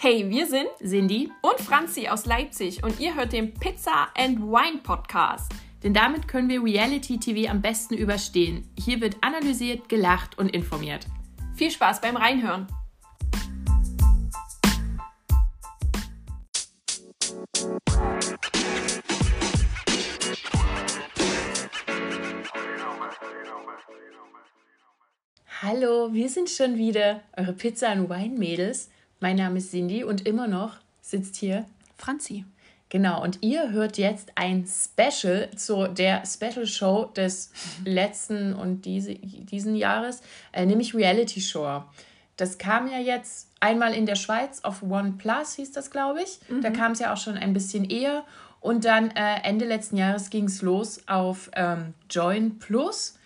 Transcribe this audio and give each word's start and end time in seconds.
Hey, 0.00 0.30
wir 0.30 0.46
sind 0.46 0.68
Cindy 0.78 1.28
und 1.42 1.58
Franzi 1.58 2.06
aus 2.06 2.24
Leipzig 2.24 2.84
und 2.84 3.00
ihr 3.00 3.16
hört 3.16 3.32
den 3.32 3.52
Pizza 3.52 4.06
and 4.16 4.38
Wine 4.38 4.78
Podcast. 4.80 5.50
Denn 5.82 5.92
damit 5.92 6.28
können 6.28 6.48
wir 6.48 6.62
Reality 6.62 7.18
TV 7.18 7.50
am 7.50 7.60
besten 7.60 7.94
überstehen. 7.94 8.70
Hier 8.78 9.00
wird 9.00 9.16
analysiert, 9.22 9.88
gelacht 9.88 10.38
und 10.38 10.54
informiert. 10.54 11.08
Viel 11.56 11.72
Spaß 11.72 12.00
beim 12.00 12.16
Reinhören. 12.16 12.68
Hallo, 25.60 26.12
wir 26.12 26.28
sind 26.28 26.48
schon 26.48 26.76
wieder 26.76 27.24
eure 27.36 27.52
Pizza 27.52 27.88
and 27.88 28.08
Wine 28.08 28.38
Mädels. 28.38 28.90
Mein 29.20 29.36
Name 29.36 29.58
ist 29.58 29.70
Cindy 29.70 30.04
und 30.04 30.26
immer 30.26 30.46
noch 30.46 30.76
sitzt 31.00 31.36
hier 31.36 31.64
Franzi. 31.96 32.44
Genau, 32.90 33.22
und 33.22 33.42
ihr 33.42 33.70
hört 33.72 33.98
jetzt 33.98 34.32
ein 34.36 34.66
Special 34.66 35.50
zu 35.54 35.88
der 35.88 36.22
Special 36.24 36.66
Show 36.66 37.06
des 37.16 37.50
letzten 37.84 38.54
und 38.54 38.82
diese, 38.86 39.14
diesen 39.14 39.76
Jahres, 39.76 40.22
äh, 40.52 40.64
nämlich 40.64 40.94
Reality 40.94 41.40
Show. 41.40 41.82
Das 42.36 42.56
kam 42.56 42.88
ja 42.90 42.98
jetzt 42.98 43.48
einmal 43.60 43.92
in 43.92 44.06
der 44.06 44.14
Schweiz 44.14 44.60
auf 44.62 44.82
One 44.82 45.14
Plus, 45.18 45.54
hieß 45.54 45.72
das, 45.72 45.90
glaube 45.90 46.22
ich. 46.22 46.38
Mhm. 46.48 46.62
Da 46.62 46.70
kam 46.70 46.92
es 46.92 47.00
ja 47.00 47.12
auch 47.12 47.18
schon 47.18 47.36
ein 47.36 47.52
bisschen 47.52 47.84
eher. 47.84 48.24
Und 48.60 48.84
dann 48.84 49.10
äh, 49.10 49.42
Ende 49.42 49.66
letzten 49.66 49.96
Jahres 49.96 50.30
ging 50.30 50.44
es 50.44 50.62
los 50.62 51.00
auf 51.06 51.50
ähm, 51.54 51.94
Join 52.08 52.58
Plus. 52.58 53.18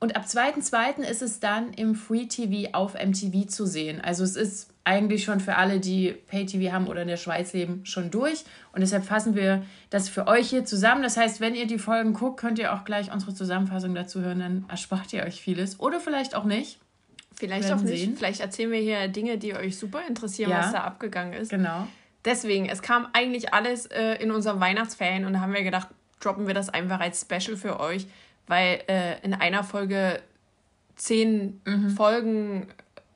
Und 0.00 0.16
ab 0.16 0.24
2.2. 0.24 1.02
ist 1.02 1.22
es 1.22 1.38
dann 1.38 1.72
im 1.74 1.94
Free 1.94 2.26
TV 2.26 2.72
auf 2.72 2.94
MTV 2.94 3.46
zu 3.46 3.66
sehen. 3.66 4.00
Also 4.00 4.24
es 4.24 4.34
ist 4.34 4.71
eigentlich 4.84 5.24
schon 5.24 5.40
für 5.40 5.56
alle, 5.56 5.78
die 5.78 6.12
Pay-TV 6.12 6.72
haben 6.72 6.88
oder 6.88 7.02
in 7.02 7.08
der 7.08 7.16
Schweiz 7.16 7.52
leben, 7.52 7.84
schon 7.84 8.10
durch. 8.10 8.44
Und 8.72 8.80
deshalb 8.80 9.04
fassen 9.04 9.34
wir 9.34 9.62
das 9.90 10.08
für 10.08 10.26
euch 10.26 10.50
hier 10.50 10.64
zusammen. 10.64 11.02
Das 11.02 11.16
heißt, 11.16 11.40
wenn 11.40 11.54
ihr 11.54 11.66
die 11.66 11.78
Folgen 11.78 12.14
guckt, 12.14 12.40
könnt 12.40 12.58
ihr 12.58 12.74
auch 12.74 12.84
gleich 12.84 13.12
unsere 13.12 13.34
Zusammenfassung 13.34 13.94
dazu 13.94 14.20
hören. 14.20 14.40
Dann 14.40 14.64
erspart 14.68 15.12
ihr 15.12 15.22
euch 15.22 15.40
vieles. 15.40 15.78
Oder 15.78 16.00
vielleicht 16.00 16.34
auch 16.34 16.44
nicht. 16.44 16.78
Vielleicht 17.34 17.72
auch 17.72 17.80
nicht. 17.80 18.00
Sehen. 18.00 18.16
Vielleicht 18.16 18.40
erzählen 18.40 18.70
wir 18.70 18.80
hier 18.80 19.08
Dinge, 19.08 19.38
die 19.38 19.54
euch 19.54 19.76
super 19.76 20.00
interessieren, 20.08 20.50
ja, 20.50 20.58
was 20.58 20.72
da 20.72 20.80
abgegangen 20.80 21.32
ist. 21.32 21.50
Genau. 21.50 21.86
Deswegen, 22.24 22.66
es 22.66 22.82
kam 22.82 23.08
eigentlich 23.12 23.52
alles 23.52 23.86
äh, 23.86 24.14
in 24.14 24.30
unserem 24.30 24.60
Weihnachtsferien 24.60 25.24
und 25.24 25.32
da 25.32 25.40
haben 25.40 25.52
wir 25.52 25.62
gedacht, 25.62 25.88
droppen 26.20 26.46
wir 26.46 26.54
das 26.54 26.68
einfach 26.68 27.00
als 27.00 27.20
Special 27.20 27.56
für 27.56 27.80
euch, 27.80 28.06
weil 28.46 28.80
äh, 28.88 29.20
in 29.22 29.34
einer 29.34 29.64
Folge 29.64 30.20
zehn 30.94 31.60
mhm. 31.64 31.90
Folgen 31.90 32.68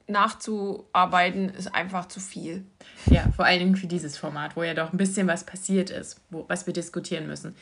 nachzuarbeiten, 0.09 1.49
ist 1.51 1.75
einfach 1.75 2.07
zu 2.07 2.21
viel. 2.21 2.65
Ja, 3.07 3.25
vor 3.35 3.45
allen 3.45 3.59
Dingen 3.59 3.77
für 3.77 3.87
dieses 3.87 4.17
Format, 4.17 4.57
wo 4.57 4.63
ja 4.63 4.75
doch 4.75 4.93
ein 4.93 4.99
bisschen 4.99 5.27
was 5.27 5.45
passiert 5.45 5.91
ist, 5.91 6.21
wo, 6.31 6.45
was 6.49 6.67
wir 6.67 6.73
diskutieren 6.73 7.27
müssen. 7.27 7.57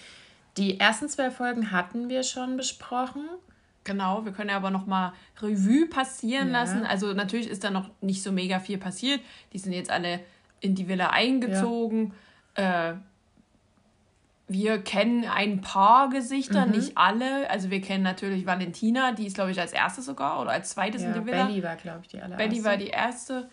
Die 0.56 0.78
ersten 0.78 1.09
zwei 1.09 1.31
Folgen 1.31 1.73
hatten 1.73 2.09
wir 2.09 2.23
schon 2.23 2.56
besprochen. 2.56 3.28
Genau, 3.83 4.25
wir 4.25 4.33
können 4.33 4.51
ja 4.51 4.56
aber 4.56 4.70
noch 4.70 4.86
mal 4.86 5.12
Revue 5.42 5.86
passieren 5.89 6.48
ja. 6.48 6.61
lassen. 6.61 6.84
Also 6.84 7.12
natürlich 7.12 7.48
ist 7.48 7.64
da 7.64 7.70
noch 7.70 7.91
nicht 8.01 8.23
so 8.23 8.33
mega 8.33 8.61
viel 8.61 8.79
passiert. 8.79 9.20
Die 9.53 9.58
sind 9.58 9.73
jetzt 9.73 9.91
alle 9.91 10.20
in 10.61 10.75
die 10.75 10.89
Villa 10.89 11.11
eingezogen. 11.11 12.12
Ja. 12.56 12.91
Äh, 12.91 12.95
wir 14.47 14.78
kennen 14.78 15.25
ein 15.25 15.62
paar 15.62 16.11
Gesichter, 16.11 16.67
mhm. 16.67 16.73
nicht 16.73 16.98
alle. 16.98 17.48
Also 17.50 17.70
wir 17.70 17.81
kennen 17.81 18.03
natürlich 18.03 18.47
Valentina, 18.47 19.12
die 19.12 19.27
ist, 19.27 19.34
glaube 19.34 19.51
ich, 19.51 19.61
als 19.61 19.73
erste 19.73 20.03
sogar 20.03 20.41
oder 20.41 20.51
als 20.51 20.70
zweites 20.70 21.03
ja, 21.03 21.09
in 21.09 21.14
der 21.14 21.27
Villa. 21.27 21.47
Belly 21.47 21.62
war, 21.62 21.77
glaube 21.77 22.01
ich, 22.03 22.09
die 22.09 22.20
allererste. 22.20 22.48
Belly 22.48 22.64
war 22.64 22.77
die 22.77 22.89
erste. 22.89 23.48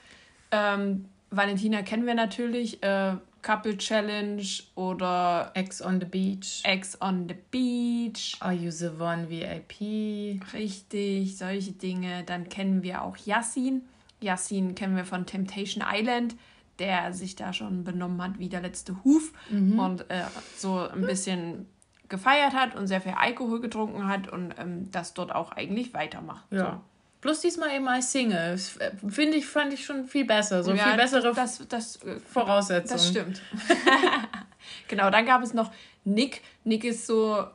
Ähm, 0.52 1.06
Valentina 1.30 1.82
kennen 1.82 2.06
wir 2.06 2.16
natürlich. 2.16 2.84
Äh, 2.84 3.16
Couple 3.42 3.76
Challenge 3.76 4.46
oder 4.76 5.52
Ex 5.56 5.82
on 5.82 6.00
the 6.00 6.06
Beach. 6.06 6.62
Ex 6.64 7.02
on 7.02 7.28
the 7.28 7.36
Beach. 7.50 8.38
Are 8.40 8.54
You 8.54 8.70
the 8.70 8.90
One 9.00 9.30
VIP? 9.30 10.44
Richtig, 10.54 11.38
solche 11.38 11.72
Dinge. 11.72 12.24
Dann 12.24 12.50
kennen 12.50 12.84
wir 12.84 13.02
auch 13.02 13.18
Yassin. 13.18 13.82
Yassin 14.22 14.76
kennen 14.76 14.96
wir 14.96 15.06
von 15.06 15.26
Temptation 15.26 15.84
Island 15.88 16.36
der 16.80 17.14
sich 17.14 17.36
da 17.36 17.54
schon 17.54 17.84
benommen 17.84 18.22
hat 18.22 18.40
wie 18.40 18.50
der 18.50 18.62
letzte 18.62 19.04
Huf 19.04 19.34
mhm. 19.50 19.80
und 19.80 20.10
äh, 20.10 20.24
so 20.58 20.88
ein 20.88 21.02
bisschen 21.02 21.68
gefeiert 22.10 22.54
hat 22.54 22.76
und 22.76 22.88
sehr 22.88 23.02
viel 23.02 23.14
Alkohol 23.14 23.62
getrunken 23.62 24.08
hat 24.08 24.28
und 24.28 24.54
ähm, 24.58 24.92
das 24.92 25.14
dort 25.14 25.34
auch 25.34 25.52
eigentlich 25.52 25.94
weitermacht. 25.94 26.46
Ja. 26.52 26.58
So. 26.60 26.82
Plus 27.22 27.40
diesmal 27.42 27.74
eben 27.76 27.88
als 27.88 28.12
Single. 28.12 28.60
Äh, 28.80 28.92
finde 29.10 29.38
ich, 29.38 29.46
fand 29.46 29.74
ich 29.74 29.86
schon 29.86 30.06
viel 30.06 30.26
besser. 30.26 30.64
So 30.64 30.74
ja, 30.74 30.86
viel 30.86 30.98
bessere 30.98 31.34
das, 31.34 31.66
das, 31.70 32.04
äh, 32.04 32.20
Voraussetzungen. 32.20 32.98
Das 32.98 33.08
stimmt. 33.08 33.42
genau, 34.88 35.10
dann 35.10 35.26
gab 35.26 35.44
es 35.44 35.54
noch 35.54 35.72
Nick. 36.04 36.42
Nick 36.64 36.84
ist 36.84 37.06
so, 37.06 37.46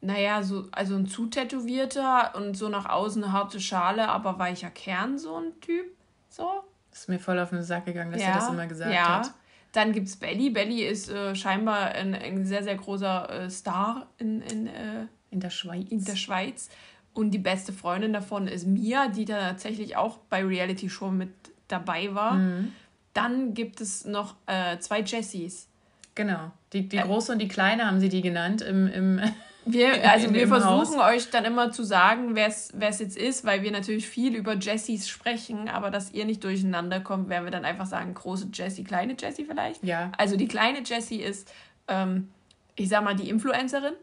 naja, 0.00 0.42
so, 0.42 0.66
also 0.72 0.96
ein 0.96 1.06
zu 1.06 1.26
tätowierter 1.26 2.34
und 2.34 2.56
so 2.56 2.70
nach 2.70 2.88
außen 2.88 3.22
eine 3.22 3.32
harte 3.32 3.60
Schale, 3.60 4.08
aber 4.08 4.38
weicher 4.38 4.70
Kern, 4.70 5.18
so 5.18 5.36
ein 5.36 5.60
Typ. 5.60 5.86
So. 6.30 6.64
Ist 6.92 7.08
mir 7.08 7.18
voll 7.18 7.38
auf 7.38 7.50
den 7.50 7.62
Sack 7.62 7.86
gegangen, 7.86 8.12
dass 8.12 8.20
ja, 8.20 8.28
er 8.28 8.34
das 8.34 8.48
immer 8.50 8.66
gesagt 8.66 8.94
ja. 8.94 9.20
hat. 9.20 9.30
Dann 9.72 9.92
gibt 9.92 10.08
es 10.08 10.16
Belly. 10.16 10.50
Belly 10.50 10.82
ist 10.82 11.10
äh, 11.10 11.34
scheinbar 11.34 11.92
ein, 11.92 12.14
ein, 12.14 12.44
sehr, 12.44 12.62
sehr 12.62 12.76
großer 12.76 13.44
äh, 13.44 13.50
Star 13.50 14.06
in, 14.18 14.42
in, 14.42 14.66
äh, 14.66 15.06
in, 15.30 15.40
der 15.40 15.50
Schweiz. 15.50 15.90
in 15.90 16.04
der 16.04 16.16
Schweiz. 16.16 16.68
Und 17.14 17.30
die 17.30 17.38
beste 17.38 17.72
Freundin 17.72 18.12
davon 18.12 18.48
ist 18.48 18.66
Mia, 18.66 19.08
die 19.08 19.24
da 19.24 19.48
tatsächlich 19.48 19.96
auch 19.96 20.18
bei 20.28 20.44
Reality 20.44 20.90
Show 20.90 21.10
mit 21.10 21.30
dabei 21.68 22.14
war. 22.14 22.34
Mhm. 22.34 22.72
Dann 23.14 23.54
gibt 23.54 23.80
es 23.80 24.04
noch 24.04 24.36
äh, 24.46 24.78
zwei 24.78 25.00
Jessies. 25.00 25.68
Genau. 26.14 26.52
Die, 26.72 26.88
die 26.88 26.98
große 26.98 27.32
und 27.32 27.38
die 27.38 27.48
kleine 27.48 27.86
haben 27.86 28.00
sie 28.00 28.08
die 28.08 28.20
genannt 28.20 28.60
im, 28.62 28.86
im 28.86 29.20
wir, 29.64 30.10
also 30.10 30.32
wir 30.34 30.48
versuchen 30.48 30.98
Haus. 30.98 31.14
euch 31.14 31.30
dann 31.30 31.44
immer 31.44 31.70
zu 31.70 31.84
sagen, 31.84 32.34
wer 32.34 32.48
es 32.48 32.98
jetzt 32.98 33.16
ist, 33.16 33.44
weil 33.44 33.62
wir 33.62 33.70
natürlich 33.70 34.08
viel 34.08 34.34
über 34.34 34.54
Jessies 34.54 35.08
sprechen, 35.08 35.68
aber 35.68 35.90
dass 35.90 36.12
ihr 36.12 36.24
nicht 36.24 36.42
durcheinander 36.42 37.00
kommt, 37.00 37.28
werden 37.28 37.44
wir 37.44 37.52
dann 37.52 37.64
einfach 37.64 37.86
sagen, 37.86 38.12
große 38.14 38.48
Jessie, 38.52 38.82
kleine 38.82 39.14
Jessie 39.18 39.44
vielleicht. 39.44 39.84
Ja. 39.84 40.10
Also 40.18 40.36
die 40.36 40.48
kleine 40.48 40.82
Jessie 40.84 41.20
ist, 41.20 41.52
ähm, 41.86 42.28
ich 42.74 42.88
sag 42.88 43.04
mal, 43.04 43.14
die 43.14 43.28
Influencerin. 43.28 43.94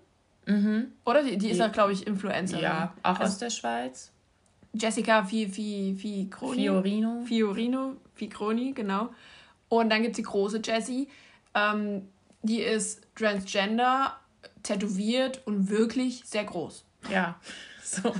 Mhm. 0.45 0.93
Oder? 1.05 1.23
Die, 1.23 1.37
die 1.37 1.49
ist 1.49 1.57
ja, 1.57 1.67
glaube 1.67 1.91
ich, 1.91 2.07
Influencerin. 2.07 2.63
Ja, 2.63 2.93
auch 3.03 3.19
also, 3.19 3.23
aus 3.23 3.37
der 3.37 3.49
Schweiz. 3.49 4.11
Jessica 4.73 5.23
Fi, 5.23 5.47
Fi, 5.47 5.95
Fi 5.99 6.29
Fiorino. 6.53 7.21
Fiorino, 7.25 7.97
Ficroni, 8.15 8.71
genau. 8.73 9.09
Und 9.67 9.89
dann 9.89 10.03
gibt 10.03 10.13
es 10.13 10.17
die 10.17 10.23
große 10.23 10.61
Jessie. 10.63 11.09
Ähm, 11.53 12.07
die 12.43 12.61
ist 12.61 13.01
Transgender 13.15 14.19
tätowiert 14.63 15.41
und 15.45 15.69
wirklich 15.69 16.23
sehr 16.25 16.43
groß. 16.43 16.85
Ja. 17.11 17.39
So. 17.81 18.13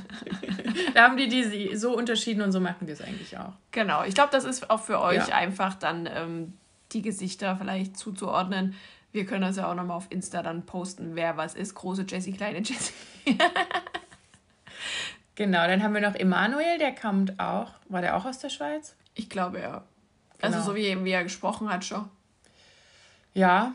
da 0.96 1.04
haben 1.04 1.16
die 1.16 1.28
die 1.28 1.76
so 1.76 1.96
unterschieden 1.96 2.42
und 2.42 2.52
so 2.52 2.60
machen 2.60 2.88
wir 2.88 2.94
es 2.96 3.02
eigentlich 3.02 3.38
auch. 3.38 3.54
Genau. 3.70 4.04
Ich 4.04 4.16
glaube, 4.16 4.32
das 4.32 4.44
ist 4.44 4.72
auch 4.72 4.82
für 4.82 5.00
euch 5.00 5.28
ja. 5.28 5.36
einfach 5.36 5.76
dann 5.76 6.10
ähm, 6.12 6.54
die 6.92 7.04
Gesichter 7.04 7.56
vielleicht 7.56 7.96
zuzuordnen. 7.96 8.74
Wir 9.12 9.26
können 9.26 9.42
das 9.42 9.58
ja 9.58 9.70
auch 9.70 9.76
nochmal 9.76 9.98
auf 9.98 10.08
Insta 10.10 10.42
dann 10.42 10.66
posten, 10.66 11.16
wer 11.16 11.38
was 11.38 11.54
ist. 11.54 11.76
Große 11.76 12.06
Jessie, 12.08 12.34
kleine 12.34 12.60
Jessie. 12.60 12.94
genau, 15.36 15.68
dann 15.68 15.84
haben 15.84 15.94
wir 15.94 16.02
noch 16.02 16.16
Emanuel, 16.16 16.78
der 16.80 16.96
kommt 16.96 17.40
auch. 17.40 17.74
War 17.90 18.02
der 18.02 18.16
auch 18.16 18.26
aus 18.26 18.40
der 18.40 18.50
Schweiz? 18.50 18.96
Ich 19.14 19.30
glaube 19.30 19.60
ja. 19.60 19.84
Also 20.42 20.58
genau. 20.58 20.58
Also 20.58 20.72
so 20.72 20.76
wie, 20.76 21.06
wie 21.06 21.12
er 21.12 21.24
gesprochen 21.24 21.72
hat 21.72 21.86
schon. 21.86 22.10
Ja. 23.34 23.74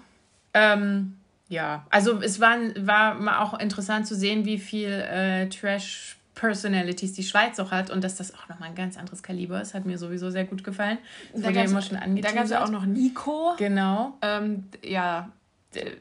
Ähm, 0.54 1.18
ja, 1.48 1.86
also 1.90 2.20
es 2.20 2.40
war, 2.40 2.56
war 2.78 3.14
mal 3.14 3.40
auch 3.40 3.58
interessant 3.58 4.06
zu 4.06 4.14
sehen, 4.14 4.44
wie 4.44 4.58
viel 4.58 4.90
äh, 4.90 5.48
Trash 5.48 6.16
Personalities 6.34 7.12
die 7.12 7.22
Schweiz 7.22 7.60
auch 7.60 7.70
hat 7.70 7.90
und 7.90 8.02
dass 8.02 8.16
das 8.16 8.34
auch 8.34 8.48
nochmal 8.48 8.70
ein 8.70 8.74
ganz 8.74 8.98
anderes 8.98 9.22
Kaliber 9.22 9.60
ist, 9.60 9.72
hat 9.74 9.84
mir 9.84 9.98
sowieso 9.98 10.30
sehr 10.30 10.44
gut 10.44 10.64
gefallen. 10.64 10.98
Das 11.32 11.42
da 11.42 11.48
wurde 11.48 11.58
ja 11.58 11.64
immer 11.64 11.82
schon 11.82 11.98
Da 12.20 12.32
gab 12.32 12.44
es 12.44 12.50
ja 12.50 12.64
auch 12.64 12.70
noch 12.70 12.86
Nico. 12.86 13.54
Genau. 13.56 14.18
Ähm, 14.20 14.64
ja, 14.82 15.30
der, 15.74 15.92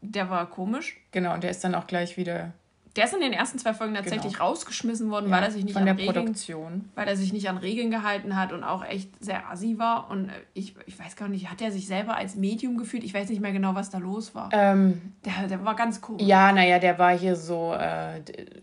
der 0.00 0.30
war 0.30 0.48
komisch. 0.48 0.96
Genau, 1.10 1.34
und 1.34 1.44
der 1.44 1.50
ist 1.50 1.62
dann 1.64 1.74
auch 1.74 1.86
gleich 1.86 2.16
wieder 2.16 2.52
der 2.96 3.04
ist 3.06 3.14
in 3.14 3.20
den 3.20 3.32
ersten 3.32 3.58
zwei 3.58 3.74
Folgen 3.74 3.94
tatsächlich 3.94 4.34
genau. 4.34 4.46
rausgeschmissen 4.46 5.10
worden, 5.10 5.28
ja, 5.28 5.36
weil 5.36 5.42
er 5.42 5.50
sich 5.50 5.64
nicht 5.64 5.76
an 5.76 5.88
Regeln, 5.88 6.14
Produktion. 6.14 6.88
weil 6.94 7.08
er 7.08 7.16
sich 7.16 7.32
nicht 7.32 7.48
an 7.48 7.56
Regeln 7.56 7.90
gehalten 7.90 8.36
hat 8.36 8.52
und 8.52 8.62
auch 8.62 8.84
echt 8.84 9.10
sehr 9.22 9.50
assi 9.50 9.78
war. 9.78 10.10
Und 10.10 10.28
äh, 10.28 10.32
ich, 10.54 10.74
ich 10.86 10.98
weiß 10.98 11.16
gar 11.16 11.28
nicht, 11.28 11.50
hat 11.50 11.60
er 11.60 11.72
sich 11.72 11.86
selber 11.86 12.16
als 12.16 12.36
Medium 12.36 12.76
gefühlt? 12.76 13.02
Ich 13.02 13.12
weiß 13.12 13.28
nicht 13.30 13.40
mehr 13.40 13.52
genau, 13.52 13.74
was 13.74 13.90
da 13.90 13.98
los 13.98 14.34
war. 14.34 14.50
Ähm, 14.52 15.00
der, 15.24 15.48
der 15.48 15.64
war 15.64 15.74
ganz 15.74 16.00
komisch. 16.00 16.22
Ja, 16.22 16.52
naja, 16.52 16.78
der 16.78 16.98
war 16.98 17.16
hier 17.18 17.34
so, 17.34 17.74
äh, 17.74 18.20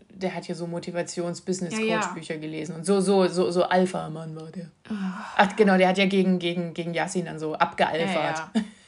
der 0.08 0.34
hat 0.34 0.44
hier 0.44 0.54
so 0.54 0.66
Motivations-Business-Coach-Bücher 0.66 2.34
ja, 2.34 2.40
ja. 2.40 2.46
gelesen. 2.46 2.76
Und 2.76 2.86
so, 2.86 3.00
so, 3.00 3.28
so, 3.28 3.50
so 3.50 3.64
Alpha-Mann 3.64 4.34
war 4.34 4.50
der. 4.50 4.70
Ach. 4.88 5.34
Ach, 5.36 5.56
genau, 5.56 5.76
der 5.76 5.88
hat 5.88 5.98
ja 5.98 6.06
gegen, 6.06 6.38
gegen, 6.38 6.72
gegen 6.72 6.94
Yassin 6.94 7.26
dann 7.26 7.38
so 7.38 7.54
abgealfert. 7.54 8.44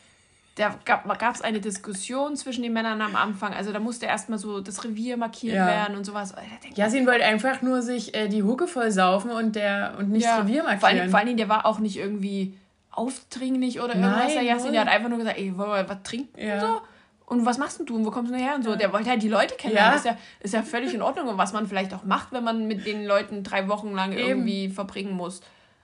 Da 0.56 0.79
gab 0.85 1.35
es 1.35 1.43
eine 1.43 1.61
Diskussion 1.61 2.37
zwischen 2.37 2.62
den 2.62 2.73
Männern 2.73 3.01
am 3.03 3.17
Anfang. 3.17 3.53
Also 3.53 3.73
da 3.73 3.81
musste 3.81 4.06
erstmal 4.06 4.39
so 4.39 4.61
das 4.61 4.85
Revier 4.85 5.17
markiert 5.17 5.56
ja. 5.56 5.67
werden 5.67 5.97
und 5.97 6.05
sowas. 6.05 6.33
Jasin 6.77 7.06
wollte 7.06 7.25
einfach 7.25 7.61
nur 7.61 7.83
sich 7.83 8.15
äh, 8.15 8.29
die 8.29 8.45
Hucke 8.45 8.69
voll 8.69 8.93
saufen 8.93 9.33
und, 9.33 9.56
der, 9.56 9.95
und 9.99 10.11
nicht 10.11 10.25
ja. 10.25 10.37
das 10.37 10.45
Revier 10.45 10.62
markieren. 10.62 10.81
Vor 10.81 10.89
allen, 10.89 11.11
vor 11.11 11.21
Dingen, 11.21 11.37
der 11.39 11.49
war 11.49 11.67
auch 11.67 11.81
nicht 11.81 11.97
irgendwie 11.97 12.56
aufdringlich 12.93 13.81
oder 13.81 13.97
irgendwas. 13.97 14.35
Nein, 14.35 14.45
der, 14.47 14.71
der 14.71 14.81
hat 14.83 14.89
einfach 14.89 15.09
nur 15.09 15.19
gesagt, 15.19 15.39
ey, 15.39 15.56
wollen 15.59 15.71
wir 15.71 15.89
was 15.89 16.03
trinken 16.05 16.41
ja. 16.41 16.55
und 16.55 16.61
so? 16.61 16.83
Und 17.27 17.47
was 17.47 17.59
machst 17.59 17.81
du 17.81 17.97
und 17.97 18.05
wo 18.05 18.11
kommst 18.11 18.33
du 18.33 18.37
her 18.37 18.55
und 18.55 18.62
so? 18.62 18.77
Der 18.77 18.93
wollte 18.93 19.11
halt 19.11 19.23
die 19.23 19.29
Leute 19.29 19.56
kennenlernen. 19.56 19.93
Ja. 19.93 19.97
Ist, 19.97 20.05
ja, 20.05 20.17
ist 20.41 20.55
ja 20.55 20.62
völlig 20.62 20.93
in 20.93 21.03
Ordnung 21.03 21.29
und 21.29 21.39
was 21.39 21.53
man 21.53 21.67
vielleicht 21.67 21.95
auch 21.95 22.05
macht, 22.05 22.33
wenn 22.33 22.45
man 22.45 22.67
mit 22.67 22.87
den 22.87 23.06
Leuten 23.06 23.43
drei 23.43 23.67
Wochen 23.69 23.93
lang 23.93 24.12
Eben. 24.12 24.29
irgendwie 24.29 24.69
verbringen 24.69 25.15
muss. 25.15 25.41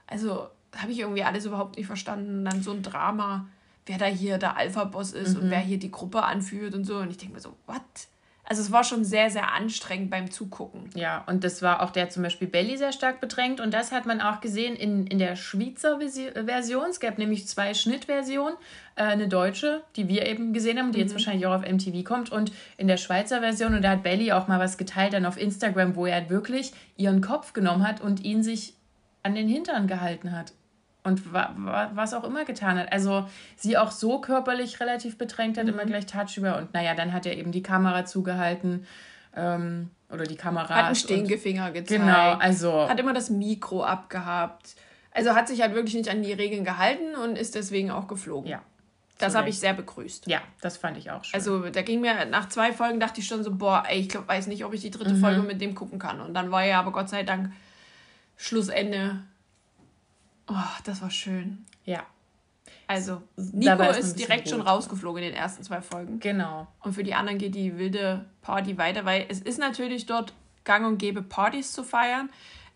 Also 0.07 0.47
habe 0.77 0.91
ich 0.91 0.99
irgendwie 0.99 1.23
alles 1.23 1.45
überhaupt 1.45 1.77
nicht 1.77 1.87
verstanden. 1.87 2.45
dann 2.45 2.61
so 2.61 2.71
ein 2.71 2.83
Drama, 2.83 3.47
wer 3.85 3.97
da 3.97 4.05
hier 4.05 4.37
der 4.37 4.57
Alpha-Boss 4.57 5.13
ist 5.13 5.35
mhm. 5.35 5.43
und 5.43 5.49
wer 5.51 5.59
hier 5.59 5.79
die 5.79 5.91
Gruppe 5.91 6.23
anführt 6.23 6.75
und 6.75 6.85
so. 6.85 6.97
Und 6.97 7.11
ich 7.11 7.17
denke 7.17 7.35
mir 7.35 7.41
so, 7.41 7.55
what? 7.67 7.81
Also 8.43 8.63
es 8.63 8.71
war 8.71 8.83
schon 8.83 9.05
sehr, 9.05 9.29
sehr 9.29 9.53
anstrengend 9.53 10.09
beim 10.09 10.29
Zugucken. 10.29 10.89
Ja, 10.93 11.23
und 11.25 11.45
das 11.45 11.61
war 11.61 11.81
auch 11.81 11.89
der 11.89 12.09
zum 12.09 12.23
Beispiel 12.23 12.49
Belly 12.49 12.77
sehr 12.77 12.91
stark 12.91 13.21
bedrängt. 13.21 13.61
Und 13.61 13.73
das 13.73 13.93
hat 13.93 14.05
man 14.05 14.19
auch 14.19 14.41
gesehen 14.41 14.75
in, 14.75 15.07
in 15.07 15.19
der 15.19 15.37
Schweizer 15.37 15.99
Version. 15.99 16.89
Es 16.89 16.99
gab 16.99 17.17
nämlich 17.17 17.47
zwei 17.47 17.73
Schnittversionen. 17.73 18.57
Äh, 18.95 19.03
eine 19.03 19.29
deutsche, 19.29 19.83
die 19.95 20.09
wir 20.09 20.25
eben 20.25 20.51
gesehen 20.51 20.79
haben, 20.79 20.91
die 20.91 20.97
mhm. 20.97 21.03
jetzt 21.03 21.13
wahrscheinlich 21.13 21.45
auch 21.45 21.55
auf 21.55 21.61
MTV 21.61 22.03
kommt. 22.03 22.29
Und 22.29 22.51
in 22.75 22.89
der 22.89 22.97
Schweizer 22.97 23.39
Version, 23.39 23.73
und 23.73 23.83
da 23.83 23.91
hat 23.91 24.03
Belly 24.03 24.33
auch 24.33 24.49
mal 24.49 24.59
was 24.59 24.77
geteilt 24.77 25.13
dann 25.13 25.25
auf 25.25 25.39
Instagram, 25.39 25.95
wo 25.95 26.05
er 26.05 26.15
halt 26.15 26.29
wirklich 26.29 26.73
ihren 26.97 27.21
Kopf 27.21 27.53
genommen 27.53 27.87
hat 27.87 28.01
und 28.01 28.25
ihn 28.25 28.43
sich 28.43 28.73
an 29.23 29.33
den 29.33 29.47
Hintern 29.47 29.87
gehalten 29.87 30.33
hat 30.33 30.51
und 31.03 31.33
wa 31.33 31.53
wa 31.57 31.91
was 31.93 32.13
auch 32.13 32.23
immer 32.23 32.45
getan 32.45 32.77
hat. 32.77 32.91
Also 32.91 33.27
sie 33.55 33.77
auch 33.77 33.91
so 33.91 34.19
körperlich 34.19 34.79
relativ 34.79 35.17
bedrängt 35.17 35.57
hat, 35.57 35.65
mhm. 35.65 35.73
immer 35.73 35.85
gleich 35.85 36.05
tagsüber. 36.05 36.57
Und 36.57 36.73
naja, 36.73 36.93
dann 36.93 37.13
hat 37.13 37.25
er 37.25 37.37
eben 37.37 37.51
die 37.51 37.63
Kamera 37.63 38.05
zugehalten. 38.05 38.85
Ähm, 39.35 39.89
oder 40.11 40.25
die 40.25 40.35
Kamera. 40.35 40.69
Hat 40.69 40.85
einen 40.85 40.95
Stinkefinger 40.95 41.71
gezeigt. 41.71 42.01
Genau, 42.01 42.33
also. 42.33 42.89
Hat 42.89 42.99
immer 42.99 43.13
das 43.13 43.29
Mikro 43.29 43.83
abgehabt. 43.83 44.75
Also 45.11 45.35
hat 45.35 45.47
sich 45.47 45.61
halt 45.61 45.73
wirklich 45.73 45.95
nicht 45.95 46.09
an 46.09 46.21
die 46.21 46.33
Regeln 46.33 46.63
gehalten 46.63 47.15
und 47.15 47.37
ist 47.37 47.55
deswegen 47.55 47.91
auch 47.91 48.07
geflogen. 48.07 48.49
Ja. 48.49 48.61
Das 49.17 49.35
habe 49.35 49.49
ich 49.49 49.59
sehr 49.59 49.73
begrüßt. 49.73 50.25
Ja, 50.27 50.41
das 50.61 50.77
fand 50.77 50.97
ich 50.97 51.11
auch 51.11 51.23
schön. 51.23 51.35
Also 51.35 51.69
da 51.69 51.83
ging 51.83 52.01
mir 52.01 52.25
nach 52.25 52.49
zwei 52.49 52.73
Folgen 52.73 52.99
dachte 52.99 53.21
ich 53.21 53.27
schon 53.27 53.43
so, 53.43 53.55
boah, 53.55 53.83
ey, 53.87 53.99
ich 53.99 54.09
glaub, 54.09 54.27
weiß 54.27 54.47
nicht, 54.47 54.65
ob 54.65 54.73
ich 54.73 54.81
die 54.81 54.89
dritte 54.89 55.13
mhm. 55.13 55.19
Folge 55.19 55.41
mit 55.43 55.61
dem 55.61 55.75
gucken 55.75 55.99
kann. 55.99 56.21
Und 56.21 56.33
dann 56.33 56.51
war 56.51 56.65
ja 56.65 56.79
aber 56.79 56.91
Gott 56.91 57.09
sei 57.09 57.21
Dank 57.21 57.51
Schlussende 58.35 59.21
Oh, 60.47 60.53
das 60.83 61.01
war 61.01 61.11
schön. 61.11 61.65
Ja. 61.85 62.05
Also, 62.87 63.21
Nico 63.37 63.83
ist, 63.83 63.99
ist 63.99 64.19
direkt 64.19 64.49
schon 64.49 64.61
rausgeflogen 64.61 65.23
in 65.23 65.29
den 65.29 65.37
ersten 65.37 65.63
zwei 65.63 65.81
Folgen. 65.81 66.19
Genau. 66.19 66.67
Und 66.81 66.93
für 66.93 67.03
die 67.03 67.13
anderen 67.13 67.37
geht 67.37 67.55
die 67.55 67.77
wilde 67.77 68.25
Party 68.41 68.77
weiter, 68.77 69.05
weil 69.05 69.25
es 69.29 69.39
ist 69.39 69.59
natürlich 69.59 70.05
dort 70.05 70.33
gang 70.63 70.85
und 70.85 70.97
gäbe, 70.97 71.21
Partys 71.21 71.71
zu 71.71 71.83
feiern. 71.83 72.29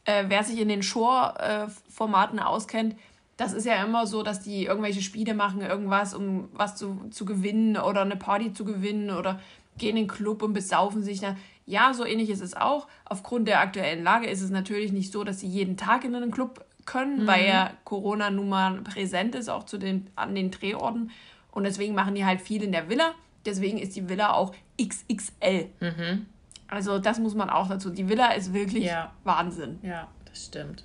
Äh, 0.06 0.26
wer 0.28 0.44
sich 0.44 0.60
in 0.60 0.70
den 0.70 0.84
Shore-Formaten 0.84 2.40
auskennt, 2.40 2.96
das 3.38 3.52
ist 3.52 3.66
ja 3.66 3.84
immer 3.84 4.08
so, 4.08 4.24
dass 4.24 4.40
die 4.40 4.66
irgendwelche 4.66 5.02
Spiele 5.02 5.34
machen, 5.34 5.62
irgendwas, 5.62 6.14
um 6.14 6.50
was 6.54 6.76
zu, 6.78 7.10
zu 7.10 7.26
gewinnen 7.26 7.76
oder 7.76 8.02
eine 8.02 8.16
Party 8.16 8.54
zu 8.54 8.64
gewinnen 8.64 9.10
oder 9.10 9.42
gehen 9.78 9.98
in 9.98 10.04
den 10.04 10.08
Club 10.08 10.42
und 10.42 10.54
besaufen 10.54 11.04
sich. 11.04 11.20
dann. 11.20 11.38
Ja, 11.66 11.94
so 11.94 12.06
ähnlich 12.06 12.30
ist 12.30 12.42
es 12.42 12.54
auch. 12.56 12.88
Aufgrund 13.04 13.48
der 13.48 13.60
aktuellen 13.60 14.04
Lage 14.04 14.28
ist 14.28 14.42
es 14.42 14.52
natürlich 14.52 14.94
nicht 14.94 15.12
so, 15.12 15.24
dass 15.24 15.42
sie 15.42 15.48
jeden 15.48 15.76
Tag 15.76 16.06
in 16.06 16.16
einen 16.16 16.32
Club 16.32 16.64
können, 16.86 17.24
mhm. 17.24 17.28
weil 17.28 17.48
ja 17.48 17.72
Corona 17.84 18.30
nun 18.30 18.50
mal 18.50 18.82
präsent 18.82 19.36
ist, 19.36 19.50
auch 19.50 19.64
zu 19.64 19.78
den, 19.78 20.10
an 20.16 20.36
den 20.36 20.52
Drehorten. 20.52 21.12
Und 21.52 21.64
deswegen 21.64 21.96
machen 21.96 22.16
die 22.16 22.26
halt 22.26 22.42
viel 22.42 22.64
in 22.64 22.72
der 22.72 22.90
Villa. 22.90 23.14
Deswegen 23.46 23.78
ist 23.78 23.96
die 23.96 24.10
Villa 24.10 24.34
auch 24.34 24.54
XXL. 24.82 25.70
Mhm. 25.80 26.26
Also 26.68 27.00
das 27.00 27.20
muss 27.20 27.36
man 27.36 27.50
auch 27.50 27.68
dazu. 27.68 27.90
Die 27.90 28.10
Villa 28.10 28.34
ist 28.34 28.54
wirklich 28.54 28.86
ja. 28.86 29.14
Wahnsinn. 29.24 29.80
Ja, 29.82 30.08
das 30.26 30.46
stimmt. 30.46 30.84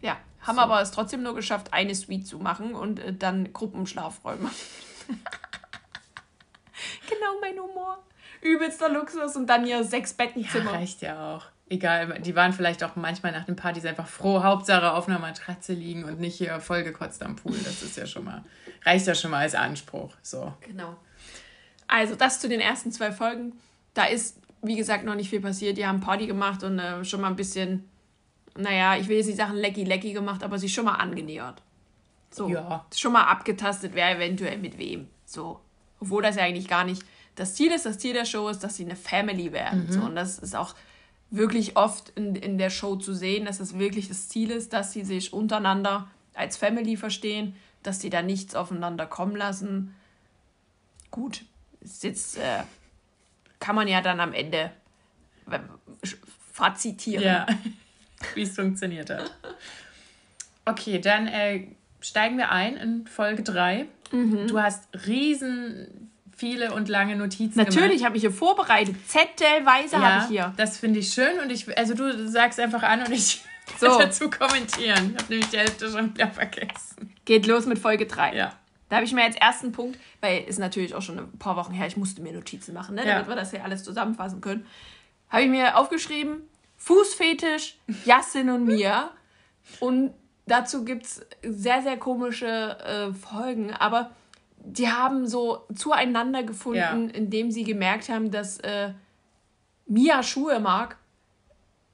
Ja, 0.00 0.16
haben 0.40 0.56
so. 0.56 0.62
aber 0.62 0.80
es 0.80 0.90
trotzdem 0.90 1.22
nur 1.22 1.34
geschafft, 1.34 1.72
eine 1.72 1.94
Suite 1.94 2.26
zu 2.26 2.38
machen 2.38 2.74
und 2.74 3.00
äh, 3.00 3.12
dann 3.12 3.52
Gruppenschlafräume. 3.52 4.50
genau 7.08 7.40
mein 7.40 7.58
Humor. 7.58 7.98
Übelster 8.40 8.88
Luxus 8.88 9.36
und 9.36 9.46
dann 9.46 9.64
hier 9.64 9.84
sechs 9.84 10.14
Bettenzimmer. 10.14 10.72
Ja, 10.72 10.78
reicht 10.78 11.02
ja 11.02 11.34
auch 11.34 11.46
egal, 11.72 12.20
die 12.20 12.36
waren 12.36 12.52
vielleicht 12.52 12.84
auch 12.84 12.96
manchmal 12.96 13.32
nach 13.32 13.44
den 13.44 13.56
Partys 13.56 13.86
einfach 13.86 14.06
froh, 14.06 14.42
Hauptsache 14.42 14.92
auf 14.92 15.08
einer 15.08 15.18
Matratze 15.18 15.72
liegen 15.72 16.04
und 16.04 16.20
nicht 16.20 16.36
hier 16.36 16.60
vollgekotzt 16.60 17.22
am 17.22 17.36
Pool. 17.36 17.56
Das 17.64 17.82
ist 17.82 17.96
ja 17.96 18.06
schon 18.06 18.24
mal, 18.24 18.44
reicht 18.84 19.06
ja 19.06 19.14
schon 19.14 19.30
mal 19.30 19.38
als 19.38 19.54
Anspruch. 19.54 20.14
So. 20.22 20.52
Genau. 20.60 20.96
Also 21.88 22.14
das 22.14 22.40
zu 22.40 22.48
den 22.48 22.60
ersten 22.60 22.92
zwei 22.92 23.10
Folgen. 23.10 23.54
Da 23.94 24.04
ist, 24.04 24.38
wie 24.62 24.76
gesagt, 24.76 25.04
noch 25.04 25.14
nicht 25.14 25.30
viel 25.30 25.40
passiert. 25.40 25.78
Die 25.78 25.86
haben 25.86 26.00
Party 26.00 26.26
gemacht 26.26 26.62
und 26.62 26.78
äh, 26.78 27.04
schon 27.04 27.20
mal 27.20 27.28
ein 27.28 27.36
bisschen, 27.36 27.88
naja, 28.56 28.96
ich 28.96 29.08
will 29.08 29.16
jetzt 29.16 29.26
nicht 29.26 29.38
sagen 29.38 29.54
lecky 29.54 29.84
lecky 29.84 30.12
gemacht, 30.12 30.42
aber 30.42 30.58
sich 30.58 30.72
schon 30.72 30.84
mal 30.84 30.96
angenähert. 30.96 31.62
So. 32.30 32.48
Ja. 32.48 32.86
Schon 32.94 33.12
mal 33.12 33.24
abgetastet, 33.24 33.92
wer 33.94 34.14
eventuell 34.16 34.58
mit 34.58 34.78
wem. 34.78 35.08
So. 35.24 35.60
Obwohl 36.00 36.22
das 36.22 36.36
ja 36.36 36.42
eigentlich 36.42 36.68
gar 36.68 36.84
nicht 36.84 37.02
das 37.34 37.54
Ziel 37.54 37.72
ist. 37.72 37.86
Das 37.86 37.98
Ziel 37.98 38.12
der 38.12 38.24
Show 38.24 38.48
ist, 38.48 38.60
dass 38.60 38.76
sie 38.76 38.84
eine 38.84 38.96
Family 38.96 39.52
werden. 39.52 39.86
Mhm. 39.86 39.92
So. 39.92 40.00
Und 40.00 40.16
das 40.16 40.38
ist 40.38 40.54
auch 40.54 40.74
wirklich 41.30 41.76
oft 41.76 42.10
in, 42.10 42.36
in 42.36 42.58
der 42.58 42.70
Show 42.70 42.96
zu 42.96 43.14
sehen, 43.14 43.46
dass 43.46 43.58
es 43.58 43.78
wirklich 43.78 44.08
das 44.08 44.28
Ziel 44.28 44.50
ist, 44.50 44.72
dass 44.72 44.92
sie 44.92 45.04
sich 45.04 45.32
untereinander 45.32 46.08
als 46.34 46.56
Family 46.56 46.96
verstehen, 46.96 47.56
dass 47.82 48.00
sie 48.00 48.10
da 48.10 48.22
nichts 48.22 48.54
aufeinander 48.54 49.06
kommen 49.06 49.36
lassen. 49.36 49.94
Gut, 51.10 51.44
ist 51.80 52.04
jetzt 52.04 52.36
äh, 52.38 52.62
kann 53.60 53.74
man 53.74 53.88
ja 53.88 54.00
dann 54.00 54.20
am 54.20 54.32
Ende 54.32 54.72
äh, 55.50 55.58
fazitieren. 56.52 57.24
Ja, 57.24 57.46
wie 58.34 58.42
es 58.42 58.54
funktioniert 58.54 59.10
hat. 59.10 59.34
Okay, 60.64 61.00
dann 61.00 61.26
äh, 61.26 61.68
steigen 62.00 62.36
wir 62.36 62.50
ein 62.50 62.76
in 62.76 63.06
Folge 63.06 63.42
3. 63.42 63.86
Mhm. 64.12 64.46
Du 64.48 64.60
hast 64.60 64.88
riesen 65.06 66.01
viele 66.42 66.74
und 66.74 66.88
lange 66.88 67.14
Notizen 67.14 67.56
Natürlich 67.56 68.04
habe 68.04 68.16
ich 68.16 68.22
hier 68.22 68.32
vorbereitet. 68.32 68.96
Zettelweise 69.06 69.94
ja, 69.94 70.02
habe 70.02 70.24
ich 70.24 70.28
hier. 70.28 70.52
Das 70.56 70.76
finde 70.76 70.98
ich 70.98 71.12
schön 71.12 71.38
und 71.38 71.52
ich, 71.52 71.78
also 71.78 71.94
du 71.94 72.28
sagst 72.28 72.58
einfach 72.58 72.82
an 72.82 73.04
und 73.04 73.12
ich 73.12 73.44
so. 73.78 73.96
dazu 73.96 74.28
kommentieren. 74.28 75.14
Ich 75.14 75.22
habe 75.22 75.26
nämlich 75.28 75.50
die 75.50 75.58
Hälfte 75.58 75.88
schon 75.88 76.12
wieder 76.12 76.26
vergessen. 76.26 77.14
Geht 77.24 77.46
los 77.46 77.66
mit 77.66 77.78
Folge 77.78 78.06
3. 78.06 78.34
Ja. 78.34 78.52
Da 78.88 78.96
habe 78.96 79.06
ich 79.06 79.12
mir 79.12 79.22
als 79.22 79.36
ersten 79.36 79.70
Punkt, 79.70 80.00
weil 80.20 80.44
es 80.48 80.58
natürlich 80.58 80.96
auch 80.96 81.00
schon 81.00 81.20
ein 81.20 81.38
paar 81.38 81.54
Wochen 81.54 81.72
her, 81.72 81.86
ich 81.86 81.96
musste 81.96 82.20
mir 82.22 82.32
Notizen 82.32 82.74
machen, 82.74 82.96
ne, 82.96 83.04
damit 83.04 83.26
ja. 83.26 83.28
wir 83.28 83.36
das 83.36 83.52
hier 83.52 83.64
alles 83.64 83.84
zusammenfassen 83.84 84.40
können, 84.40 84.66
habe 85.30 85.44
ich 85.44 85.48
mir 85.48 85.78
aufgeschrieben, 85.78 86.42
Fußfetisch, 86.76 87.76
Jassin 88.04 88.50
und 88.50 88.64
Mia. 88.64 89.10
Und 89.78 90.12
dazu 90.46 90.84
gibt 90.84 91.06
es 91.06 91.24
sehr, 91.44 91.82
sehr 91.82 91.96
komische 91.98 92.76
äh, 92.80 93.14
Folgen, 93.14 93.72
aber 93.72 94.10
die 94.64 94.88
haben 94.88 95.26
so 95.26 95.66
zueinander 95.74 96.42
gefunden, 96.42 96.78
ja. 96.78 96.92
indem 96.92 97.50
sie 97.50 97.64
gemerkt 97.64 98.08
haben, 98.08 98.30
dass 98.30 98.58
äh, 98.60 98.92
Mia 99.86 100.22
Schuhe 100.22 100.60
mag 100.60 100.96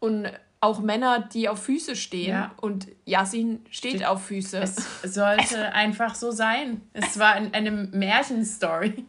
und 0.01 0.31
auch 0.61 0.81
Männer, 0.81 1.21
die 1.21 1.49
auf 1.49 1.63
Füße 1.63 1.97
stehen. 1.97 2.31
Ja. 2.31 2.53
Und 2.61 2.89
Yasin 3.05 3.65
steht 3.71 3.97
Ste 3.97 4.11
auf 4.11 4.27
Füße. 4.27 4.59
Es 4.59 5.03
sollte 5.15 5.73
einfach 5.73 6.15
so 6.15 6.31
sein. 6.31 6.83
Es 6.93 7.19
war 7.19 7.37
in, 7.37 7.55
eine 7.55 7.71
Märchenstory. 7.71 9.05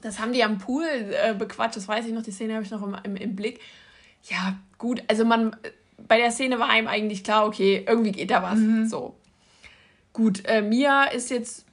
Das 0.00 0.20
haben 0.20 0.32
die 0.32 0.44
am 0.44 0.58
Pool 0.58 0.84
äh, 0.84 1.34
bequatscht, 1.34 1.76
das 1.76 1.88
weiß 1.88 2.06
ich 2.06 2.12
noch, 2.12 2.22
die 2.22 2.30
Szene 2.30 2.54
habe 2.54 2.64
ich 2.64 2.70
noch 2.70 2.82
im, 2.82 2.96
im, 3.02 3.16
im 3.16 3.34
Blick. 3.34 3.60
Ja, 4.24 4.56
gut, 4.78 5.02
also 5.08 5.24
man, 5.24 5.56
bei 6.06 6.18
der 6.18 6.30
Szene 6.30 6.58
war 6.58 6.68
einem 6.68 6.86
eigentlich 6.86 7.24
klar, 7.24 7.46
okay, 7.46 7.84
irgendwie 7.86 8.12
geht 8.12 8.30
da 8.30 8.42
was. 8.42 8.58
Mhm. 8.58 8.86
So. 8.86 9.16
Gut, 10.12 10.44
äh, 10.46 10.62
Mia 10.62 11.04
ist 11.04 11.30
jetzt 11.30 11.66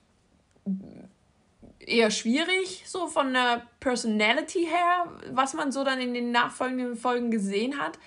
eher 1.87 2.11
schwierig, 2.11 2.83
so 2.85 3.07
von 3.07 3.33
der 3.33 3.63
Personality 3.79 4.65
her, 4.65 5.11
was 5.31 5.53
man 5.53 5.71
so 5.71 5.83
dann 5.83 5.99
in 5.99 6.13
den 6.13 6.31
nachfolgenden 6.31 6.95
Folgen 6.95 7.31
gesehen 7.31 7.79
hat. 7.79 7.99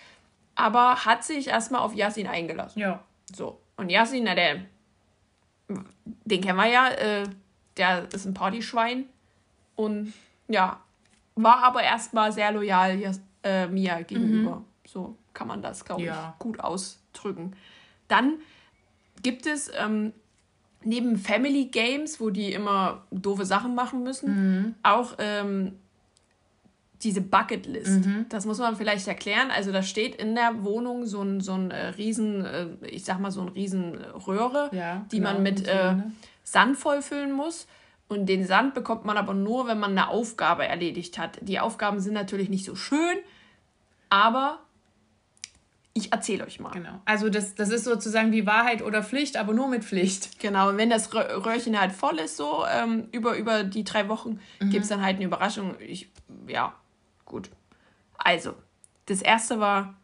Aber 0.54 1.04
hat 1.04 1.25
sich 1.25 1.49
erstmal 1.49 1.83
auf 1.83 1.95
Yasin 1.95 2.26
eingelassen. 2.26 2.80
Ja. 2.80 3.04
So. 3.35 3.61
Und 3.76 3.90
Yasin, 3.90 4.25
na, 4.25 4.35
der, 4.35 4.62
den 6.25 6.40
kennen 6.40 6.56
wir 6.56 6.66
ja, 6.66 6.88
äh, 6.90 7.25
der 7.76 8.09
ist 8.12 8.25
ein 8.25 8.35
Partyschwein. 8.35 9.06
Und 9.75 10.14
ja, 10.49 10.80
war 11.35 11.62
aber 11.62 11.83
erstmal 11.83 12.33
sehr 12.33 12.52
loyal 12.52 12.99
äh, 13.42 13.66
Mia 13.66 14.00
gegenüber. 14.02 14.56
Mhm. 14.56 14.64
So 14.87 15.16
kann 15.35 15.49
man 15.49 15.61
das, 15.61 15.85
glaube 15.85 16.02
ja. 16.02 16.35
ich, 16.35 16.38
gut 16.38 16.61
ausdrücken. 16.61 17.54
Dann 18.09 18.38
gibt 19.23 19.47
es 19.47 19.71
ähm, 19.76 20.12
neben 20.87 21.19
Family 21.19 21.66
Games, 21.66 22.21
wo 22.21 22.31
die 22.31 22.52
immer 22.52 23.02
doofe 23.11 23.45
Sachen 23.45 23.75
machen 23.75 24.02
müssen, 24.02 24.28
mhm. 24.28 24.75
auch 24.83 25.14
ähm, 25.19 25.73
diese 27.02 27.21
Bucketlist. 27.21 28.07
Mhm. 28.07 28.26
Das 28.28 28.47
muss 28.47 28.59
man 28.59 28.76
vielleicht 28.76 29.07
erklären. 29.07 29.50
Also 29.50 29.73
da 29.73 29.83
steht 29.83 30.14
in 30.16 30.35
der 30.35 30.64
Wohnung 30.64 31.07
so 31.07 31.23
ein, 31.23 31.40
so 31.40 31.52
ein 31.52 31.71
äh, 31.71 31.88
riesen, 31.88 32.45
äh, 32.45 32.69
ich 32.83 33.05
sag 33.05 33.21
mal 33.21 33.31
so 33.31 33.43
ein 33.43 33.49
riesen 33.49 33.97
Röhre, 34.26 34.71
ja, 34.73 35.05
die 35.12 35.19
genau, 35.19 35.33
man 35.33 35.43
mit 35.43 35.66
äh, 35.66 35.95
Sand 36.43 36.76
vollfüllen 36.76 37.33
muss. 37.33 37.66
Und 38.09 38.26
den 38.26 38.47
Sand 38.47 38.75
bekommt 38.75 39.05
man 39.05 39.16
aber 39.16 39.35
nur, 39.35 39.66
wenn 39.66 39.81
man 39.81 39.90
eine 39.90 40.09
Aufgabe 40.09 40.66
erledigt 40.66 41.19
hat. 41.19 41.38
Die 41.43 41.59
Aufgaben 41.59 41.99
sind 41.99 42.14
natürlich 42.14 42.49
nicht 42.49 42.64
so 42.64 42.76
schön, 42.76 43.16
aber 44.11 44.61
ich 45.97 46.12
erzähle 46.12 46.45
euch 46.45 46.61
mal. 46.61 46.71
Genau. 46.71 47.00
Also 47.07 47.31
das, 47.31 47.55
das 47.55 47.71
ist 47.71 47.85
sozusagen 47.85 48.31
wie 48.31 48.47
Wahrheit 48.47 48.83
oder 48.83 49.03
Pflicht, 49.03 49.37
aber 49.37 49.55
nur 49.55 49.69
mit 49.69 49.83
Pflicht. 49.83 50.38
Genau, 50.38 50.69
und 50.69 50.76
wenn 50.76 50.91
das 50.91 51.12
Röhrchen 51.15 51.81
halt 51.81 51.93
voll 51.93 52.19
ist, 52.19 52.37
so 52.37 52.65
ähm, 52.71 53.09
über, 53.12 53.37
über 53.37 53.65
die 53.65 53.83
drei 53.83 54.09
Wochen, 54.09 54.38
mhm. 54.61 54.71
gibt 54.71 54.83
es 54.83 54.91
dann 54.91 55.03
halt 55.03 55.17
eine 55.17 55.25
Überraschung. 55.25 55.75
Ich, 55.81 56.11
ja, 56.47 56.75
gut. 57.25 57.50
Also, 58.19 58.55
das 59.07 59.23
erste 59.23 59.59
war 59.59 59.95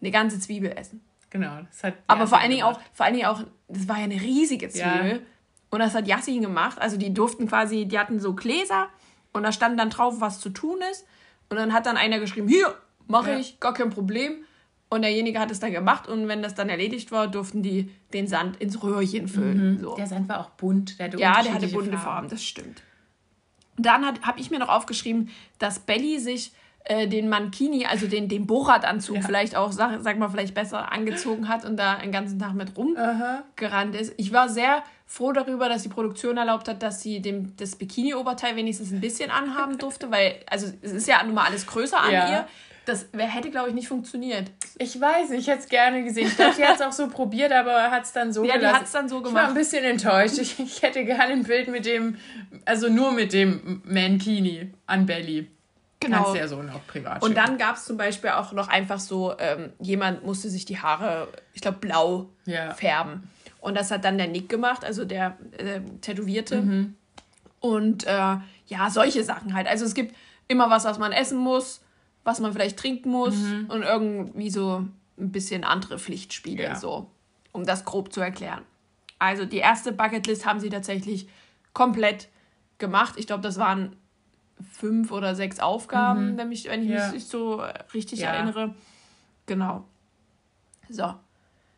eine 0.00 0.10
ganze 0.10 0.40
Zwiebel 0.40 0.72
essen. 0.76 1.00
Genau. 1.30 1.60
Das 1.70 1.84
hat 1.84 1.94
Aber 2.08 2.26
vor 2.26 2.38
allen, 2.38 2.50
Dingen 2.50 2.64
auch, 2.64 2.80
vor 2.92 3.06
allen 3.06 3.14
Dingen 3.14 3.26
auch, 3.26 3.42
das 3.68 3.88
war 3.88 3.98
ja 3.98 4.04
eine 4.04 4.20
riesige 4.20 4.68
Zwiebel. 4.68 5.12
Ja. 5.12 5.18
Und 5.70 5.78
das 5.78 5.94
hat 5.94 6.06
Yassin 6.06 6.42
gemacht. 6.42 6.78
Also 6.80 6.96
die 6.96 7.14
durften 7.14 7.46
quasi, 7.46 7.86
die 7.86 7.98
hatten 7.98 8.20
so 8.20 8.34
Gläser 8.34 8.88
und 9.32 9.44
da 9.44 9.52
stand 9.52 9.78
dann 9.78 9.90
drauf, 9.90 10.16
was 10.18 10.40
zu 10.40 10.50
tun 10.50 10.80
ist. 10.90 11.06
Und 11.48 11.56
dann 11.56 11.72
hat 11.72 11.86
dann 11.86 11.96
einer 11.96 12.18
geschrieben, 12.18 12.48
hier, 12.48 12.74
mache 13.06 13.30
ja. 13.30 13.38
ich, 13.38 13.60
gar 13.60 13.72
kein 13.72 13.90
Problem. 13.90 14.44
Und 14.92 15.00
derjenige 15.00 15.38
hat 15.38 15.50
es 15.50 15.58
dann 15.58 15.72
gemacht 15.72 16.06
und 16.06 16.28
wenn 16.28 16.42
das 16.42 16.54
dann 16.54 16.68
erledigt 16.68 17.12
war, 17.12 17.26
durften 17.26 17.62
die 17.62 17.90
den 18.12 18.26
Sand 18.26 18.58
ins 18.58 18.82
Röhrchen 18.82 19.26
füllen. 19.26 19.76
Mhm. 19.76 19.80
So. 19.80 19.96
Der 19.96 20.06
Sand 20.06 20.28
war 20.28 20.38
auch 20.40 20.50
bunt. 20.50 20.98
Der 20.98 21.06
hatte 21.06 21.16
ja, 21.18 21.42
der 21.42 21.54
hatte 21.54 21.68
bunte 21.68 21.92
Farben. 21.92 22.02
Farben, 22.02 22.28
das 22.28 22.44
stimmt. 22.44 22.82
Dann 23.78 24.04
habe 24.04 24.38
ich 24.38 24.50
mir 24.50 24.58
noch 24.58 24.68
aufgeschrieben, 24.68 25.30
dass 25.58 25.78
Belly 25.78 26.18
sich 26.18 26.52
äh, 26.84 27.08
den 27.08 27.30
Mankini, 27.30 27.86
also 27.86 28.06
den, 28.06 28.28
den 28.28 28.46
Borat-Anzug 28.46 29.16
ja. 29.16 29.22
vielleicht 29.22 29.56
auch, 29.56 29.72
sag, 29.72 30.02
sag 30.02 30.18
mal, 30.18 30.28
vielleicht 30.28 30.52
besser 30.52 30.92
angezogen 30.92 31.48
hat 31.48 31.64
und 31.64 31.78
da 31.78 31.96
den 31.96 32.12
ganzen 32.12 32.38
Tag 32.38 32.52
mit 32.52 32.76
rumgerannt 32.76 33.94
ist. 33.94 34.12
Ich 34.18 34.30
war 34.30 34.50
sehr 34.50 34.82
froh 35.06 35.32
darüber, 35.32 35.70
dass 35.70 35.84
die 35.84 35.88
Produktion 35.88 36.36
erlaubt 36.36 36.68
hat, 36.68 36.82
dass 36.82 37.00
sie 37.00 37.22
dem, 37.22 37.56
das 37.56 37.76
Bikini-Oberteil 37.76 38.56
wenigstens 38.56 38.92
ein 38.92 39.00
bisschen 39.00 39.30
anhaben 39.30 39.78
durfte, 39.78 40.10
weil, 40.10 40.34
also 40.50 40.66
es 40.82 40.92
ist 40.92 41.08
ja 41.08 41.22
nun 41.24 41.34
mal 41.34 41.46
alles 41.46 41.66
größer 41.66 41.98
an 41.98 42.12
ja. 42.12 42.30
ihr. 42.30 42.46
Das 42.84 43.06
hätte, 43.16 43.50
glaube 43.50 43.68
ich, 43.68 43.74
nicht 43.74 43.86
funktioniert. 43.86 44.50
Ich 44.78 45.00
weiß, 45.00 45.30
ich 45.30 45.46
hätte 45.46 45.60
es 45.60 45.68
gerne 45.68 46.02
gesehen. 46.02 46.26
Ich 46.26 46.36
glaube, 46.36 46.54
sie 46.54 46.64
hat 46.64 46.76
es 46.76 46.82
auch 46.82 46.92
so 46.92 47.08
probiert, 47.08 47.52
aber 47.52 47.90
hat 47.90 48.04
es 48.04 48.12
dann 48.12 48.32
so 48.32 48.44
Ja, 48.44 48.58
die 48.58 48.66
hat 48.66 48.84
es 48.84 48.92
dann 48.92 49.08
so 49.08 49.22
gemacht. 49.22 49.30
Ich 49.30 49.34
war 49.34 49.48
ein 49.48 49.54
bisschen 49.54 49.84
enttäuscht. 49.84 50.38
Ich, 50.38 50.58
ich 50.58 50.82
hätte 50.82 51.04
gerne 51.04 51.32
ein 51.32 51.44
Bild 51.44 51.68
mit 51.68 51.86
dem, 51.86 52.16
also 52.64 52.88
nur 52.88 53.12
mit 53.12 53.32
dem 53.32 53.82
Mankini 53.84 54.72
an 54.86 55.06
Belly. 55.06 55.48
Genau. 56.00 56.16
Kannst 56.16 56.34
du 56.34 56.38
ja 56.38 56.48
so 56.48 56.62
noch 56.62 56.84
privat 56.88 57.22
Und 57.22 57.36
dann 57.36 57.58
gab 57.58 57.76
es 57.76 57.84
zum 57.84 57.96
Beispiel 57.96 58.30
auch 58.30 58.52
noch 58.52 58.66
einfach 58.66 58.98
so, 58.98 59.34
ähm, 59.38 59.72
jemand 59.78 60.24
musste 60.24 60.50
sich 60.50 60.64
die 60.64 60.80
Haare, 60.80 61.28
ich 61.52 61.60
glaube, 61.60 61.78
blau 61.78 62.30
ja. 62.44 62.74
färben. 62.74 63.30
Und 63.60 63.76
das 63.76 63.92
hat 63.92 64.04
dann 64.04 64.18
der 64.18 64.26
Nick 64.26 64.48
gemacht, 64.48 64.84
also 64.84 65.04
der 65.04 65.36
äh, 65.56 65.80
Tätowierte. 66.00 66.62
Mhm. 66.62 66.96
Und 67.60 68.04
äh, 68.08 68.10
ja, 68.66 68.90
solche 68.90 69.22
Sachen 69.22 69.54
halt. 69.54 69.68
Also 69.68 69.84
es 69.84 69.94
gibt 69.94 70.16
immer 70.48 70.68
was, 70.68 70.84
was 70.84 70.98
man 70.98 71.12
essen 71.12 71.38
muss 71.38 71.81
was 72.24 72.40
man 72.40 72.52
vielleicht 72.52 72.78
trinken 72.78 73.10
muss 73.10 73.36
mhm. 73.36 73.66
und 73.68 73.82
irgendwie 73.82 74.50
so 74.50 74.86
ein 75.18 75.32
bisschen 75.32 75.64
andere 75.64 75.98
Pflichtspiele, 75.98 76.62
ja. 76.62 76.74
so, 76.76 77.10
um 77.52 77.64
das 77.64 77.84
grob 77.84 78.12
zu 78.12 78.20
erklären. 78.20 78.62
Also 79.18 79.44
die 79.44 79.58
erste 79.58 79.92
Bucketlist 79.92 80.46
haben 80.46 80.60
sie 80.60 80.68
tatsächlich 80.68 81.28
komplett 81.72 82.28
gemacht. 82.78 83.14
Ich 83.16 83.26
glaube, 83.26 83.42
das 83.42 83.58
waren 83.58 83.96
fünf 84.72 85.10
oder 85.12 85.34
sechs 85.34 85.60
Aufgaben, 85.60 86.32
mhm. 86.32 86.38
wenn, 86.38 86.48
mich, 86.48 86.68
wenn 86.68 86.82
ich 86.82 86.90
ja. 86.90 87.10
mich 87.12 87.26
so 87.26 87.62
richtig 87.94 88.20
ja. 88.20 88.30
erinnere. 88.30 88.74
Genau. 89.46 89.84
So. 90.88 91.14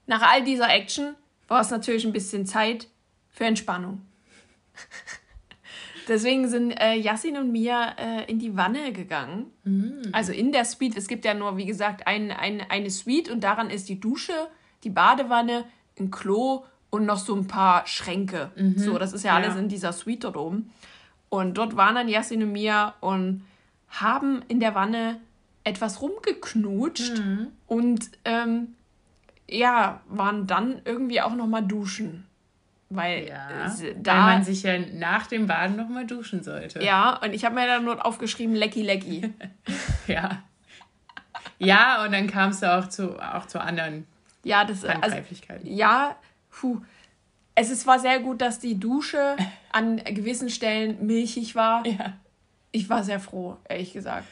Nach 0.06 0.22
all 0.22 0.44
dieser 0.44 0.68
Action 0.68 1.14
war 1.48 1.60
es 1.60 1.70
natürlich 1.70 2.04
ein 2.04 2.12
bisschen 2.12 2.46
Zeit 2.46 2.88
für 3.30 3.44
Entspannung. 3.44 4.02
Deswegen 6.08 6.48
sind 6.48 6.70
äh, 6.72 6.94
Yassin 6.94 7.36
und 7.36 7.52
Mia 7.52 7.94
äh, 7.98 8.30
in 8.30 8.38
die 8.38 8.56
Wanne 8.56 8.92
gegangen. 8.92 9.46
Mhm. 9.64 10.02
Also 10.12 10.32
in 10.32 10.52
der 10.52 10.64
Suite. 10.64 10.96
Es 10.96 11.08
gibt 11.08 11.24
ja 11.24 11.34
nur, 11.34 11.56
wie 11.56 11.66
gesagt, 11.66 12.06
ein, 12.06 12.30
ein, 12.30 12.62
eine 12.68 12.90
Suite 12.90 13.30
und 13.30 13.42
daran 13.42 13.70
ist 13.70 13.88
die 13.88 14.00
Dusche, 14.00 14.32
die 14.82 14.90
Badewanne, 14.90 15.64
ein 15.98 16.10
Klo 16.10 16.64
und 16.90 17.06
noch 17.06 17.18
so 17.18 17.34
ein 17.34 17.46
paar 17.46 17.86
Schränke. 17.86 18.52
Mhm. 18.56 18.78
So, 18.78 18.98
das 18.98 19.12
ist 19.12 19.24
ja, 19.24 19.38
ja 19.38 19.44
alles 19.44 19.56
in 19.56 19.68
dieser 19.68 19.92
Suite 19.92 20.24
dort 20.24 20.36
oben. 20.36 20.70
Und 21.28 21.58
dort 21.58 21.76
waren 21.76 21.94
dann 21.94 22.08
Yassin 22.08 22.42
und 22.42 22.52
Mia 22.52 22.94
und 23.00 23.44
haben 23.88 24.42
in 24.48 24.60
der 24.60 24.74
Wanne 24.74 25.20
etwas 25.64 26.02
rumgeknutscht 26.02 27.18
mhm. 27.18 27.48
und 27.66 28.10
ähm, 28.24 28.74
ja, 29.48 30.02
waren 30.08 30.46
dann 30.46 30.82
irgendwie 30.84 31.20
auch 31.20 31.34
noch 31.34 31.46
mal 31.46 31.62
duschen. 31.62 32.26
Weil, 32.90 33.28
ja, 33.28 33.48
da, 33.96 34.12
weil 34.12 34.20
man 34.34 34.44
sich 34.44 34.62
ja 34.62 34.78
nach 34.78 35.26
dem 35.26 35.46
Baden 35.46 35.76
nochmal 35.76 36.06
duschen 36.06 36.42
sollte. 36.42 36.82
Ja, 36.82 37.18
und 37.22 37.32
ich 37.32 37.44
habe 37.44 37.54
mir 37.54 37.66
dann 37.66 37.84
nur 37.84 38.04
aufgeschrieben, 38.04 38.54
lecky 38.54 38.82
lecky. 38.82 39.32
ja. 40.06 40.42
Ja, 41.58 42.04
und 42.04 42.12
dann 42.12 42.26
kamst 42.26 42.62
du 42.62 42.72
auch 42.72 42.88
zu, 42.88 43.18
auch 43.18 43.46
zu 43.46 43.60
anderen 43.60 44.06
ja, 44.44 44.64
das, 44.64 44.84
also, 44.84 45.16
ja, 45.64 46.16
puh. 46.50 46.80
Es 47.56 47.70
ist, 47.70 47.86
war 47.86 47.98
sehr 47.98 48.20
gut, 48.20 48.40
dass 48.40 48.58
die 48.58 48.78
Dusche 48.78 49.36
an 49.72 49.96
gewissen 50.04 50.50
Stellen 50.50 51.06
milchig 51.06 51.54
war. 51.54 51.86
Ja. 51.86 52.14
Ich 52.72 52.90
war 52.90 53.04
sehr 53.04 53.20
froh, 53.20 53.56
ehrlich 53.68 53.92
gesagt. 53.92 54.26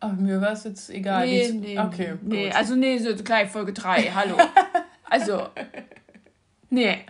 Aber 0.00 0.14
mir 0.14 0.40
war 0.40 0.52
es 0.52 0.64
jetzt 0.64 0.90
egal. 0.90 1.26
Nee, 1.26 1.52
nee, 1.52 1.78
okay, 1.78 2.14
nee, 2.22 2.46
gut. 2.46 2.56
also 2.56 2.74
nee, 2.74 2.98
so 2.98 3.14
gleich 3.22 3.50
Folge 3.50 3.72
3, 3.72 4.02
hallo. 4.14 4.36
also, 5.04 5.48
nee. 6.70 7.04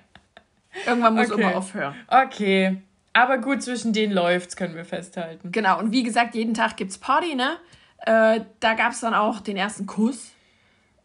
Irgendwann 0.87 1.15
muss 1.15 1.31
okay. 1.31 1.41
immer 1.41 1.57
aufhören. 1.57 1.95
Okay. 2.09 2.83
Aber 3.13 3.39
gut, 3.39 3.63
zwischen 3.63 3.93
denen 3.93 4.13
läuft's, 4.13 4.57
können 4.57 4.75
wir 4.75 4.85
festhalten. 4.85 5.53
Genau, 5.53 5.79
und 5.79 5.93
wie 5.93 6.03
gesagt, 6.03 6.35
jeden 6.35 6.55
Tag 6.55 6.77
gibt's 6.77 6.99
Party, 6.99 7.35
ne? 7.35 7.59
Äh, 7.99 8.41
da 8.61 8.75
gab's 8.75 9.01
dann 9.01 9.15
auch 9.15 9.41
den 9.41 9.57
ersten 9.57 9.87
Kuss. 9.87 10.33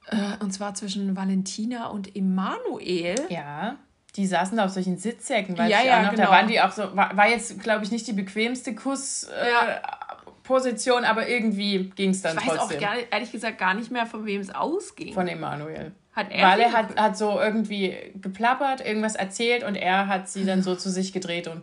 Äh, 0.08 0.42
und 0.42 0.52
zwar 0.52 0.74
zwischen 0.74 1.16
Valentina 1.18 1.88
und 1.88 2.16
Emanuel. 2.16 3.16
Ja. 3.30 3.76
Die 4.16 4.26
saßen 4.26 4.58
da 4.58 4.66
auf 4.66 4.72
solchen 4.72 4.98
Sitzsäcken, 4.98 5.56
weil 5.58 5.70
ja, 5.70 5.84
ja, 5.84 6.04
noch, 6.04 6.12
genau. 6.12 6.24
da 6.24 6.32
waren 6.32 6.48
die 6.48 6.62
auch 6.62 6.72
so, 6.72 6.96
war, 6.96 7.16
war 7.16 7.30
jetzt, 7.30 7.62
glaube 7.62 7.84
ich, 7.84 7.92
nicht 7.92 8.08
die 8.08 8.14
bequemste 8.14 8.74
Kussposition, 8.74 11.04
äh, 11.04 11.08
aber 11.08 11.28
irgendwie 11.28 11.92
ging 11.96 12.10
es 12.12 12.24
dann 12.24 12.38
ich 12.38 12.48
weiß 12.48 12.58
trotzdem. 12.58 12.78
auch 12.78 12.82
gar, 12.82 12.96
ehrlich 13.12 13.32
gesagt 13.32 13.60
gar 13.60 13.76
nicht 13.76 13.92
mehr, 13.92 14.08
von 14.08 14.26
wem 14.26 14.42
es 14.42 14.50
ausging. 14.50 15.14
Von 15.14 15.28
Emanuel. 15.28 15.92
Hat 16.18 16.32
er 16.32 16.48
Weil 16.48 16.60
er 16.62 16.72
hat, 16.72 17.00
hat 17.00 17.16
so 17.16 17.40
irgendwie 17.40 17.96
geplappert, 18.16 18.84
irgendwas 18.84 19.14
erzählt 19.14 19.64
und 19.64 19.76
er 19.76 20.08
hat 20.08 20.28
sie 20.28 20.46
dann 20.46 20.64
so 20.64 20.76
zu 20.76 20.90
sich 20.90 21.14
gedreht 21.14 21.48
und 21.48 21.62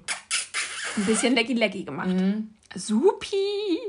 ein 0.97 1.07
bisschen 1.07 1.35
lecky 1.35 1.55
lecky 1.55 1.83
gemacht. 1.83 2.11
Mhm. 2.11 2.55
Supi! 2.73 3.81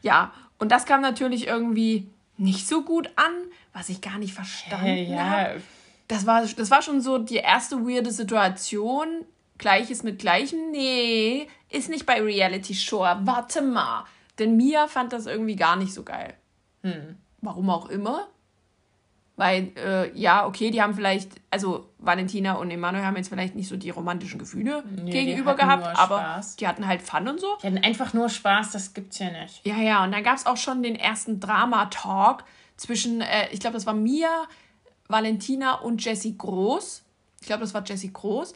Ja, 0.00 0.32
und 0.60 0.70
das 0.70 0.86
kam 0.86 1.00
natürlich 1.00 1.48
irgendwie 1.48 2.06
nicht 2.36 2.68
so 2.68 2.82
gut 2.82 3.10
an, 3.16 3.32
was 3.72 3.88
ich 3.88 4.00
gar 4.00 4.18
nicht 4.18 4.32
verstanden 4.32 4.86
hey, 4.86 5.10
ja. 5.10 5.24
habe. 5.24 5.62
Das 6.06 6.24
war, 6.24 6.46
das 6.46 6.70
war 6.70 6.82
schon 6.82 7.00
so 7.00 7.18
die 7.18 7.38
erste 7.38 7.84
weirde 7.84 8.12
Situation. 8.12 9.24
Gleiches 9.58 10.04
mit 10.04 10.20
Gleichem? 10.20 10.70
Nee, 10.70 11.48
ist 11.68 11.88
nicht 11.88 12.06
bei 12.06 12.22
Reality 12.22 12.74
Show. 12.74 13.00
Warte 13.00 13.60
mal. 13.60 14.04
Denn 14.38 14.56
Mia 14.56 14.86
fand 14.86 15.12
das 15.12 15.26
irgendwie 15.26 15.56
gar 15.56 15.74
nicht 15.74 15.92
so 15.92 16.04
geil. 16.04 16.34
Hm. 16.82 17.16
Warum 17.40 17.70
auch 17.70 17.88
immer. 17.88 18.28
Weil, 19.42 19.72
äh, 19.74 20.16
ja, 20.16 20.46
okay, 20.46 20.70
die 20.70 20.80
haben 20.80 20.94
vielleicht, 20.94 21.32
also 21.50 21.88
Valentina 21.98 22.52
und 22.52 22.70
Emanuel 22.70 23.04
haben 23.04 23.16
jetzt 23.16 23.28
vielleicht 23.28 23.56
nicht 23.56 23.66
so 23.66 23.76
die 23.76 23.90
romantischen 23.90 24.38
Gefühle 24.38 24.84
nee, 25.02 25.10
gegenüber 25.10 25.56
gehabt, 25.56 25.98
aber 25.98 26.40
die 26.60 26.68
hatten 26.68 26.86
halt 26.86 27.02
Fun 27.02 27.26
und 27.26 27.40
so. 27.40 27.48
Die 27.60 27.66
hatten 27.66 27.78
einfach 27.78 28.14
nur 28.14 28.28
Spaß, 28.28 28.70
das 28.70 28.94
gibt's 28.94 29.18
ja 29.18 29.32
nicht. 29.32 29.66
Ja, 29.66 29.78
ja, 29.78 30.04
und 30.04 30.12
dann 30.12 30.22
gab 30.22 30.36
es 30.36 30.46
auch 30.46 30.56
schon 30.56 30.84
den 30.84 30.94
ersten 30.94 31.40
Drama-Talk 31.40 32.44
zwischen, 32.76 33.20
äh, 33.20 33.48
ich 33.50 33.58
glaube, 33.58 33.74
das 33.74 33.84
war 33.84 33.94
Mia, 33.94 34.44
Valentina 35.08 35.74
und 35.74 36.04
Jessie 36.04 36.38
Groß. 36.38 37.02
Ich 37.40 37.48
glaube, 37.48 37.62
das 37.62 37.74
war 37.74 37.82
Jessie 37.84 38.12
Groß. 38.12 38.54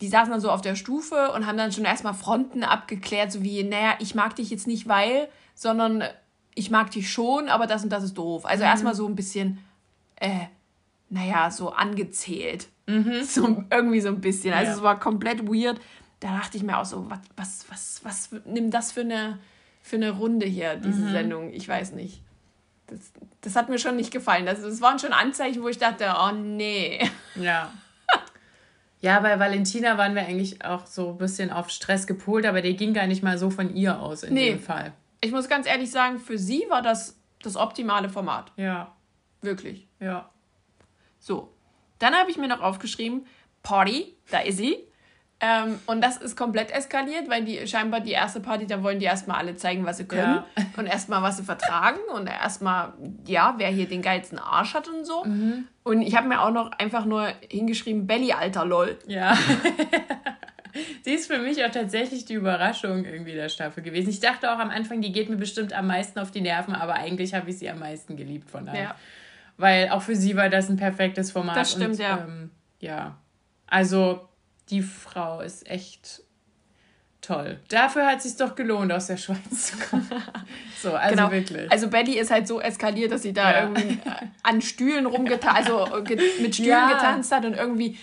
Die 0.00 0.08
saßen 0.08 0.30
dann 0.30 0.40
so 0.40 0.50
auf 0.50 0.62
der 0.62 0.76
Stufe 0.76 1.32
und 1.32 1.46
haben 1.46 1.58
dann 1.58 1.72
schon 1.72 1.84
erstmal 1.84 2.14
Fronten 2.14 2.64
abgeklärt, 2.64 3.32
so 3.32 3.42
wie, 3.42 3.64
naja, 3.64 3.96
ich 3.98 4.14
mag 4.14 4.34
dich 4.36 4.48
jetzt 4.48 4.66
nicht, 4.66 4.88
weil, 4.88 5.28
sondern 5.54 6.04
ich 6.54 6.70
mag 6.70 6.90
dich 6.90 7.12
schon, 7.12 7.50
aber 7.50 7.66
das 7.66 7.84
und 7.84 7.90
das 7.90 8.02
ist 8.02 8.16
doof. 8.16 8.46
Also 8.46 8.64
mhm. 8.64 8.70
erstmal 8.70 8.94
so 8.94 9.06
ein 9.06 9.14
bisschen 9.14 9.58
äh, 10.22 10.46
naja, 11.10 11.50
so 11.50 11.70
angezählt. 11.70 12.68
Mhm. 12.86 13.22
So, 13.24 13.64
irgendwie 13.70 14.00
so 14.00 14.08
ein 14.08 14.20
bisschen. 14.20 14.54
Also 14.54 14.70
ja. 14.70 14.76
es 14.76 14.82
war 14.82 14.98
komplett 14.98 15.46
weird. 15.46 15.80
Da 16.20 16.36
dachte 16.38 16.56
ich 16.56 16.62
mir 16.62 16.78
auch 16.78 16.84
so, 16.84 17.10
was, 17.10 17.20
was, 17.36 17.66
was, 17.68 18.04
was 18.04 18.40
nimmt 18.46 18.72
das 18.72 18.92
für 18.92 19.00
eine, 19.00 19.38
für 19.82 19.96
eine 19.96 20.10
Runde 20.10 20.46
hier, 20.46 20.76
diese 20.76 21.00
mhm. 21.00 21.10
Sendung? 21.10 21.52
Ich 21.52 21.68
weiß 21.68 21.92
nicht. 21.92 22.22
Das, 22.86 23.12
das 23.40 23.56
hat 23.56 23.68
mir 23.68 23.78
schon 23.78 23.96
nicht 23.96 24.12
gefallen. 24.12 24.46
Das, 24.46 24.62
das 24.62 24.80
waren 24.80 24.98
schon 24.98 25.12
Anzeichen, 25.12 25.62
wo 25.62 25.68
ich 25.68 25.78
dachte, 25.78 26.14
oh 26.18 26.32
nee. 26.32 27.08
Ja. 27.34 27.72
Ja, 29.00 29.18
bei 29.18 29.36
Valentina 29.40 29.98
waren 29.98 30.14
wir 30.14 30.22
eigentlich 30.22 30.64
auch 30.64 30.86
so 30.86 31.10
ein 31.10 31.18
bisschen 31.18 31.50
auf 31.50 31.70
Stress 31.70 32.06
gepolt, 32.06 32.46
aber 32.46 32.62
der 32.62 32.74
ging 32.74 32.94
gar 32.94 33.08
nicht 33.08 33.24
mal 33.24 33.36
so 33.36 33.50
von 33.50 33.74
ihr 33.74 33.98
aus 33.98 34.22
in 34.22 34.34
nee. 34.34 34.50
dem 34.50 34.60
Fall. 34.60 34.92
Ich 35.20 35.32
muss 35.32 35.48
ganz 35.48 35.66
ehrlich 35.66 35.90
sagen, 35.90 36.20
für 36.20 36.38
sie 36.38 36.66
war 36.68 36.82
das 36.82 37.18
das 37.42 37.56
optimale 37.56 38.08
Format. 38.08 38.52
Ja. 38.56 38.92
Wirklich. 39.42 39.86
Ja. 40.00 40.30
So. 41.18 41.52
Dann 41.98 42.14
habe 42.14 42.30
ich 42.30 42.36
mir 42.36 42.48
noch 42.48 42.60
aufgeschrieben, 42.60 43.26
Party, 43.62 44.16
da 44.30 44.40
ist 44.40 44.56
sie. 44.56 44.76
Ähm, 45.44 45.80
und 45.86 46.00
das 46.00 46.18
ist 46.18 46.36
komplett 46.36 46.70
eskaliert, 46.70 47.28
weil 47.28 47.44
die 47.44 47.66
scheinbar 47.66 47.98
die 47.98 48.12
erste 48.12 48.38
Party, 48.38 48.64
da 48.64 48.82
wollen 48.84 49.00
die 49.00 49.06
erstmal 49.06 49.38
alle 49.38 49.56
zeigen, 49.56 49.84
was 49.84 49.96
sie 49.96 50.06
können. 50.06 50.44
Ja. 50.56 50.64
Und 50.76 50.86
erstmal, 50.86 51.20
was 51.20 51.36
sie 51.36 51.42
vertragen. 51.42 51.98
Und 52.14 52.28
erstmal, 52.28 52.92
ja, 53.26 53.54
wer 53.58 53.66
hier 53.68 53.88
den 53.88 54.02
geilsten 54.02 54.38
Arsch 54.38 54.74
hat 54.74 54.86
und 54.86 55.04
so. 55.04 55.24
Mhm. 55.24 55.66
Und 55.82 56.02
ich 56.02 56.16
habe 56.16 56.28
mir 56.28 56.40
auch 56.40 56.52
noch 56.52 56.70
einfach 56.70 57.04
nur 57.04 57.32
hingeschrieben, 57.48 58.06
Belly, 58.06 58.32
alter 58.32 58.64
LOL. 58.64 58.98
Ja. 59.08 59.36
Sie 61.02 61.12
ist 61.12 61.26
für 61.26 61.38
mich 61.38 61.64
auch 61.64 61.70
tatsächlich 61.70 62.24
die 62.24 62.34
Überraschung 62.34 63.04
irgendwie 63.04 63.34
der 63.34 63.48
Staffel 63.48 63.82
gewesen. 63.82 64.10
Ich 64.10 64.20
dachte 64.20 64.52
auch 64.52 64.58
am 64.58 64.70
Anfang, 64.70 65.02
die 65.02 65.12
geht 65.12 65.28
mir 65.28 65.36
bestimmt 65.36 65.72
am 65.72 65.88
meisten 65.88 66.18
auf 66.20 66.30
die 66.30 66.40
Nerven, 66.40 66.74
aber 66.74 66.94
eigentlich 66.94 67.34
habe 67.34 67.50
ich 67.50 67.58
sie 67.58 67.68
am 67.68 67.80
meisten 67.80 68.16
geliebt 68.16 68.48
von 68.48 68.68
allen. 68.68 68.84
Ja. 68.84 68.94
Weil 69.56 69.90
auch 69.90 70.02
für 70.02 70.16
sie 70.16 70.36
war 70.36 70.48
das 70.48 70.68
ein 70.68 70.76
perfektes 70.76 71.30
Format. 71.30 71.56
Das 71.56 71.72
stimmt, 71.72 71.90
und, 71.90 71.98
ja. 71.98 72.24
Ähm, 72.26 72.50
ja. 72.80 73.18
Also 73.66 74.28
die 74.70 74.82
Frau 74.82 75.40
ist 75.40 75.68
echt 75.68 76.22
toll. 77.20 77.60
Dafür 77.68 78.06
hat 78.06 78.18
es 78.18 78.24
sich 78.24 78.36
doch 78.36 78.54
gelohnt, 78.54 78.92
aus 78.92 79.06
der 79.06 79.16
Schweiz 79.18 79.38
zu 79.50 79.76
kommen. 79.78 80.08
so, 80.80 80.92
also 80.92 81.14
genau. 81.14 81.30
wirklich. 81.30 81.70
Also 81.70 81.88
Betty 81.88 82.18
ist 82.18 82.30
halt 82.30 82.46
so 82.46 82.60
eskaliert, 82.60 83.12
dass 83.12 83.22
sie 83.22 83.32
da 83.32 83.52
ja. 83.52 83.62
irgendwie 83.62 83.98
an 84.42 84.60
Stühlen 84.60 85.06
rumgetan, 85.06 85.56
also 85.56 85.86
mit 86.40 86.54
Stühlen 86.54 86.70
ja. 86.70 86.92
getanzt 86.92 87.32
hat 87.32 87.44
und 87.44 87.54
irgendwie 87.54 87.96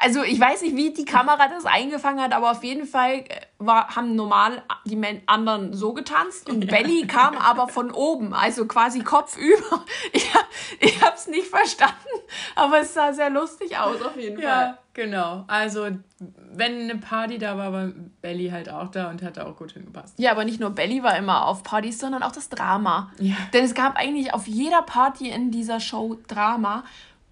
also 0.00 0.22
ich 0.22 0.38
weiß 0.38 0.62
nicht, 0.62 0.76
wie 0.76 0.92
die 0.92 1.04
Kamera 1.04 1.48
das 1.48 1.66
eingefangen 1.66 2.22
hat, 2.22 2.32
aber 2.32 2.50
auf 2.50 2.64
jeden 2.64 2.86
Fall 2.86 3.18
äh, 3.18 3.40
war, 3.58 3.94
haben 3.94 4.14
normal 4.14 4.62
die 4.84 5.00
anderen 5.26 5.72
so 5.72 5.92
getanzt 5.92 6.48
und 6.48 6.64
ja. 6.64 6.70
Belly 6.70 7.06
kam 7.06 7.36
aber 7.36 7.68
von 7.68 7.90
oben, 7.90 8.34
also 8.34 8.66
quasi 8.66 9.00
kopfüber. 9.00 9.84
Ich, 10.12 10.30
ich 10.80 11.02
habe 11.02 11.16
es 11.16 11.26
nicht 11.26 11.46
verstanden, 11.46 11.94
aber 12.54 12.80
es 12.80 12.94
sah 12.94 13.12
sehr 13.12 13.30
lustig 13.30 13.76
aus 13.76 14.00
auf 14.02 14.16
jeden 14.16 14.40
ja, 14.40 14.48
Fall. 14.48 14.78
Genau, 14.94 15.44
also 15.48 15.88
wenn 16.52 16.82
eine 16.82 16.96
Party 16.96 17.38
da 17.38 17.56
war, 17.56 17.72
war 17.72 17.88
Belly 18.22 18.50
halt 18.50 18.68
auch 18.68 18.90
da 18.90 19.10
und 19.10 19.22
hat 19.22 19.38
auch 19.38 19.56
gut 19.56 19.72
hingepasst. 19.72 20.14
Ja, 20.18 20.30
aber 20.30 20.44
nicht 20.44 20.60
nur 20.60 20.70
Belly 20.70 21.02
war 21.02 21.16
immer 21.16 21.46
auf 21.46 21.64
Partys, 21.64 21.98
sondern 21.98 22.22
auch 22.22 22.32
das 22.32 22.48
Drama. 22.48 23.10
Ja. 23.18 23.34
Denn 23.52 23.64
es 23.64 23.74
gab 23.74 23.96
eigentlich 23.96 24.32
auf 24.32 24.46
jeder 24.46 24.82
Party 24.82 25.28
in 25.28 25.50
dieser 25.50 25.80
Show 25.80 26.16
Drama. 26.28 26.84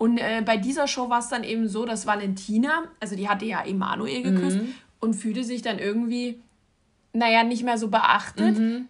Und 0.02 0.18
äh, 0.18 0.42
bei 0.44 0.56
dieser 0.56 0.88
Show 0.88 1.10
war 1.10 1.20
es 1.20 1.28
dann 1.28 1.44
eben 1.44 1.68
so, 1.68 1.86
dass 1.86 2.08
Valentina, 2.08 2.82
also 2.98 3.14
die 3.14 3.28
hatte 3.28 3.44
ja 3.44 3.62
Emanuel 3.62 4.24
geküsst 4.24 4.56
mhm. 4.56 4.74
und 4.98 5.14
fühlte 5.14 5.44
sich 5.44 5.62
dann 5.62 5.78
irgendwie, 5.78 6.40
naja, 7.12 7.44
nicht 7.44 7.62
mehr 7.62 7.78
so 7.78 7.86
beachtet, 7.86 8.58
mhm. 8.58 8.88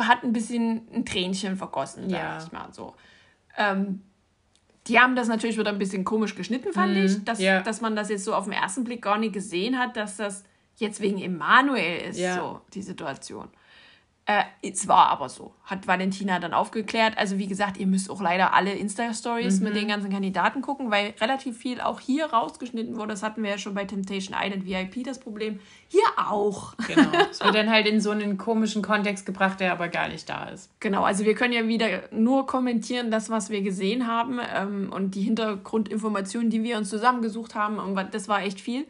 hat 0.00 0.24
ein 0.24 0.32
bisschen 0.32 0.80
ein 0.92 1.04
Tränchen 1.04 1.56
vergossen, 1.56 2.10
ja. 2.10 2.40
sag 2.40 2.46
ich 2.48 2.52
mal 2.52 2.68
so. 2.72 2.94
Ähm, 3.56 4.02
die 4.88 4.98
haben 4.98 5.14
das 5.14 5.28
natürlich 5.28 5.56
wieder 5.56 5.70
ein 5.70 5.78
bisschen 5.78 6.02
komisch 6.02 6.34
geschnitten, 6.34 6.72
fand 6.72 6.96
mhm. 6.96 7.04
ich, 7.04 7.24
dass, 7.24 7.38
ja. 7.38 7.60
dass 7.60 7.80
man 7.80 7.94
das 7.94 8.08
jetzt 8.08 8.24
so 8.24 8.34
auf 8.34 8.42
den 8.42 8.54
ersten 8.54 8.82
Blick 8.82 9.00
gar 9.00 9.16
nicht 9.16 9.34
gesehen 9.34 9.78
hat, 9.78 9.96
dass 9.96 10.16
das 10.16 10.42
jetzt 10.78 11.00
wegen 11.00 11.22
Emanuel 11.22 12.08
ist, 12.08 12.18
ja. 12.18 12.34
so 12.34 12.62
die 12.74 12.82
Situation. 12.82 13.46
Äh, 14.30 14.44
es 14.60 14.86
war 14.86 15.08
aber 15.08 15.30
so, 15.30 15.54
hat 15.64 15.86
Valentina 15.86 16.38
dann 16.38 16.52
aufgeklärt. 16.52 17.16
Also 17.16 17.38
wie 17.38 17.46
gesagt, 17.46 17.78
ihr 17.78 17.86
müsst 17.86 18.10
auch 18.10 18.20
leider 18.20 18.52
alle 18.52 18.74
Insta-Stories 18.74 19.60
mhm. 19.60 19.64
mit 19.64 19.76
den 19.76 19.88
ganzen 19.88 20.10
Kandidaten 20.10 20.60
gucken, 20.60 20.90
weil 20.90 21.14
relativ 21.18 21.56
viel 21.56 21.80
auch 21.80 21.98
hier 21.98 22.26
rausgeschnitten 22.26 22.96
wurde. 22.96 23.08
Das 23.08 23.22
hatten 23.22 23.42
wir 23.42 23.48
ja 23.48 23.56
schon 23.56 23.72
bei 23.72 23.86
Temptation 23.86 24.36
Island 24.38 24.66
VIP 24.66 25.02
das 25.04 25.18
Problem. 25.18 25.60
Hier 25.88 26.02
auch. 26.18 26.74
Genau. 26.86 27.08
Es 27.30 27.42
wird 27.42 27.54
dann 27.54 27.70
halt 27.70 27.86
in 27.86 28.02
so 28.02 28.10
einen 28.10 28.36
komischen 28.36 28.82
Kontext 28.82 29.24
gebracht, 29.24 29.60
der 29.60 29.72
aber 29.72 29.88
gar 29.88 30.08
nicht 30.08 30.28
da 30.28 30.44
ist. 30.50 30.70
Genau, 30.78 31.04
also 31.04 31.24
wir 31.24 31.34
können 31.34 31.54
ja 31.54 31.66
wieder 31.66 32.02
nur 32.10 32.46
kommentieren, 32.46 33.10
das, 33.10 33.30
was 33.30 33.48
wir 33.48 33.62
gesehen 33.62 34.06
haben 34.06 34.40
ähm, 34.54 34.92
und 34.92 35.14
die 35.14 35.22
Hintergrundinformationen, 35.22 36.50
die 36.50 36.62
wir 36.62 36.76
uns 36.76 36.90
zusammengesucht 36.90 37.54
haben. 37.54 37.78
Und 37.78 37.98
das 38.12 38.28
war 38.28 38.42
echt 38.42 38.60
viel. 38.60 38.86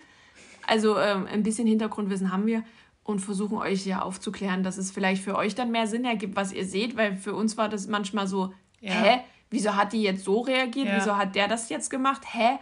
Also 0.67 0.99
ähm, 0.99 1.29
ein 1.33 1.45
bisschen 1.45 1.69
Hintergrundwissen 1.69 2.33
haben 2.33 2.47
wir 2.47 2.65
und 3.09 3.21
versuchen 3.21 3.57
euch 3.57 3.87
ja 3.87 4.03
aufzuklären, 4.03 4.63
dass 4.63 4.77
es 4.77 4.91
vielleicht 4.91 5.25
für 5.25 5.35
euch 5.35 5.55
dann 5.55 5.71
mehr 5.71 5.87
Sinn 5.87 6.05
ergibt, 6.05 6.37
was 6.37 6.53
ihr 6.53 6.67
seht, 6.67 6.95
weil 6.99 7.17
für 7.17 7.35
uns 7.35 7.57
war 7.57 7.71
das 7.71 7.87
manchmal 7.87 8.27
so, 8.27 8.53
ja. 8.81 8.93
hä, 8.93 9.21
wieso 9.49 9.77
hat 9.77 9.95
die 9.95 10.03
jetzt 10.03 10.25
so 10.25 10.43
reagiert, 10.43 10.89
ja. 10.89 10.97
wieso 10.97 11.17
hat 11.17 11.35
der 11.35 11.49
das 11.49 11.71
jetzt 11.71 11.89
gemacht, 11.89 12.21
hä? 12.31 12.59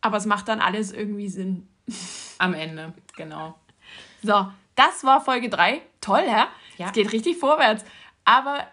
Aber 0.00 0.16
es 0.16 0.26
macht 0.26 0.46
dann 0.46 0.60
alles 0.60 0.92
irgendwie 0.92 1.28
Sinn. 1.28 1.66
Am 2.38 2.54
Ende, 2.54 2.94
genau. 3.16 3.56
So, 4.22 4.46
das 4.76 5.02
war 5.02 5.20
Folge 5.20 5.48
3. 5.48 5.82
Toll, 6.00 6.22
hä? 6.22 6.44
Ja. 6.76 6.86
Es 6.86 6.92
geht 6.92 7.12
richtig 7.12 7.38
vorwärts. 7.38 7.84
Aber 8.24 8.68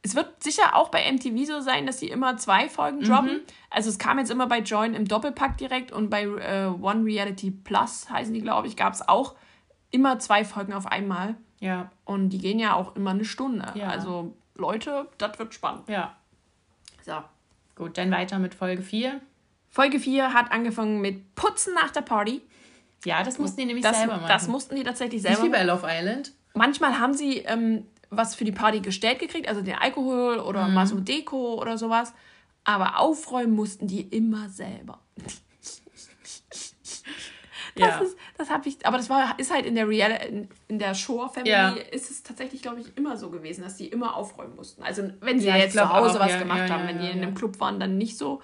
es 0.00 0.14
wird 0.14 0.42
sicher 0.42 0.74
auch 0.74 0.88
bei 0.88 1.04
MTV 1.12 1.44
so 1.44 1.60
sein, 1.60 1.84
dass 1.84 2.00
sie 2.00 2.08
immer 2.08 2.38
zwei 2.38 2.70
Folgen 2.70 3.02
droppen. 3.02 3.34
Mhm. 3.34 3.42
Also 3.68 3.90
es 3.90 3.98
kam 3.98 4.18
jetzt 4.18 4.30
immer 4.30 4.46
bei 4.46 4.60
Join 4.60 4.94
im 4.94 5.06
Doppelpack 5.06 5.58
direkt 5.58 5.92
und 5.92 6.08
bei 6.08 6.22
äh, 6.22 6.68
One 6.80 7.04
Reality 7.04 7.50
Plus 7.50 8.08
heißen 8.08 8.32
die, 8.32 8.40
glaube 8.40 8.68
ich, 8.68 8.76
gab 8.76 8.94
es 8.94 9.06
auch 9.06 9.34
immer 9.90 10.18
zwei 10.18 10.44
Folgen 10.44 10.72
auf 10.72 10.86
einmal. 10.86 11.34
Ja. 11.60 11.90
Und 12.04 12.30
die 12.30 12.38
gehen 12.38 12.58
ja 12.58 12.74
auch 12.74 12.96
immer 12.96 13.10
eine 13.10 13.24
Stunde. 13.24 13.72
Ja. 13.74 13.88
Also, 13.88 14.34
Leute, 14.54 15.08
das 15.18 15.38
wird 15.38 15.54
spannend. 15.54 15.88
Ja. 15.88 16.16
So. 17.04 17.22
Gut, 17.76 17.96
dann 17.96 18.10
weiter 18.10 18.38
mit 18.38 18.54
Folge 18.54 18.82
4. 18.82 19.20
Folge 19.70 20.00
4 20.00 20.34
hat 20.34 20.52
angefangen 20.52 21.00
mit 21.00 21.34
Putzen 21.34 21.74
nach 21.74 21.90
der 21.90 22.02
Party. 22.02 22.42
Ja, 23.04 23.22
das 23.22 23.38
mussten 23.38 23.58
die 23.60 23.66
nämlich 23.66 23.84
das, 23.84 23.98
selber 23.98 24.16
machen. 24.16 24.28
Das 24.28 24.48
mussten 24.48 24.76
die 24.76 24.84
tatsächlich 24.84 25.22
selber 25.22 25.38
machen. 25.38 25.50
Nicht 25.50 25.60
wie 25.60 25.64
bei 25.66 25.72
Love 25.72 25.86
Island. 25.88 26.32
Manchmal 26.54 26.98
haben 26.98 27.14
sie 27.14 27.38
ähm, 27.38 27.86
was 28.10 28.34
für 28.34 28.44
die 28.44 28.52
Party 28.52 28.80
gestellt 28.80 29.20
gekriegt, 29.20 29.48
also 29.48 29.62
den 29.62 29.76
Alkohol 29.76 30.38
oder 30.38 30.68
mhm. 30.68 30.74
mal 30.74 30.86
so 30.86 31.00
Deko 31.00 31.54
oder 31.54 31.78
sowas. 31.78 32.12
Aber 32.64 32.98
aufräumen 32.98 33.54
mussten 33.54 33.86
die 33.86 34.02
immer 34.02 34.48
selber. 34.48 34.98
Das 37.74 37.88
ja. 37.88 37.98
ist, 37.98 38.16
das 38.36 38.50
habe 38.50 38.68
ich, 38.68 38.84
aber 38.84 38.96
das 38.96 39.10
war, 39.10 39.38
ist 39.38 39.52
halt 39.52 39.66
in 39.66 39.74
der 39.74 39.88
Real, 39.88 40.10
in, 40.28 40.48
in 40.68 40.78
der 40.78 40.94
Shore 40.94 41.28
Family 41.28 41.50
ja. 41.50 41.70
ist 41.70 42.10
es 42.10 42.22
tatsächlich, 42.22 42.62
glaube 42.62 42.80
ich, 42.80 42.96
immer 42.96 43.16
so 43.16 43.30
gewesen, 43.30 43.62
dass 43.62 43.76
die 43.76 43.86
immer 43.88 44.16
aufräumen 44.16 44.56
mussten. 44.56 44.82
Also 44.82 45.10
wenn 45.20 45.40
sie 45.40 45.48
ja, 45.48 45.56
jetzt 45.56 45.74
zu 45.74 45.88
Hause 45.88 46.20
auch, 46.20 46.26
was 46.26 46.38
gemacht 46.38 46.70
haben, 46.70 46.86
wenn 46.88 46.98
die 46.98 47.08
in 47.08 47.22
einem 47.22 47.34
Club 47.34 47.60
waren, 47.60 47.78
dann 47.78 47.98
nicht 47.98 48.18
so. 48.18 48.40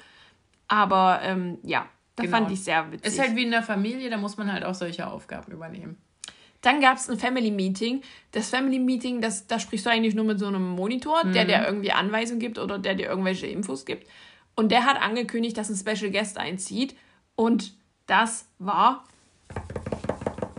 Aber 0.68 1.20
ähm, 1.22 1.58
ja, 1.62 1.86
da 2.16 2.24
genau. 2.24 2.38
fand 2.38 2.50
ich 2.50 2.62
sehr 2.64 2.90
witzig. 2.90 3.12
Ist 3.12 3.18
halt 3.18 3.36
wie 3.36 3.44
in 3.44 3.50
der 3.50 3.62
Familie, 3.62 4.10
da 4.10 4.16
muss 4.16 4.36
man 4.36 4.52
halt 4.52 4.64
auch 4.64 4.74
solche 4.74 5.06
Aufgaben 5.06 5.52
übernehmen. 5.52 5.96
Dann 6.62 6.80
gab 6.80 6.96
es 6.96 7.08
ein 7.08 7.18
Family 7.18 7.50
Meeting. 7.50 8.02
Das 8.32 8.48
Family 8.50 8.78
Meeting, 8.78 9.20
das, 9.20 9.46
da 9.46 9.60
sprichst 9.60 9.86
du 9.86 9.90
eigentlich 9.90 10.14
nur 10.14 10.24
mit 10.24 10.38
so 10.38 10.46
einem 10.46 10.68
Monitor, 10.68 11.24
mhm. 11.24 11.32
der 11.32 11.44
dir 11.44 11.64
irgendwie 11.64 11.92
Anweisungen 11.92 12.40
gibt 12.40 12.58
oder 12.58 12.78
der 12.78 12.94
dir 12.94 13.08
irgendwelche 13.08 13.46
Infos 13.46 13.84
gibt. 13.84 14.08
Und 14.56 14.72
der 14.72 14.84
hat 14.84 15.00
angekündigt, 15.00 15.56
dass 15.56 15.68
ein 15.68 15.76
Special 15.76 16.10
Guest 16.10 16.38
einzieht. 16.38 16.96
Und 17.36 17.74
das 18.06 18.48
war 18.58 19.04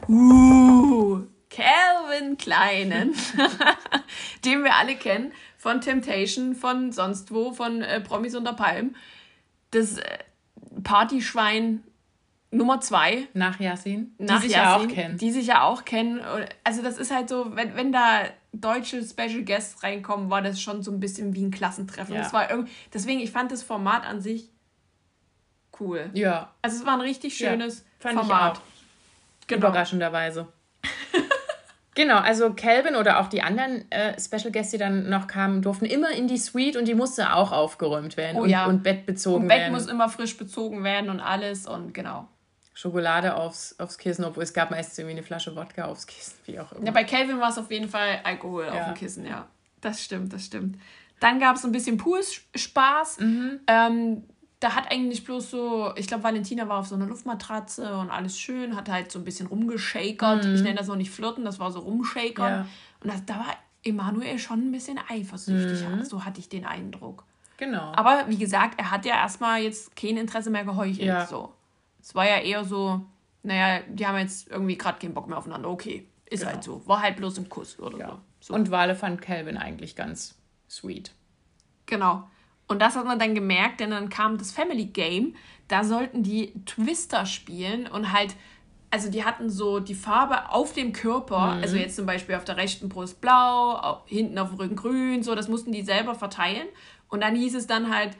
Uh, 0.08 1.22
Calvin 1.50 2.38
Kleinen, 2.38 3.14
den 4.46 4.64
wir 4.64 4.76
alle 4.76 4.96
kennen, 4.96 5.34
von 5.58 5.82
Temptation, 5.82 6.56
von 6.56 6.92
sonst 6.92 7.34
wo, 7.34 7.52
von 7.52 7.82
äh, 7.82 8.00
Promis 8.00 8.36
unter 8.36 8.54
Palm. 8.54 8.96
Das 9.72 9.98
äh, 9.98 10.18
Partyschwein 10.84 11.84
Nummer 12.52 12.80
zwei. 12.80 13.28
Nach 13.34 13.60
Yasin. 13.60 14.16
Die 14.20 14.28
sich 14.38 14.52
Yasin, 14.52 14.52
ja 14.52 14.78
auch 14.78 14.88
kennen. 14.88 15.18
Die 15.18 15.32
sich 15.32 15.48
ja 15.48 15.64
auch 15.64 15.84
kennen. 15.84 16.22
Also 16.64 16.82
das 16.82 16.98
ist 16.98 17.14
halt 17.14 17.28
so, 17.28 17.56
wenn, 17.56 17.76
wenn 17.76 17.92
da 17.92 18.22
deutsche 18.54 19.04
Special 19.04 19.44
Guests 19.44 19.84
reinkommen, 19.84 20.30
war 20.30 20.42
das 20.42 20.62
schon 20.62 20.82
so 20.82 20.92
ein 20.92 21.00
bisschen 21.00 21.36
wie 21.36 21.44
ein 21.44 21.52
Klassentreffen. 21.52 22.16
Ja. 22.16 22.22
Das 22.22 22.34
war 22.34 22.50
irgendwie, 22.50 22.72
deswegen, 22.94 23.20
ich 23.20 23.32
fand 23.32 23.52
das 23.52 23.64
Format 23.64 24.06
an 24.06 24.22
sich 24.22 24.50
cool. 25.80 26.10
Ja. 26.14 26.54
Also 26.62 26.78
es 26.78 26.86
war 26.86 26.94
ein 26.94 27.02
richtig 27.02 27.36
schönes 27.38 27.86
ja, 28.04 28.12
Format. 28.12 28.62
Genau. 29.48 29.68
Überraschenderweise. 29.68 30.48
genau, 31.96 32.18
also 32.18 32.54
Calvin 32.54 32.96
oder 32.96 33.20
auch 33.20 33.28
die 33.28 33.42
anderen 33.42 33.90
äh, 33.92 34.20
Special 34.20 34.52
Guests, 34.52 34.72
die 34.72 34.78
dann 34.78 35.10
noch 35.10 35.28
kamen, 35.28 35.62
durften 35.62 35.86
immer 35.86 36.12
in 36.12 36.28
die 36.28 36.38
Suite 36.38 36.76
und 36.76 36.88
die 36.88 36.96
musste 36.96 37.34
auch 37.34 37.52
aufgeräumt 37.52 38.18
werden 38.18 38.38
oh, 38.38 38.44
und, 38.44 38.50
ja. 38.50 38.66
und 38.66 38.84
Bett 38.84 39.06
bezogen 39.06 39.44
und 39.44 39.48
Bett 39.48 39.60
werden. 39.60 39.74
Bett 39.74 39.82
muss 39.82 39.92
immer 39.92 40.10
frisch 40.10 40.38
bezogen 40.38 40.84
werden 40.84 41.10
und 41.10 41.20
alles 41.20 41.68
und 41.68 41.94
genau. 41.94 42.28
Schokolade 42.74 43.36
aufs, 43.36 43.80
aufs 43.80 43.98
Kissen, 43.98 44.24
obwohl 44.24 44.44
es 44.44 44.54
gab 44.54 44.70
meistens 44.70 45.00
irgendwie 45.00 45.18
eine 45.18 45.24
Flasche 45.24 45.56
Wodka 45.56 45.86
aufs 45.86 46.06
Kissen, 46.06 46.36
wie 46.46 46.60
auch 46.60 46.72
immer. 46.74 46.86
Ja, 46.86 46.92
bei 46.92 47.04
Calvin 47.06 47.40
war 47.40 47.50
es 47.50 47.58
auf 47.58 47.72
jeden 47.72 47.90
Fall 47.90 48.20
Alkohol 48.24 48.66
ja. 48.66 48.74
auf 48.74 48.86
dem 48.86 48.94
Kissen, 48.94 49.26
ja. 49.26 49.48
Das 49.82 50.04
stimmt, 50.04 50.32
das 50.32 50.46
stimmt. 50.46 50.78
Dann 51.20 51.40
gab 51.40 51.56
es 51.56 51.66
ein 51.66 51.72
bisschen 51.72 51.98
Poolspaß. 51.98 53.20
Mhm. 53.20 53.60
Ähm, 53.66 54.24
da 54.60 54.76
hat 54.76 54.92
eigentlich 54.92 55.24
bloß 55.24 55.52
so, 55.52 55.94
ich 55.96 56.08
glaube, 56.08 56.24
Valentina 56.24 56.68
war 56.68 56.80
auf 56.80 56.88
so 56.88 56.96
einer 56.96 57.06
Luftmatratze 57.06 57.98
und 57.98 58.10
alles 58.10 58.40
schön, 58.40 58.76
hat 58.76 58.90
halt 58.90 59.12
so 59.12 59.20
ein 59.20 59.26
bisschen 59.26 59.48
rumgeschakert. 59.48 60.46
Mhm. 60.46 60.56
Ich 60.56 60.62
nenne 60.62 60.76
das 60.76 60.88
noch 60.88 60.96
nicht 60.96 61.12
flirten, 61.12 61.46
das 61.46 61.60
war 61.60 61.72
so 61.72 61.80
rumschakern. 61.80 62.54
Ja. 62.54 62.68
Und 63.02 63.14
das, 63.14 63.24
da 63.26 63.36
war 63.36 63.56
Emanuel 63.84 64.40
schon 64.40 64.68
ein 64.68 64.72
bisschen 64.72 65.00
eifersüchtig, 65.08 65.88
mhm. 65.88 66.04
so 66.04 66.26
hatte 66.26 66.40
ich 66.40 66.50
den 66.50 66.66
Eindruck. 66.66 67.24
Genau. 67.58 67.92
Aber 67.96 68.26
wie 68.28 68.38
gesagt, 68.38 68.80
er 68.80 68.92
hat 68.92 69.06
ja 69.06 69.16
erstmal 69.16 69.62
jetzt 69.62 69.96
kein 69.96 70.18
Interesse 70.18 70.50
mehr 70.50 70.64
geheuchelt. 70.64 71.08
Ja. 71.08 71.26
So. 71.26 71.54
Es 72.02 72.16
war 72.16 72.28
ja 72.28 72.38
eher 72.38 72.64
so, 72.64 73.02
naja, 73.44 73.82
die 73.88 74.06
haben 74.06 74.18
jetzt 74.18 74.48
irgendwie 74.48 74.78
gerade 74.78 75.00
keinen 75.00 75.14
Bock 75.14 75.28
mehr 75.28 75.38
aufeinander. 75.38 75.70
Okay, 75.70 76.08
ist 76.26 76.42
genau. 76.42 76.54
halt 76.54 76.64
so. 76.64 76.88
War 76.88 77.02
halt 77.02 77.18
bloß 77.18 77.40
ein 77.40 77.50
Kuss 77.50 77.80
oder 77.80 77.98
ja. 77.98 78.22
so. 78.40 78.54
Und 78.54 78.72
Wale 78.72 78.96
fand 78.96 79.22
Calvin 79.22 79.58
eigentlich 79.58 79.96
ganz 79.96 80.36
sweet. 80.70 81.12
Genau. 81.86 82.28
Und 82.68 82.82
das 82.82 82.96
hat 82.96 83.06
man 83.06 83.20
dann 83.20 83.34
gemerkt, 83.34 83.80
denn 83.80 83.92
dann 83.92 84.10
kam 84.10 84.38
das 84.38 84.52
Family 84.52 84.86
Game. 84.86 85.36
Da 85.68 85.84
sollten 85.84 86.24
die 86.24 86.54
Twister 86.66 87.26
spielen 87.26 87.88
und 87.88 88.12
halt 88.12 88.36
also 88.90 89.12
die 89.12 89.26
hatten 89.26 89.50
so 89.50 89.80
die 89.80 89.96
Farbe 89.96 90.50
auf 90.50 90.74
dem 90.74 90.94
Körper, 90.94 91.56
mhm. 91.56 91.62
also 91.62 91.76
jetzt 91.76 91.96
zum 91.96 92.06
Beispiel 92.06 92.36
auf 92.36 92.46
der 92.46 92.58
rechten 92.58 92.90
Brust 92.90 93.20
blau, 93.20 93.74
auf, 93.74 94.04
hinten 94.06 94.38
auf 94.38 94.50
dem 94.50 94.58
Rücken 94.58 94.76
grün, 94.76 95.24
so, 95.24 95.36
das 95.36 95.50
mussten 95.50 95.72
die 95.72 95.82
selber 95.82 96.16
verteilen. 96.16 96.68
Und 97.10 97.22
dann 97.22 97.36
hieß 97.36 97.56
es 97.56 97.68
dann 97.68 97.94
halt 97.94 98.18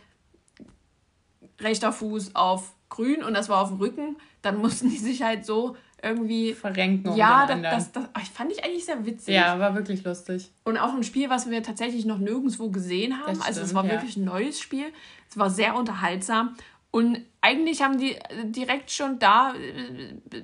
rechter 1.60 1.92
Fuß 1.92 2.36
auf 2.36 2.74
grün 2.90 3.24
und 3.24 3.34
das 3.34 3.50
war 3.50 3.62
auf 3.62 3.70
dem 3.70 3.78
Rücken. 3.78 4.18
Dann 4.42 4.58
mussten 4.58 4.90
die 4.90 4.98
sich 4.98 5.22
halt 5.24 5.46
so 5.46 5.76
irgendwie 6.02 6.54
verrenken. 6.54 7.12
Um 7.12 7.18
ja, 7.18 7.46
das, 7.48 7.62
das, 7.62 7.92
das, 7.92 8.04
das, 8.14 8.30
fand 8.30 8.52
ich 8.52 8.64
eigentlich 8.64 8.86
sehr 8.86 9.06
witzig. 9.06 9.34
Ja, 9.34 9.60
war 9.60 9.76
wirklich 9.76 10.04
lustig. 10.04 10.52
Und 10.64 10.78
auch 10.78 10.94
ein 10.94 11.04
Spiel, 11.04 11.30
was 11.30 11.50
wir 11.50 11.64
tatsächlich 11.64 12.06
noch 12.06 12.20
nirgendwo 12.20 12.70
gesehen 12.70 13.18
haben. 13.18 13.36
Stimmt, 13.36 13.48
also 13.48 13.62
es 13.62 13.74
war 13.74 13.86
ja. 13.86 13.92
wirklich 13.92 14.18
ein 14.18 14.26
neues 14.26 14.60
Spiel. 14.60 14.86
Es 15.30 15.38
war 15.38 15.50
sehr 15.50 15.76
unterhaltsam. 15.76 16.56
Und 16.92 17.20
eigentlich 17.42 17.82
haben 17.82 17.98
die 17.98 18.16
äh, 18.16 18.46
direkt 18.46 18.92
schon 18.92 19.20
da 19.20 19.54
äh, 19.54 20.44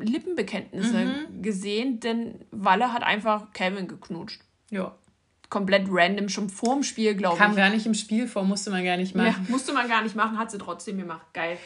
Lippenbekenntnisse 0.00 1.04
mhm. 1.04 1.42
gesehen, 1.42 2.00
denn 2.00 2.40
Walle 2.50 2.92
hat 2.92 3.02
einfach 3.02 3.52
Calvin 3.52 3.88
geknutscht. 3.88 4.40
Ja. 4.70 4.94
Komplett 5.50 5.86
random, 5.90 6.28
schon 6.30 6.48
vorm 6.48 6.82
Spiel, 6.82 7.14
glaube 7.14 7.36
ich. 7.36 7.42
Kam 7.42 7.54
gar 7.54 7.68
nicht 7.68 7.84
im 7.84 7.94
Spiel 7.94 8.26
vor, 8.26 8.42
musste 8.42 8.70
man 8.70 8.84
gar 8.84 8.96
nicht 8.96 9.14
machen. 9.14 9.44
Ja, 9.46 9.50
musste 9.50 9.72
man 9.74 9.86
gar 9.86 10.02
nicht 10.02 10.16
machen, 10.16 10.38
hat 10.38 10.50
sie 10.50 10.58
trotzdem 10.58 10.96
gemacht. 10.96 11.26
Geil. 11.34 11.58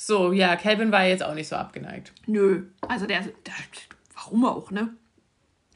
So, 0.00 0.32
ja, 0.32 0.54
Calvin 0.54 0.92
war 0.92 1.04
jetzt 1.04 1.24
auch 1.24 1.34
nicht 1.34 1.48
so 1.48 1.56
abgeneigt. 1.56 2.12
Nö, 2.26 2.66
also 2.82 3.04
der, 3.06 3.20
der 3.22 3.54
warum 4.14 4.44
auch, 4.44 4.70
ne? 4.70 4.94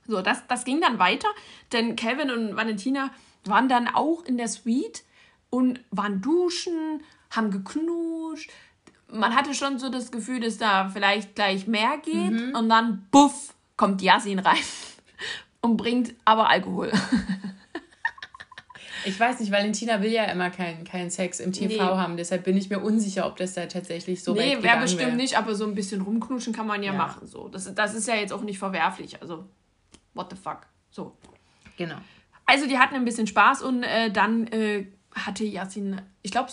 So, 0.06 0.22
das, 0.22 0.46
das 0.46 0.64
ging 0.64 0.80
dann 0.80 1.00
weiter, 1.00 1.26
denn 1.72 1.96
Calvin 1.96 2.30
und 2.30 2.54
Valentina 2.54 3.10
waren 3.44 3.68
dann 3.68 3.88
auch 3.88 4.24
in 4.24 4.36
der 4.36 4.46
Suite 4.46 5.02
und 5.50 5.80
waren 5.90 6.20
duschen, 6.20 7.02
haben 7.30 7.50
geknutscht. 7.50 8.48
Man 9.08 9.34
hatte 9.34 9.54
schon 9.54 9.80
so 9.80 9.88
das 9.88 10.12
Gefühl, 10.12 10.38
dass 10.38 10.56
da 10.56 10.88
vielleicht 10.88 11.34
gleich 11.34 11.66
mehr 11.66 11.98
geht 11.98 12.30
mhm. 12.30 12.54
und 12.54 12.68
dann, 12.68 13.08
buff, 13.10 13.54
kommt 13.76 14.02
Yasin 14.02 14.38
rein 14.38 14.62
und 15.62 15.76
bringt 15.76 16.14
aber 16.24 16.48
Alkohol. 16.48 16.92
Ich 19.04 19.18
weiß 19.18 19.40
nicht, 19.40 19.50
Valentina 19.50 20.00
will 20.02 20.10
ja 20.10 20.24
immer 20.24 20.50
keinen 20.50 20.84
kein 20.84 21.10
Sex 21.10 21.40
im 21.40 21.52
TV 21.52 21.68
nee. 21.68 21.78
haben, 21.78 22.16
deshalb 22.16 22.44
bin 22.44 22.56
ich 22.56 22.70
mir 22.70 22.80
unsicher, 22.80 23.26
ob 23.26 23.36
das 23.36 23.54
da 23.54 23.66
tatsächlich 23.66 24.22
so 24.22 24.34
Nee, 24.34 24.58
wäre 24.60 24.80
bestimmt 24.80 25.08
wär. 25.08 25.14
nicht, 25.14 25.36
aber 25.36 25.54
so 25.54 25.64
ein 25.64 25.74
bisschen 25.74 26.02
rumknutschen 26.02 26.52
kann 26.52 26.66
man 26.66 26.82
ja, 26.82 26.92
ja, 26.92 26.98
machen. 26.98 27.26
So. 27.26 27.48
Das, 27.48 27.72
das 27.74 27.94
ist 27.94 28.08
ja 28.08 28.14
jetzt 28.14 28.32
auch 28.32 28.42
nicht 28.42 28.58
verwerflich. 28.58 29.20
Also, 29.20 29.46
what 30.14 30.30
the 30.30 30.36
fuck. 30.36 30.66
So. 30.90 31.16
Genau. 31.76 31.96
Also, 32.46 32.66
die 32.66 32.78
hatten 32.78 32.94
ein 32.94 33.04
bisschen 33.04 33.26
Spaß 33.26 33.62
und 33.62 33.82
äh, 33.82 34.10
dann 34.10 34.46
äh, 34.48 34.86
hatte 35.14 35.44
Yasin, 35.44 36.00
ich 36.22 36.30
glaube, 36.30 36.50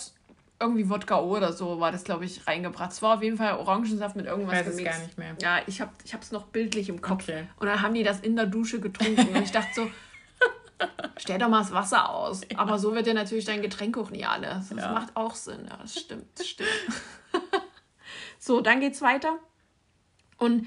irgendwie 0.60 0.88
Wodka 0.90 1.20
oder 1.20 1.52
so 1.52 1.80
war 1.80 1.90
das, 1.90 2.04
glaube 2.04 2.26
ich, 2.26 2.46
reingebracht. 2.46 2.92
Es 2.92 3.00
war 3.00 3.16
auf 3.16 3.22
jeden 3.22 3.38
Fall 3.38 3.54
Orangensaft 3.54 4.14
mit 4.14 4.26
irgendwas 4.26 4.60
ich 4.60 4.66
weiß 4.66 4.76
gemixt. 4.76 4.92
Es 4.92 4.98
gar 4.98 5.06
nicht 5.06 5.18
mehr. 5.18 5.36
Ja, 5.40 5.62
ich 5.66 5.80
habe 5.80 5.92
es 6.20 6.32
noch 6.32 6.46
bildlich 6.46 6.88
im 6.90 7.00
Kopf. 7.00 7.24
Okay. 7.24 7.46
Und 7.58 7.66
dann 7.66 7.80
haben 7.80 7.94
die 7.94 8.02
das 8.02 8.20
in 8.20 8.36
der 8.36 8.46
Dusche 8.46 8.78
getrunken. 8.78 9.34
und 9.34 9.42
ich 9.42 9.52
dachte 9.52 9.70
so, 9.74 9.90
Stell 11.20 11.38
doch 11.38 11.48
mal 11.48 11.60
das 11.60 11.72
Wasser 11.72 12.08
aus. 12.08 12.40
Ja. 12.50 12.58
Aber 12.58 12.78
so 12.78 12.94
wird 12.94 13.06
ja 13.06 13.12
natürlich 13.12 13.44
dein 13.44 13.60
Getränk 13.60 13.98
auch 13.98 14.10
nie 14.10 14.24
alles. 14.24 14.70
Das 14.70 14.78
ja. 14.78 14.92
macht 14.92 15.14
auch 15.16 15.34
Sinn. 15.34 15.66
Ja, 15.68 15.76
das 15.76 16.00
stimmt, 16.00 16.26
das 16.34 16.48
stimmt. 16.48 16.70
so, 18.38 18.62
dann 18.62 18.80
geht's 18.80 19.02
weiter. 19.02 19.36
Und 20.38 20.66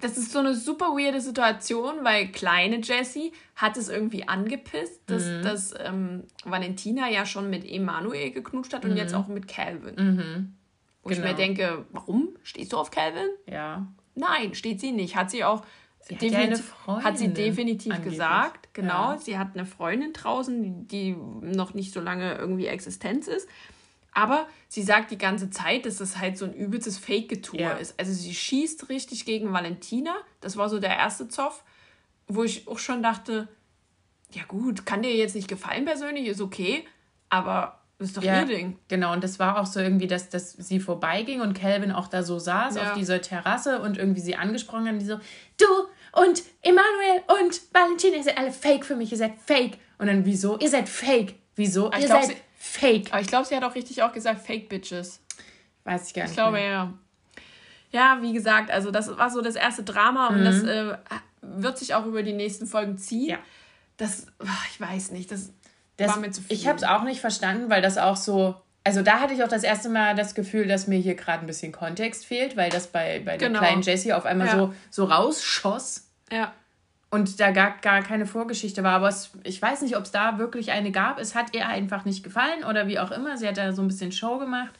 das 0.00 0.18
ist 0.18 0.32
so 0.32 0.40
eine 0.40 0.56
super 0.56 0.86
weirde 0.86 1.20
Situation, 1.20 2.02
weil 2.02 2.32
kleine 2.32 2.80
Jessie 2.80 3.32
hat 3.54 3.76
es 3.76 3.88
irgendwie 3.88 4.26
angepisst, 4.26 5.02
dass, 5.06 5.24
mhm. 5.24 5.42
dass 5.42 5.74
ähm, 5.78 6.24
Valentina 6.44 7.08
ja 7.08 7.24
schon 7.24 7.48
mit 7.48 7.64
Emanuel 7.64 8.32
geknutscht 8.32 8.74
hat 8.74 8.84
und 8.84 8.92
mhm. 8.92 8.96
jetzt 8.96 9.14
auch 9.14 9.28
mit 9.28 9.46
Calvin. 9.46 9.94
Mhm. 9.94 10.54
Wo 11.04 11.08
genau. 11.08 11.12
ich 11.12 11.18
mir 11.18 11.34
genau. 11.34 11.36
denke, 11.36 11.86
warum? 11.92 12.30
Stehst 12.42 12.72
du 12.72 12.76
auf 12.76 12.90
Calvin? 12.90 13.28
Ja. 13.46 13.86
Nein, 14.16 14.54
steht 14.54 14.80
sie 14.80 14.90
nicht. 14.90 15.14
Hat 15.14 15.30
sie 15.30 15.44
auch 15.44 15.62
Sie 16.08 16.16
hat, 16.16 16.58
ja 16.58 17.04
hat, 17.04 17.18
sie 17.18 17.28
definitiv 17.28 17.92
angeblich. 17.92 18.14
gesagt, 18.14 18.74
genau. 18.74 19.12
Ja. 19.12 19.18
Sie 19.18 19.38
hat 19.38 19.50
eine 19.54 19.66
Freundin 19.66 20.12
draußen, 20.12 20.88
die 20.88 21.16
noch 21.40 21.74
nicht 21.74 21.92
so 21.92 22.00
lange 22.00 22.34
irgendwie 22.34 22.66
Existenz 22.66 23.28
ist. 23.28 23.48
Aber 24.14 24.46
sie 24.68 24.82
sagt 24.82 25.10
die 25.10 25.18
ganze 25.18 25.48
Zeit, 25.50 25.86
dass 25.86 25.96
das 25.96 26.18
halt 26.18 26.36
so 26.36 26.44
ein 26.44 26.52
übelstes 26.52 26.98
Fake-Getue 26.98 27.60
ja. 27.60 27.72
ist. 27.72 27.98
Also 27.98 28.12
sie 28.12 28.34
schießt 28.34 28.88
richtig 28.88 29.24
gegen 29.24 29.52
Valentina. 29.52 30.14
Das 30.40 30.56
war 30.56 30.68
so 30.68 30.78
der 30.78 30.96
erste 30.96 31.28
Zoff, 31.28 31.64
wo 32.26 32.44
ich 32.44 32.68
auch 32.68 32.78
schon 32.78 33.02
dachte, 33.02 33.48
ja 34.32 34.42
gut, 34.44 34.84
kann 34.84 35.02
dir 35.02 35.14
jetzt 35.14 35.34
nicht 35.34 35.48
gefallen 35.48 35.84
persönlich, 35.84 36.26
ist 36.26 36.40
okay. 36.40 36.84
Aber 37.30 37.81
das 38.02 38.10
ist 38.10 38.16
doch 38.16 38.22
ja, 38.22 38.40
ihr 38.40 38.46
Ding. 38.46 38.78
Genau, 38.88 39.12
und 39.12 39.22
das 39.22 39.38
war 39.38 39.60
auch 39.60 39.66
so 39.66 39.78
irgendwie, 39.78 40.08
dass, 40.08 40.28
dass 40.28 40.52
sie 40.52 40.80
vorbeiging 40.80 41.40
und 41.40 41.54
Calvin 41.54 41.92
auch 41.92 42.08
da 42.08 42.22
so 42.22 42.38
saß 42.38 42.74
ja. 42.74 42.82
auf 42.82 42.98
dieser 42.98 43.20
Terrasse 43.22 43.80
und 43.80 43.96
irgendwie 43.96 44.20
sie 44.20 44.34
angesprochen 44.34 44.88
hat, 44.88 45.00
die 45.00 45.04
so, 45.04 45.20
du 45.58 46.20
und 46.20 46.42
Emanuel 46.62 47.22
und 47.28 47.60
Valentina, 47.72 48.16
ihr 48.16 48.24
seid 48.24 48.38
alle 48.38 48.52
fake 48.52 48.84
für 48.84 48.96
mich, 48.96 49.12
ihr 49.12 49.18
seid 49.18 49.34
fake. 49.46 49.78
Und 49.98 50.08
dann, 50.08 50.24
wieso? 50.24 50.58
Ihr 50.58 50.68
seid 50.68 50.88
fake. 50.88 51.36
Wieso? 51.54 51.86
Aber 51.86 52.00
ihr 52.00 52.06
glaub, 52.06 52.24
seid 52.24 52.36
sie, 52.36 52.42
fake. 52.56 53.12
Aber 53.12 53.20
ich 53.20 53.28
glaube, 53.28 53.46
sie 53.46 53.54
hat 53.54 53.62
auch 53.62 53.74
richtig 53.74 54.02
auch 54.02 54.12
gesagt, 54.12 54.44
fake 54.44 54.68
Bitches. 54.68 55.20
Weiß 55.84 56.08
ich 56.08 56.14
gar 56.14 56.22
nicht. 56.22 56.32
Ich 56.32 56.36
glaube, 56.36 56.52
mehr. 56.52 56.70
ja. 56.70 56.92
Ja, 57.92 58.18
wie 58.20 58.32
gesagt, 58.32 58.70
also 58.70 58.90
das 58.90 59.16
war 59.16 59.30
so 59.30 59.42
das 59.42 59.54
erste 59.54 59.84
Drama 59.84 60.30
mhm. 60.30 60.36
und 60.36 60.44
das 60.44 60.62
äh, 60.64 60.96
wird 61.42 61.78
sich 61.78 61.94
auch 61.94 62.06
über 62.06 62.22
die 62.22 62.32
nächsten 62.32 62.66
Folgen 62.66 62.98
ziehen. 62.98 63.30
Ja. 63.30 63.38
Das, 63.96 64.26
ich 64.72 64.80
weiß 64.80 65.12
nicht, 65.12 65.30
das 65.30 65.52
das, 65.96 66.10
war 66.10 66.18
mir 66.18 66.30
zu 66.30 66.42
viel. 66.42 66.56
Ich 66.56 66.66
habe 66.66 66.76
es 66.76 66.84
auch 66.84 67.02
nicht 67.02 67.20
verstanden, 67.20 67.70
weil 67.70 67.82
das 67.82 67.98
auch 67.98 68.16
so. 68.16 68.54
Also 68.84 69.02
da 69.02 69.20
hatte 69.20 69.34
ich 69.34 69.44
auch 69.44 69.48
das 69.48 69.62
erste 69.62 69.88
Mal 69.88 70.16
das 70.16 70.34
Gefühl, 70.34 70.66
dass 70.66 70.88
mir 70.88 70.98
hier 70.98 71.14
gerade 71.14 71.44
ein 71.44 71.46
bisschen 71.46 71.70
Kontext 71.70 72.26
fehlt, 72.26 72.56
weil 72.56 72.68
das 72.68 72.88
bei, 72.88 73.20
bei 73.24 73.36
der 73.36 73.48
genau. 73.48 73.60
kleinen 73.60 73.82
Jessie 73.82 74.12
auf 74.12 74.26
einmal 74.26 74.48
ja. 74.48 74.56
so, 74.56 74.74
so 74.90 75.04
rausschoss. 75.04 76.08
Ja. 76.32 76.52
Und 77.10 77.38
da 77.38 77.50
gar, 77.52 77.78
gar 77.78 78.02
keine 78.02 78.26
Vorgeschichte 78.26 78.82
war. 78.82 78.94
Aber 78.94 79.08
es, 79.08 79.30
ich 79.44 79.60
weiß 79.60 79.82
nicht, 79.82 79.96
ob 79.96 80.04
es 80.04 80.10
da 80.10 80.38
wirklich 80.38 80.72
eine 80.72 80.90
gab. 80.90 81.20
Es 81.20 81.34
hat 81.34 81.54
ihr 81.54 81.68
einfach 81.68 82.04
nicht 82.04 82.24
gefallen 82.24 82.64
oder 82.64 82.88
wie 82.88 82.98
auch 82.98 83.12
immer. 83.12 83.36
Sie 83.36 83.46
hat 83.46 83.56
da 83.56 83.72
so 83.72 83.82
ein 83.82 83.88
bisschen 83.88 84.10
Show 84.10 84.38
gemacht. 84.38 84.72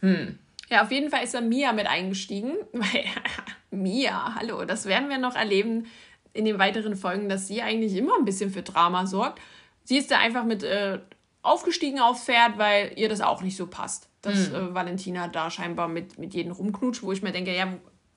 Hm. 0.00 0.38
Ja, 0.70 0.82
auf 0.82 0.90
jeden 0.90 1.10
Fall 1.10 1.22
ist 1.22 1.34
da 1.34 1.40
Mia 1.40 1.72
mit 1.72 1.86
eingestiegen. 1.86 2.54
Mia, 3.70 4.34
hallo, 4.36 4.64
das 4.64 4.86
werden 4.86 5.08
wir 5.08 5.18
noch 5.18 5.36
erleben 5.36 5.86
in 6.32 6.44
den 6.44 6.58
weiteren 6.58 6.96
Folgen, 6.96 7.28
dass 7.28 7.48
sie 7.48 7.62
eigentlich 7.62 7.94
immer 7.96 8.16
ein 8.18 8.24
bisschen 8.24 8.50
für 8.50 8.62
Drama 8.62 9.06
sorgt. 9.06 9.40
Sie 9.84 9.96
ist 9.96 10.10
da 10.10 10.18
einfach 10.18 10.44
mit 10.44 10.62
äh, 10.62 11.00
aufgestiegen 11.42 12.00
aufs 12.00 12.24
Pferd, 12.24 12.58
weil 12.58 12.92
ihr 12.96 13.08
das 13.08 13.20
auch 13.20 13.42
nicht 13.42 13.56
so 13.56 13.66
passt. 13.66 14.08
Dass 14.22 14.50
mhm. 14.50 14.54
äh, 14.54 14.74
Valentina 14.74 15.28
da 15.28 15.50
scheinbar 15.50 15.88
mit, 15.88 16.18
mit 16.18 16.34
jedem 16.34 16.52
rumknutscht, 16.52 17.02
wo 17.02 17.12
ich 17.12 17.22
mir 17.22 17.32
denke, 17.32 17.54
ja, 17.54 17.68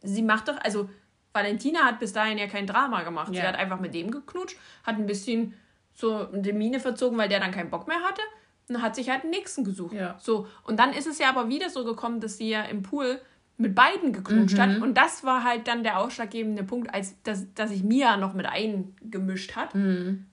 sie 0.01 0.21
macht 0.21 0.49
doch, 0.49 0.57
also 0.61 0.89
Valentina 1.33 1.85
hat 1.85 1.99
bis 1.99 2.13
dahin 2.13 2.37
ja 2.37 2.47
kein 2.47 2.67
Drama 2.67 3.03
gemacht. 3.03 3.33
Ja. 3.33 3.41
Sie 3.41 3.47
hat 3.47 3.55
einfach 3.55 3.79
mit 3.79 3.93
dem 3.93 4.11
geknutscht, 4.11 4.57
hat 4.83 4.97
ein 4.97 5.05
bisschen 5.05 5.53
so 5.93 6.25
die 6.25 6.53
Mine 6.53 6.79
verzogen, 6.79 7.17
weil 7.17 7.29
der 7.29 7.39
dann 7.39 7.51
keinen 7.51 7.69
Bock 7.69 7.87
mehr 7.87 8.01
hatte 8.01 8.21
und 8.69 8.81
hat 8.81 8.95
sich 8.95 9.09
halt 9.09 9.23
einen 9.23 9.31
nächsten 9.31 9.63
gesucht. 9.63 9.93
Ja. 9.93 10.17
So. 10.19 10.47
Und 10.63 10.79
dann 10.79 10.93
ist 10.93 11.07
es 11.07 11.19
ja 11.19 11.29
aber 11.29 11.49
wieder 11.49 11.69
so 11.69 11.83
gekommen, 11.83 12.19
dass 12.19 12.37
sie 12.37 12.49
ja 12.49 12.63
im 12.63 12.83
Pool 12.83 13.19
mit 13.57 13.75
beiden 13.75 14.13
geknutscht 14.13 14.57
mhm. 14.57 14.61
hat. 14.61 14.81
Und 14.81 14.95
das 14.95 15.23
war 15.23 15.43
halt 15.43 15.67
dann 15.67 15.83
der 15.83 15.99
ausschlaggebende 15.99 16.63
Punkt, 16.63 16.93
als 16.93 17.21
dass, 17.23 17.53
dass 17.53 17.69
sich 17.69 17.83
Mia 17.83 18.17
noch 18.17 18.33
mit 18.33 18.45
eingemischt 18.45 19.55
hat. 19.55 19.75
Mhm. 19.75 20.25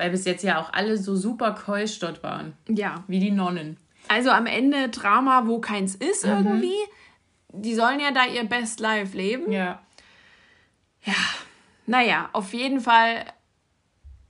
Weil 0.00 0.12
bis 0.12 0.24
jetzt 0.24 0.42
ja 0.42 0.58
auch 0.58 0.72
alle 0.72 0.96
so 0.96 1.14
super 1.14 1.52
keusch 1.52 1.98
dort 1.98 2.22
waren. 2.22 2.54
Ja. 2.68 3.04
Wie 3.06 3.20
die 3.20 3.30
Nonnen. 3.30 3.76
Also 4.08 4.30
am 4.30 4.46
Ende 4.46 4.88
Drama, 4.88 5.46
wo 5.46 5.58
keins 5.58 5.94
ist 5.94 6.24
mhm. 6.24 6.32
irgendwie. 6.32 6.76
Die 7.52 7.74
sollen 7.74 8.00
ja 8.00 8.10
da 8.10 8.24
ihr 8.24 8.44
Best 8.44 8.80
Life 8.80 9.14
leben. 9.14 9.52
Ja. 9.52 9.82
Ja. 11.04 11.12
Naja, 11.86 12.30
auf 12.32 12.54
jeden 12.54 12.80
Fall 12.80 13.26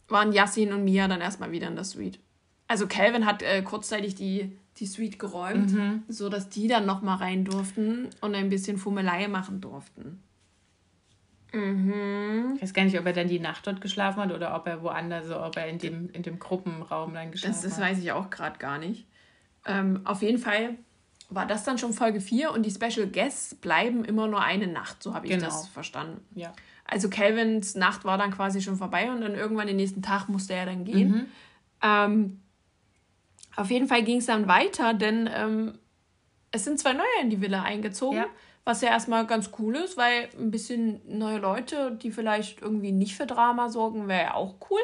waren 0.09 0.33
Yassin 0.33 0.72
und 0.72 0.83
Mia 0.83 1.06
dann 1.06 1.20
erstmal 1.20 1.52
wieder 1.52 1.68
in 1.68 1.76
der 1.76 1.85
Suite. 1.85 2.18
Also 2.66 2.88
Calvin 2.88 3.24
hat 3.24 3.42
äh, 3.42 3.62
kurzzeitig 3.62 4.16
die, 4.16 4.59
die 4.78 4.87
Suite 4.87 5.20
geräumt, 5.20 5.72
mhm. 5.72 6.02
sodass 6.09 6.48
die 6.48 6.66
dann 6.66 6.85
nochmal 6.85 7.18
rein 7.18 7.44
durften 7.44 8.09
und 8.20 8.35
ein 8.35 8.48
bisschen 8.48 8.76
Fummelei 8.76 9.28
machen 9.28 9.61
durften. 9.61 10.20
Mhm. 11.52 12.52
Ich 12.56 12.62
weiß 12.62 12.74
gar 12.74 12.84
nicht, 12.84 12.98
ob 12.98 13.06
er 13.06 13.12
dann 13.12 13.28
die 13.28 13.40
Nacht 13.40 13.66
dort 13.66 13.80
geschlafen 13.80 14.22
hat 14.22 14.32
oder 14.32 14.54
ob 14.54 14.66
er 14.66 14.82
woanders, 14.82 15.26
so, 15.26 15.40
ob 15.40 15.56
er 15.56 15.66
in 15.66 15.78
dem, 15.78 16.10
in 16.10 16.22
dem 16.22 16.38
Gruppenraum 16.38 17.14
dann 17.14 17.32
geschlafen 17.32 17.54
das 17.54 17.64
hat. 17.64 17.70
Das 17.70 17.80
weiß 17.80 17.98
ich 17.98 18.12
auch 18.12 18.30
gerade 18.30 18.58
gar 18.58 18.78
nicht. 18.78 19.06
Ähm, 19.66 20.00
auf 20.04 20.22
jeden 20.22 20.38
Fall 20.38 20.76
war 21.28 21.46
das 21.46 21.64
dann 21.64 21.78
schon 21.78 21.92
Folge 21.92 22.20
4 22.20 22.52
und 22.52 22.64
die 22.64 22.70
Special 22.70 23.06
Guests 23.06 23.54
bleiben 23.54 24.04
immer 24.04 24.26
nur 24.26 24.42
eine 24.42 24.66
Nacht, 24.66 25.02
so 25.02 25.14
habe 25.14 25.26
ich 25.26 25.32
genau. 25.32 25.44
das 25.44 25.68
verstanden. 25.68 26.24
Ja. 26.34 26.52
Also 26.84 27.08
Calvins 27.08 27.76
Nacht 27.76 28.04
war 28.04 28.18
dann 28.18 28.32
quasi 28.32 28.60
schon 28.60 28.76
vorbei 28.76 29.10
und 29.10 29.20
dann 29.20 29.34
irgendwann 29.34 29.68
den 29.68 29.76
nächsten 29.76 30.02
Tag 30.02 30.28
musste 30.28 30.54
er 30.54 30.66
dann 30.66 30.84
gehen. 30.84 31.08
Mhm. 31.08 31.26
Ähm, 31.82 32.40
auf 33.56 33.70
jeden 33.70 33.86
Fall 33.86 34.02
ging 34.02 34.18
es 34.18 34.26
dann 34.26 34.48
weiter, 34.48 34.94
denn 34.94 35.30
ähm, 35.32 35.78
es 36.50 36.64
sind 36.64 36.78
zwei 36.80 36.92
neue 36.92 37.06
in 37.22 37.30
die 37.30 37.40
Villa 37.40 37.62
eingezogen. 37.62 38.18
Ja. 38.18 38.26
Was 38.70 38.83
ja 38.83 38.90
erstmal 38.90 39.26
ganz 39.26 39.50
cool 39.59 39.74
ist, 39.74 39.96
weil 39.96 40.28
ein 40.38 40.52
bisschen 40.52 41.00
neue 41.09 41.38
Leute, 41.38 41.98
die 42.00 42.12
vielleicht 42.12 42.62
irgendwie 42.62 42.92
nicht 42.92 43.16
für 43.16 43.26
Drama 43.26 43.68
sorgen, 43.68 44.06
wäre 44.06 44.22
ja 44.22 44.35
auch 44.35 44.54
cool. 44.70 44.78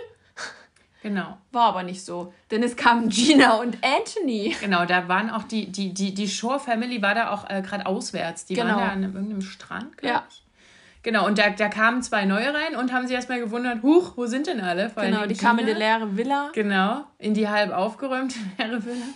Genau. 1.04 1.38
War 1.52 1.68
aber 1.68 1.84
nicht 1.84 2.04
so. 2.04 2.34
Denn 2.50 2.64
es 2.64 2.74
kamen 2.74 3.10
Gina 3.10 3.60
und 3.60 3.78
Anthony. 3.84 4.56
Genau, 4.60 4.86
da 4.86 5.06
waren 5.06 5.30
auch 5.30 5.44
die, 5.44 5.70
die, 5.70 5.94
die, 5.94 6.12
die 6.14 6.26
Shore 6.26 6.58
Family 6.58 7.00
war 7.00 7.14
da 7.14 7.30
auch 7.30 7.48
äh, 7.48 7.62
gerade 7.62 7.86
auswärts. 7.86 8.46
Die 8.46 8.54
genau. 8.54 8.70
waren 8.70 8.80
da 8.80 8.88
an 8.88 9.02
irgendeinem 9.14 9.40
Strand, 9.42 9.92
ja. 10.02 10.24
Ich. 10.28 10.42
Genau, 11.04 11.24
und 11.24 11.38
da, 11.38 11.50
da 11.50 11.68
kamen 11.68 12.02
zwei 12.02 12.24
neue 12.24 12.52
rein 12.52 12.74
und 12.74 12.92
haben 12.92 13.06
sich 13.06 13.14
erstmal 13.14 13.38
gewundert, 13.38 13.84
huch, 13.84 14.16
wo 14.16 14.26
sind 14.26 14.48
denn 14.48 14.60
alle? 14.60 14.90
Vor 14.90 15.04
genau, 15.04 15.26
die 15.26 15.34
Gina. 15.34 15.48
kamen 15.48 15.60
in 15.60 15.66
die 15.66 15.74
leere 15.74 16.16
Villa. 16.16 16.50
Genau, 16.54 17.04
in 17.18 17.34
die 17.34 17.48
halb 17.48 17.70
aufgeräumte 17.70 18.36
leere 18.58 18.84
Villa. 18.84 19.06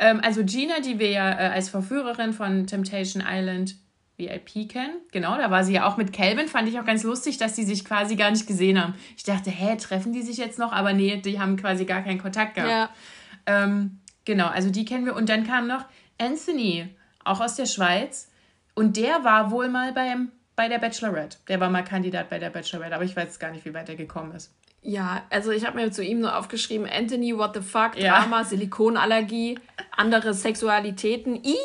Ähm, 0.00 0.20
also 0.24 0.42
Gina, 0.42 0.80
die 0.80 0.98
wir 0.98 1.10
ja 1.10 1.30
äh, 1.30 1.50
als 1.50 1.68
Verführerin 1.68 2.32
von 2.32 2.66
Temptation 2.66 3.22
Island 3.24 3.76
VIP 4.18 4.68
kennen. 4.68 5.00
Genau, 5.12 5.36
da 5.36 5.50
war 5.50 5.64
sie 5.64 5.74
ja 5.74 5.86
auch 5.86 5.96
mit 5.96 6.12
Calvin. 6.12 6.48
Fand 6.48 6.68
ich 6.68 6.78
auch 6.78 6.84
ganz 6.84 7.04
lustig, 7.04 7.38
dass 7.38 7.54
die 7.54 7.64
sich 7.64 7.84
quasi 7.84 8.16
gar 8.16 8.30
nicht 8.30 8.46
gesehen 8.46 8.82
haben. 8.82 8.94
Ich 9.16 9.22
dachte, 9.22 9.50
hä, 9.50 9.76
treffen 9.76 10.12
die 10.12 10.22
sich 10.22 10.36
jetzt 10.36 10.58
noch? 10.58 10.72
Aber 10.72 10.92
nee, 10.92 11.16
die 11.16 11.38
haben 11.38 11.56
quasi 11.56 11.84
gar 11.84 12.02
keinen 12.02 12.20
Kontakt 12.20 12.56
gehabt. 12.56 12.70
Ja. 12.70 12.90
Ähm, 13.46 14.00
genau, 14.24 14.48
also 14.48 14.70
die 14.70 14.84
kennen 14.84 15.06
wir. 15.06 15.14
Und 15.14 15.28
dann 15.28 15.46
kam 15.46 15.68
noch 15.68 15.84
Anthony, 16.18 16.88
auch 17.24 17.40
aus 17.40 17.54
der 17.54 17.66
Schweiz. 17.66 18.30
Und 18.74 18.96
der 18.96 19.24
war 19.24 19.50
wohl 19.50 19.68
mal 19.68 19.92
beim, 19.92 20.32
bei 20.56 20.68
der 20.68 20.78
Bachelorette. 20.78 21.38
Der 21.48 21.60
war 21.60 21.70
mal 21.70 21.84
Kandidat 21.84 22.28
bei 22.28 22.38
der 22.38 22.50
Bachelorette, 22.50 22.94
aber 22.94 23.04
ich 23.04 23.16
weiß 23.16 23.38
gar 23.38 23.52
nicht, 23.52 23.64
wie 23.64 23.74
weit 23.74 23.88
er 23.88 23.96
gekommen 23.96 24.32
ist. 24.32 24.52
Ja, 24.82 25.22
also 25.30 25.50
ich 25.50 25.66
habe 25.66 25.76
mir 25.76 25.90
zu 25.90 26.04
ihm 26.04 26.20
nur 26.20 26.36
aufgeschrieben, 26.36 26.88
Anthony, 26.88 27.36
what 27.36 27.54
the 27.54 27.60
fuck, 27.60 27.92
Drama, 27.92 28.38
ja. 28.38 28.44
Silikonallergie, 28.44 29.58
andere 29.96 30.34
Sexualitäten, 30.34 31.42
Ii! 31.44 31.56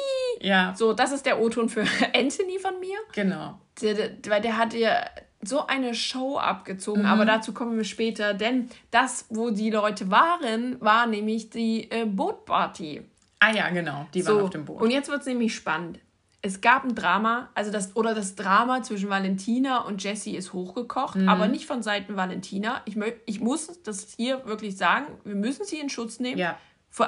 Ja. 0.42 0.74
So, 0.76 0.94
das 0.94 1.12
ist 1.12 1.26
der 1.26 1.40
O-Ton 1.40 1.70
für 1.70 1.82
Anthony 2.16 2.60
von 2.60 2.80
mir. 2.80 2.98
Genau. 3.14 3.60
Der, 3.82 3.94
der, 3.94 4.10
weil 4.28 4.42
der 4.42 4.58
hat 4.58 4.74
ja 4.74 5.06
so 5.42 5.68
eine 5.68 5.94
Show 5.94 6.38
abgezogen, 6.38 7.04
mhm. 7.04 7.08
aber 7.08 7.26
dazu 7.26 7.54
kommen 7.54 7.78
wir 7.78 7.84
später, 7.84 8.34
denn 8.34 8.70
das, 8.92 9.26
wo 9.30 9.52
die 9.52 9.70
Leute 9.70 10.10
waren, 10.10 10.80
war 10.82 11.06
nämlich 11.06 11.50
die 11.50 11.90
äh, 11.92 12.06
Bootparty. 12.06 13.04
Ah 13.40 13.52
ja, 13.52 13.70
genau, 13.70 14.08
die 14.14 14.22
so, 14.22 14.36
waren 14.36 14.44
auf 14.46 14.50
dem 14.52 14.66
Boot. 14.66 14.82
Und 14.82 14.90
jetzt 14.90 15.10
wird 15.10 15.22
es 15.22 15.28
nämlich 15.28 15.54
spannend. 15.54 16.00
Es 16.46 16.60
gab 16.60 16.84
ein 16.84 16.94
Drama, 16.94 17.50
also 17.56 17.72
das, 17.72 17.96
oder 17.96 18.14
das 18.14 18.36
Drama 18.36 18.84
zwischen 18.84 19.10
Valentina 19.10 19.80
und 19.80 20.04
Jessie 20.04 20.36
ist 20.36 20.52
hochgekocht, 20.52 21.16
mhm. 21.16 21.30
aber 21.30 21.48
nicht 21.48 21.66
von 21.66 21.82
Seiten 21.82 22.18
Valentina. 22.18 22.82
Ich, 22.84 22.98
ich 23.26 23.40
muss 23.40 23.82
das 23.84 24.14
hier 24.18 24.46
wirklich 24.46 24.76
sagen, 24.76 25.06
wir 25.24 25.36
müssen 25.36 25.66
sie 25.66 25.80
in 25.80 25.90
Schutz 25.90 26.20
nehmen. 26.20 26.38
Ja. 26.38 26.58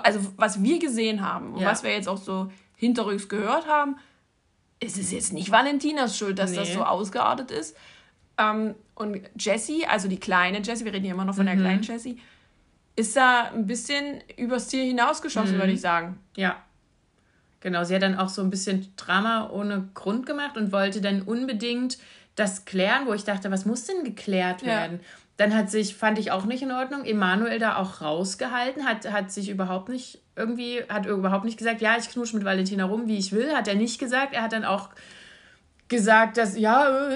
Also, 0.04 0.20
was 0.38 0.64
wir 0.64 0.80
gesehen 0.80 1.22
haben 1.22 1.54
und 1.54 1.62
ja. 1.62 1.70
was 1.70 1.84
wir 1.84 1.92
jetzt 1.92 2.08
auch 2.08 2.18
so 2.18 2.50
hinterrücks 2.78 3.28
gehört 3.28 3.68
haben, 3.68 3.98
ist 4.80 4.98
es 4.98 5.12
jetzt 5.12 5.34
nicht 5.34 5.52
Valentinas 5.52 6.18
Schuld, 6.18 6.40
dass 6.40 6.52
nee. 6.52 6.58
das 6.58 6.74
so 6.74 6.84
ausgeartet 6.84 7.52
ist. 7.52 7.76
Ähm, 8.38 8.76
und 8.96 9.22
Jessie, 9.38 9.86
also 9.86 10.08
die 10.08 10.20
kleine 10.20 10.62
Jessie, 10.62 10.86
wir 10.86 10.94
reden 10.94 11.04
hier 11.04 11.14
immer 11.14 11.26
noch 11.26 11.36
von 11.36 11.44
mhm. 11.44 11.50
der 11.50 11.58
kleinen 11.58 11.82
Jessie, 11.82 12.20
ist 12.96 13.16
da 13.16 13.52
ein 13.54 13.68
bisschen 13.68 14.22
übers 14.38 14.70
Ziel 14.70 14.86
hinausgeschossen, 14.86 15.56
mhm. 15.56 15.60
würde 15.60 15.74
ich 15.74 15.82
sagen. 15.82 16.20
Ja. 16.38 16.64
Genau, 17.66 17.84
sie 17.84 17.96
hat 17.96 18.04
dann 18.04 18.20
auch 18.20 18.30
so 18.30 18.44
ein 18.44 18.52
bisschen 18.52 18.94
Drama 18.96 19.50
ohne 19.50 19.90
Grund 19.96 20.28
gemacht 20.28 20.56
und 20.56 20.72
wollte 20.72 21.02
dann 21.02 21.24
unbedingt 21.24 21.98
das 22.36 22.66
klären, 22.66 23.08
wo 23.08 23.14
ich 23.14 23.24
dachte, 23.24 23.50
was 23.50 23.66
muss 23.66 23.86
denn 23.86 24.04
geklärt 24.04 24.64
werden? 24.64 25.00
Ja. 25.02 25.08
Dann 25.38 25.56
hat 25.56 25.72
sich, 25.72 25.96
fand 25.96 26.20
ich 26.20 26.30
auch 26.30 26.46
nicht 26.46 26.62
in 26.62 26.72
Ordnung, 26.72 27.06
Emanuel 27.06 27.58
da 27.58 27.78
auch 27.78 28.02
rausgehalten, 28.02 28.86
hat, 28.86 29.12
hat 29.12 29.32
sich 29.32 29.50
überhaupt 29.50 29.90
nicht 29.90 30.20
irgendwie, 30.36 30.84
hat 30.90 31.08
überhaupt 31.08 31.44
nicht 31.44 31.58
gesagt, 31.58 31.82
ja, 31.82 31.98
ich 31.98 32.08
knusche 32.08 32.36
mit 32.36 32.46
Valentina 32.46 32.86
rum, 32.86 33.08
wie 33.08 33.18
ich 33.18 33.32
will, 33.32 33.52
hat 33.56 33.68
er 33.68 33.74
nicht 33.74 33.98
gesagt. 33.98 34.36
Er 34.36 34.44
hat 34.44 34.54
dann 34.54 34.64
auch 34.64 34.90
gesagt, 35.88 36.38
dass, 36.38 36.56
ja, 36.56 37.10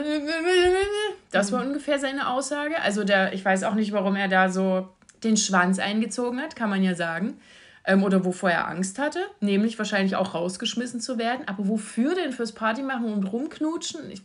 das 1.30 1.52
war 1.52 1.62
ungefähr 1.62 2.00
seine 2.00 2.28
Aussage. 2.28 2.82
Also 2.82 3.04
der, 3.04 3.34
ich 3.34 3.46
weiß 3.46 3.62
auch 3.66 3.76
nicht, 3.76 3.92
warum 3.92 4.16
er 4.16 4.28
da 4.28 4.50
so 4.50 4.90
den 5.24 5.38
Schwanz 5.38 5.78
eingezogen 5.78 6.42
hat, 6.42 6.56
kann 6.56 6.72
man 6.72 6.82
ja 6.82 6.96
sagen. 6.96 7.40
Ähm, 7.89 8.04
oder 8.04 8.23
wovor 8.23 8.52
er 8.52 8.67
Angst 8.67 8.99
hatte, 8.99 9.19
nämlich 9.39 9.80
wahrscheinlich 9.80 10.15
auch 10.15 10.36
rausgeschmissen 10.36 11.02
zu 11.02 11.17
werden. 11.17 11.47
Aber 11.47 11.67
wofür 11.67 12.13
denn 12.13 12.32
fürs 12.32 12.52
Party 12.52 12.84
machen 12.84 13.12
und 13.12 13.23
rumknutschen? 13.23 14.12
Ich 14.12 14.21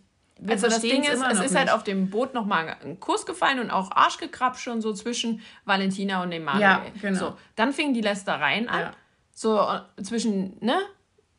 also 0.46 0.66
das 0.66 0.80
Ding 0.80 1.02
ist, 1.02 1.08
es 1.08 1.14
ist 1.14 1.22
halt 1.24 1.40
nicht. 1.40 1.56
halt 1.56 1.70
auf 1.70 1.82
dem 1.82 2.10
Boot 2.10 2.34
nochmal 2.34 2.76
ein 2.84 3.00
Kuss 3.00 3.24
gefallen 3.24 3.60
und 3.60 3.70
auch 3.70 3.90
Arschgekrapsche 3.92 4.70
und 4.70 4.82
so 4.82 4.92
zwischen 4.92 5.40
Valentina 5.64 6.22
und 6.22 6.30
dem 6.30 6.44
Manuel. 6.44 6.60
Ja, 6.60 6.84
genau. 7.00 7.18
So, 7.18 7.36
dann 7.56 7.72
fingen 7.72 7.94
die 7.94 8.02
Lästereien 8.02 8.68
an. 8.68 8.80
Ja. 8.80 8.92
So 9.32 9.58
äh, 9.58 10.02
zwischen, 10.02 10.58
ne? 10.60 10.76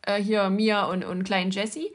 Äh, 0.02 0.20
hier 0.20 0.50
Mia 0.50 0.86
und, 0.86 1.04
und 1.04 1.26
kleinen 1.26 1.52
Jessie. 1.52 1.94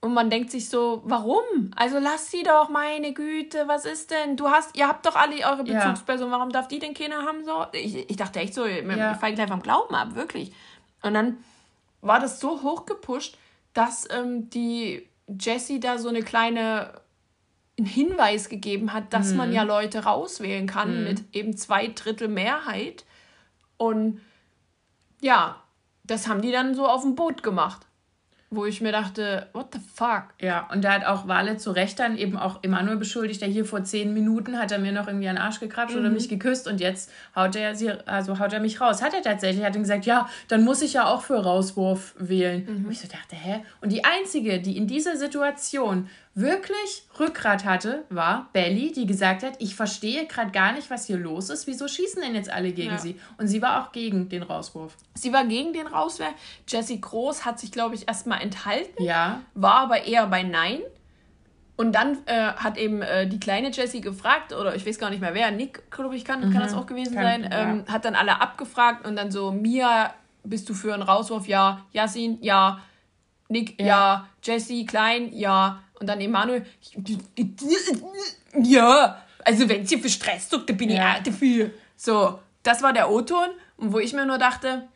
Und 0.00 0.14
man 0.14 0.30
denkt 0.30 0.52
sich 0.52 0.68
so, 0.68 1.02
warum? 1.04 1.72
Also 1.74 1.98
lass 1.98 2.30
sie 2.30 2.44
doch, 2.44 2.68
meine 2.68 3.12
Güte, 3.12 3.66
was 3.66 3.84
ist 3.84 4.12
denn? 4.12 4.36
Du 4.36 4.48
hast, 4.48 4.76
ihr 4.76 4.86
habt 4.86 5.04
doch 5.04 5.16
alle 5.16 5.34
eure 5.44 5.64
Bezugsperson, 5.64 6.30
warum 6.30 6.50
darf 6.50 6.68
die 6.68 6.78
denn 6.78 6.94
keiner 6.94 7.22
haben? 7.22 7.44
So? 7.44 7.66
Ich, 7.72 8.08
ich 8.08 8.16
dachte 8.16 8.38
echt 8.38 8.54
so, 8.54 8.64
ja. 8.64 9.12
ich 9.12 9.18
falle 9.18 9.34
gleich 9.34 9.48
vom 9.48 9.62
Glauben 9.62 9.94
ab, 9.96 10.14
wirklich. 10.14 10.52
Und 11.02 11.14
dann 11.14 11.38
war 12.00 12.20
das 12.20 12.38
so 12.38 12.62
hochgepusht, 12.62 13.36
dass 13.74 14.08
ähm, 14.10 14.48
die 14.50 15.08
Jessie 15.26 15.80
da 15.80 15.98
so 15.98 16.08
eine 16.08 16.22
kleine 16.22 17.00
Hinweis 17.76 18.48
gegeben 18.48 18.92
hat, 18.92 19.12
dass 19.12 19.32
mhm. 19.32 19.36
man 19.36 19.52
ja 19.52 19.64
Leute 19.64 20.04
rauswählen 20.04 20.68
kann 20.68 21.00
mhm. 21.00 21.04
mit 21.04 21.34
eben 21.34 21.56
zwei 21.56 21.88
Drittel 21.88 22.28
Mehrheit. 22.28 23.04
Und 23.76 24.20
ja, 25.20 25.60
das 26.04 26.28
haben 26.28 26.40
die 26.40 26.52
dann 26.52 26.76
so 26.76 26.86
auf 26.86 27.02
dem 27.02 27.16
Boot 27.16 27.42
gemacht 27.42 27.87
wo 28.50 28.64
ich 28.64 28.80
mir 28.80 28.92
dachte, 28.92 29.46
what 29.52 29.74
the 29.74 29.80
fuck? 29.94 30.24
Ja, 30.40 30.68
und 30.72 30.82
da 30.82 30.92
hat 30.92 31.04
auch 31.04 31.28
Wale 31.28 31.58
zu 31.58 31.70
Recht 31.70 31.98
dann 31.98 32.16
eben 32.16 32.38
auch 32.38 32.62
Emanuel 32.62 32.96
beschuldigt, 32.96 33.42
der 33.42 33.48
hier 33.48 33.66
vor 33.66 33.84
zehn 33.84 34.14
Minuten 34.14 34.58
hat 34.58 34.72
er 34.72 34.78
mir 34.78 34.92
noch 34.92 35.06
irgendwie 35.06 35.28
einen 35.28 35.36
Arsch 35.36 35.60
gekrapscht 35.60 35.94
mhm. 35.94 36.00
oder 36.00 36.10
mich 36.10 36.30
geküsst 36.30 36.66
und 36.66 36.80
jetzt 36.80 37.12
haut 37.36 37.56
er 37.56 37.74
sie, 37.74 37.90
also 38.06 38.38
haut 38.38 38.54
er 38.54 38.60
mich 38.60 38.80
raus. 38.80 39.02
Hat 39.02 39.12
er 39.12 39.22
tatsächlich, 39.22 39.64
hat 39.64 39.76
ihm 39.76 39.82
gesagt, 39.82 40.06
ja, 40.06 40.28
dann 40.48 40.64
muss 40.64 40.80
ich 40.80 40.94
ja 40.94 41.06
auch 41.06 41.22
für 41.22 41.36
Rauswurf 41.36 42.14
wählen. 42.18 42.66
Mhm. 42.66 42.84
Und 42.86 42.92
ich 42.92 43.00
so 43.00 43.08
dachte, 43.08 43.36
hä? 43.36 43.62
Und 43.82 43.92
die 43.92 44.04
einzige, 44.04 44.60
die 44.60 44.78
in 44.78 44.86
dieser 44.86 45.16
Situation 45.16 46.08
wirklich 46.40 47.04
Rückgrat 47.18 47.64
hatte, 47.64 48.04
war 48.10 48.48
Belly, 48.52 48.92
die 48.92 49.06
gesagt 49.06 49.42
hat, 49.42 49.54
ich 49.58 49.74
verstehe 49.74 50.26
gerade 50.26 50.50
gar 50.50 50.72
nicht, 50.72 50.90
was 50.90 51.06
hier 51.06 51.16
los 51.16 51.50
ist. 51.50 51.66
Wieso 51.66 51.88
schießen 51.88 52.22
denn 52.22 52.34
jetzt 52.34 52.50
alle 52.50 52.72
gegen 52.72 52.92
ja. 52.92 52.98
sie? 52.98 53.20
Und 53.38 53.48
sie 53.48 53.60
war 53.60 53.82
auch 53.82 53.92
gegen 53.92 54.28
den 54.28 54.42
Rauswurf. 54.42 54.96
Sie 55.14 55.32
war 55.32 55.44
gegen 55.44 55.72
den 55.72 55.86
Rauswurf. 55.86 56.32
Jessie 56.66 57.00
Groß 57.00 57.44
hat 57.44 57.58
sich, 57.58 57.72
glaube 57.72 57.94
ich, 57.94 58.06
erstmal 58.06 58.40
enthalten. 58.40 59.02
Ja. 59.02 59.40
War 59.54 59.74
aber 59.74 60.04
eher 60.04 60.26
bei 60.26 60.42
Nein. 60.42 60.80
Und 61.76 61.92
dann 61.92 62.18
äh, 62.26 62.52
hat 62.56 62.76
eben 62.76 63.02
äh, 63.02 63.28
die 63.28 63.38
kleine 63.38 63.70
Jessie 63.70 64.00
gefragt, 64.00 64.52
oder 64.52 64.74
ich 64.74 64.84
weiß 64.84 64.98
gar 64.98 65.10
nicht 65.10 65.20
mehr 65.20 65.34
wer, 65.34 65.52
Nick, 65.52 65.90
glaube 65.92 66.16
ich, 66.16 66.24
kann, 66.24 66.40
mhm. 66.40 66.52
kann 66.52 66.60
das 66.60 66.74
auch 66.74 66.86
gewesen 66.86 67.14
kann, 67.14 67.24
sein, 67.24 67.48
ähm, 67.52 67.84
ja. 67.86 67.92
hat 67.92 68.04
dann 68.04 68.16
alle 68.16 68.40
abgefragt 68.40 69.06
und 69.06 69.14
dann 69.14 69.30
so, 69.30 69.52
Mia, 69.52 70.12
bist 70.42 70.68
du 70.68 70.74
für 70.74 70.92
einen 70.92 71.04
Rauswurf? 71.04 71.46
Ja. 71.46 71.86
Yasin? 71.92 72.38
Ja. 72.40 72.80
Nick? 73.48 73.80
Ja. 73.80 73.86
ja. 73.86 74.28
Jessie, 74.42 74.86
klein? 74.86 75.32
Ja. 75.32 75.82
Und 76.00 76.06
dann 76.06 76.20
Emanuel, 76.20 76.64
ja, 78.62 79.22
also 79.44 79.68
wenn 79.68 79.86
sie 79.86 79.98
für 79.98 80.08
Stress 80.08 80.48
sorgt, 80.48 80.70
dann 80.70 80.76
bin 80.76 80.90
ja. 80.90 81.12
ich 81.12 81.18
auch 81.18 81.22
dafür. 81.24 81.70
So, 81.96 82.38
das 82.62 82.82
war 82.82 82.92
der 82.92 83.10
O-Ton. 83.10 83.48
Wo 83.80 84.00
ich 84.00 84.12
mir 84.12 84.26
nur 84.26 84.38
dachte, 84.38 84.88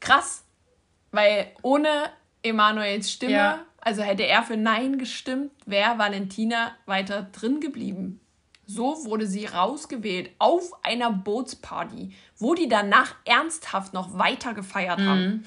krass, 0.00 0.42
weil 1.12 1.52
ohne 1.62 2.10
Emanuels 2.42 3.12
Stimme, 3.12 3.32
ja. 3.32 3.64
also 3.80 4.02
hätte 4.02 4.26
er 4.26 4.42
für 4.42 4.56
Nein 4.56 4.98
gestimmt, 4.98 5.52
wäre 5.66 5.96
Valentina 5.96 6.72
weiter 6.86 7.28
drin 7.32 7.60
geblieben. 7.60 8.20
So 8.66 9.04
wurde 9.04 9.28
sie 9.28 9.46
rausgewählt 9.46 10.30
auf 10.40 10.84
einer 10.84 11.12
Bootsparty, 11.12 12.12
wo 12.38 12.54
die 12.54 12.68
danach 12.68 13.14
ernsthaft 13.24 13.94
noch 13.94 14.18
weiter 14.18 14.54
gefeiert 14.54 14.98
mhm. 14.98 15.08
haben. 15.08 15.44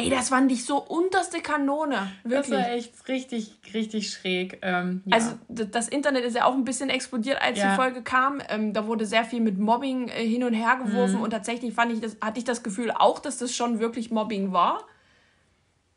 Ey, 0.00 0.10
das 0.10 0.28
fand 0.28 0.52
ich 0.52 0.64
so 0.64 0.78
unterste 0.78 1.40
Kanone. 1.40 2.12
Wirklich. 2.22 2.50
Das 2.50 2.66
war 2.66 2.70
echt 2.70 3.08
richtig, 3.08 3.58
richtig 3.74 4.12
schräg. 4.12 4.60
Ähm, 4.62 5.02
ja. 5.04 5.16
Also 5.16 5.32
das 5.48 5.88
Internet 5.88 6.24
ist 6.24 6.36
ja 6.36 6.44
auch 6.44 6.54
ein 6.54 6.64
bisschen 6.64 6.88
explodiert, 6.88 7.42
als 7.42 7.58
ja. 7.58 7.70
die 7.70 7.76
Folge 7.76 8.02
kam. 8.02 8.40
Ähm, 8.48 8.72
da 8.72 8.86
wurde 8.86 9.06
sehr 9.06 9.24
viel 9.24 9.40
mit 9.40 9.58
Mobbing 9.58 10.06
äh, 10.08 10.24
hin 10.24 10.44
und 10.44 10.54
her 10.54 10.78
geworfen 10.84 11.16
mhm. 11.16 11.22
und 11.22 11.30
tatsächlich 11.30 11.74
fand 11.74 11.92
ich 11.92 12.00
das, 12.00 12.16
hatte 12.20 12.38
ich 12.38 12.44
das 12.44 12.62
Gefühl 12.62 12.92
auch, 12.92 13.18
dass 13.18 13.38
das 13.38 13.56
schon 13.56 13.80
wirklich 13.80 14.12
Mobbing 14.12 14.52
war. 14.52 14.84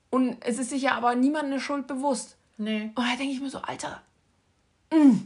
Und 0.10 0.38
es 0.42 0.58
ist 0.58 0.72
sich 0.72 0.82
ja 0.82 0.94
aber 0.94 1.14
niemand 1.14 1.46
eine 1.46 1.60
Schuld 1.60 1.86
bewusst. 1.86 2.38
Nee. 2.58 2.92
Und 2.96 3.06
da 3.06 3.16
denke 3.18 3.34
ich 3.34 3.40
mir 3.40 3.52
so, 3.52 3.60
Alter, 3.60 4.02
mh, 4.92 5.20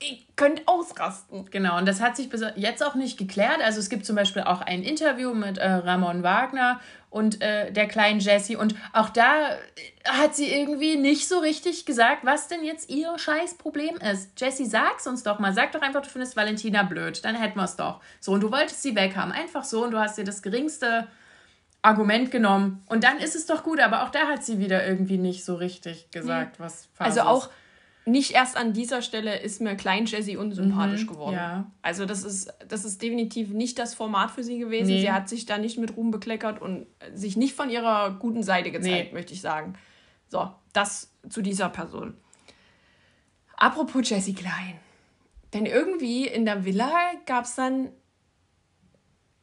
mm, 0.00 0.04
weil 0.04 0.10
ihr 0.10 0.18
könnt 0.36 0.68
ausrasten. 0.68 1.50
Genau, 1.50 1.78
und 1.78 1.86
das 1.86 2.00
hat 2.00 2.16
sich 2.16 2.28
bis 2.28 2.42
jetzt 2.56 2.84
auch 2.84 2.94
nicht 2.94 3.18
geklärt. 3.18 3.60
Also 3.62 3.80
es 3.80 3.88
gibt 3.88 4.06
zum 4.06 4.16
Beispiel 4.16 4.42
auch 4.42 4.60
ein 4.60 4.82
Interview 4.82 5.34
mit 5.34 5.58
äh, 5.58 5.66
Ramon 5.66 6.22
Wagner 6.22 6.80
und 7.10 7.40
äh, 7.40 7.72
der 7.72 7.88
kleinen 7.88 8.20
Jessie. 8.20 8.56
Und 8.56 8.74
auch 8.92 9.08
da 9.08 9.56
hat 10.04 10.34
sie 10.34 10.52
irgendwie 10.52 10.96
nicht 10.96 11.28
so 11.28 11.38
richtig 11.38 11.86
gesagt, 11.86 12.24
was 12.24 12.48
denn 12.48 12.64
jetzt 12.64 12.90
ihr 12.90 13.18
Scheißproblem 13.18 13.96
ist. 13.96 14.38
Jessie, 14.38 14.66
sag's 14.66 15.06
uns 15.06 15.22
doch 15.22 15.38
mal. 15.38 15.54
Sag 15.54 15.72
doch 15.72 15.80
einfach, 15.80 16.02
du 16.02 16.10
findest 16.10 16.36
Valentina 16.36 16.82
blöd. 16.82 17.24
Dann 17.24 17.34
hätten 17.34 17.58
wir 17.58 17.64
es 17.64 17.76
doch. 17.76 18.00
So, 18.20 18.32
und 18.32 18.42
du 18.42 18.52
wolltest 18.52 18.82
sie 18.82 18.94
weghaben. 18.94 19.32
Einfach 19.32 19.64
so. 19.64 19.84
Und 19.84 19.92
du 19.92 19.98
hast 19.98 20.18
dir 20.18 20.24
das 20.24 20.42
geringste 20.42 21.06
Argument 21.80 22.30
genommen. 22.30 22.82
Und 22.86 23.04
dann 23.04 23.18
ist 23.18 23.34
es 23.34 23.46
doch 23.46 23.62
gut. 23.62 23.80
Aber 23.80 24.02
auch 24.02 24.10
da 24.10 24.28
hat 24.28 24.44
sie 24.44 24.58
wieder 24.58 24.86
irgendwie 24.86 25.18
nicht 25.18 25.44
so 25.44 25.54
richtig 25.54 26.10
gesagt, 26.10 26.60
was 26.60 26.88
falsch 26.92 27.16
also 27.16 27.20
ist. 27.20 27.50
Nicht 28.08 28.30
erst 28.30 28.56
an 28.56 28.72
dieser 28.72 29.02
Stelle 29.02 29.40
ist 29.40 29.60
mir 29.60 29.74
Klein 29.74 30.06
Jessie 30.06 30.36
unsympathisch 30.36 31.02
mhm, 31.02 31.08
geworden. 31.08 31.34
Ja. 31.34 31.72
Also 31.82 32.06
das 32.06 32.22
ist, 32.22 32.54
das 32.68 32.84
ist 32.84 33.02
definitiv 33.02 33.50
nicht 33.50 33.80
das 33.80 33.94
Format 33.94 34.30
für 34.30 34.44
sie 34.44 34.58
gewesen. 34.58 34.86
Nee. 34.86 35.00
Sie 35.00 35.10
hat 35.10 35.28
sich 35.28 35.44
da 35.44 35.58
nicht 35.58 35.76
mit 35.76 35.96
Ruhm 35.96 36.12
bekleckert 36.12 36.62
und 36.62 36.86
sich 37.12 37.36
nicht 37.36 37.54
von 37.54 37.68
ihrer 37.68 38.12
guten 38.12 38.44
Seite 38.44 38.70
gezeigt, 38.70 39.08
nee. 39.08 39.12
möchte 39.12 39.34
ich 39.34 39.40
sagen. 39.40 39.74
So, 40.28 40.48
das 40.72 41.12
zu 41.28 41.42
dieser 41.42 41.68
Person. 41.68 42.14
Apropos 43.56 44.08
Jessie 44.08 44.34
Klein. 44.34 44.78
Denn 45.52 45.66
irgendwie 45.66 46.28
in 46.28 46.44
der 46.44 46.64
Villa 46.64 46.92
gab 47.26 47.44
es 47.44 47.56
dann 47.56 47.88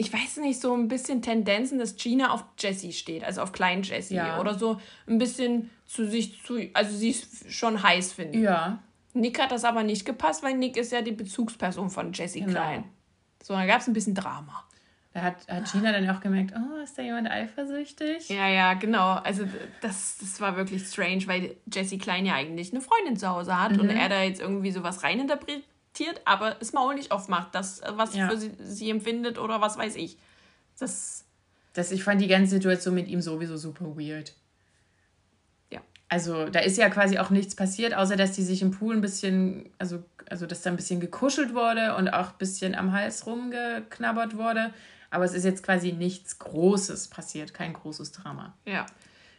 ich 0.04 0.12
weiß 0.12 0.38
nicht, 0.38 0.60
so 0.60 0.76
ein 0.76 0.90
bisschen 0.90 1.22
Tendenzen, 1.22 1.80
dass 1.80 1.96
Gina 1.96 2.32
auf 2.32 2.44
Jessie 2.60 2.92
steht, 2.92 3.24
also 3.24 3.42
auf 3.42 3.54
kleinen 3.54 3.84
Jessie. 3.84 4.16
Ja. 4.16 4.40
Oder 4.40 4.56
so 4.56 4.80
ein 5.08 5.18
bisschen 5.18 5.70
zu 5.86 6.06
sich 6.06 6.44
zu, 6.44 6.60
also 6.74 6.96
sie 6.96 7.12
ist 7.12 7.52
schon 7.52 7.82
heiß, 7.82 8.12
finde 8.12 8.38
ich. 8.38 8.44
Ja. 8.44 8.80
Nick 9.14 9.42
hat 9.42 9.52
das 9.52 9.64
aber 9.64 9.84
nicht 9.84 10.06
gepasst, 10.06 10.44
weil 10.44 10.58
Nick 10.58 10.76
ist 10.76 10.92
ja 10.92 11.02
die 11.02 11.12
Bezugsperson 11.14 11.90
von 11.90 12.12
Jessie 12.12 12.42
genau. 12.42 12.52
Klein. 12.52 12.84
So, 13.42 13.54
da 13.54 13.66
gab 13.66 13.80
es 13.80 13.88
ein 13.88 13.94
bisschen 13.94 14.16
Drama. 14.16 14.66
Da 15.14 15.22
hat, 15.22 15.48
hat 15.48 15.72
Gina 15.72 15.92
dann 15.92 16.10
auch 16.10 16.20
gemerkt, 16.20 16.54
oh, 16.58 16.82
ist 16.82 16.98
da 16.98 17.04
jemand 17.04 17.30
eifersüchtig? 17.30 18.28
Ja, 18.28 18.50
ja, 18.50 18.74
genau. 18.74 19.12
Also 19.12 19.46
das, 19.82 20.18
das 20.20 20.42
war 20.42 20.58
wirklich 20.58 20.84
strange, 20.86 21.28
weil 21.28 21.56
Jessie 21.72 22.00
Klein 22.00 22.26
ja 22.26 22.34
eigentlich 22.34 22.72
eine 22.72 22.82
Freundin 22.82 23.16
zu 23.16 23.30
Hause 23.30 23.58
hat 23.62 23.74
mhm. 23.74 23.82
und 23.82 23.90
er 23.90 24.10
da 24.10 24.24
jetzt 24.24 24.42
irgendwie 24.42 24.72
sowas 24.72 25.04
reininterpretiert 25.04 25.64
akzeptiert, 25.94 26.22
aber 26.26 26.56
das 26.56 26.74
Maul 26.74 26.96
nicht 26.96 27.12
aufmacht, 27.12 27.54
das, 27.54 27.80
äh, 27.80 27.92
was 27.96 28.16
ja. 28.16 28.30
für 28.30 28.38
sie, 28.38 28.52
sie 28.60 28.90
empfindet 28.90 29.38
oder 29.38 29.62
was 29.62 29.78
weiß 29.78 29.96
ich. 29.96 30.18
Das. 30.80 31.26
Das, 31.74 31.92
ich 31.92 32.04
fand 32.04 32.22
die 32.22 32.28
ganze 32.28 32.52
Situation 32.52 32.94
mit 32.94 33.08
ihm 33.08 33.22
sowieso 33.22 33.58
super 33.58 33.98
weird. 33.98 34.34
Ja. 35.72 35.82
Also, 36.08 36.48
da 36.50 36.60
ist 36.60 36.78
ja 36.78 36.90
quasi 36.90 37.18
auch 37.18 37.32
nichts 37.32 37.56
passiert, 37.56 37.96
außer 37.96 38.16
dass 38.16 38.34
die 38.34 38.44
sich 38.44 38.62
im 38.62 38.72
Pool 38.72 38.96
ein 38.96 39.02
bisschen, 39.02 39.72
also, 39.80 40.04
also 40.30 40.46
dass 40.46 40.62
da 40.62 40.70
ein 40.70 40.76
bisschen 40.76 41.00
gekuschelt 41.00 41.56
wurde 41.56 41.96
und 41.96 42.10
auch 42.10 42.32
ein 42.32 42.38
bisschen 42.38 42.76
am 42.76 42.92
Hals 42.92 43.26
rumgeknabbert 43.26 44.38
wurde. 44.38 44.74
Aber 45.10 45.26
es 45.26 45.34
ist 45.34 45.46
jetzt 45.46 45.64
quasi 45.64 45.94
nichts 45.94 46.40
Großes 46.40 47.08
passiert, 47.08 47.54
kein 47.54 47.74
großes 47.74 48.12
Drama. 48.12 48.56
Ja. 48.66 48.86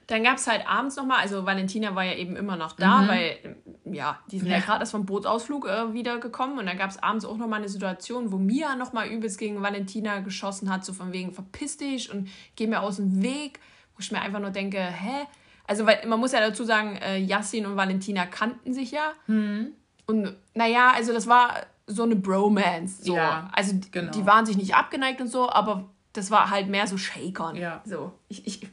Dann 0.06 0.22
gab 0.22 0.36
es 0.36 0.46
halt 0.46 0.68
abends 0.68 0.96
nochmal, 0.96 1.20
also 1.20 1.46
Valentina 1.46 1.94
war 1.94 2.04
ja 2.04 2.14
eben 2.14 2.36
immer 2.36 2.56
noch 2.56 2.72
da, 2.72 3.02
mhm. 3.02 3.08
weil, 3.08 3.56
ja, 3.84 4.18
die 4.30 4.38
sind 4.38 4.48
ja, 4.48 4.58
ja 4.58 4.62
gerade 4.62 4.80
erst 4.80 4.92
vom 4.92 5.06
Bootsausflug 5.06 5.66
äh, 5.66 5.94
wiedergekommen 5.94 6.58
und 6.58 6.66
dann 6.66 6.76
gab 6.76 6.90
es 6.90 7.02
abends 7.02 7.24
auch 7.24 7.38
nochmal 7.38 7.60
eine 7.60 7.68
Situation, 7.68 8.30
wo 8.30 8.36
Mia 8.36 8.76
nochmal 8.76 9.08
übelst 9.08 9.38
gegen 9.38 9.62
Valentina 9.62 10.20
geschossen 10.20 10.70
hat, 10.70 10.84
so 10.84 10.92
von 10.92 11.12
wegen, 11.12 11.32
verpiss 11.32 11.78
dich 11.78 12.12
und 12.12 12.28
geh 12.56 12.66
mir 12.66 12.80
aus 12.80 12.96
dem 12.96 13.22
Weg, 13.22 13.60
wo 13.94 14.00
ich 14.00 14.12
mir 14.12 14.20
einfach 14.20 14.40
nur 14.40 14.50
denke, 14.50 14.78
hä? 14.78 15.26
Also, 15.66 15.86
weil 15.86 16.06
man 16.06 16.20
muss 16.20 16.32
ja 16.32 16.40
dazu 16.40 16.64
sagen, 16.64 16.96
äh, 16.96 17.18
Yassin 17.18 17.64
und 17.64 17.76
Valentina 17.76 18.26
kannten 18.26 18.74
sich 18.74 18.90
ja. 18.90 19.12
Mhm. 19.26 19.68
Und 20.06 20.36
naja, 20.54 20.92
also 20.94 21.14
das 21.14 21.26
war 21.26 21.54
so 21.86 22.02
eine 22.02 22.16
Bromance. 22.16 23.04
So. 23.04 23.16
Ja, 23.16 23.48
also 23.52 23.74
genau. 23.90 24.10
die 24.12 24.26
waren 24.26 24.44
sich 24.44 24.56
nicht 24.56 24.74
abgeneigt 24.74 25.20
und 25.20 25.28
so, 25.28 25.48
aber 25.48 25.88
das 26.12 26.30
war 26.30 26.50
halt 26.50 26.68
mehr 26.68 26.86
so 26.86 26.98
Shakern. 26.98 27.56
Ja. 27.56 27.82
So. 27.84 28.12
Ich, 28.28 28.46
ich, 28.46 28.68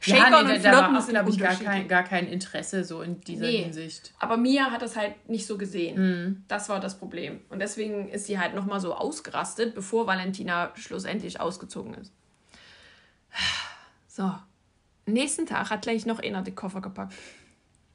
Shaker 0.00 0.18
ja, 0.18 0.30
nee, 0.30 0.52
und 0.54 0.60
Flirten 0.60 0.94
da 0.94 1.22
glaube 1.22 1.30
ich, 1.30 1.38
gar 1.38 1.54
kein, 1.54 1.88
gar 1.88 2.02
kein 2.02 2.26
Interesse 2.26 2.84
so 2.84 3.02
in 3.02 3.20
dieser 3.20 3.46
nee, 3.46 3.64
Hinsicht. 3.64 4.12
Aber 4.18 4.36
Mia 4.36 4.70
hat 4.70 4.82
das 4.82 4.96
halt 4.96 5.28
nicht 5.28 5.46
so 5.46 5.58
gesehen. 5.58 5.98
Mhm. 5.98 6.44
Das 6.48 6.68
war 6.68 6.80
das 6.80 6.98
Problem. 6.98 7.40
Und 7.48 7.60
deswegen 7.60 8.08
ist 8.08 8.26
sie 8.26 8.38
halt 8.38 8.54
nochmal 8.54 8.80
so 8.80 8.94
ausgerastet, 8.94 9.74
bevor 9.74 10.06
Valentina 10.06 10.72
schlussendlich 10.74 11.40
ausgezogen 11.40 11.94
ist. 11.94 12.12
So. 14.08 14.32
Nächsten 15.06 15.46
Tag 15.46 15.70
hat 15.70 15.82
gleich 15.82 16.06
noch 16.06 16.18
einer 16.18 16.42
die 16.42 16.54
Koffer 16.54 16.80
gepackt. 16.80 17.14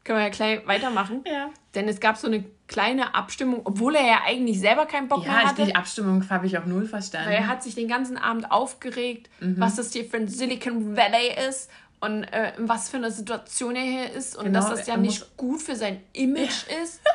Können 0.04 0.20
wir 0.20 0.24
ja 0.24 0.30
gleich 0.30 0.66
weitermachen. 0.66 1.24
Ja. 1.28 1.50
Denn 1.76 1.88
es 1.88 2.00
gab 2.00 2.18
so 2.18 2.28
eine 2.28 2.46
kleine 2.72 3.14
Abstimmung, 3.14 3.62
obwohl 3.66 3.96
er 3.96 4.08
ja 4.08 4.22
eigentlich 4.26 4.60
selber 4.60 4.86
keinen 4.86 5.10
Bock 5.10 5.26
ja, 5.26 5.32
mehr 5.32 5.44
hatte. 5.50 5.62
Ja, 5.62 5.68
die 5.68 5.76
Abstimmung 5.76 6.28
habe 6.30 6.48
ich 6.48 6.58
auch 6.58 6.66
null 6.66 6.88
verstanden. 6.88 7.30
Weil 7.30 7.36
er 7.36 7.48
hat 7.48 7.62
sich 7.62 7.76
den 7.76 7.88
ganzen 7.88 8.18
Abend 8.18 8.50
aufgeregt, 8.50 9.30
mhm. 9.42 9.56
was 9.60 9.76
das 9.76 9.92
hier 9.92 10.06
für 10.06 10.18
ein 10.18 10.30
Silicon 10.30 10.96
Valley 10.96 11.36
ist 11.50 11.70
und 12.00 12.24
äh, 12.24 12.54
was 12.58 12.90
für 12.90 12.98
eine 12.98 13.12
Situation 13.12 13.76
er 13.76 13.84
hier 13.84 14.12
ist 14.12 14.38
und 14.38 14.46
genau, 14.46 14.60
dass 14.60 14.70
das 14.70 14.88
ja 14.88 14.96
nicht 14.96 15.36
gut 15.36 15.62
für 15.62 15.76
sein 15.76 16.02
Image 16.14 16.66
ja. 16.70 16.84
ist. 16.84 17.02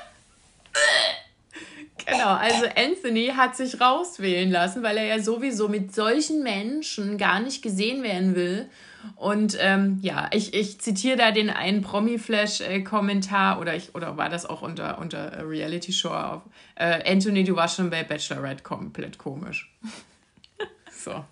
Genau, 2.04 2.34
also 2.34 2.66
Anthony 2.76 3.32
hat 3.34 3.56
sich 3.56 3.80
rauswählen 3.80 4.48
lassen, 4.50 4.82
weil 4.84 4.96
er 4.96 5.06
ja 5.06 5.18
sowieso 5.18 5.68
mit 5.68 5.92
solchen 5.92 6.42
Menschen 6.42 7.18
gar 7.18 7.40
nicht 7.40 7.62
gesehen 7.62 8.04
werden 8.04 8.36
will. 8.36 8.68
Und 9.14 9.56
ähm, 9.60 9.98
ja, 10.02 10.28
ich, 10.32 10.54
ich 10.54 10.80
zitiere 10.80 11.16
da 11.16 11.30
den 11.30 11.50
einen 11.50 11.82
Promi-Flash-Kommentar 11.82 13.60
oder 13.60 13.74
ich, 13.74 13.94
oder 13.94 14.16
war 14.16 14.28
das 14.28 14.46
auch 14.46 14.62
unter, 14.62 14.98
unter 14.98 15.32
äh, 15.32 15.42
Reality 15.42 15.92
Show 15.92 16.10
auf. 16.10 16.42
Äh, 16.74 17.10
Anthony, 17.10 17.44
du 17.44 17.56
warst 17.56 17.76
schon 17.76 17.90
bei 17.90 18.02
Bachelorette 18.02 18.62
komplett 18.62 19.18
komisch. 19.18 19.72
so. 20.90 21.24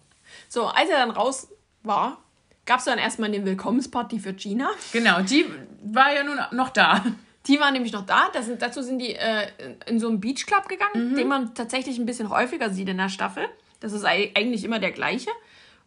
So, 0.48 0.66
als 0.66 0.88
er 0.88 0.98
dann 0.98 1.10
raus 1.10 1.48
war, 1.82 2.18
gab 2.66 2.78
es 2.78 2.84
dann 2.84 2.98
erstmal 2.98 3.32
eine 3.32 3.44
Willkommensparty 3.44 4.18
für 4.18 4.32
Gina. 4.32 4.70
Genau, 4.92 5.20
die 5.20 5.46
war 5.84 6.14
ja 6.14 6.22
nun 6.22 6.38
noch 6.52 6.70
da. 6.70 7.04
Die 7.46 7.60
war 7.60 7.70
nämlich 7.70 7.92
noch 7.92 8.06
da. 8.06 8.28
Das, 8.32 8.46
dazu 8.58 8.82
sind 8.82 8.98
die 8.98 9.14
äh, 9.14 9.48
in 9.87 10.00
so 10.00 10.08
einen 10.08 10.20
Beachclub 10.20 10.68
gegangen, 10.68 11.10
mhm. 11.10 11.16
den 11.16 11.28
man 11.28 11.54
tatsächlich 11.54 11.98
ein 11.98 12.06
bisschen 12.06 12.30
häufiger 12.30 12.70
sieht 12.70 12.88
in 12.88 12.96
der 12.96 13.10
Staffel. 13.10 13.44
Das 13.80 13.92
ist 13.92 14.04
eigentlich 14.04 14.64
immer 14.64 14.78
der 14.78 14.92
gleiche. 14.92 15.30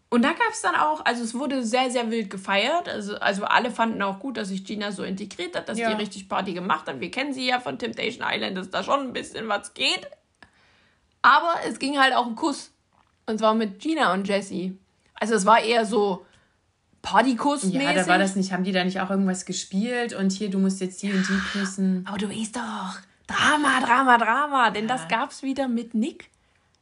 Und 0.10 0.22
da 0.22 0.30
gab 0.30 0.52
es 0.52 0.62
dann 0.62 0.76
auch, 0.76 1.04
also 1.06 1.24
es 1.24 1.34
wurde 1.34 1.64
sehr, 1.64 1.92
sehr 1.92 2.10
wild 2.10 2.30
gefeiert. 2.30 2.88
Also, 2.88 3.18
also 3.18 3.44
alle 3.44 3.72
fanden 3.72 4.02
auch 4.02 4.20
gut, 4.20 4.38
dass 4.38 4.48
sich 4.48 4.64
Gina 4.64 4.92
so 4.92 5.04
integriert 5.04 5.56
hat, 5.56 5.68
dass 5.68 5.78
ja. 5.78 5.90
die 5.90 6.02
richtig 6.02 6.30
Party 6.30 6.54
gemacht 6.54 6.88
hat. 6.88 7.02
Wir 7.02 7.12
kennen 7.12 7.34
sie 7.34 7.46
ja 7.46 7.60
von 7.60 7.78
Temptation 7.78 8.26
Island, 8.30 8.58
dass 8.58 8.70
da 8.70 8.84
schon 8.84 9.02
ein 9.02 9.14
bisschen 9.14 9.50
was 9.50 9.74
geht. 9.74 10.08
Aber 11.22 11.56
es 11.68 11.78
ging 11.80 12.00
halt 12.00 12.16
auch 12.16 12.26
ein 12.26 12.36
Kuss. 12.36 12.72
Und 13.26 13.40
zwar 13.40 13.54
mit 13.54 13.80
Gina 13.80 14.14
und 14.14 14.28
Jessie. 14.28 14.78
Also 15.14 15.36
es 15.36 15.46
war 15.46 15.60
eher 15.60 15.86
so 15.86 16.26
Partykuss 17.02 17.66
-mäßig. 17.66 17.82
Ja, 17.82 17.94
da 17.94 18.08
war 18.08 18.18
das 18.18 18.38
nicht, 18.38 18.54
haben 18.54 18.64
die 18.64 18.72
da 18.72 18.86
nicht 18.86 19.02
auch 19.02 19.10
irgendwas 19.10 19.46
gespielt 19.46 20.14
und 20.14 20.32
hier, 20.32 20.50
du 20.50 20.60
musst 20.60 20.80
jetzt 20.80 21.04
die 21.04 21.12
und 21.12 21.28
die 21.28 21.40
küssen. 21.52 22.06
Aber 22.08 22.18
du 22.18 22.30
weißt 22.30 22.56
doch, 22.56 23.00
Drama, 23.28 23.82
Drama, 23.86 24.18
Drama. 24.18 24.70
Denn 24.70 24.88
ja. 24.88 24.96
das 24.96 25.08
gab's 25.10 25.44
wieder 25.44 25.68
mit 25.68 25.94
Nick. 25.94 26.30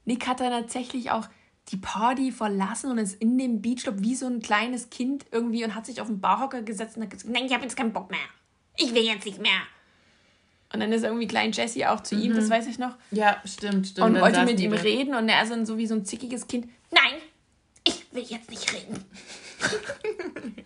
Nick 0.06 0.28
hat 0.28 0.40
dann 0.40 0.52
tatsächlich 0.52 1.10
auch 1.10 1.28
die 1.70 1.78
Party 1.78 2.32
verlassen 2.32 2.92
und 2.92 2.98
ist 3.00 3.16
in 3.22 3.38
dem 3.38 3.62
Beachclub 3.62 3.96
wie 4.00 4.16
so 4.16 4.28
ein 4.28 4.42
kleines 4.42 4.90
Kind 4.90 5.26
irgendwie 5.32 5.64
und 5.64 5.74
hat 5.74 5.86
sich 5.86 6.00
auf 6.00 6.08
den 6.08 6.20
Barhocker 6.20 6.62
gesetzt 6.62 6.98
und 6.98 7.04
hat 7.04 7.10
gesagt, 7.12 7.34
nein, 7.34 7.46
ich 7.46 7.54
habe 7.54 7.64
jetzt 7.64 7.76
keinen 7.76 7.94
Bock 7.94 8.12
mehr. 8.12 8.20
Ich 8.78 8.94
will 8.94 9.04
jetzt 9.04 9.26
nicht 9.26 9.42
mehr. 9.42 9.62
Und 10.74 10.80
dann 10.82 10.92
ist 10.92 11.04
irgendwie 11.04 11.28
klein 11.28 11.52
Jesse 11.52 11.90
auch 11.90 12.02
zu 12.02 12.16
mhm. 12.16 12.22
ihm, 12.22 12.36
das 12.36 12.50
weiß 12.50 12.68
ich 12.68 12.78
noch. 12.78 12.96
Ja, 13.12 13.42
stimmt, 13.46 13.88
stimmt. 13.88 14.08
Und 14.08 14.22
wollte 14.22 14.44
mit 14.46 14.60
ihm 14.60 14.74
reden 14.74 15.16
und 15.16 15.30
er 15.30 15.42
ist 15.42 15.52
dann 15.52 15.66
so 15.66 15.78
wie 15.78 15.88
so 15.88 15.96
ein 15.96 16.06
zickiges 16.06 16.48
Kind. 16.48 16.68
Nein, 16.92 17.22
ich 17.88 18.06
will 18.12 18.24
jetzt 18.24 18.50
nicht 18.50 18.72
reden. 18.74 19.04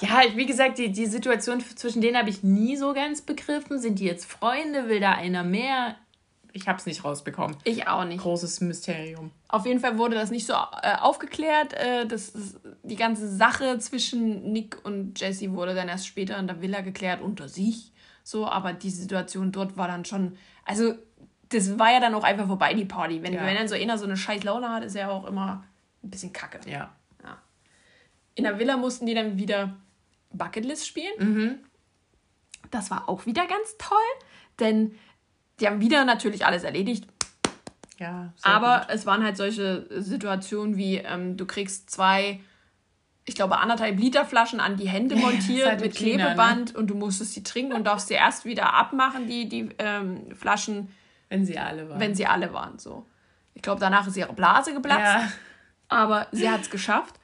ja, 0.00 0.22
wie 0.34 0.46
gesagt, 0.46 0.78
die, 0.78 0.92
die 0.92 1.06
Situation 1.06 1.60
zwischen 1.74 2.00
denen 2.00 2.16
habe 2.16 2.30
ich 2.30 2.42
nie 2.42 2.76
so 2.76 2.94
ganz 2.94 3.22
begriffen. 3.22 3.78
Sind 3.78 3.98
die 3.98 4.04
jetzt 4.04 4.24
Freunde? 4.24 4.88
Will 4.88 5.00
da 5.00 5.12
einer 5.12 5.42
mehr? 5.42 5.96
Ich 6.52 6.68
habe 6.68 6.78
es 6.78 6.86
nicht 6.86 7.04
rausbekommen. 7.04 7.56
Ich 7.64 7.86
auch 7.86 8.04
nicht. 8.04 8.20
Großes 8.20 8.60
Mysterium. 8.60 9.30
Auf 9.48 9.66
jeden 9.66 9.80
Fall 9.80 9.98
wurde 9.98 10.14
das 10.14 10.30
nicht 10.30 10.46
so 10.46 10.52
äh, 10.52 10.96
aufgeklärt. 11.00 11.74
Äh, 11.74 12.06
das, 12.06 12.32
die 12.82 12.96
ganze 12.96 13.28
Sache 13.28 13.78
zwischen 13.78 14.52
Nick 14.52 14.84
und 14.84 15.20
Jesse 15.20 15.52
wurde 15.52 15.74
dann 15.74 15.88
erst 15.88 16.06
später 16.06 16.38
in 16.38 16.46
der 16.46 16.60
Villa 16.60 16.80
geklärt 16.80 17.20
unter 17.20 17.48
sich. 17.48 17.92
So, 18.22 18.46
aber 18.46 18.72
die 18.72 18.90
Situation 18.90 19.52
dort 19.52 19.76
war 19.76 19.88
dann 19.88 20.04
schon. 20.04 20.36
Also, 20.64 20.94
das 21.48 21.78
war 21.78 21.92
ja 21.92 22.00
dann 22.00 22.14
auch 22.14 22.24
einfach 22.24 22.46
vorbei, 22.46 22.74
die 22.74 22.84
Party. 22.84 23.22
Wenn, 23.22 23.32
ja. 23.32 23.44
wenn 23.44 23.56
dann 23.56 23.68
so 23.68 23.74
einer 23.74 23.98
so 23.98 24.04
eine 24.04 24.16
scheiß 24.16 24.44
Laune 24.44 24.68
hat, 24.68 24.84
ist 24.84 24.94
er 24.94 25.10
auch 25.10 25.26
immer 25.26 25.64
ein 26.02 26.10
bisschen 26.10 26.32
kacke. 26.32 26.60
Ja. 26.68 26.92
ja. 27.22 27.38
In 28.34 28.44
der 28.44 28.58
Villa 28.58 28.76
mussten 28.76 29.06
die 29.06 29.14
dann 29.14 29.36
wieder 29.38 29.76
Bucketlist 30.32 30.86
spielen. 30.86 31.12
Mhm. 31.18 31.58
Das 32.70 32.90
war 32.90 33.08
auch 33.08 33.26
wieder 33.26 33.46
ganz 33.46 33.76
toll, 33.78 33.98
denn 34.60 34.94
die 35.60 35.66
haben 35.66 35.80
wieder 35.80 36.04
natürlich 36.04 36.46
alles 36.46 36.64
erledigt. 36.64 37.06
Ja, 37.98 38.32
aber 38.42 38.80
gut. 38.80 38.94
es 38.94 39.04
waren 39.04 39.22
halt 39.22 39.36
solche 39.36 39.86
Situationen 40.00 40.76
wie, 40.76 40.96
ähm, 40.96 41.36
du 41.36 41.46
kriegst 41.46 41.90
zwei, 41.90 42.40
ich 43.26 43.34
glaube, 43.34 43.58
anderthalb 43.58 43.98
Liter 43.98 44.24
Flaschen 44.24 44.58
an 44.58 44.78
die 44.78 44.88
Hände 44.88 45.16
montiert 45.16 45.68
halt 45.68 45.80
mit 45.80 45.94
China, 45.94 46.24
Klebeband 46.24 46.72
ne? 46.72 46.78
und 46.78 46.86
du 46.88 46.94
musstest 46.94 47.34
sie 47.34 47.42
trinken 47.42 47.74
und 47.74 47.84
darfst 47.84 48.08
sie 48.08 48.14
erst 48.14 48.46
wieder 48.46 48.72
abmachen, 48.72 49.26
die, 49.28 49.48
die 49.48 49.68
ähm, 49.78 50.34
Flaschen. 50.34 50.88
Wenn 51.28 51.44
sie 51.44 51.58
alle 51.58 51.88
waren. 51.90 52.00
Wenn 52.00 52.14
sie 52.14 52.26
alle 52.26 52.52
waren, 52.54 52.78
so. 52.78 53.06
Ich 53.54 53.62
glaube, 53.62 53.80
danach 53.80 54.06
ist 54.06 54.16
ihre 54.16 54.32
Blase 54.32 54.72
geplatzt. 54.72 55.00
Ja. 55.00 55.32
Aber 55.88 56.28
sie 56.32 56.48
hat 56.48 56.62
es 56.62 56.70
geschafft. 56.70 57.16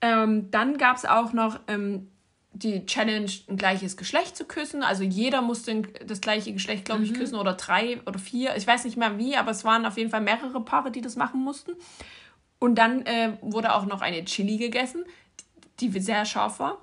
Ähm, 0.00 0.50
dann 0.50 0.78
gab 0.78 0.96
es 0.96 1.04
auch 1.04 1.32
noch 1.32 1.60
ähm, 1.66 2.10
die 2.58 2.86
Challenge, 2.86 3.30
ein 3.48 3.56
gleiches 3.56 3.96
Geschlecht 3.96 4.36
zu 4.36 4.44
küssen. 4.44 4.82
Also 4.82 5.02
jeder 5.02 5.42
musste 5.42 5.82
das 6.06 6.20
gleiche 6.20 6.52
Geschlecht, 6.52 6.84
glaube 6.84 7.04
ich, 7.04 7.12
mhm. 7.12 7.16
küssen 7.16 7.36
oder 7.36 7.54
drei 7.54 8.00
oder 8.06 8.18
vier. 8.18 8.56
Ich 8.56 8.66
weiß 8.66 8.84
nicht 8.84 8.96
mehr 8.96 9.18
wie, 9.18 9.36
aber 9.36 9.50
es 9.50 9.64
waren 9.64 9.86
auf 9.86 9.96
jeden 9.96 10.10
Fall 10.10 10.20
mehrere 10.20 10.60
Paare, 10.64 10.90
die 10.90 11.00
das 11.00 11.16
machen 11.16 11.42
mussten. 11.42 11.72
Und 12.58 12.76
dann 12.76 13.04
äh, 13.04 13.36
wurde 13.42 13.74
auch 13.74 13.86
noch 13.86 14.00
eine 14.00 14.24
Chili 14.24 14.56
gegessen, 14.56 15.04
die 15.80 15.90
sehr 16.00 16.24
scharf 16.24 16.58
war. 16.58 16.78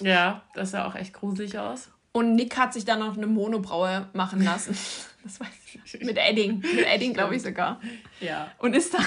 Ja, 0.00 0.42
das 0.54 0.72
sah 0.72 0.86
auch 0.86 0.94
echt 0.94 1.12
gruselig 1.12 1.58
aus. 1.58 1.90
Und 2.12 2.34
Nick 2.34 2.56
hat 2.56 2.72
sich 2.72 2.84
dann 2.84 3.00
noch 3.00 3.16
eine 3.16 3.26
Monobraue 3.26 4.08
machen 4.12 4.42
lassen. 4.42 4.76
Das 5.22 5.38
weiß 5.38 5.48
ich. 5.84 6.00
Mit 6.00 6.16
Edding. 6.16 6.60
Mit 6.60 6.86
Edding, 6.86 7.12
glaube 7.12 7.36
ich 7.36 7.42
sogar. 7.42 7.78
Ja. 8.20 8.50
Und 8.56 8.74
ist 8.74 8.94
dann. 8.94 9.04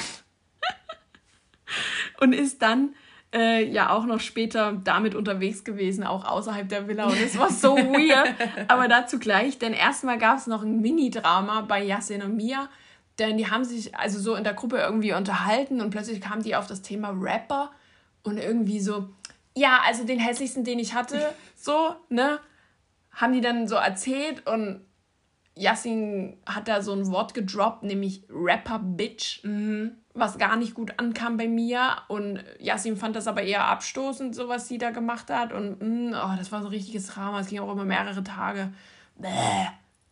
und 2.20 2.34
ist 2.34 2.62
dann 2.62 2.94
äh, 3.34 3.66
ja 3.66 3.90
auch 3.90 4.06
noch 4.06 4.20
später 4.20 4.74
damit 4.84 5.16
unterwegs 5.16 5.64
gewesen, 5.64 6.04
auch 6.04 6.26
außerhalb 6.26 6.70
der 6.70 6.88
Villa. 6.88 7.06
Und 7.06 7.20
es 7.20 7.38
war 7.38 7.50
so 7.50 7.76
weird. 7.76 8.36
Aber 8.68 8.88
dazu 8.88 9.20
gleich, 9.20 9.58
denn 9.58 9.74
erstmal 9.74 10.18
gab 10.18 10.38
es 10.38 10.48
noch 10.48 10.64
ein 10.64 10.82
Mini-Drama 10.82 11.62
bei 11.62 11.84
Yasin 11.84 12.22
und 12.22 12.36
Mia. 12.36 12.70
Denn 13.20 13.38
die 13.38 13.50
haben 13.50 13.64
sich 13.64 13.96
also 13.96 14.20
so 14.20 14.36
in 14.36 14.44
der 14.44 14.54
Gruppe 14.54 14.78
irgendwie 14.78 15.14
unterhalten 15.14 15.82
und 15.82 15.92
plötzlich 15.92 16.20
kamen 16.20 16.42
die 16.42 16.56
auf 16.56 16.68
das 16.68 16.82
Thema 16.82 17.10
Rapper 17.16 17.72
und 18.24 18.38
irgendwie 18.38 18.80
so, 18.80 19.10
ja, 19.56 19.82
also 19.86 20.04
den 20.04 20.20
hässlichsten, 20.20 20.64
den 20.64 20.80
ich 20.80 20.94
hatte, 20.94 21.34
so, 21.56 21.96
ne, 22.10 22.40
haben 23.12 23.34
die 23.34 23.42
dann 23.42 23.68
so 23.68 23.76
erzählt 23.76 24.48
und 24.48 24.82
Yassin 25.56 26.38
hat 26.48 26.68
da 26.68 26.82
so 26.82 26.94
ein 26.94 27.12
Wort 27.12 27.36
gedroppt, 27.36 27.84
nämlich 27.84 28.24
Rapper 28.30 28.80
Bitch, 28.80 29.44
mhm. 29.44 30.03
Was 30.14 30.38
gar 30.38 30.56
nicht 30.56 30.74
gut 30.74 30.94
ankam 30.98 31.38
bei 31.38 31.48
mir. 31.48 31.98
Und 32.08 32.44
Yassin 32.60 32.98
fand 32.98 33.16
das 33.16 33.28
aber 33.28 33.42
eher 33.44 33.66
abstoßend, 33.66 34.36
so 34.36 34.48
was 34.48 34.68
sie 34.68 34.78
da 34.78 34.92
gemacht 34.92 35.30
hat. 35.30 35.54
Und 35.54 35.82
mh, 35.82 36.24
oh, 36.24 36.38
das 36.38 36.52
war 36.52 36.62
so 36.62 36.68
ein 36.68 36.74
richtiges 36.74 37.08
Drama. 37.08 37.40
Es 37.40 37.48
ging 37.48 37.60
auch 37.60 37.72
immer 37.72 37.86
mehrere 37.86 38.24
Tage. 38.24 38.72
Bäh. 39.16 39.30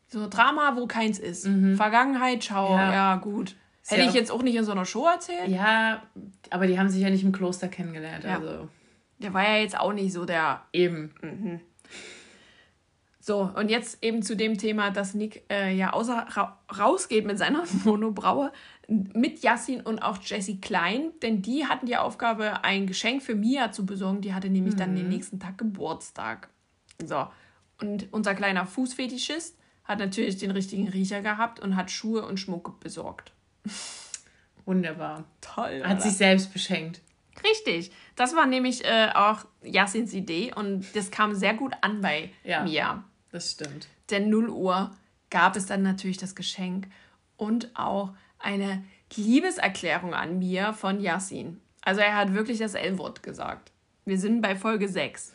So 0.08 0.28
Drama, 0.28 0.74
wo 0.76 0.88
keins 0.88 1.20
ist. 1.20 1.48
Mhm. 1.48 1.76
Vergangenheit, 1.76 2.44
schau, 2.44 2.76
ja, 2.76 2.92
ja 2.92 3.16
gut. 3.16 3.56
Hätte 3.88 4.02
ja 4.02 4.08
ich 4.10 4.14
jetzt 4.14 4.32
auch 4.32 4.44
nicht 4.44 4.56
in 4.56 4.66
so 4.66 4.72
einer 4.72 4.86
Show 4.86 5.08
erzählt. 5.08 5.48
Ja, 5.48 6.04
aber 6.50 6.68
die 6.68 6.78
haben 6.78 6.90
sich 6.90 7.02
ja 7.02 7.10
nicht 7.10 7.24
im 7.24 7.32
Kloster 7.32 7.68
kennengelernt. 7.68 8.24
Ja. 8.24 8.36
Also. 8.36 8.68
Der 9.20 9.34
war 9.34 9.44
ja 9.44 9.58
jetzt 9.58 9.80
auch 9.80 9.94
nicht 9.94 10.14
so 10.14 10.26
der. 10.26 10.62
Eben. 10.74 11.14
Mhm. 11.22 11.62
So, 13.24 13.52
und 13.56 13.70
jetzt 13.70 14.04
eben 14.04 14.24
zu 14.24 14.36
dem 14.36 14.58
Thema, 14.58 14.90
dass 14.90 15.14
Nick 15.14 15.44
äh, 15.52 15.76
ja 15.76 15.94
außer 15.94 16.26
ra 16.30 16.60
rausgeht 16.76 17.26
mit 17.26 17.38
seiner 17.38 17.64
Monobraue 17.84 18.52
mit 18.88 19.42
Yassin 19.44 19.82
und 19.82 20.00
auch 20.00 20.18
Jessie 20.22 20.60
Klein, 20.60 21.12
denn 21.22 21.42
die 21.42 21.66
hatten 21.66 21.86
die 21.86 21.96
Aufgabe, 21.96 22.64
ein 22.64 22.88
Geschenk 22.88 23.22
für 23.22 23.36
Mia 23.36 23.72
zu 23.72 23.86
besorgen. 23.86 24.22
Die 24.22 24.34
hatte 24.34 24.50
nämlich 24.50 24.74
mhm. 24.74 24.80
dann 24.80 24.96
den 24.96 25.06
mhm. 25.06 25.12
nächsten 25.12 25.40
Tag 25.40 25.58
Geburtstag. 25.58 26.50
So, 27.06 27.28
und 27.80 28.12
unser 28.12 28.36
kleiner 28.36 28.66
Fußfetischist 28.66 29.58
hat 29.84 30.00
natürlich 30.00 30.38
den 30.38 30.52
richtigen 30.52 30.88
Riecher 30.88 31.22
gehabt 31.22 31.60
und 31.60 31.76
hat 31.76 31.92
Schuhe 31.92 32.26
und 32.26 32.40
Schmuck 32.40 32.80
besorgt. 32.80 33.32
Wunderbar. 34.66 35.26
Toll. 35.42 35.84
Hat 35.84 35.98
oder? 35.98 36.02
sich 36.02 36.14
selbst 36.14 36.52
beschenkt. 36.54 37.02
Richtig. 37.44 37.92
Das 38.16 38.36
war 38.36 38.46
nämlich 38.46 38.84
äh, 38.84 39.10
auch 39.14 39.46
Yassins 39.64 40.14
Idee 40.14 40.54
und 40.56 40.96
das 40.96 41.12
kam 41.12 41.34
sehr 41.34 41.54
gut 41.54 41.74
an 41.82 42.02
bei 42.02 42.32
ja. 42.44 42.64
Mia. 42.64 43.04
Das 43.32 43.52
stimmt. 43.52 43.88
Denn 44.10 44.30
0 44.30 44.50
Uhr 44.50 44.92
gab 45.30 45.56
es 45.56 45.66
dann 45.66 45.84
natürlich 45.84 46.18
das 46.18 46.36
Geschenk 46.36 46.88
und 47.38 47.70
auch 47.76 48.14
eine 48.40 48.84
Liebeserklärung 49.16 50.14
an 50.14 50.40
mir 50.40 50.74
von 50.74 51.00
Yassin. 51.00 51.62
Also 51.82 52.02
er 52.02 52.16
hat 52.16 52.34
wirklich 52.34 52.60
das 52.60 52.76
L-Wort 52.76 53.24
gesagt. 53.24 53.72
Wir 54.06 54.20
sind 54.20 54.42
bei 54.42 54.56
Folge 54.56 54.88
6. 54.88 55.34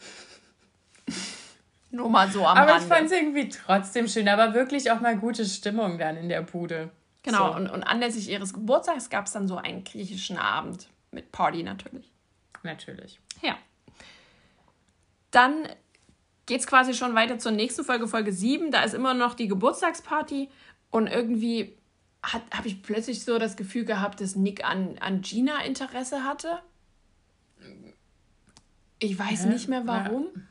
Nur 1.91 2.11
mal 2.11 2.31
so 2.31 2.47
am 2.47 2.57
Aber 2.57 2.73
Rande. 2.73 2.85
ich 2.85 2.89
fand 2.89 3.07
es 3.07 3.13
irgendwie 3.13 3.49
trotzdem 3.49 4.09
schön, 4.09 4.29
aber 4.29 4.55
wirklich 4.55 4.91
auch 4.91 5.01
mal 5.01 5.17
gute 5.17 5.45
Stimmung 5.47 5.99
dann 5.99 6.17
in 6.17 6.29
der 6.29 6.43
Bude. 6.43 6.91
Genau, 7.23 7.53
so. 7.53 7.57
und, 7.57 7.69
und 7.69 7.83
anlässlich 7.83 8.29
ihres 8.29 8.53
Geburtstags 8.53 9.09
gab 9.09 9.27
es 9.27 9.33
dann 9.33 9.49
so 9.49 9.57
einen 9.57 9.83
griechischen 9.85 10.37
Abend 10.37 10.89
mit 11.11 11.33
Party 11.33 11.63
natürlich. 11.63 12.11
Natürlich. 12.63 13.19
Ja. 13.43 13.57
Dann 15.31 15.69
geht 16.47 16.61
es 16.61 16.67
quasi 16.67 16.95
schon 16.95 17.15
weiter 17.15 17.39
zur 17.39 17.53
nächsten 17.53 17.85
Folge, 17.85 18.09
Folge 18.09 18.33
7. 18.33 18.71
Da 18.71 18.83
ist 18.83 18.95
immer 18.95 19.15
noch 19.15 19.35
die 19.35 19.49
Geburtstagsparty 19.49 20.49
und 20.91 21.09
irgendwie 21.09 21.77
habe 22.23 22.67
ich 22.67 22.83
plötzlich 22.83 23.25
so 23.25 23.39
das 23.39 23.57
Gefühl 23.57 23.85
gehabt, 23.85 24.21
dass 24.21 24.35
Nick 24.35 24.65
an, 24.65 24.97
an 24.99 25.21
Gina 25.21 25.63
Interesse 25.65 26.25
hatte. 26.25 26.61
Ich 28.99 29.19
weiß 29.19 29.45
ja, 29.45 29.51
nicht 29.51 29.69
mehr 29.69 29.87
warum. 29.87 30.29
Ja. 30.35 30.43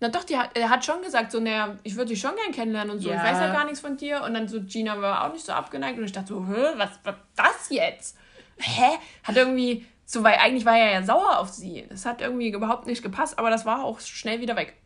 Na 0.00 0.08
doch, 0.08 0.24
die 0.24 0.34
er 0.34 0.70
hat 0.70 0.84
schon 0.84 1.02
gesagt, 1.02 1.32
so, 1.32 1.40
naja, 1.40 1.76
ich 1.82 1.96
würde 1.96 2.10
dich 2.10 2.20
schon 2.20 2.36
gern 2.36 2.52
kennenlernen 2.52 2.94
und 2.94 3.00
so. 3.00 3.10
Ja. 3.10 3.16
Ich 3.16 3.22
weiß 3.22 3.40
ja 3.40 3.52
gar 3.52 3.64
nichts 3.64 3.80
von 3.80 3.96
dir. 3.96 4.22
Und 4.22 4.34
dann 4.34 4.46
so, 4.46 4.62
Gina 4.62 5.00
war 5.00 5.26
auch 5.26 5.32
nicht 5.32 5.44
so 5.44 5.52
abgeneigt. 5.52 5.98
Und 5.98 6.04
ich 6.04 6.12
dachte 6.12 6.28
so, 6.28 6.46
hä, 6.46 6.74
was 6.76 6.90
was 7.02 7.16
das 7.34 7.68
jetzt? 7.70 8.16
Hä? 8.58 8.98
Hat 9.24 9.36
irgendwie, 9.36 9.84
so, 10.06 10.22
weil 10.22 10.36
eigentlich 10.36 10.64
war 10.64 10.78
er 10.78 10.92
ja 10.92 11.02
sauer 11.02 11.38
auf 11.38 11.48
sie. 11.48 11.86
Das 11.90 12.06
hat 12.06 12.20
irgendwie 12.20 12.50
überhaupt 12.50 12.86
nicht 12.86 13.02
gepasst, 13.02 13.38
aber 13.38 13.50
das 13.50 13.66
war 13.66 13.84
auch 13.84 14.00
schnell 14.00 14.40
wieder 14.40 14.56
weg. 14.56 14.76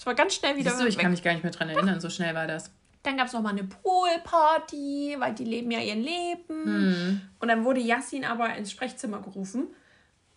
Das 0.00 0.06
war 0.06 0.14
ganz 0.14 0.34
schnell 0.34 0.56
wieder 0.56 0.70
Siehst 0.70 0.80
du, 0.80 0.84
weg. 0.86 0.92
Ich 0.94 0.98
kann 0.98 1.10
mich 1.10 1.22
gar 1.22 1.34
nicht 1.34 1.42
mehr 1.42 1.52
dran 1.52 1.68
erinnern, 1.68 2.00
so 2.00 2.08
schnell 2.08 2.34
war 2.34 2.46
das. 2.46 2.72
Dann 3.02 3.18
gab 3.18 3.26
es 3.26 3.34
nochmal 3.34 3.52
eine 3.52 3.64
Poolparty, 3.64 5.16
weil 5.18 5.34
die 5.34 5.44
leben 5.44 5.70
ja 5.70 5.80
ihr 5.80 5.94
Leben. 5.94 6.64
Hm. 6.64 7.20
Und 7.38 7.48
dann 7.48 7.66
wurde 7.66 7.80
Yassin 7.80 8.24
aber 8.24 8.54
ins 8.54 8.70
Sprechzimmer 8.70 9.20
gerufen 9.20 9.66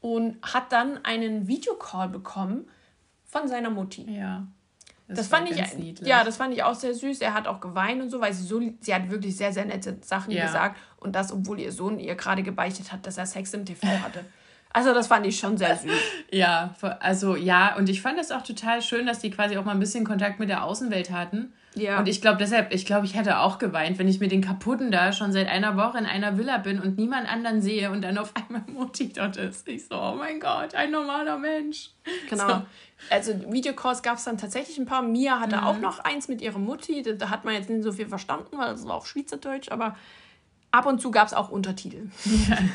und 0.02 0.36
hat 0.42 0.74
dann 0.74 1.06
einen 1.06 1.48
Videocall 1.48 2.10
bekommen 2.10 2.70
von 3.24 3.48
seiner 3.48 3.70
Mutti. 3.70 4.06
Ja. 4.12 4.46
Das, 5.08 5.20
das 5.20 5.28
fand 5.28 5.50
ich 5.50 5.78
niedlich. 5.78 6.10
ja, 6.10 6.26
das 6.26 6.36
fand 6.36 6.54
ich 6.54 6.64
auch 6.64 6.76
sehr 6.76 6.94
süß. 6.94 7.22
Er 7.22 7.34
hat 7.34 7.48
auch 7.48 7.62
geweint 7.62 8.02
und 8.02 8.10
so, 8.10 8.20
weil 8.20 8.34
sie 8.34 8.44
so 8.44 8.60
sie 8.82 8.94
hat 8.94 9.10
wirklich 9.10 9.38
sehr 9.38 9.54
sehr 9.54 9.64
nette 9.64 9.98
Sachen 10.02 10.32
ja. 10.32 10.46
gesagt 10.46 10.78
und 10.98 11.16
das 11.16 11.32
obwohl 11.32 11.62
ihr 11.62 11.72
Sohn 11.72 12.00
ihr 12.00 12.16
gerade 12.16 12.44
gebeichtet 12.44 12.92
hat, 12.92 13.08
dass 13.08 13.18
er 13.18 13.26
Sex 13.26 13.54
im 13.54 13.66
TV 13.66 13.88
hatte. 13.88 14.26
Also 14.74 14.94
das 14.94 15.08
fand 15.08 15.26
ich 15.28 15.40
schon 15.40 15.58
sehr 15.58 15.78
süß. 15.78 15.92
Ja, 16.32 16.74
also 17.00 17.36
ja, 17.36 17.76
und 17.76 17.90
ich 17.90 18.02
fand 18.02 18.20
es 18.20 18.32
auch 18.32 18.42
total 18.42 18.82
schön, 18.82 19.06
dass 19.06 19.20
die 19.20 19.30
quasi 19.30 19.56
auch 19.56 19.66
mal 19.66 19.74
ein 19.74 19.80
bisschen 19.80 20.04
Kontakt 20.04 20.40
mit 20.40 20.50
der 20.50 20.64
Außenwelt 20.64 21.12
hatten. 21.12 21.54
Ja. 21.76 22.00
Und 22.00 22.08
ich 22.08 22.22
glaube 22.22 22.38
deshalb, 22.38 22.74
ich 22.74 22.86
glaube, 22.86 23.06
ich 23.06 23.16
hätte 23.16 23.40
auch 23.40 23.60
geweint, 23.60 24.00
wenn 24.00 24.08
ich 24.08 24.20
mit 24.20 24.32
den 24.32 24.42
Kaputten 24.42 24.92
da 24.92 25.12
schon 25.12 25.32
seit 25.32 25.48
einer 25.48 25.78
Woche 25.78 26.00
in 26.00 26.06
einer 26.06 26.38
Villa 26.38 26.58
bin 26.58 26.80
und 26.80 26.98
niemand 26.98 27.32
anderen 27.32 27.62
sehe 27.62 27.92
und 27.92 28.02
dann 28.02 28.18
auf 28.18 28.34
einmal 28.50 28.64
Mutti 28.68 29.14
dort 29.14 29.38
ist. 29.38 29.68
Ich 29.68 29.86
so, 29.86 29.96
oh 29.96 30.16
mein 30.16 30.40
Gott, 30.40 30.74
ein 30.74 30.92
normaler 30.92 31.38
Mensch. 31.38 31.92
Genau. 32.30 32.48
So. 32.48 32.62
Also 33.10 33.52
Videocalls 33.52 34.02
gab 34.02 34.18
es 34.18 34.24
dann 34.24 34.38
tatsächlich 34.38 34.78
ein 34.78 34.86
paar. 34.86 35.04
Mia 35.04 35.40
hatte 35.40 35.58
mhm. 35.58 35.64
auch 35.64 35.78
noch 35.78 36.00
eins 36.00 36.28
mit 36.28 36.42
ihrer 36.42 36.60
Mutti. 36.60 37.04
Da 37.04 37.30
hat 37.30 37.46
man 37.46 37.54
jetzt 37.54 37.70
nicht 37.70 37.84
so 37.84 37.92
viel 37.92 38.08
verstanden, 38.08 38.58
weil 38.58 38.72
das 38.72 38.88
war 38.88 38.96
auf 38.96 39.08
Schweizerdeutsch, 39.08 39.72
aber 39.72 39.96
ab 40.74 40.88
und 40.88 41.00
zu 41.00 41.12
gab 41.12 41.28
es 41.28 41.34
auch 41.34 41.50
Untertitel. 41.50 42.10
Ja. 42.26 42.58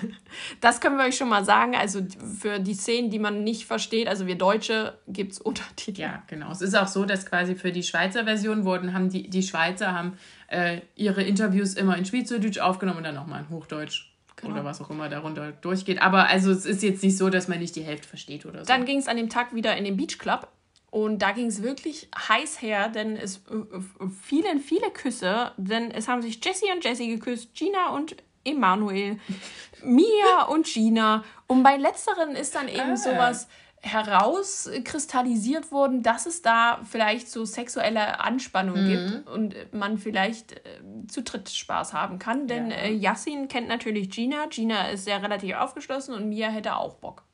Das 0.61 0.81
können 0.81 0.97
wir 0.99 1.05
euch 1.05 1.17
schon 1.17 1.29
mal 1.29 1.45
sagen. 1.45 1.75
Also 1.75 2.01
für 2.41 2.61
die 2.61 2.75
Szenen, 2.75 3.11
die 3.11 3.19
man 3.19 3.43
nicht 3.45 3.67
versteht, 3.67 4.09
also 4.09 4.27
wir 4.27 4.37
Deutsche, 4.37 4.99
gibt 5.09 5.33
es 5.33 5.41
Untertitel. 5.41 6.01
Ja, 6.01 6.23
genau. 6.27 6.51
Es 6.51 6.63
ist 6.63 6.77
auch 6.77 6.87
so, 6.87 7.05
dass 7.05 7.27
quasi 7.27 7.55
für 7.55 7.73
die 7.73 7.83
Schweizer 7.83 8.25
Version 8.25 8.65
wurden, 8.65 8.95
haben 8.95 9.09
die, 9.09 9.29
die 9.29 9.43
Schweizer 9.43 9.93
haben 9.93 10.17
äh, 10.49 10.81
ihre 10.95 11.23
Interviews 11.23 11.75
immer 11.75 11.97
in 11.97 12.05
Schweizerdeutsch 12.05 12.59
aufgenommen 12.59 12.99
und 12.99 13.05
dann 13.05 13.15
nochmal 13.15 13.41
in 13.41 13.49
Hochdeutsch. 13.51 14.13
Genau. 14.37 14.53
Oder 14.53 14.65
was 14.65 14.81
auch 14.81 14.91
immer 14.91 15.09
darunter 15.09 15.51
durchgeht. 15.51 16.01
Aber 16.01 16.29
also 16.29 16.53
es 16.53 16.65
ist 16.65 16.83
jetzt 16.85 17.03
nicht 17.03 17.17
so, 17.17 17.29
dass 17.31 17.49
man 17.49 17.59
nicht 17.59 17.75
die 17.75 17.83
Hälfte 17.83 18.07
versteht 18.07 18.47
oder 18.47 18.61
so. 18.61 18.67
Dann 18.67 18.85
ging 18.85 18.99
es 18.99 19.09
an 19.09 19.17
dem 19.17 19.29
Tag 19.29 19.55
wieder 19.55 19.77
in 19.77 19.85
den 19.85 19.97
Beach 19.97 20.19
Club. 20.19 20.49
Und 20.91 21.21
da 21.21 21.33
ging 21.33 21.47
es 21.47 21.63
wirklich 21.63 22.09
heiß 22.17 22.63
her, 22.63 22.89
denn 22.89 23.17
es 23.17 23.43
äh, 23.49 24.09
fielen 24.23 24.61
viele 24.61 24.91
Küsse, 24.91 25.53
denn 25.59 25.91
es 25.91 26.09
haben 26.09 26.23
sich 26.23 26.43
Jessie 26.43 26.73
und 26.75 26.83
Jessie 26.83 27.09
geküsst, 27.09 27.55
Gina 27.55 27.91
und 27.91 28.17
Emanuel, 28.45 29.19
Mia 29.83 30.45
und 30.49 30.67
Gina. 30.67 31.25
Und 31.47 31.63
bei 31.63 31.77
letzteren 31.77 32.31
ist 32.31 32.55
dann 32.55 32.69
eben 32.69 32.93
ah. 32.93 32.97
sowas 32.97 33.49
herauskristallisiert 33.81 35.71
worden, 35.71 36.03
dass 36.03 36.27
es 36.27 36.43
da 36.43 36.81
vielleicht 36.85 37.29
so 37.29 37.45
sexuelle 37.45 38.21
Anspannung 38.21 38.83
mhm. 38.83 38.89
gibt 38.89 39.29
und 39.29 39.73
man 39.73 39.99
vielleicht 39.99 40.53
äh, 40.53 40.81
zu 41.07 41.23
dritt 41.23 41.49
Spaß 41.49 41.93
haben 41.93 42.19
kann. 42.19 42.49
Denn 42.49 42.71
ja. 42.71 42.77
äh, 42.79 42.93
Yassin 42.93 43.47
kennt 43.49 43.69
natürlich 43.69 44.11
Gina. 44.11 44.47
Gina 44.47 44.89
ist 44.89 45.05
sehr 45.05 45.23
relativ 45.23 45.55
aufgeschlossen 45.57 46.15
und 46.15 46.29
Mia 46.29 46.49
hätte 46.49 46.77
auch 46.77 46.95
Bock. 46.95 47.25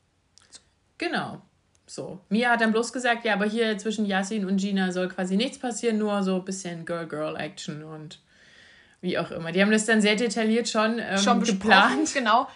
Genau. 0.98 1.40
So. 1.86 2.20
Mia 2.30 2.50
hat 2.50 2.60
dann 2.60 2.72
bloß 2.72 2.92
gesagt, 2.92 3.24
ja, 3.24 3.34
aber 3.34 3.44
hier 3.44 3.76
zwischen 3.78 4.06
Yasin 4.06 4.46
und 4.46 4.56
Gina 4.56 4.90
soll 4.90 5.08
quasi 5.08 5.36
nichts 5.36 5.58
passieren, 5.58 5.98
nur 5.98 6.22
so 6.22 6.36
ein 6.36 6.44
bisschen 6.44 6.86
Girl-Girl-Action 6.86 7.84
und 7.84 8.20
wie 9.00 9.18
auch 9.18 9.30
immer. 9.30 9.52
Die 9.52 9.60
haben 9.60 9.70
das 9.70 9.84
dann 9.84 10.00
sehr 10.00 10.16
detailliert 10.16 10.68
schon, 10.68 10.98
ähm, 10.98 11.18
schon 11.18 11.42
geplant. 11.42 12.14
Genau. 12.14 12.48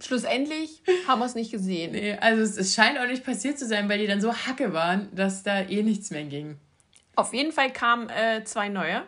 Schlussendlich 0.00 0.82
haben 1.06 1.20
wir 1.20 1.26
es 1.26 1.34
nicht 1.34 1.50
gesehen. 1.50 1.92
Nee, 1.92 2.16
also 2.18 2.42
es, 2.42 2.56
es 2.56 2.74
scheint 2.74 2.98
auch 2.98 3.06
nicht 3.06 3.24
passiert 3.24 3.58
zu 3.58 3.66
sein, 3.66 3.88
weil 3.88 3.98
die 3.98 4.06
dann 4.06 4.20
so 4.20 4.34
hacke 4.34 4.72
waren, 4.72 5.14
dass 5.14 5.42
da 5.42 5.60
eh 5.60 5.82
nichts 5.82 6.10
mehr 6.10 6.24
ging. 6.24 6.58
Auf 7.14 7.32
jeden 7.32 7.52
Fall 7.52 7.72
kamen 7.72 8.08
äh, 8.10 8.44
zwei 8.44 8.68
neue 8.68 9.02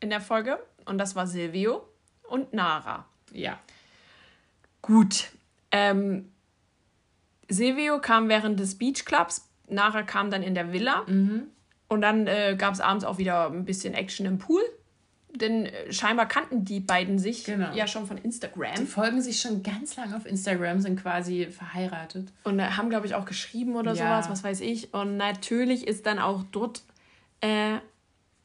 in 0.00 0.10
der 0.10 0.20
Folge 0.20 0.58
und 0.84 0.98
das 0.98 1.16
war 1.16 1.26
Silvio 1.26 1.86
und 2.24 2.52
Nara. 2.52 3.06
Ja. 3.32 3.58
Gut. 4.82 5.28
Ähm, 5.72 6.30
Silvio 7.48 8.00
kam 8.00 8.28
während 8.28 8.58
des 8.60 8.76
Beach 8.76 9.04
Clubs, 9.04 9.48
Nara 9.68 10.02
kam 10.02 10.30
dann 10.30 10.42
in 10.42 10.54
der 10.54 10.72
Villa. 10.72 11.04
Mhm. 11.06 11.48
Und 11.88 12.00
dann 12.00 12.26
äh, 12.26 12.56
gab 12.58 12.74
es 12.74 12.80
abends 12.80 13.04
auch 13.04 13.18
wieder 13.18 13.46
ein 13.46 13.64
bisschen 13.64 13.94
Action 13.94 14.26
im 14.26 14.38
Pool. 14.38 14.62
Denn 15.34 15.66
äh, 15.66 15.92
scheinbar 15.92 16.26
kannten 16.26 16.64
die 16.64 16.80
beiden 16.80 17.18
sich 17.18 17.44
genau. 17.44 17.72
ja 17.74 17.86
schon 17.86 18.06
von 18.06 18.18
Instagram. 18.18 18.74
Die 18.76 18.86
folgen 18.86 19.20
sich 19.20 19.40
schon 19.40 19.62
ganz 19.62 19.96
lange 19.96 20.16
auf 20.16 20.26
Instagram, 20.26 20.80
sind 20.80 21.00
quasi 21.00 21.46
verheiratet. 21.46 22.32
Und 22.44 22.58
äh, 22.58 22.64
haben, 22.64 22.90
glaube 22.90 23.06
ich, 23.06 23.14
auch 23.14 23.24
geschrieben 23.24 23.76
oder 23.76 23.92
ja. 23.92 23.96
sowas, 23.96 24.30
was 24.30 24.44
weiß 24.44 24.60
ich. 24.60 24.94
Und 24.94 25.16
natürlich 25.16 25.86
ist 25.86 26.06
dann 26.06 26.18
auch 26.18 26.42
dort 26.50 26.82
äh, 27.40 27.76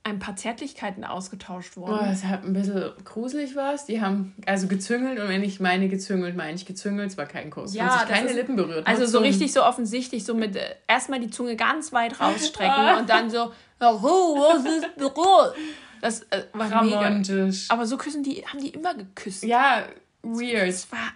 ein 0.04 0.18
paar 0.18 0.36
Zärtlichkeiten 0.36 1.04
ausgetauscht 1.04 1.78
worden. 1.78 2.00
Oh, 2.02 2.06
das 2.06 2.24
hat 2.24 2.44
ein 2.44 2.54
bisschen 2.54 2.92
gruselig 3.04 3.56
was. 3.56 3.86
Die 3.86 4.02
haben 4.02 4.34
also 4.48 4.68
gezüngelt 4.68 5.20
und 5.20 5.30
wenn 5.30 5.44
ich 5.44 5.60
meine 5.60 5.90
gezüngelt, 5.90 6.36
meine 6.36 6.56
ich 6.56 6.66
gezüngelt. 6.66 7.12
Es 7.12 7.18
war 7.18 7.28
kein 7.28 7.52
Kuss. 7.52 7.76
Ja, 7.76 7.86
haben 7.86 8.00
sich 8.00 8.10
keine 8.10 8.30
ist, 8.30 8.36
Lippen 8.36 8.56
berührt. 8.56 8.88
Also 8.88 9.06
so 9.06 9.20
richtig 9.20 9.54
so 9.54 9.64
offensichtlich, 9.64 10.24
so 10.24 10.34
mit 10.34 10.56
äh, 10.56 10.76
erstmal 10.88 11.20
die 11.20 11.30
Zunge 11.30 11.56
ganz 11.56 11.94
weit 11.94 12.20
rausstrecken 12.20 13.00
und 13.00 13.10
dann 13.10 13.30
so, 13.30 13.52
oh, 13.80 14.38
was 14.40 14.66
ist 14.66 14.96
berührt? 14.96 15.56
Das 16.02 16.24
äh, 16.32 16.46
war 16.54 16.82
Romantisch. 16.82 17.64
Mega. 17.64 17.74
Aber 17.74 17.86
so 17.86 17.98
küssen 17.98 18.24
die, 18.24 18.44
haben 18.48 18.60
die 18.60 18.70
immer 18.70 18.96
geküsst. 18.96 19.44
Ja, 19.44 19.84
weird. 20.24 20.68
Es 20.68 20.88
war. 20.92 21.14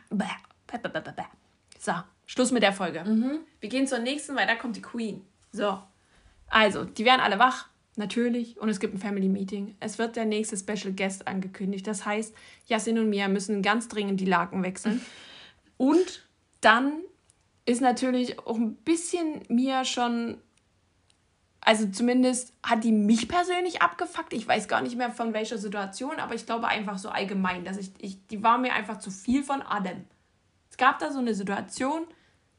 So, 1.80 1.94
Schluss 2.28 2.52
mit 2.52 2.62
der 2.62 2.74
Folge. 2.74 3.04
Mhm. 3.04 3.40
Wir 3.60 3.70
gehen 3.70 3.88
zur 3.88 4.00
nächsten, 4.00 4.36
weil 4.36 4.46
da 4.46 4.56
kommt 4.56 4.76
die 4.76 4.82
Queen. 4.84 5.26
So. 5.52 5.80
Also, 6.50 6.84
die 6.84 7.04
werden 7.04 7.22
alle 7.22 7.40
wach 7.40 7.68
Natürlich. 7.98 8.60
Und 8.60 8.70
es 8.70 8.80
gibt 8.80 8.94
ein 8.94 9.00
Family 9.00 9.30
Meeting. 9.30 9.76
Es 9.80 9.98
wird 9.98 10.16
der 10.16 10.26
nächste 10.26 10.58
Special 10.58 10.94
Guest 10.94 11.28
angekündigt. 11.28 11.88
Das 11.88 12.06
heißt, 12.06 12.36
Yasin 12.68 13.00
und 13.00 13.10
Mia 13.10 13.28
müssen 13.28 13.62
ganz 13.62 13.88
dringend 13.88 14.20
die 14.20 14.26
Laken 14.26 14.64
wechseln. 14.64 15.02
Und 15.78 16.28
dann 16.62 16.94
ist 17.66 17.82
natürlich 17.82 18.40
auch 18.40 18.58
ein 18.58 18.76
bisschen 18.76 19.44
Mia 19.48 19.86
schon. 19.86 20.38
Also 21.62 21.88
zumindest 21.88 22.54
hat 22.62 22.84
die 22.84 22.92
mich 22.92 23.28
persönlich 23.28 23.82
abgefuckt. 23.82 24.34
Ich 24.34 24.48
weiß 24.48 24.68
gar 24.68 24.82
nicht 24.82 24.98
mehr 24.98 25.10
von 25.10 25.34
welcher 25.34 25.58
Situation, 25.58 26.20
aber 26.20 26.36
ich 26.36 26.46
glaube 26.46 26.68
einfach 26.68 27.00
so 27.00 27.10
allgemein, 27.10 27.66
dass 27.66 27.78
ich, 27.78 27.92
ich 27.98 28.28
die 28.28 28.44
war 28.44 28.60
mir 28.60 28.74
einfach 28.74 29.00
zu 29.00 29.10
viel 29.10 29.42
von 29.42 29.64
allem. 29.64 30.06
Es 30.70 30.78
gab 30.78 31.00
da 31.00 31.12
so 31.12 31.18
eine 31.18 31.34
Situation, 31.34 32.06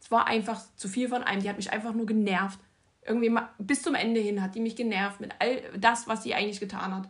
es 0.01 0.11
war 0.11 0.26
einfach 0.26 0.61
zu 0.74 0.89
viel 0.89 1.09
von 1.09 1.22
einem. 1.22 1.43
Die 1.43 1.49
hat 1.49 1.57
mich 1.57 1.72
einfach 1.72 1.93
nur 1.93 2.07
genervt 2.07 2.59
irgendwie 3.07 3.35
bis 3.59 3.83
zum 3.83 3.95
Ende 3.95 4.21
hin 4.21 4.43
hat 4.43 4.55
die 4.55 4.61
mich 4.61 4.77
genervt 4.77 5.21
mit 5.21 5.35
all 5.39 5.63
das, 5.79 6.07
was 6.09 6.23
sie 6.23 6.35
eigentlich 6.35 6.61
getan 6.61 6.95
hat. 6.95 7.09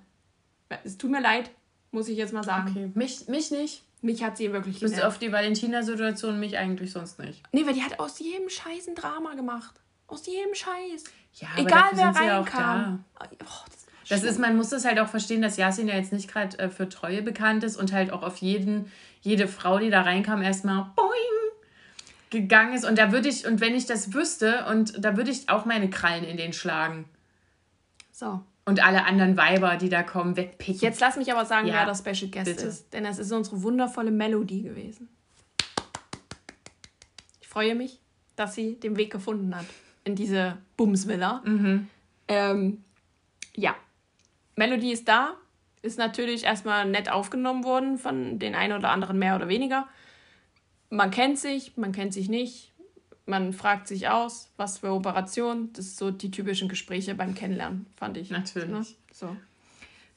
Es 0.84 0.98
tut 0.98 1.10
mir 1.10 1.20
leid, 1.20 1.50
muss 1.90 2.08
ich 2.08 2.16
jetzt 2.16 2.32
mal 2.32 2.44
sagen. 2.44 2.70
Okay, 2.70 2.90
mich, 2.94 3.28
mich 3.28 3.50
nicht. 3.50 3.82
Mich 4.02 4.22
hat 4.22 4.36
sie 4.36 4.52
wirklich 4.52 4.78
genervt. 4.78 4.96
Bis 4.96 5.04
auf 5.04 5.18
die 5.18 5.32
Valentina-Situation, 5.32 6.38
mich 6.38 6.58
eigentlich 6.58 6.92
sonst 6.92 7.18
nicht. 7.18 7.42
Nee, 7.52 7.66
weil 7.66 7.74
die 7.74 7.82
hat 7.82 7.98
aus 7.98 8.18
jedem 8.18 8.48
Scheiß 8.48 8.88
ein 8.88 8.94
Drama 8.94 9.34
gemacht. 9.34 9.74
Aus 10.06 10.26
jedem 10.26 10.54
Scheiß. 10.54 11.04
Ja, 11.34 11.48
Egal 11.56 11.90
wer 11.92 12.08
reinkam. 12.08 13.04
Oh, 13.20 13.24
das, 14.08 14.20
das 14.20 14.22
ist, 14.22 14.38
man 14.38 14.56
muss 14.56 14.68
das 14.68 14.84
halt 14.84 14.98
auch 15.00 15.08
verstehen, 15.08 15.42
dass 15.42 15.56
Yasin 15.56 15.88
ja 15.88 15.94
jetzt 15.94 16.12
nicht 16.12 16.30
gerade 16.30 16.58
äh, 16.58 16.68
für 16.68 16.88
Treue 16.88 17.22
bekannt 17.22 17.64
ist 17.64 17.76
und 17.76 17.92
halt 17.92 18.12
auch 18.12 18.22
auf 18.22 18.36
jeden, 18.38 18.92
jede 19.20 19.48
Frau, 19.48 19.78
die 19.78 19.90
da 19.90 20.02
reinkam, 20.02 20.42
erstmal 20.42 20.90
boing 20.94 21.10
gegangen 22.30 22.74
ist. 22.74 22.84
Und 22.84 22.98
da 22.98 23.12
würde 23.12 23.28
ich, 23.28 23.46
und 23.46 23.60
wenn 23.60 23.74
ich 23.74 23.86
das 23.86 24.12
wüsste, 24.14 24.66
und 24.66 25.04
da 25.04 25.16
würde 25.16 25.30
ich 25.30 25.48
auch 25.48 25.64
meine 25.64 25.90
Krallen 25.90 26.24
in 26.24 26.36
den 26.36 26.52
schlagen. 26.52 27.06
So. 28.12 28.42
Und 28.64 28.84
alle 28.84 29.04
anderen 29.04 29.36
Weiber, 29.36 29.76
die 29.76 29.88
da 29.88 30.02
kommen, 30.02 30.36
wegpicken. 30.36 30.80
Jetzt 30.80 31.00
lass 31.00 31.16
mich 31.16 31.30
aber 31.32 31.44
sagen, 31.44 31.68
ja, 31.68 31.74
wer 31.74 31.86
das 31.86 32.00
Special 32.00 32.30
Guest 32.30 32.46
bitte. 32.46 32.66
ist. 32.66 32.92
Denn 32.92 33.04
das 33.04 33.18
ist 33.18 33.30
unsere 33.30 33.62
wundervolle 33.62 34.10
Melodie 34.10 34.62
gewesen. 34.62 35.08
Ich 37.40 37.46
freue 37.46 37.74
mich, 37.74 38.00
dass 38.34 38.54
sie 38.54 38.78
den 38.80 38.96
Weg 38.96 39.12
gefunden 39.12 39.54
hat 39.54 39.66
in 40.04 40.16
diese 40.16 40.58
Bumsvilla. 40.76 41.42
Mhm. 41.44 41.88
Ähm, 42.28 42.84
ja. 43.54 43.76
Melodie 44.56 44.92
ist 44.92 45.06
da. 45.06 45.34
Ist 45.82 45.98
natürlich 45.98 46.42
erstmal 46.44 46.86
nett 46.86 47.10
aufgenommen 47.10 47.62
worden 47.62 47.98
von 47.98 48.40
den 48.40 48.56
einen 48.56 48.76
oder 48.76 48.90
anderen 48.90 49.18
mehr 49.18 49.36
oder 49.36 49.48
weniger 49.48 49.86
man 50.90 51.10
kennt 51.10 51.38
sich, 51.38 51.76
man 51.76 51.92
kennt 51.92 52.12
sich 52.12 52.28
nicht, 52.28 52.72
man 53.26 53.52
fragt 53.52 53.88
sich 53.88 54.08
aus, 54.08 54.52
was 54.56 54.78
für 54.78 54.92
Operation. 54.92 55.70
Das 55.72 55.86
sind 55.86 55.98
so 55.98 56.10
die 56.10 56.30
typischen 56.30 56.68
Gespräche 56.68 57.14
beim 57.14 57.34
Kennenlernen, 57.34 57.86
fand 57.96 58.16
ich. 58.16 58.30
Natürlich. 58.30 58.70
Ne? 58.70 58.86
So. 59.12 59.36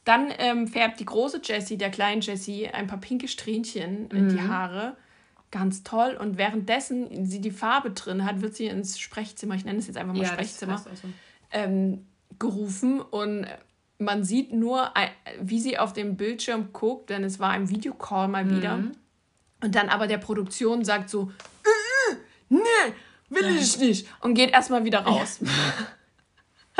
Dann 0.05 0.31
ähm, 0.37 0.67
färbt 0.67 0.99
die 0.99 1.05
große 1.05 1.41
Jessie, 1.43 1.77
der 1.77 1.89
kleinen 1.89 2.21
Jessie, 2.21 2.67
ein 2.67 2.87
paar 2.87 2.99
pinke 2.99 3.27
Strähnchen 3.27 4.09
in 4.11 4.29
die 4.29 4.35
mhm. 4.35 4.47
Haare. 4.47 4.97
Ganz 5.51 5.83
toll. 5.83 6.15
Und 6.19 6.37
währenddessen 6.37 7.25
sie 7.25 7.41
die 7.41 7.51
Farbe 7.51 7.91
drin 7.91 8.25
hat, 8.25 8.41
wird 8.41 8.55
sie 8.55 8.67
ins 8.67 8.99
Sprechzimmer, 8.99 9.55
ich 9.55 9.65
nenne 9.65 9.79
es 9.79 9.87
jetzt 9.87 9.97
einfach 9.97 10.13
mal 10.13 10.23
ja, 10.23 10.29
Sprechzimmer, 10.29 10.77
so. 10.77 10.89
ähm, 11.51 12.05
gerufen. 12.37 13.01
Und 13.01 13.47
man 13.97 14.23
sieht 14.23 14.53
nur, 14.53 14.91
äh, 14.95 15.09
wie 15.41 15.59
sie 15.59 15.77
auf 15.79 15.93
dem 15.93 16.15
Bildschirm 16.15 16.71
guckt, 16.71 17.09
denn 17.09 17.23
es 17.23 17.39
war 17.39 17.49
ein 17.49 17.69
Videocall 17.69 18.27
mal 18.27 18.45
mhm. 18.45 18.57
wieder. 18.57 18.83
Und 19.61 19.75
dann 19.75 19.89
aber 19.89 20.07
der 20.07 20.17
Produktion 20.17 20.85
sagt 20.85 21.09
so, 21.09 21.31
äh, 21.63 22.13
äh 22.13 22.17
nee, 22.49 22.93
will 23.29 23.57
ich 23.57 23.77
nicht. 23.79 24.07
Und 24.21 24.33
geht 24.33 24.51
erstmal 24.51 24.85
wieder 24.85 24.99
raus. 24.99 25.39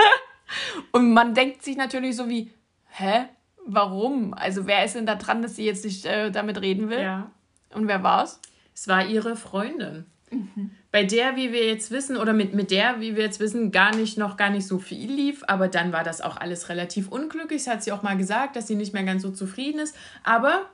und 0.91 1.13
man 1.13 1.33
denkt 1.33 1.63
sich 1.63 1.77
natürlich 1.77 2.15
so 2.15 2.29
wie, 2.29 2.51
hä? 2.89 3.25
Warum? 3.65 4.33
Also 4.33 4.65
wer 4.65 4.83
ist 4.85 4.95
denn 4.95 5.05
da 5.05 5.15
dran, 5.15 5.41
dass 5.41 5.55
sie 5.55 5.65
jetzt 5.65 5.85
nicht 5.85 6.05
äh, 6.05 6.31
damit 6.31 6.61
reden 6.61 6.89
will? 6.89 7.01
Ja. 7.01 7.31
Und 7.73 7.87
wer 7.87 8.01
war's? 8.01 8.39
Es 8.73 8.87
war 8.87 9.05
ihre 9.05 9.35
Freundin. 9.35 10.05
Mhm. 10.31 10.71
Bei 10.91 11.03
der, 11.03 11.35
wie 11.35 11.51
wir 11.51 11.67
jetzt 11.67 11.91
wissen, 11.91 12.17
oder 12.17 12.33
mit, 12.33 12.53
mit 12.53 12.71
der, 12.71 12.99
wie 12.99 13.15
wir 13.15 13.23
jetzt 13.23 13.39
wissen, 13.39 13.71
gar 13.71 13.95
nicht 13.95 14.17
noch 14.17 14.37
gar 14.37 14.49
nicht 14.49 14.65
so 14.65 14.79
viel 14.79 15.11
lief, 15.11 15.43
aber 15.47 15.67
dann 15.67 15.91
war 15.91 16.03
das 16.03 16.21
auch 16.21 16.37
alles 16.37 16.69
relativ 16.69 17.09
unglücklich. 17.09 17.63
Das 17.63 17.73
hat 17.73 17.83
sie 17.83 17.91
auch 17.91 18.01
mal 18.01 18.17
gesagt, 18.17 18.55
dass 18.55 18.67
sie 18.67 18.75
nicht 18.75 18.93
mehr 18.93 19.03
ganz 19.03 19.21
so 19.21 19.29
zufrieden 19.29 19.79
ist. 19.79 19.95
Aber 20.23 20.69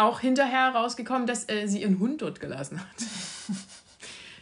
auch 0.00 0.20
hinterher 0.20 0.70
rausgekommen, 0.74 1.26
dass 1.26 1.48
äh, 1.48 1.66
sie 1.66 1.82
ihren 1.82 1.98
Hund 1.98 2.22
dort 2.22 2.40
gelassen 2.40 2.80
hat. 2.80 3.56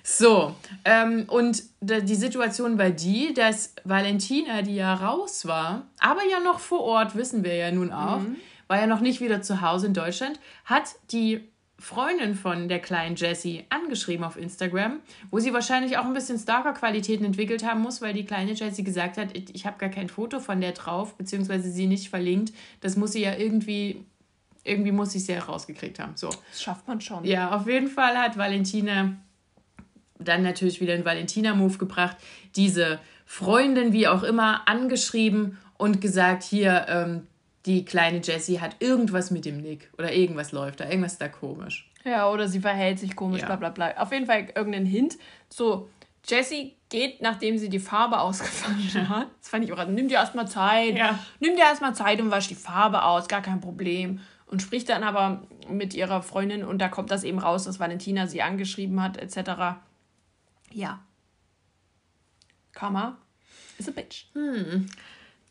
so, 0.02 0.54
ähm, 0.84 1.24
und 1.28 1.62
die 1.80 2.14
Situation 2.14 2.78
war 2.78 2.90
die, 2.90 3.34
dass 3.34 3.74
Valentina, 3.84 4.62
die 4.62 4.76
ja 4.76 4.94
raus 4.94 5.46
war, 5.46 5.86
aber 6.00 6.20
ja 6.30 6.40
noch 6.40 6.60
vor 6.60 6.80
Ort, 6.80 7.16
wissen 7.16 7.44
wir 7.44 7.54
ja 7.54 7.70
nun 7.70 7.92
auch, 7.92 8.20
mhm. 8.20 8.36
war 8.68 8.78
ja 8.80 8.86
noch 8.86 9.00
nicht 9.00 9.20
wieder 9.20 9.42
zu 9.42 9.60
Hause 9.60 9.88
in 9.88 9.94
Deutschland, 9.94 10.38
hat 10.64 10.94
die 11.10 11.48
Freundin 11.80 12.34
von 12.34 12.68
der 12.68 12.80
kleinen 12.80 13.14
Jessie 13.14 13.64
angeschrieben 13.68 14.24
auf 14.24 14.36
Instagram, 14.36 14.98
wo 15.30 15.38
sie 15.38 15.52
wahrscheinlich 15.52 15.96
auch 15.96 16.04
ein 16.04 16.12
bisschen 16.12 16.36
Stalker-Qualitäten 16.36 17.24
entwickelt 17.24 17.64
haben 17.64 17.82
muss, 17.82 18.02
weil 18.02 18.14
die 18.14 18.24
kleine 18.24 18.52
Jessie 18.52 18.82
gesagt 18.82 19.16
hat, 19.16 19.36
ich, 19.36 19.54
ich 19.54 19.64
habe 19.64 19.78
gar 19.78 19.88
kein 19.88 20.08
Foto 20.08 20.40
von 20.40 20.60
der 20.60 20.72
drauf, 20.72 21.14
beziehungsweise 21.16 21.70
sie 21.70 21.86
nicht 21.86 22.10
verlinkt. 22.10 22.52
Das 22.80 22.96
muss 22.96 23.12
sie 23.12 23.22
ja 23.22 23.36
irgendwie 23.36 24.04
irgendwie 24.68 24.92
muss 24.92 25.14
ich 25.14 25.24
sie 25.24 25.34
herausgekriegt 25.34 25.98
haben. 25.98 26.12
So. 26.16 26.28
Das 26.28 26.62
schafft 26.62 26.86
man 26.86 27.00
schon. 27.00 27.24
Ja, 27.24 27.50
auf 27.56 27.66
jeden 27.66 27.88
Fall 27.88 28.16
hat 28.16 28.36
Valentina 28.36 29.16
dann 30.18 30.42
natürlich 30.42 30.80
wieder 30.80 30.94
einen 30.94 31.04
Valentina-Move 31.04 31.78
gebracht, 31.78 32.16
diese 32.56 32.98
Freundin, 33.24 33.92
wie 33.92 34.08
auch 34.08 34.22
immer, 34.22 34.66
angeschrieben 34.66 35.58
und 35.76 36.00
gesagt, 36.00 36.42
hier, 36.42 36.86
ähm, 36.88 37.26
die 37.66 37.84
kleine 37.84 38.20
Jessie 38.22 38.60
hat 38.60 38.76
irgendwas 38.80 39.30
mit 39.30 39.44
dem 39.44 39.58
Nick 39.58 39.90
oder 39.98 40.12
irgendwas 40.12 40.52
läuft 40.52 40.80
da, 40.80 40.88
irgendwas 40.88 41.12
ist 41.12 41.20
da 41.20 41.28
komisch. 41.28 41.90
Ja, 42.04 42.30
oder 42.30 42.48
sie 42.48 42.60
verhält 42.60 42.98
sich 42.98 43.14
komisch, 43.14 43.42
ja. 43.42 43.46
bla 43.46 43.56
bla 43.56 43.70
bla. 43.70 44.02
Auf 44.02 44.12
jeden 44.12 44.26
Fall 44.26 44.48
irgendein 44.54 44.86
Hint. 44.86 45.18
So, 45.48 45.90
Jessie 46.26 46.74
geht, 46.88 47.20
nachdem 47.20 47.58
sie 47.58 47.68
die 47.68 47.78
Farbe 47.78 48.18
ausgefangen 48.20 49.08
hat. 49.08 49.28
Das 49.40 49.50
fand 49.50 49.64
ich 49.64 49.72
auch. 49.72 49.86
Nimm 49.86 50.08
dir 50.08 50.14
erstmal 50.14 50.48
Zeit. 50.48 50.96
Ja. 50.96 51.18
Nimm 51.40 51.56
dir 51.56 51.64
erstmal 51.64 51.94
Zeit 51.94 52.20
und 52.20 52.30
wasch 52.30 52.48
die 52.48 52.54
Farbe 52.54 53.02
aus, 53.02 53.28
gar 53.28 53.42
kein 53.42 53.60
Problem 53.60 54.20
und 54.48 54.62
spricht 54.62 54.88
dann 54.88 55.02
aber 55.02 55.46
mit 55.68 55.94
ihrer 55.94 56.22
Freundin 56.22 56.64
und 56.64 56.78
da 56.78 56.88
kommt 56.88 57.10
das 57.10 57.24
eben 57.24 57.38
raus, 57.38 57.64
dass 57.64 57.80
Valentina 57.80 58.26
sie 58.26 58.42
angeschrieben 58.42 59.02
hat, 59.02 59.16
etc. 59.16 59.78
Ja. 60.70 61.00
Karma 62.72 63.18
is 63.78 63.88
a 63.88 63.92
bitch. 63.92 64.26
Hm. 64.34 64.88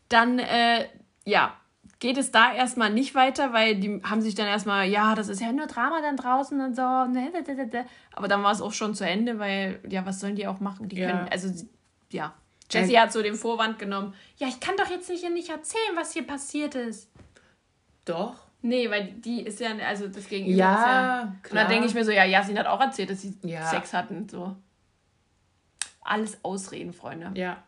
Dann, 0.08 0.38
äh, 0.38 0.86
ja, 1.24 1.56
geht 1.98 2.16
es 2.16 2.30
da 2.30 2.52
erstmal 2.52 2.90
nicht 2.92 3.14
weiter, 3.14 3.52
weil 3.52 3.76
die 3.76 4.00
haben 4.04 4.20
sich 4.20 4.34
dann 4.34 4.46
erstmal, 4.46 4.88
ja, 4.88 5.14
das 5.14 5.28
ist 5.28 5.40
ja 5.40 5.52
nur 5.52 5.66
Drama 5.66 6.00
dann 6.00 6.16
draußen 6.16 6.60
und 6.60 6.76
so. 6.76 6.82
Aber 6.82 8.28
dann 8.28 8.42
war 8.42 8.52
es 8.52 8.60
auch 8.60 8.72
schon 8.72 8.94
zu 8.94 9.06
Ende, 9.06 9.38
weil, 9.38 9.80
ja, 9.88 10.06
was 10.06 10.20
sollen 10.20 10.36
die 10.36 10.46
auch 10.46 10.60
machen? 10.60 10.88
Die 10.88 10.96
ja. 10.96 11.10
können, 11.10 11.28
also, 11.28 11.66
ja. 12.10 12.34
Jessie 12.70 12.98
hat 12.98 13.12
so 13.12 13.22
den 13.22 13.34
Vorwand 13.34 13.78
genommen, 13.78 14.14
ja, 14.36 14.46
ich 14.46 14.60
kann 14.60 14.76
doch 14.76 14.90
jetzt 14.90 15.08
nicht, 15.08 15.28
nicht 15.30 15.48
erzählen, 15.48 15.96
was 15.96 16.12
hier 16.12 16.26
passiert 16.26 16.74
ist. 16.74 17.10
Doch. 18.04 18.47
Nee, 18.60 18.90
weil 18.90 19.12
die 19.12 19.42
ist 19.42 19.60
ja, 19.60 19.70
also 19.86 20.08
das 20.08 20.28
Gegenüber 20.28 20.58
ja, 20.58 20.74
ja. 20.74 21.34
Klar. 21.42 21.50
Und 21.50 21.54
dann 21.54 21.68
denke 21.68 21.86
ich 21.86 21.94
mir 21.94 22.04
so, 22.04 22.10
ja, 22.10 22.24
Yasin 22.24 22.58
hat 22.58 22.66
auch 22.66 22.80
erzählt, 22.80 23.10
dass 23.10 23.22
sie 23.22 23.36
ja. 23.42 23.64
Sex 23.68 23.92
hatten. 23.92 24.28
So. 24.28 24.56
Alles 26.00 26.42
Ausreden, 26.42 26.92
Freunde. 26.92 27.30
Ja. 27.34 27.62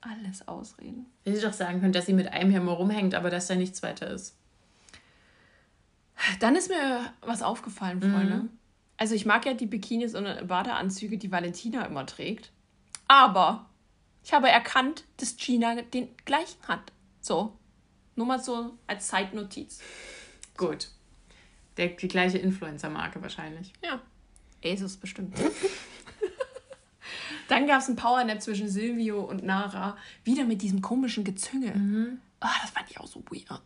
Alles 0.00 0.46
Ausreden. 0.46 1.06
Hätte 1.24 1.36
ich 1.36 1.44
doch 1.44 1.52
sagen 1.52 1.80
können, 1.80 1.92
dass 1.92 2.06
sie 2.06 2.12
mit 2.12 2.32
einem 2.32 2.50
hier 2.50 2.60
mal 2.60 2.72
rumhängt, 2.72 3.14
aber 3.14 3.30
dass 3.30 3.46
da 3.46 3.54
nichts 3.54 3.82
weiter 3.82 4.08
ist. 4.08 4.36
Dann 6.40 6.56
ist 6.56 6.70
mir 6.70 7.12
was 7.20 7.42
aufgefallen, 7.42 8.00
Freunde. 8.00 8.36
Mhm. 8.36 8.50
Also 8.96 9.14
ich 9.14 9.26
mag 9.26 9.44
ja 9.46 9.54
die 9.54 9.66
Bikinis 9.66 10.14
und 10.14 10.24
Badeanzüge, 10.48 11.18
die 11.18 11.30
Valentina 11.30 11.84
immer 11.84 12.06
trägt. 12.06 12.50
Aber 13.08 13.66
ich 14.24 14.32
habe 14.32 14.48
erkannt, 14.48 15.04
dass 15.18 15.36
Gina 15.36 15.82
den 15.82 16.08
gleichen 16.24 16.60
hat. 16.66 16.92
So. 17.20 17.56
Nur 18.16 18.26
mal 18.26 18.40
so 18.40 18.78
als 18.86 19.08
Zeitnotiz. 19.08 19.80
Gut. 20.56 20.88
Der, 21.76 21.88
die 21.88 22.08
gleiche 22.08 22.38
Influencer-Marke 22.38 23.22
wahrscheinlich. 23.22 23.72
Ja. 23.84 24.00
Asus 24.64 24.96
bestimmt. 24.96 25.36
Dann 27.48 27.66
gab 27.66 27.80
es 27.80 27.88
ein 27.88 27.96
Powernap 27.96 28.42
zwischen 28.42 28.68
Silvio 28.68 29.20
und 29.20 29.44
Nara. 29.44 29.96
Wieder 30.24 30.44
mit 30.44 30.62
diesem 30.62 30.82
komischen 30.82 31.24
Gezünge. 31.24 31.72
Mhm. 31.72 32.20
Oh, 32.42 32.48
das 32.60 32.70
fand 32.70 32.90
ich 32.90 32.98
auch 32.98 33.06
so 33.06 33.22
weird. 33.30 33.62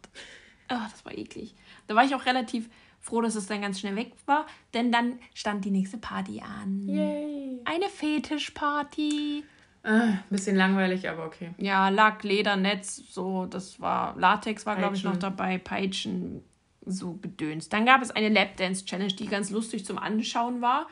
Oh, 0.71 0.87
das 0.91 1.05
war 1.05 1.17
eklig. 1.17 1.55
Da 1.87 1.95
war 1.95 2.05
ich 2.05 2.15
auch 2.15 2.27
relativ 2.27 2.69
froh, 3.01 3.21
dass 3.21 3.35
es 3.35 3.47
dann 3.47 3.63
ganz 3.63 3.81
schnell 3.81 3.97
weg 3.97 4.13
war, 4.27 4.47
denn 4.75 4.93
dann 4.93 5.19
stand 5.35 5.65
die 5.65 5.71
nächste 5.71 5.99
Party 5.99 6.41
an. 6.41 6.87
Yay. 6.87 7.61
Eine 7.65 7.89
Fetischparty. 7.89 9.45
Äh, 9.83 10.13
bisschen 10.29 10.57
langweilig, 10.57 11.09
aber 11.09 11.25
okay. 11.25 11.55
Ja, 11.57 11.89
Lack, 11.89 12.23
Ledernetz, 12.23 12.97
so, 12.97 13.47
das 13.47 13.81
war, 13.81 14.15
Latex 14.19 14.67
war, 14.67 14.77
glaube 14.77 14.95
ich, 14.95 15.05
noch 15.05 15.17
dabei, 15.17 15.57
Peitschen, 15.57 16.45
so 16.85 17.15
gedöns. 17.15 17.69
Dann 17.69 17.87
gab 17.87 18.03
es 18.03 18.11
eine 18.11 18.29
Lapdance-Challenge, 18.29 19.15
die 19.15 19.27
ganz 19.27 19.51
lustig 19.51 19.85
zum 19.85 19.99
Anschauen 19.99 20.61
war. 20.61 20.87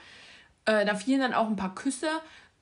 Äh, 0.64 0.84
da 0.84 0.94
fielen 0.94 1.20
dann 1.20 1.34
auch 1.34 1.46
ein 1.46 1.56
paar 1.56 1.74
Küsse, 1.74 2.08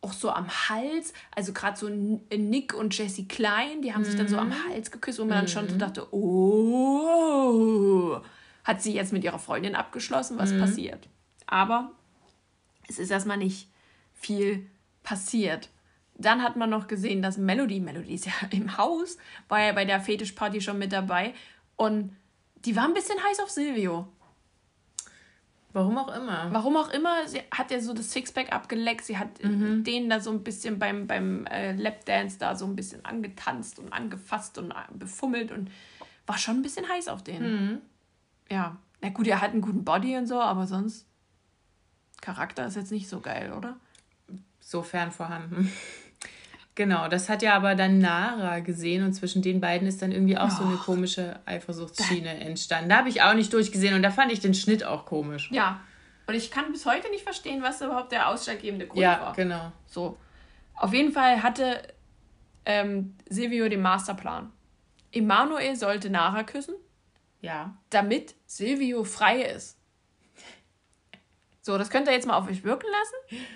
auch 0.00 0.12
so 0.12 0.30
am 0.30 0.48
Hals. 0.48 1.12
Also 1.34 1.52
gerade 1.52 1.76
so 1.76 1.88
Nick 1.88 2.74
und 2.74 2.96
Jessie 2.96 3.26
Klein, 3.26 3.82
die 3.82 3.92
haben 3.92 4.02
mhm. 4.02 4.06
sich 4.06 4.16
dann 4.16 4.28
so 4.28 4.38
am 4.38 4.48
mhm. 4.48 4.68
Hals 4.68 4.90
geküsst, 4.90 5.18
wo 5.18 5.24
man 5.24 5.38
mhm. 5.38 5.40
dann 5.40 5.48
schon 5.48 5.68
so 5.68 5.76
dachte, 5.76 6.14
oh, 6.14 8.20
hat 8.64 8.82
sie 8.82 8.94
jetzt 8.94 9.12
mit 9.12 9.24
ihrer 9.24 9.38
Freundin 9.38 9.74
abgeschlossen, 9.74 10.38
was 10.38 10.52
mhm. 10.52 10.60
passiert. 10.60 11.08
Aber 11.46 11.92
es 12.88 12.98
ist 12.98 13.10
erstmal 13.10 13.38
nicht 13.38 13.68
viel 14.12 14.66
passiert. 15.02 15.70
Dann 16.14 16.42
hat 16.42 16.56
man 16.56 16.70
noch 16.70 16.88
gesehen, 16.88 17.22
dass 17.22 17.36
Melody, 17.36 17.80
Melody 17.80 18.14
ist 18.14 18.26
ja 18.26 18.32
im 18.50 18.78
Haus, 18.78 19.18
war 19.48 19.60
ja 19.60 19.72
bei 19.72 19.84
der 19.84 20.00
Fetischparty 20.00 20.60
schon 20.60 20.78
mit 20.78 20.92
dabei 20.92 21.34
und 21.76 22.16
die 22.64 22.76
war 22.76 22.84
ein 22.84 22.94
bisschen 22.94 23.22
heiß 23.22 23.40
auf 23.40 23.50
Silvio. 23.50 24.08
Warum 25.72 25.98
auch 25.98 26.16
immer. 26.16 26.48
Warum 26.52 26.76
auch 26.76 26.88
immer. 26.88 27.28
Sie 27.28 27.42
hat 27.50 27.70
ja 27.70 27.80
so 27.80 27.92
das 27.92 28.10
Sixpack 28.10 28.50
abgeleckt. 28.50 29.04
Sie 29.04 29.18
hat 29.18 29.42
mhm. 29.44 29.84
den 29.84 30.08
da 30.08 30.20
so 30.20 30.30
ein 30.30 30.42
bisschen 30.42 30.78
beim, 30.78 31.06
beim 31.06 31.44
äh, 31.46 31.72
Lapdance 31.72 32.38
da 32.38 32.56
so 32.56 32.64
ein 32.64 32.74
bisschen 32.74 33.04
angetanzt 33.04 33.78
und 33.78 33.92
angefasst 33.92 34.56
und 34.56 34.70
äh, 34.70 34.74
befummelt 34.94 35.52
und 35.52 35.70
war 36.26 36.38
schon 36.38 36.56
ein 36.56 36.62
bisschen 36.62 36.88
heiß 36.88 37.08
auf 37.08 37.22
den. 37.22 37.42
Mhm. 37.42 37.78
Ja. 38.50 38.78
Na 39.02 39.10
gut, 39.10 39.26
er 39.26 39.42
hat 39.42 39.50
einen 39.50 39.60
guten 39.60 39.84
Body 39.84 40.16
und 40.16 40.26
so, 40.26 40.40
aber 40.40 40.66
sonst 40.66 41.06
Charakter 42.22 42.66
ist 42.66 42.76
jetzt 42.76 42.90
nicht 42.90 43.08
so 43.08 43.20
geil, 43.20 43.52
oder? 43.52 43.76
Sofern 44.60 45.12
vorhanden. 45.12 45.70
Genau, 46.76 47.08
das 47.08 47.30
hat 47.30 47.42
ja 47.42 47.54
aber 47.54 47.74
dann 47.74 47.98
Nara 47.98 48.60
gesehen 48.60 49.02
und 49.02 49.14
zwischen 49.14 49.40
den 49.40 49.62
beiden 49.62 49.88
ist 49.88 50.02
dann 50.02 50.12
irgendwie 50.12 50.36
auch 50.36 50.50
oh, 50.52 50.56
so 50.58 50.64
eine 50.64 50.76
komische 50.76 51.40
Eifersuchtsschiene 51.46 52.38
entstanden. 52.40 52.90
Da 52.90 52.98
habe 52.98 53.08
ich 53.08 53.22
auch 53.22 53.32
nicht 53.32 53.50
durchgesehen 53.52 53.94
und 53.94 54.02
da 54.02 54.10
fand 54.10 54.30
ich 54.30 54.40
den 54.40 54.52
Schnitt 54.52 54.84
auch 54.84 55.06
komisch. 55.06 55.50
Ja, 55.50 55.80
und 56.26 56.34
ich 56.34 56.50
kann 56.50 56.70
bis 56.72 56.84
heute 56.84 57.08
nicht 57.10 57.24
verstehen, 57.24 57.62
was 57.62 57.80
überhaupt 57.80 58.12
der 58.12 58.28
ausschlaggebende 58.28 58.86
Grund 58.86 59.00
ja, 59.00 59.20
war. 59.20 59.28
Ja, 59.28 59.32
genau. 59.32 59.72
So, 59.86 60.18
auf 60.74 60.92
jeden 60.92 61.12
Fall 61.12 61.42
hatte 61.42 61.82
ähm, 62.66 63.16
Silvio 63.28 63.68
den 63.70 63.80
Masterplan. 63.80 64.52
Emanuel 65.12 65.76
sollte 65.76 66.10
Nara 66.10 66.42
küssen. 66.42 66.74
Ja. 67.40 67.74
Damit 67.88 68.34
Silvio 68.44 69.04
frei 69.04 69.40
ist. 69.40 69.78
So, 71.62 71.78
das 71.78 71.88
könnt 71.88 72.06
ihr 72.06 72.12
jetzt 72.12 72.26
mal 72.26 72.36
auf 72.36 72.48
euch 72.48 72.64
wirken 72.64 72.86
lassen. 72.90 73.46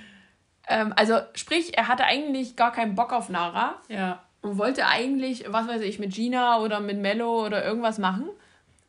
Ähm, 0.70 0.92
also 0.96 1.18
sprich, 1.34 1.76
er 1.76 1.88
hatte 1.88 2.04
eigentlich 2.04 2.56
gar 2.56 2.72
keinen 2.72 2.94
Bock 2.94 3.12
auf 3.12 3.28
Nara. 3.28 3.74
Ja. 3.88 4.22
Und 4.40 4.56
wollte 4.56 4.86
eigentlich, 4.86 5.44
was 5.48 5.68
weiß 5.68 5.82
ich, 5.82 5.98
mit 5.98 6.14
Gina 6.14 6.60
oder 6.60 6.80
mit 6.80 6.98
Mello 6.98 7.44
oder 7.44 7.62
irgendwas 7.62 7.98
machen, 7.98 8.30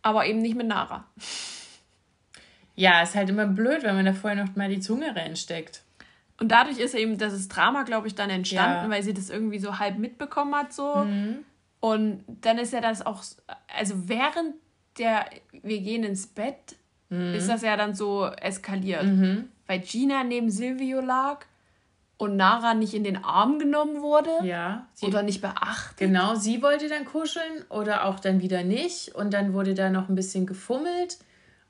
aber 0.02 0.26
eben 0.26 0.42
nicht 0.42 0.56
mit 0.56 0.68
Nara. 0.68 1.04
Ja, 2.76 3.02
ist 3.02 3.16
halt 3.16 3.30
immer 3.30 3.48
blöd, 3.48 3.84
wenn 3.84 3.96
man 3.96 4.06
da 4.06 4.14
vorher 4.14 4.42
noch 4.42 4.56
mal 4.56 4.70
die 4.70 4.80
Zunge 4.80 5.14
reinsteckt. 5.14 5.82
Und 6.40 6.52
dadurch 6.52 6.80
ist 6.80 6.96
eben 6.96 7.18
das 7.18 7.48
Drama, 7.50 7.84
glaube 7.84 8.08
ich, 8.08 8.16
dann 8.16 8.30
entstanden, 8.30 8.86
ja. 8.86 8.90
weil 8.90 9.04
sie 9.04 9.14
das 9.14 9.30
irgendwie 9.30 9.60
so 9.60 9.78
halb 9.78 9.98
mitbekommen 9.98 10.56
hat 10.56 10.72
so. 10.72 10.96
Mhm. 10.96 11.40
Und 11.80 12.24
dann 12.28 12.58
ist 12.58 12.74
ja 12.74 12.80
das 12.80 13.06
auch, 13.06 13.24
also 13.78 14.08
während 14.08 14.56
der 14.98 15.26
Wir 15.52 15.82
gehen 15.82 16.04
ins 16.04 16.28
Bett, 16.28 16.76
mhm. 17.10 17.34
ist 17.34 17.50
das 17.50 17.62
ja 17.62 17.76
dann 17.76 17.94
so 17.94 18.26
eskaliert. 18.26 19.04
Mhm. 19.04 19.50
Weil 19.68 19.80
Gina 19.80 20.24
neben 20.24 20.50
Silvio 20.50 21.02
lag 21.02 21.46
und 22.22 22.36
Nara 22.36 22.76
nicht 22.76 22.94
in 22.94 23.04
den 23.04 23.24
Arm 23.24 23.58
genommen 23.58 24.04
wurde 24.04 24.30
ja, 24.44 24.86
sie, 24.94 25.08
oder 25.08 25.24
nicht 25.24 25.42
beachtet. 25.42 25.98
Genau, 25.98 26.36
sie 26.36 26.62
wollte 26.62 26.88
dann 26.88 27.04
kuscheln 27.04 27.66
oder 27.70 28.06
auch 28.06 28.20
dann 28.20 28.42
wieder 28.42 28.62
nicht 28.62 29.16
und 29.16 29.34
dann 29.34 29.54
wurde 29.54 29.74
da 29.74 29.90
noch 29.90 30.08
ein 30.08 30.14
bisschen 30.14 30.46
gefummelt 30.46 31.18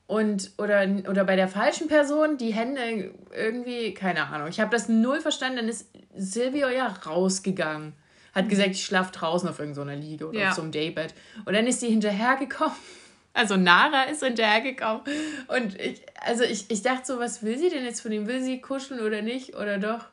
und 0.08 0.52
oder, 0.58 0.86
oder 1.10 1.24
bei 1.24 1.38
der 1.38 1.48
falschen 1.48 1.88
Person 1.88 2.38
die 2.38 2.54
Hände 2.54 3.14
irgendwie, 3.34 3.94
keine 3.94 4.28
Ahnung. 4.28 4.50
Ich 4.50 4.60
habe 4.60 4.72
das 4.72 4.90
null 4.90 5.22
verstanden, 5.22 5.56
dann 5.56 5.70
ist 5.70 5.90
Silvio 6.18 6.68
ja 6.68 6.88
rausgegangen. 6.88 7.94
Hat 8.36 8.46
mhm. 8.46 8.50
gesagt, 8.50 8.72
ich 8.72 8.84
schlafe 8.84 9.14
draußen 9.14 9.48
auf 9.48 9.58
irgendeiner 9.58 9.96
Liege 9.96 10.28
oder 10.28 10.38
ja. 10.38 10.50
auf 10.50 10.56
so 10.56 10.64
einem 10.64 10.74
Daybed. 10.74 11.14
Und 11.46 11.54
dann 11.54 11.66
ist 11.66 11.80
sie 11.80 11.88
hinterhergekommen. 11.88 12.76
Also 13.34 13.56
Nara 13.56 14.04
ist 14.12 14.22
hinterhergekommen. 14.22 15.04
Und 15.48 15.80
ich, 15.80 16.02
also 16.20 16.44
ich, 16.44 16.70
ich 16.70 16.82
dachte 16.82 17.06
so, 17.06 17.18
was 17.18 17.42
will 17.44 17.58
sie 17.58 17.70
denn 17.70 17.86
jetzt 17.86 18.02
von 18.02 18.12
ihm? 18.12 18.28
Will 18.28 18.44
sie 18.44 18.60
kuscheln 18.60 19.00
oder 19.00 19.22
nicht? 19.22 19.56
Oder 19.56 19.78
doch? 19.78 20.08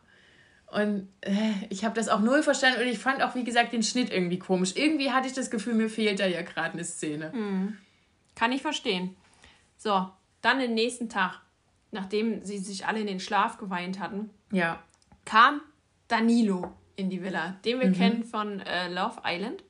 Und 0.71 1.09
äh, 1.23 1.53
ich 1.71 1.85
habe 1.85 1.95
das 1.95 2.09
auch 2.09 2.21
null 2.21 2.43
verstanden 2.43 2.83
und 2.83 2.89
ich 2.89 2.99
fand 2.99 3.23
auch, 3.23 3.35
wie 3.35 3.45
gesagt, 3.45 3.73
den 3.73 3.83
Schnitt 3.83 4.13
irgendwie 4.13 4.39
komisch. 4.39 4.73
Irgendwie 4.77 5.11
hatte 5.11 5.27
ich 5.27 5.33
das 5.33 5.51
Gefühl, 5.51 5.75
mir 5.75 5.89
fehlt 5.89 6.21
da 6.21 6.27
ja 6.27 6.43
gerade 6.43 6.75
eine 6.75 6.85
Szene. 6.85 7.33
Hm. 7.33 7.79
Kann 8.35 8.53
ich 8.53 8.61
verstehen. 8.61 9.17
So, 9.79 10.11
dann 10.43 10.59
den 10.59 10.75
nächsten 10.75 11.09
Tag, 11.09 11.41
nachdem 11.91 12.45
sie 12.45 12.59
sich 12.59 12.87
alle 12.87 13.01
in 13.01 13.07
den 13.07 13.21
Schlaf 13.21 13.57
geweint 13.57 13.99
hatten, 13.99 14.31
ja. 14.53 14.83
kam 15.25 15.63
Danilo 16.07 16.75
in 16.97 17.09
die 17.09 17.23
Villa, 17.23 17.57
den 17.65 17.81
wir 17.81 17.89
mhm. 17.89 17.95
kennen 17.95 18.25
von 18.25 18.61
äh, 18.61 18.89
Love 18.89 19.23
Island. 19.25 19.63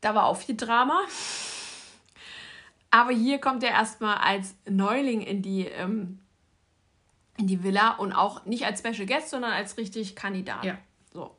Da 0.00 0.14
war 0.14 0.26
auch 0.26 0.36
viel 0.36 0.56
Drama. 0.56 1.00
Aber 2.90 3.10
hier 3.10 3.40
kommt 3.40 3.62
er 3.64 3.70
erstmal 3.70 4.18
als 4.18 4.54
Neuling 4.68 5.22
in 5.22 5.42
die 5.42 5.66
ähm, 5.66 6.20
in 7.38 7.46
die 7.46 7.62
Villa 7.62 7.92
und 7.92 8.12
auch 8.12 8.44
nicht 8.46 8.64
als 8.64 8.80
Special 8.80 9.06
Guest, 9.06 9.30
sondern 9.30 9.52
als 9.52 9.76
richtig 9.76 10.16
Kandidat. 10.16 10.64
Ja. 10.64 10.78
So. 11.12 11.36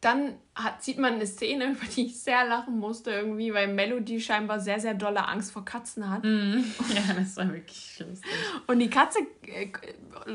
Dann 0.00 0.34
hat, 0.54 0.82
sieht 0.82 0.98
man 0.98 1.14
eine 1.14 1.26
Szene, 1.26 1.66
über 1.72 1.86
die 1.86 2.06
ich 2.06 2.20
sehr 2.20 2.44
lachen 2.44 2.78
musste 2.78 3.10
irgendwie, 3.10 3.54
weil 3.54 3.68
Melody 3.68 4.20
scheinbar 4.20 4.60
sehr, 4.60 4.80
sehr 4.80 4.94
dolle 4.94 5.26
Angst 5.26 5.52
vor 5.52 5.64
Katzen 5.64 6.10
hat. 6.10 6.24
Mm. 6.24 6.64
Ja, 6.94 7.14
das 7.14 7.36
war 7.36 7.52
wirklich 7.52 7.98
lustig. 7.98 8.30
Und 8.66 8.78
die 8.78 8.90
Katze, 8.90 9.20
äh, 9.46 9.72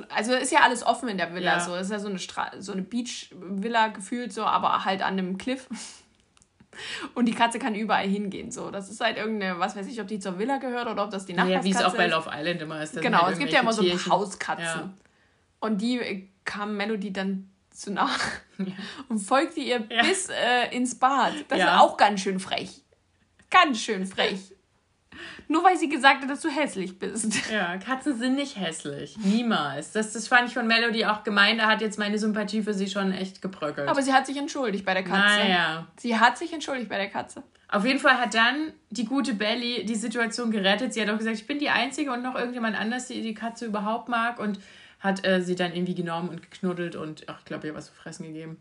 also 0.10 0.34
ist 0.34 0.52
ja 0.52 0.62
alles 0.62 0.86
offen 0.86 1.10
in 1.10 1.18
der 1.18 1.34
Villa, 1.34 1.58
ja. 1.58 1.60
so 1.60 1.76
ist 1.76 1.92
ja 1.92 2.00
so 2.00 2.08
eine, 2.08 2.20
Stra 2.20 2.52
so 2.60 2.72
eine 2.72 2.82
Beach-Villa 2.82 3.90
gefühlt 3.90 4.34
so, 4.34 4.44
aber 4.44 4.86
halt 4.86 5.02
an 5.02 5.14
einem 5.14 5.38
Cliff. 5.38 5.68
Und 7.16 7.26
die 7.26 7.34
Katze 7.34 7.60
kann 7.60 7.76
überall 7.76 8.08
hingehen. 8.08 8.52
So, 8.52 8.72
das 8.72 8.90
ist 8.90 9.02
halt 9.02 9.18
irgendeine, 9.18 9.60
was 9.60 9.76
weiß 9.76 9.88
ich, 9.88 10.00
ob 10.02 10.08
die 10.08 10.20
zur 10.20 10.40
Villa 10.40 10.58
gehört 10.58 10.88
oder 10.88 11.04
ob 11.04 11.12
das 11.12 11.26
die 11.26 11.34
Nachbarskatze 11.34 11.68
ist. 11.68 11.76
Ja, 11.76 11.82
wie 11.82 11.86
es 11.86 11.94
auch 11.94 11.98
bei 11.98 12.08
Love 12.08 12.30
Island 12.34 12.62
immer 12.62 12.82
ist. 12.82 13.02
Genau, 13.02 13.24
halt 13.24 13.34
es 13.34 13.40
gibt 13.40 13.52
ja 13.52 13.62
immer 13.62 13.74
so 13.74 13.84
Hauskatzen. 13.84 14.64
Ja. 14.66 14.94
Und 15.60 15.82
die 15.82 16.00
äh, 16.00 16.28
kam 16.46 16.78
Melody 16.78 17.12
dann 17.14 17.50
zu 17.72 17.92
nach 17.92 18.20
ja. 18.58 18.66
und 19.10 19.20
folgte 19.20 19.60
ihr 19.60 19.84
ja. 19.90 20.02
bis 20.04 20.30
äh, 20.30 20.76
ins 20.76 20.98
Bad. 20.98 21.34
Das 21.48 21.60
ist 21.60 21.68
auch 21.68 21.98
ganz 21.98 22.22
schön 22.22 22.40
frech. 22.40 22.82
Ganz 23.50 23.82
schön 23.82 24.06
frech. 24.06 24.40
Nur 25.48 25.64
weil 25.64 25.78
sie 25.78 25.90
gesagt 25.90 26.22
hat, 26.22 26.30
dass 26.30 26.42
du 26.42 26.50
hässlich 26.50 27.00
bist. 27.00 27.50
Ja, 27.52 27.78
Katzen 27.78 28.18
sind 28.18 28.36
nicht 28.36 28.58
hässlich. 28.58 29.18
Niemals. 29.18 29.92
Das, 29.92 30.14
das 30.14 30.28
fand 30.28 30.48
ich 30.48 30.54
von 30.54 30.68
Melody 30.68 31.06
auch 31.06 31.24
gemein. 31.24 31.58
Da 31.58 31.68
hat 31.68 31.82
jetzt 31.82 31.98
meine 31.98 32.18
Sympathie 32.20 32.62
für 32.62 32.74
sie 32.74 32.88
schon 32.88 33.12
echt 33.12 33.42
gebröckelt. 33.42 33.90
Aber 33.90 34.02
sie 34.02 34.14
hat 34.14 34.28
sich 34.28 34.38
entschuldigt 34.38 34.86
bei 34.86 34.94
der 34.94 35.04
Katze. 35.04 35.40
Naja. 35.40 35.88
Sie 35.98 36.18
hat 36.18 36.38
sich 36.38 36.54
entschuldigt 36.54 36.90
bei 36.90 36.98
der 36.98 37.10
Katze. 37.10 37.44
Auf 37.68 37.86
jeden 37.86 38.00
Fall 38.00 38.18
hat 38.20 38.34
dann 38.34 38.74
die 38.90 39.06
gute 39.06 39.34
Belly 39.34 39.86
die 39.86 39.96
Situation 39.96 40.52
gerettet. 40.52 40.94
Sie 40.94 41.02
hat 41.02 41.10
auch 41.10 41.18
gesagt, 41.18 41.38
ich 41.38 41.48
bin 41.48 41.60
die 41.60 41.70
Einzige 41.70 42.12
und 42.12 42.24
noch 42.24 42.36
irgendjemand 42.36 42.80
anders, 42.80 43.08
die 43.08 43.22
die 43.22 43.34
Katze 43.34 43.66
überhaupt 43.66 44.10
mag. 44.10 44.40
Und 44.40 44.60
hat 45.00 45.26
äh, 45.26 45.42
sie 45.42 45.56
dann 45.56 45.74
irgendwie 45.74 45.96
genommen 45.96 46.30
und 46.30 46.42
geknuddelt 46.42 46.96
und, 46.96 47.24
ach, 47.28 47.40
ich 47.40 47.46
glaube, 47.46 47.68
ihr 47.68 47.76
was 47.76 47.88
zu 47.88 47.94
fressen 47.94 48.26
gegeben. 48.26 48.58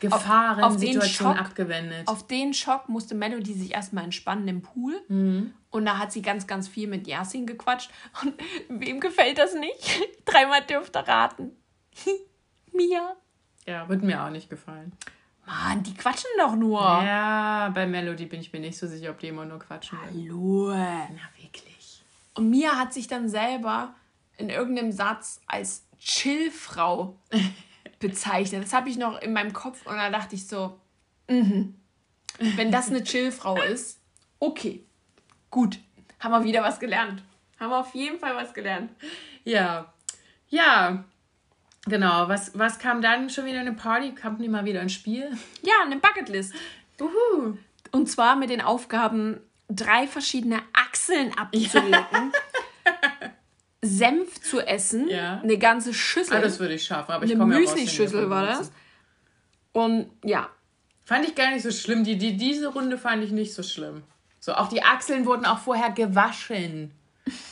Gefahrensituation 0.00 1.36
abgewendet. 1.36 2.08
Auf 2.08 2.26
den 2.26 2.54
Schock 2.54 2.88
musste 2.88 3.14
Melody 3.14 3.54
sich 3.54 3.72
erstmal 3.72 4.04
entspannen 4.04 4.48
im 4.48 4.62
Pool. 4.62 5.00
Mhm. 5.08 5.54
Und 5.70 5.86
da 5.86 5.98
hat 5.98 6.12
sie 6.12 6.22
ganz, 6.22 6.46
ganz 6.46 6.68
viel 6.68 6.88
mit 6.88 7.06
Yasin 7.06 7.46
gequatscht. 7.46 7.90
Und 8.22 8.34
wem 8.68 9.00
gefällt 9.00 9.38
das 9.38 9.54
nicht? 9.54 10.00
Dreimal 10.24 10.62
dürfte 10.62 11.06
raten. 11.06 11.52
Mia. 12.72 13.16
Ja, 13.66 13.88
wird 13.88 14.02
mir 14.02 14.22
auch 14.24 14.30
nicht 14.30 14.50
gefallen. 14.50 14.92
Mann, 15.46 15.82
die 15.82 15.94
quatschen 15.94 16.30
doch 16.38 16.54
nur. 16.54 16.80
Ja, 16.80 17.70
bei 17.74 17.86
Melody 17.86 18.26
bin 18.26 18.40
ich 18.40 18.52
mir 18.52 18.60
nicht 18.60 18.78
so 18.78 18.86
sicher, 18.86 19.10
ob 19.10 19.18
die 19.18 19.28
immer 19.28 19.44
nur 19.44 19.58
quatschen. 19.58 19.98
Hallo. 20.00 20.72
Na, 20.72 21.42
wirklich. 21.42 22.02
Und 22.34 22.48
Mia 22.50 22.76
hat 22.76 22.92
sich 22.92 23.08
dann 23.08 23.28
selber 23.28 23.94
in 24.36 24.50
irgendeinem 24.50 24.92
Satz 24.92 25.40
als 25.46 25.84
Chillfrau 25.98 27.18
bezeichnet. 28.02 28.64
Das 28.64 28.74
habe 28.74 28.90
ich 28.90 28.98
noch 28.98 29.22
in 29.22 29.32
meinem 29.32 29.54
Kopf 29.54 29.86
und 29.86 29.96
da 29.96 30.10
dachte 30.10 30.34
ich 30.34 30.46
so, 30.46 30.78
mhm. 31.28 31.74
wenn 32.38 32.70
das 32.70 32.90
eine 32.90 33.02
Chillfrau 33.02 33.62
ist, 33.62 34.00
okay, 34.38 34.84
gut, 35.50 35.78
haben 36.20 36.32
wir 36.32 36.44
wieder 36.44 36.62
was 36.62 36.78
gelernt. 36.78 37.22
Haben 37.58 37.70
wir 37.70 37.78
auf 37.78 37.94
jeden 37.94 38.18
Fall 38.18 38.36
was 38.36 38.52
gelernt. 38.52 38.90
Ja, 39.44 39.92
Ja, 40.52 41.04
genau. 41.86 42.28
Was, 42.28 42.56
was 42.58 42.78
kam 42.78 43.00
dann 43.00 43.30
schon 43.30 43.46
wieder 43.46 43.60
eine 43.60 43.72
Party? 43.72 44.12
Kam 44.14 44.36
die 44.38 44.48
mal 44.48 44.66
wieder 44.66 44.82
ins 44.82 44.92
Spiel? 44.92 45.30
Ja, 45.62 45.74
eine 45.84 45.96
Bucketlist. 45.96 46.52
Uhu. 47.00 47.56
Und 47.90 48.10
zwar 48.10 48.36
mit 48.36 48.50
den 48.50 48.60
Aufgaben, 48.60 49.40
drei 49.68 50.06
verschiedene 50.06 50.60
Achseln 50.74 51.32
abzulegen. 51.38 52.32
Senf 53.84 54.40
zu 54.40 54.60
essen, 54.60 55.08
ja. 55.08 55.40
eine 55.42 55.58
ganze 55.58 55.92
Schüssel. 55.92 56.36
Ah, 56.36 56.40
das 56.40 56.60
würde 56.60 56.74
ich 56.74 56.84
schaffen, 56.84 57.10
aber 57.10 57.24
ich 57.24 57.32
komme 57.32 57.54
Eine 57.56 57.64
Müsli-Schüssel 57.64 58.30
war 58.30 58.46
das. 58.46 58.70
Und 59.72 60.10
ja. 60.24 60.48
Fand 61.04 61.26
ich 61.26 61.34
gar 61.34 61.50
nicht 61.50 61.64
so 61.64 61.72
schlimm. 61.72 62.04
Die, 62.04 62.16
die, 62.16 62.36
diese 62.36 62.68
Runde 62.68 62.96
fand 62.96 63.24
ich 63.24 63.32
nicht 63.32 63.54
so 63.54 63.64
schlimm. 63.64 64.04
So, 64.38 64.54
auch 64.54 64.68
die 64.68 64.82
Achseln 64.82 65.26
wurden 65.26 65.44
auch 65.44 65.58
vorher 65.58 65.90
gewaschen. 65.90 66.92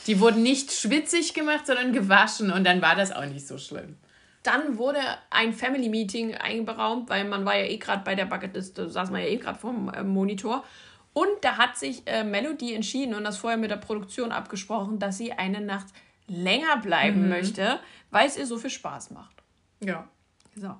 Die 0.07 0.19
wurden 0.19 0.41
nicht 0.41 0.71
schwitzig 0.71 1.33
gemacht, 1.33 1.67
sondern 1.67 1.93
gewaschen 1.93 2.51
und 2.51 2.65
dann 2.65 2.81
war 2.81 2.95
das 2.95 3.11
auch 3.11 3.25
nicht 3.25 3.47
so 3.47 3.57
schlimm. 3.57 3.97
Dann 4.43 4.77
wurde 4.77 4.99
ein 5.29 5.53
Family 5.53 5.87
Meeting 5.87 6.35
einberaumt, 6.35 7.09
weil 7.09 7.25
man 7.25 7.45
war 7.45 7.55
ja 7.55 7.65
eh 7.65 7.77
gerade 7.77 8.03
bei 8.03 8.15
der 8.15 8.25
Bucketliste, 8.25 8.89
saß 8.89 9.11
man 9.11 9.21
ja 9.21 9.27
eh 9.27 9.37
gerade 9.37 9.59
vorm 9.59 9.89
äh, 9.89 10.03
Monitor. 10.03 10.63
Und 11.13 11.29
da 11.41 11.57
hat 11.57 11.77
sich 11.77 12.03
äh, 12.05 12.23
Melody 12.23 12.73
entschieden 12.73 13.13
und 13.13 13.23
das 13.23 13.37
vorher 13.37 13.57
mit 13.57 13.69
der 13.69 13.77
Produktion 13.77 14.31
abgesprochen, 14.31 14.97
dass 14.97 15.17
sie 15.17 15.33
eine 15.33 15.61
Nacht 15.61 15.87
länger 16.31 16.77
bleiben 16.77 17.23
mhm. 17.23 17.29
möchte, 17.29 17.79
weil 18.09 18.27
es 18.27 18.37
ihr 18.37 18.45
so 18.45 18.57
viel 18.57 18.69
Spaß 18.69 19.11
macht. 19.11 19.43
Ja. 19.79 20.07
So. 20.55 20.75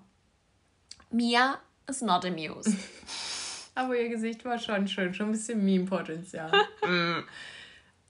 Mia 1.12 1.60
is 1.88 2.02
not 2.02 2.26
amused. 2.26 2.76
Aber 3.76 3.98
ihr 3.98 4.10
Gesicht 4.10 4.44
war 4.46 4.58
schon 4.58 4.88
schön, 4.88 5.14
schon 5.14 5.28
ein 5.28 5.32
bisschen 5.32 5.64
Meme-Potenzial. 5.64 6.52
Mm. 6.84 7.24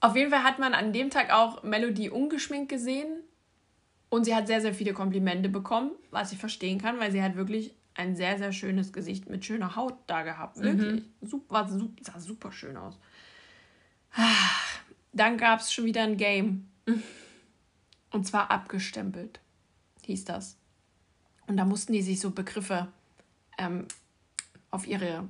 Auf 0.00 0.16
jeden 0.16 0.30
Fall 0.30 0.42
hat 0.42 0.58
man 0.58 0.72
an 0.72 0.94
dem 0.94 1.10
Tag 1.10 1.30
auch 1.30 1.62
Melody 1.62 2.08
ungeschminkt 2.08 2.70
gesehen. 2.70 3.20
Und 4.08 4.24
sie 4.24 4.34
hat 4.34 4.46
sehr, 4.46 4.60
sehr 4.60 4.74
viele 4.74 4.94
Komplimente 4.94 5.48
bekommen, 5.48 5.92
was 6.10 6.32
ich 6.32 6.38
verstehen 6.38 6.80
kann, 6.80 6.98
weil 6.98 7.12
sie 7.12 7.22
hat 7.22 7.36
wirklich 7.36 7.74
ein 7.94 8.16
sehr, 8.16 8.38
sehr 8.38 8.52
schönes 8.52 8.92
Gesicht 8.92 9.28
mit 9.28 9.44
schöner 9.44 9.76
Haut 9.76 9.94
da 10.06 10.22
gehabt. 10.22 10.56
Mhm. 10.56 10.62
Wirklich. 10.62 11.02
Mhm. 11.20 11.26
Super, 11.26 11.68
super, 11.68 12.02
sah 12.02 12.18
super 12.18 12.50
schön 12.50 12.76
aus. 12.76 12.98
Dann 15.12 15.36
gab 15.36 15.60
es 15.60 15.72
schon 15.72 15.84
wieder 15.84 16.02
ein 16.02 16.16
Game. 16.16 16.68
Und 18.12 18.26
zwar 18.26 18.50
abgestempelt, 18.50 19.40
hieß 20.04 20.24
das. 20.24 20.56
Und 21.46 21.56
da 21.56 21.64
mussten 21.64 21.92
die 21.92 22.02
sich 22.02 22.20
so 22.20 22.30
Begriffe 22.30 22.88
ähm, 23.58 23.86
auf 24.70 24.86
ihre 24.86 25.28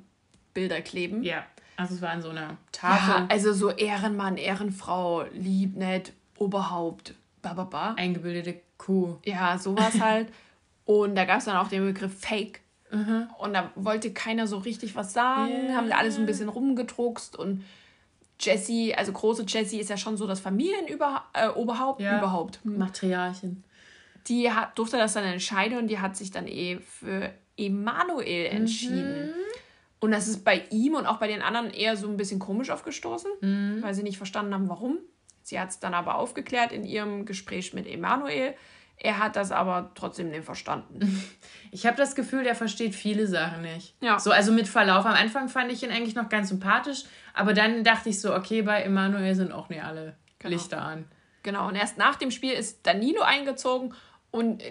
Bilder 0.52 0.80
kleben. 0.82 1.22
Ja, 1.22 1.44
also 1.76 1.94
es 1.94 2.02
war 2.02 2.12
in 2.14 2.22
so 2.22 2.30
einer 2.30 2.56
Tafel. 2.70 3.22
Ja, 3.22 3.26
also 3.28 3.52
so 3.52 3.70
Ehrenmann, 3.70 4.36
Ehrenfrau, 4.36 5.24
lieb, 5.32 5.76
nett, 5.76 6.12
Oberhaupt, 6.36 7.14
bababa. 7.40 7.94
Eingebildete 7.94 8.60
Kuh. 8.78 9.16
Ja, 9.24 9.58
sowas 9.58 10.00
halt. 10.00 10.28
Und 10.84 11.14
da 11.14 11.24
gab 11.24 11.38
es 11.38 11.44
dann 11.44 11.56
auch 11.56 11.68
den 11.68 11.84
Begriff 11.84 12.18
Fake. 12.18 12.60
Mhm. 12.90 13.28
Und 13.38 13.54
da 13.54 13.70
wollte 13.74 14.12
keiner 14.12 14.46
so 14.46 14.58
richtig 14.58 14.96
was 14.96 15.12
sagen, 15.12 15.52
yeah. 15.52 15.76
haben 15.76 15.88
da 15.88 15.96
alles 15.96 16.18
ein 16.18 16.26
bisschen 16.26 16.48
rumgedruckst 16.48 17.36
und 17.36 17.64
Jessie, 18.40 18.94
also 18.94 19.12
große 19.12 19.44
Jessie 19.46 19.80
ist 19.80 19.90
ja 19.90 19.96
schon 19.96 20.16
so 20.16 20.26
das 20.26 20.40
Familienoberhaupt 20.40 22.00
äh, 22.00 22.04
ja. 22.04 22.18
überhaupt. 22.18 22.60
Hm. 22.64 22.78
Materialchen. 22.78 23.64
Die 24.26 24.50
hat, 24.50 24.78
durfte 24.78 24.96
das 24.96 25.14
dann 25.14 25.24
entscheiden 25.24 25.78
und 25.78 25.88
die 25.88 25.98
hat 25.98 26.16
sich 26.16 26.30
dann 26.30 26.46
eh 26.46 26.78
für 26.78 27.32
Emanuel 27.56 28.46
entschieden. 28.46 29.26
Mhm. 29.26 29.34
Und 30.00 30.10
das 30.10 30.26
ist 30.26 30.44
bei 30.44 30.64
ihm 30.70 30.94
und 30.94 31.06
auch 31.06 31.18
bei 31.18 31.28
den 31.28 31.42
anderen 31.42 31.70
eher 31.70 31.96
so 31.96 32.08
ein 32.08 32.16
bisschen 32.16 32.40
komisch 32.40 32.70
aufgestoßen, 32.70 33.30
mhm. 33.40 33.78
weil 33.82 33.94
sie 33.94 34.02
nicht 34.02 34.16
verstanden 34.16 34.54
haben, 34.54 34.68
warum. 34.68 34.98
Sie 35.42 35.58
hat 35.60 35.70
es 35.70 35.80
dann 35.80 35.94
aber 35.94 36.16
aufgeklärt 36.16 36.72
in 36.72 36.84
ihrem 36.84 37.24
Gespräch 37.24 37.72
mit 37.72 37.86
Emanuel. 37.86 38.54
Er 39.04 39.18
hat 39.18 39.34
das 39.34 39.50
aber 39.50 39.90
trotzdem 39.96 40.30
nicht 40.30 40.44
verstanden. 40.44 41.22
Ich 41.74 41.86
habe 41.86 41.96
das 41.96 42.14
Gefühl, 42.14 42.44
der 42.44 42.54
versteht 42.54 42.94
viele 42.94 43.26
Sachen 43.26 43.62
nicht. 43.62 43.94
Ja. 44.02 44.18
So, 44.18 44.30
also 44.30 44.52
mit 44.52 44.68
Verlauf. 44.68 45.06
Am 45.06 45.14
Anfang 45.14 45.48
fand 45.48 45.72
ich 45.72 45.82
ihn 45.82 45.90
eigentlich 45.90 46.14
noch 46.14 46.28
ganz 46.28 46.50
sympathisch, 46.50 47.04
aber 47.32 47.54
dann 47.54 47.82
dachte 47.82 48.10
ich 48.10 48.20
so, 48.20 48.34
okay, 48.36 48.60
bei 48.60 48.82
Emanuel 48.82 49.34
sind 49.34 49.52
auch 49.52 49.70
nicht 49.70 49.82
alle 49.82 50.14
genau. 50.38 50.52
Lichter 50.52 50.82
an. 50.82 51.06
Genau, 51.42 51.68
und 51.68 51.74
erst 51.74 51.96
nach 51.96 52.16
dem 52.16 52.30
Spiel 52.30 52.52
ist 52.52 52.80
Danilo 52.86 53.22
eingezogen 53.22 53.94
und 54.30 54.62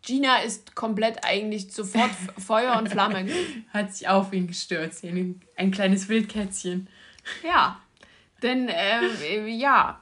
Gina 0.00 0.38
ist 0.38 0.74
komplett 0.74 1.26
eigentlich 1.26 1.70
sofort 1.74 2.10
Feuer 2.38 2.78
und 2.78 2.88
Flamme. 2.88 3.28
Hat 3.74 3.92
sich 3.92 4.08
auf 4.08 4.32
ihn 4.32 4.46
gestürzt, 4.46 5.04
ein 5.04 5.70
kleines 5.72 6.08
Wildkätzchen. 6.08 6.88
Ja, 7.46 7.82
denn 8.42 8.70
äh, 8.70 9.46
ja, 9.46 10.00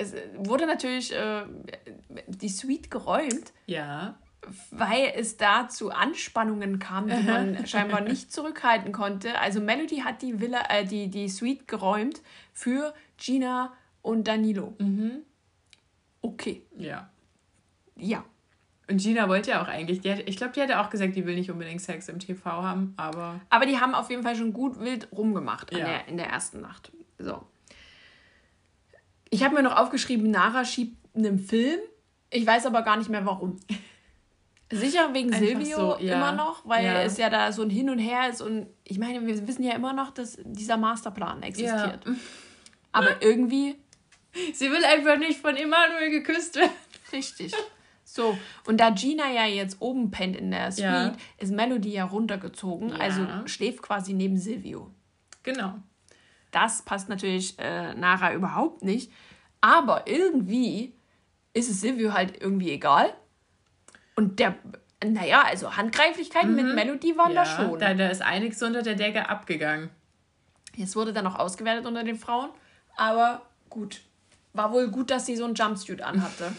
es 0.00 0.14
wurde 0.36 0.66
natürlich 0.66 1.14
äh, 1.14 1.42
die 2.26 2.48
Suite 2.48 2.90
geräumt. 2.90 3.52
Ja. 3.66 4.18
Weil 4.70 5.12
es 5.16 5.36
da 5.36 5.68
zu 5.68 5.90
Anspannungen 5.90 6.78
kam, 6.78 7.08
die 7.08 7.22
man 7.22 7.66
scheinbar 7.66 8.00
nicht 8.00 8.32
zurückhalten 8.32 8.92
konnte. 8.92 9.38
Also 9.38 9.60
Melody 9.60 9.98
hat 9.98 10.22
die 10.22 10.40
Villa, 10.40 10.62
äh, 10.70 10.84
die, 10.84 11.08
die 11.08 11.28
Suite 11.28 11.68
geräumt 11.68 12.22
für 12.54 12.94
Gina 13.18 13.74
und 14.00 14.26
Danilo. 14.26 14.74
Mhm. 14.78 15.20
Okay. 16.22 16.62
Ja. 16.78 17.10
Ja. 17.96 18.24
Und 18.88 18.96
Gina 18.96 19.28
wollte 19.28 19.50
ja 19.50 19.62
auch 19.62 19.68
eigentlich, 19.68 19.98
hat, 20.10 20.26
ich 20.26 20.36
glaube, 20.36 20.54
die 20.54 20.62
hatte 20.62 20.80
auch 20.80 20.88
gesagt, 20.88 21.14
die 21.14 21.26
will 21.26 21.34
nicht 21.34 21.50
unbedingt 21.50 21.82
Sex 21.82 22.08
im 22.08 22.18
TV 22.18 22.50
haben, 22.50 22.94
aber. 22.96 23.40
Aber 23.50 23.66
die 23.66 23.78
haben 23.78 23.94
auf 23.94 24.10
jeden 24.10 24.22
Fall 24.22 24.34
schon 24.34 24.52
gut 24.52 24.80
wild 24.80 25.08
rumgemacht 25.12 25.72
ja. 25.72 25.84
der, 25.84 26.08
in 26.08 26.16
der 26.16 26.26
ersten 26.26 26.60
Nacht. 26.62 26.90
So. 27.18 27.44
Ich 29.30 29.44
habe 29.44 29.54
mir 29.54 29.62
noch 29.62 29.76
aufgeschrieben, 29.76 30.30
Nara 30.30 30.64
schiebt 30.64 30.96
einen 31.16 31.38
Film. 31.38 31.80
Ich 32.30 32.46
weiß 32.46 32.66
aber 32.66 32.82
gar 32.82 32.96
nicht 32.96 33.10
mehr 33.10 33.24
warum. 33.24 33.58
Sicher 34.72 35.12
wegen 35.14 35.32
Einfach 35.32 35.46
Silvio 35.46 35.76
so, 35.76 35.96
ja. 35.98 36.14
immer 36.14 36.32
noch, 36.32 36.64
weil 36.64 36.84
ja. 36.84 37.02
es 37.02 37.16
ja 37.16 37.28
da 37.28 37.50
so 37.50 37.62
ein 37.62 37.70
Hin 37.70 37.90
und 37.90 37.98
Her 37.98 38.28
ist 38.28 38.40
und 38.40 38.68
ich 38.84 38.98
meine, 38.98 39.26
wir 39.26 39.48
wissen 39.48 39.64
ja 39.64 39.74
immer 39.74 39.92
noch, 39.92 40.12
dass 40.12 40.38
dieser 40.44 40.76
Masterplan 40.76 41.42
existiert. 41.42 42.04
Ja. 42.04 42.14
Aber 42.92 43.20
irgendwie. 43.20 43.76
Sie 44.54 44.70
will 44.70 44.84
einfach 44.84 45.18
nicht 45.18 45.40
von 45.40 45.56
Emanuel 45.56 46.10
geküsst 46.10 46.54
werden. 46.54 46.70
Richtig. 47.12 47.52
So, 48.04 48.36
und 48.66 48.78
da 48.78 48.90
Gina 48.90 49.30
ja 49.30 49.46
jetzt 49.46 49.76
oben 49.80 50.10
pennt 50.10 50.36
in 50.36 50.50
der 50.50 50.72
Suite, 50.72 51.14
ist 51.38 51.52
Melody 51.52 51.90
ja 51.90 52.04
runtergezogen, 52.04 52.92
also 52.92 53.24
schläft 53.46 53.82
quasi 53.82 54.14
neben 54.14 54.36
Silvio. 54.36 54.90
Genau. 55.44 55.74
Das 56.50 56.82
passt 56.82 57.08
natürlich 57.08 57.58
äh, 57.58 57.94
Nara 57.94 58.34
überhaupt 58.34 58.82
nicht. 58.82 59.12
Aber 59.60 60.06
irgendwie 60.06 60.94
ist 61.52 61.70
es 61.70 61.80
Silvio 61.80 62.12
halt 62.12 62.40
irgendwie 62.40 62.70
egal. 62.70 63.12
Und 64.16 64.38
der, 64.38 64.56
naja, 65.04 65.42
also 65.42 65.76
Handgreiflichkeiten 65.76 66.50
mhm. 66.50 66.56
mit 66.56 66.74
Melody 66.74 67.16
waren 67.16 67.32
ja, 67.32 67.44
da 67.44 67.46
schon. 67.46 67.78
Da, 67.78 67.94
da 67.94 68.08
ist 68.08 68.22
einiges 68.22 68.62
unter 68.62 68.82
der 68.82 68.94
Decke 68.94 69.28
abgegangen. 69.28 69.90
Jetzt 70.76 70.96
wurde 70.96 71.12
dann 71.12 71.26
auch 71.26 71.36
ausgewertet 71.36 71.86
unter 71.86 72.04
den 72.04 72.16
Frauen. 72.16 72.50
Aber 72.96 73.42
gut. 73.68 74.02
War 74.52 74.72
wohl 74.72 74.88
gut, 74.88 75.10
dass 75.10 75.26
sie 75.26 75.36
so 75.36 75.44
einen 75.44 75.54
Jumpsuit 75.54 76.02
anhatte. 76.02 76.52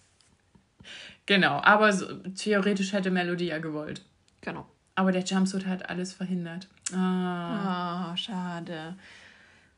genau, 1.26 1.60
aber 1.62 1.92
so, 1.92 2.12
theoretisch 2.30 2.92
hätte 2.92 3.10
Melody 3.10 3.46
ja 3.46 3.58
gewollt. 3.58 4.04
Genau. 4.40 4.66
Aber 4.94 5.12
der 5.12 5.22
Jumpsuit 5.22 5.66
hat 5.66 5.88
alles 5.88 6.12
verhindert. 6.12 6.68
Ah. 6.94 8.12
Oh, 8.12 8.16
schade. 8.16 8.96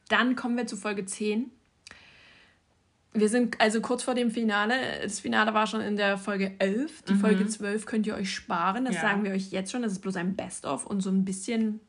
Dann 0.09 0.37
kommen 0.37 0.57
wir 0.57 0.67
zu 0.67 0.77
Folge 0.77 1.05
10. 1.05 1.51
Wir 3.13 3.29
sind 3.29 3.61
also 3.61 3.81
kurz 3.81 4.05
vor 4.05 4.15
dem 4.15 4.31
Finale. 4.31 4.75
Das 5.03 5.19
Finale 5.21 5.53
war 5.53 5.67
schon 5.67 5.81
in 5.81 5.97
der 5.97 6.17
Folge 6.17 6.55
11. 6.59 7.03
Die 7.03 7.15
mhm. 7.15 7.21
Folge 7.21 7.47
12 7.47 7.87
könnt 7.87 8.07
ihr 8.07 8.15
euch 8.15 8.33
sparen. 8.33 8.85
Das 8.85 8.95
ja. 8.95 9.01
sagen 9.01 9.25
wir 9.25 9.33
euch 9.33 9.51
jetzt 9.51 9.73
schon. 9.73 9.83
Das 9.83 9.93
ist 9.93 10.01
bloß 10.01 10.17
ein 10.17 10.37
Best-of 10.37 10.87
und 10.87 11.01
so 11.01 11.11
ein 11.11 11.25
bisschen. 11.25 11.81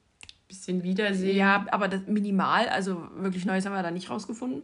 Bisschen 0.48 0.84
Wiedersehen. 0.84 1.38
Ja, 1.38 1.66
aber 1.72 1.88
das 1.88 2.08
minimal. 2.08 2.68
Also 2.68 3.08
wirklich 3.16 3.46
Neues 3.46 3.66
haben 3.66 3.74
wir 3.74 3.84
da 3.84 3.92
nicht 3.92 4.10
rausgefunden. 4.10 4.64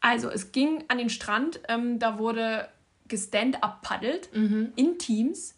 Also, 0.00 0.30
es 0.30 0.52
ging 0.52 0.84
an 0.88 0.98
den 0.98 1.10
Strand. 1.10 1.60
Ähm, 1.68 1.98
da 1.98 2.18
wurde 2.18 2.68
gestand-up 3.08 3.82
paddelt 3.82 4.34
mhm. 4.34 4.72
in 4.76 4.98
Teams 4.98 5.55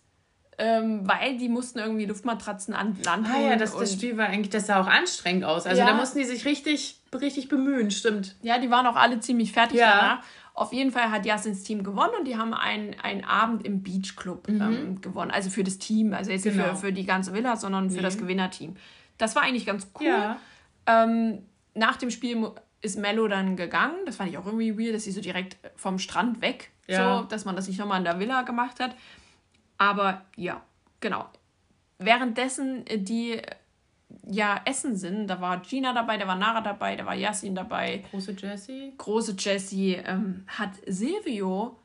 ähm, 0.59 1.09
weil 1.09 1.39
die 1.39 1.49
mussten 1.49 1.79
irgendwie 1.79 2.05
Luftmatratzen 2.05 2.75
an 2.75 2.97
Land 3.05 3.29
Ah 3.33 3.41
ja, 3.41 3.57
das, 3.57 3.77
das 3.77 3.93
Spiel 3.93 4.17
war 4.17 4.27
eigentlich, 4.27 4.51
das 4.51 4.67
sah 4.67 4.81
auch 4.81 4.89
anstrengend 4.89 5.45
aus. 5.45 5.67
Also 5.67 5.81
ja. 5.81 5.87
da 5.87 5.95
mussten 5.95 6.19
die 6.19 6.25
sich 6.25 6.45
richtig, 6.45 7.01
richtig 7.15 7.49
bemühen, 7.49 7.93
stimmt. 7.93 8.35
Ja, 8.43 8.59
die 8.59 8.69
waren 8.69 8.87
auch 8.87 8.97
alle 8.97 9.21
ziemlich 9.21 9.53
fertig 9.53 9.79
ja. 9.79 9.91
danach. 9.91 10.25
Auf 10.55 10.73
jeden 10.73 10.91
Fall 10.91 11.13
hat 11.13 11.25
Jasins 11.25 11.63
Team 11.63 11.85
gewonnen 11.85 12.13
und 12.19 12.27
die 12.27 12.37
haben 12.37 12.53
einen, 12.53 12.97
einen 13.01 13.25
Abend 13.25 13.65
im 13.65 13.85
Beach 13.85 14.17
Club 14.17 14.49
mhm. 14.49 14.61
ähm, 14.61 15.01
gewonnen. 15.01 15.31
Also 15.31 15.49
für 15.49 15.63
das 15.63 15.79
Team, 15.79 16.13
also 16.13 16.33
jetzt 16.33 16.43
genau. 16.43 16.57
nicht 16.57 16.71
für, 16.71 16.77
für 16.87 16.93
die 16.93 17.07
ganze 17.07 17.33
Villa, 17.33 17.55
sondern 17.55 17.91
für 17.91 17.99
nee. 17.99 18.03
das 18.03 18.19
Gewinnerteam. 18.19 18.75
Das 19.17 19.37
war 19.37 19.43
eigentlich 19.43 19.67
ganz 19.67 19.87
cool. 20.01 20.07
Ja. 20.07 20.39
Ähm, 20.87 21.43
nach 21.75 21.97
dem 21.97 22.11
Spiel 22.11 22.51
ist 22.81 22.99
Mello 22.99 23.29
dann 23.29 23.57
gegangen. 23.57 23.95
Das 24.07 24.17
fand 24.17 24.31
ich 24.31 24.39
auch 24.39 24.47
irgendwie 24.47 24.77
weird, 24.77 24.97
dass 24.97 25.05
sie 25.05 25.13
so 25.13 25.21
direkt 25.21 25.57
vom 25.77 26.01
Strand 26.01 26.41
weg, 26.41 26.71
ja. 26.89 27.21
so, 27.21 27.25
dass 27.27 27.45
man 27.45 27.55
das 27.55 27.69
nicht 27.69 27.79
nochmal 27.79 27.99
in 27.99 28.05
der 28.05 28.19
Villa 28.19 28.43
gemacht 28.43 28.81
hat. 28.81 28.97
Aber 29.79 30.23
ja, 30.37 30.61
genau. 31.01 31.27
Währenddessen 31.99 32.87
äh, 32.87 32.99
die 32.99 33.33
äh, 33.33 33.43
ja 34.27 34.61
essen 34.65 34.97
sind, 34.97 35.29
da 35.29 35.41
war 35.41 35.61
Gina 35.61 35.93
dabei, 35.93 36.17
da 36.17 36.27
war 36.27 36.37
Nara 36.37 36.61
dabei, 36.61 36.97
da 36.97 37.07
war 37.07 37.15
Yassin 37.15 37.55
dabei. 37.55 38.05
Große 38.11 38.33
Jessie. 38.33 38.93
Große 38.99 39.37
Jessie 39.39 39.95
ähm, 39.95 40.45
hat 40.47 40.71
Silvio 40.87 41.79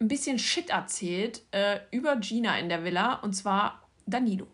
ein 0.00 0.08
bisschen 0.08 0.38
Shit 0.38 0.70
erzählt 0.70 1.42
äh, 1.50 1.80
über 1.90 2.16
Gina 2.16 2.58
in 2.58 2.68
der 2.68 2.84
Villa 2.84 3.14
und 3.14 3.34
zwar 3.34 3.82
Danilo. 4.06 4.46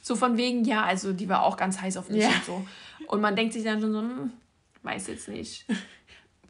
So 0.00 0.16
von 0.16 0.36
wegen, 0.36 0.64
ja, 0.64 0.84
also 0.84 1.12
die 1.12 1.28
war 1.28 1.44
auch 1.44 1.56
ganz 1.56 1.80
heiß 1.80 1.96
auf 1.96 2.10
mich 2.10 2.22
ja. 2.22 2.28
und 2.28 2.44
so. 2.44 2.66
Und 3.08 3.20
man 3.20 3.36
denkt 3.36 3.52
sich 3.52 3.64
dann 3.64 3.80
schon 3.80 3.92
so, 3.92 4.00
hm, 4.00 4.32
weiß 4.82 5.08
jetzt 5.08 5.28
nicht. 5.28 5.66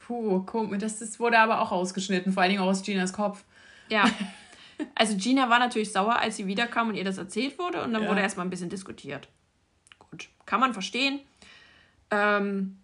Puh, 0.01 0.41
komisch. 0.43 0.81
Das, 0.81 0.99
das 0.99 1.19
wurde 1.19 1.39
aber 1.39 1.61
auch 1.61 1.73
ausgeschnitten, 1.73 2.33
vor 2.33 2.43
allen 2.43 2.51
Dingen 2.51 2.62
auch 2.62 2.69
aus 2.69 2.83
Ginas 2.83 3.12
Kopf. 3.12 3.45
Ja. 3.89 4.05
Also 4.95 5.16
Gina 5.16 5.51
war 5.51 5.59
natürlich 5.59 5.93
sauer, 5.93 6.18
als 6.18 6.37
sie 6.37 6.47
wiederkam 6.47 6.89
und 6.89 6.95
ihr 6.95 7.05
das 7.05 7.18
erzählt 7.18 7.59
wurde 7.59 7.83
und 7.83 7.93
dann 7.93 8.05
ja. 8.05 8.09
wurde 8.09 8.20
erstmal 8.20 8.47
ein 8.47 8.51
bisschen 8.51 8.70
diskutiert. 8.70 9.29
Gut, 9.99 10.29
kann 10.47 10.61
man 10.61 10.72
verstehen. 10.72 11.20
Ähm, 12.11 12.79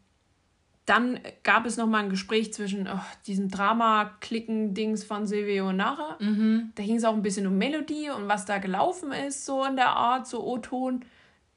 dann 0.87 1.21
gab 1.45 1.67
es 1.67 1.77
nochmal 1.77 2.03
ein 2.03 2.11
Gespräch 2.11 2.53
zwischen 2.53 2.89
oh, 2.89 3.01
diesem 3.27 3.49
Drama-Klicken-Dings 3.49 5.05
von 5.05 5.25
Silvio 5.25 5.69
und 5.69 5.77
Nara. 5.77 6.17
Mhm. 6.19 6.73
Da 6.75 6.83
ging 6.83 6.97
es 6.97 7.05
auch 7.05 7.15
ein 7.15 7.23
bisschen 7.23 7.47
um 7.47 7.59
Melodie 7.59 8.11
und 8.11 8.27
was 8.27 8.45
da 8.45 8.59
gelaufen 8.59 9.13
ist, 9.13 9.47
so 9.47 9.65
in 9.65 9.77
der 9.77 9.91
Art, 9.91 10.27
so 10.27 10.45
O-Ton. 10.45 11.05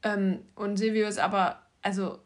Ähm, 0.04 0.40
und 0.54 0.78
Silvio 0.78 1.08
ist 1.08 1.18
aber, 1.18 1.64
also, 1.82 2.20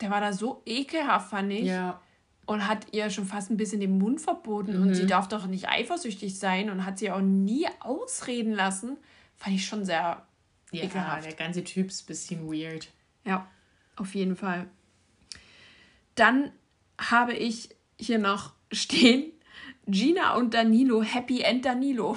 der 0.00 0.10
war 0.10 0.20
da 0.20 0.32
so 0.32 0.62
ekelhaft, 0.66 1.30
fand 1.30 1.52
ich. 1.52 1.66
Ja. 1.66 2.00
Und 2.44 2.66
hat 2.66 2.86
ihr 2.92 3.08
schon 3.10 3.24
fast 3.24 3.50
ein 3.50 3.56
bisschen 3.56 3.80
den 3.80 3.98
Mund 3.98 4.20
verboten. 4.20 4.76
Mhm. 4.76 4.82
Und 4.82 4.94
sie 4.94 5.06
darf 5.06 5.28
doch 5.28 5.46
nicht 5.46 5.68
eifersüchtig 5.68 6.38
sein 6.38 6.70
und 6.70 6.84
hat 6.84 6.98
sie 6.98 7.10
auch 7.10 7.20
nie 7.20 7.66
ausreden 7.80 8.52
lassen. 8.52 8.96
Fand 9.36 9.56
ich 9.56 9.66
schon 9.66 9.84
sehr 9.84 10.26
ja, 10.72 10.84
ekelhaft. 10.84 11.26
der 11.26 11.34
ganze 11.34 11.62
Typ 11.62 11.88
ist 11.88 12.02
ein 12.02 12.06
bisschen 12.06 12.52
weird. 12.52 12.88
Ja, 13.24 13.46
auf 13.96 14.14
jeden 14.14 14.36
Fall. 14.36 14.66
Dann 16.14 16.50
habe 16.98 17.34
ich 17.34 17.70
hier 17.98 18.18
noch 18.18 18.52
stehen, 18.72 19.32
Gina 19.86 20.34
und 20.36 20.54
Danilo, 20.54 21.02
Happy 21.02 21.42
End 21.42 21.64
Danilo. 21.64 22.16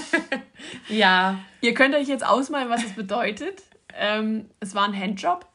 ja. 0.88 1.40
Ihr 1.60 1.74
könnt 1.74 1.94
euch 1.94 2.08
jetzt 2.08 2.24
ausmalen, 2.24 2.68
was 2.68 2.84
es 2.84 2.92
bedeutet. 2.92 3.62
Ähm, 3.94 4.50
es 4.60 4.74
war 4.74 4.84
ein 4.84 4.98
Handjob 4.98 5.46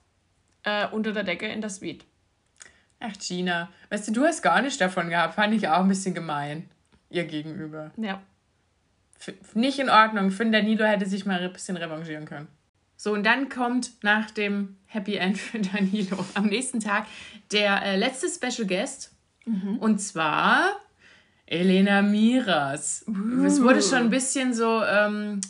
äh, 0.63 0.87
unter 0.87 1.11
der 1.11 1.23
Decke 1.23 1.47
in 1.47 1.61
der 1.61 1.69
Suite. 1.69 2.05
Ach, 2.99 3.13
Gina. 3.17 3.69
Weißt 3.89 4.07
du, 4.07 4.11
du 4.11 4.23
hast 4.25 4.41
gar 4.41 4.61
nicht 4.61 4.79
davon 4.81 5.09
gehabt. 5.09 5.35
Fand 5.35 5.53
ich 5.53 5.67
auch 5.67 5.79
ein 5.79 5.87
bisschen 5.87 6.13
gemein. 6.13 6.69
Ihr 7.09 7.25
gegenüber. 7.25 7.91
Ja. 7.97 8.21
F 9.19 9.55
nicht 9.55 9.79
in 9.79 9.89
Ordnung. 9.89 10.29
Ich 10.29 10.35
finde, 10.35 10.59
Danilo 10.59 10.85
hätte 10.85 11.05
sich 11.05 11.25
mal 11.25 11.39
ein 11.39 11.53
bisschen 11.53 11.77
revanchieren 11.77 12.25
können. 12.25 12.47
So, 12.95 13.13
und 13.13 13.25
dann 13.25 13.47
kommt 13.47 14.03
nach 14.03 14.29
dem 14.31 14.75
Happy 14.85 15.15
End 15.15 15.37
für 15.39 15.59
Danilo 15.59 16.25
am 16.33 16.47
nächsten 16.47 16.79
Tag 16.79 17.05
der 17.51 17.81
äh, 17.83 17.97
letzte 17.97 18.27
Special 18.27 18.67
Guest. 18.67 19.13
Mhm. 19.45 19.77
Und 19.77 19.99
zwar 19.99 20.75
Elena 21.45 22.01
Miras. 22.01 23.05
Uh. 23.07 23.45
Es 23.45 23.61
wurde 23.61 23.81
schon 23.81 23.99
ein 23.99 24.09
bisschen 24.09 24.53
so, 24.53 24.83
ähm, 24.83 25.41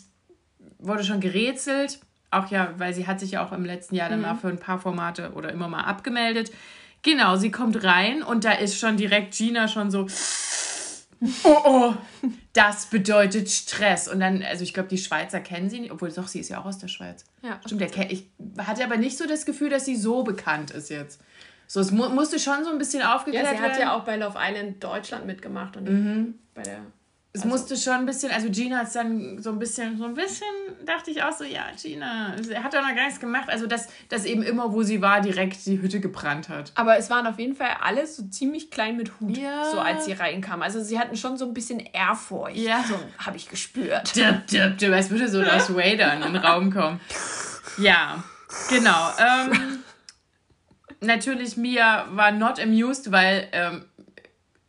wurde 0.77 1.03
schon 1.03 1.19
gerätselt. 1.19 1.99
Auch 2.31 2.51
ja, 2.51 2.73
weil 2.77 2.93
sie 2.93 3.07
hat 3.07 3.19
sich 3.19 3.31
ja 3.31 3.45
auch 3.45 3.51
im 3.51 3.65
letzten 3.65 3.95
Jahr 3.95 4.09
dann 4.09 4.19
mhm. 4.19 4.25
mal 4.25 4.35
für 4.35 4.49
ein 4.49 4.59
paar 4.59 4.79
Formate 4.79 5.33
oder 5.33 5.51
immer 5.51 5.67
mal 5.67 5.81
abgemeldet. 5.81 6.51
Genau, 7.01 7.37
sie 7.37 7.51
kommt 7.51 7.83
rein 7.83 8.23
und 8.23 8.43
da 8.43 8.51
ist 8.51 8.77
schon 8.77 8.97
direkt 8.97 9.33
Gina 9.33 9.67
schon 9.67 9.89
so 9.89 10.07
oh, 11.43 11.57
oh, 11.65 11.93
das 12.53 12.87
bedeutet 12.87 13.49
Stress. 13.49 14.07
Und 14.07 14.19
dann, 14.19 14.43
also 14.43 14.63
ich 14.63 14.73
glaube, 14.73 14.89
die 14.89 14.97
Schweizer 14.97 15.39
kennen 15.39 15.69
sie 15.69 15.79
nicht, 15.79 15.91
obwohl 15.91 16.11
doch, 16.11 16.27
sie 16.27 16.39
ist 16.39 16.49
ja 16.49 16.59
auch 16.59 16.65
aus 16.65 16.77
der 16.77 16.87
Schweiz. 16.87 17.25
Ja. 17.41 17.59
Stimmt, 17.65 17.81
der, 17.81 18.11
ich 18.11 18.27
hatte 18.57 18.83
aber 18.83 18.97
nicht 18.97 19.17
so 19.17 19.27
das 19.27 19.45
Gefühl, 19.45 19.69
dass 19.69 19.85
sie 19.85 19.95
so 19.95 20.23
bekannt 20.23 20.71
ist 20.71 20.89
jetzt. 20.89 21.21
So, 21.67 21.79
es 21.81 21.91
mu 21.91 22.09
musste 22.09 22.39
schon 22.39 22.63
so 22.63 22.71
ein 22.71 22.79
bisschen 22.79 23.03
aufgeklärt 23.03 23.45
werden. 23.45 23.57
Ja, 23.57 23.69
sie 23.69 23.73
hat 23.73 23.79
ja 23.79 23.95
auch 23.95 24.03
bei 24.03 24.15
Love 24.15 24.37
Island 24.39 24.83
Deutschland 24.83 25.25
mitgemacht 25.25 25.77
und 25.77 25.87
mhm. 25.87 26.33
bei 26.55 26.63
der 26.63 26.79
es 27.39 27.45
also, 27.45 27.57
musste 27.57 27.77
schon 27.77 27.93
ein 27.93 28.05
bisschen, 28.05 28.31
also 28.31 28.49
Gina 28.49 28.79
hat 28.79 28.87
es 28.87 28.93
dann 28.93 29.41
so 29.41 29.51
ein 29.51 29.59
bisschen, 29.59 29.97
so 29.97 30.05
ein 30.05 30.13
bisschen 30.13 30.45
dachte 30.85 31.11
ich 31.11 31.23
auch 31.23 31.31
so, 31.31 31.43
ja, 31.43 31.65
Gina, 31.81 32.35
er 32.49 32.63
hat 32.63 32.73
doch 32.73 32.81
noch 32.81 32.95
gar 32.95 33.05
nichts 33.05 33.19
gemacht. 33.19 33.49
Also, 33.49 33.67
dass, 33.67 33.87
dass 34.09 34.25
eben 34.25 34.43
immer, 34.43 34.73
wo 34.73 34.83
sie 34.83 35.01
war, 35.01 35.21
direkt 35.21 35.65
die 35.65 35.81
Hütte 35.81 35.99
gebrannt 35.99 36.49
hat. 36.49 36.71
Aber 36.75 36.97
es 36.97 37.09
waren 37.09 37.25
auf 37.27 37.39
jeden 37.39 37.55
Fall 37.55 37.77
alle 37.81 38.05
so 38.05 38.23
ziemlich 38.23 38.71
klein 38.71 38.97
mit 38.97 39.19
Hut, 39.19 39.37
ja. 39.37 39.69
so 39.71 39.79
als 39.79 40.05
sie 40.05 40.13
reinkam. 40.13 40.61
Also, 40.61 40.81
sie 40.81 40.99
hatten 40.99 41.15
schon 41.15 41.37
so 41.37 41.45
ein 41.45 41.53
bisschen 41.53 41.79
Ehrfurcht. 41.79 42.57
Ja. 42.57 42.83
So 42.87 42.95
habe 43.17 43.37
ich 43.37 43.47
gespürt. 43.47 44.15
Dip, 44.15 44.47
dip, 44.47 44.77
dip, 44.77 44.91
als 44.91 45.09
würde 45.09 45.29
so 45.29 45.41
das 45.41 45.73
Vader 45.75 46.13
in 46.13 46.21
den 46.21 46.35
Raum 46.35 46.71
kommen. 46.71 46.99
Ja, 47.77 48.23
genau. 48.69 49.11
Ähm, 49.17 49.79
natürlich, 50.99 51.55
Mia 51.55 52.07
war 52.11 52.31
not 52.31 52.59
amused, 52.59 53.11
weil 53.11 53.47
ähm, 53.53 53.85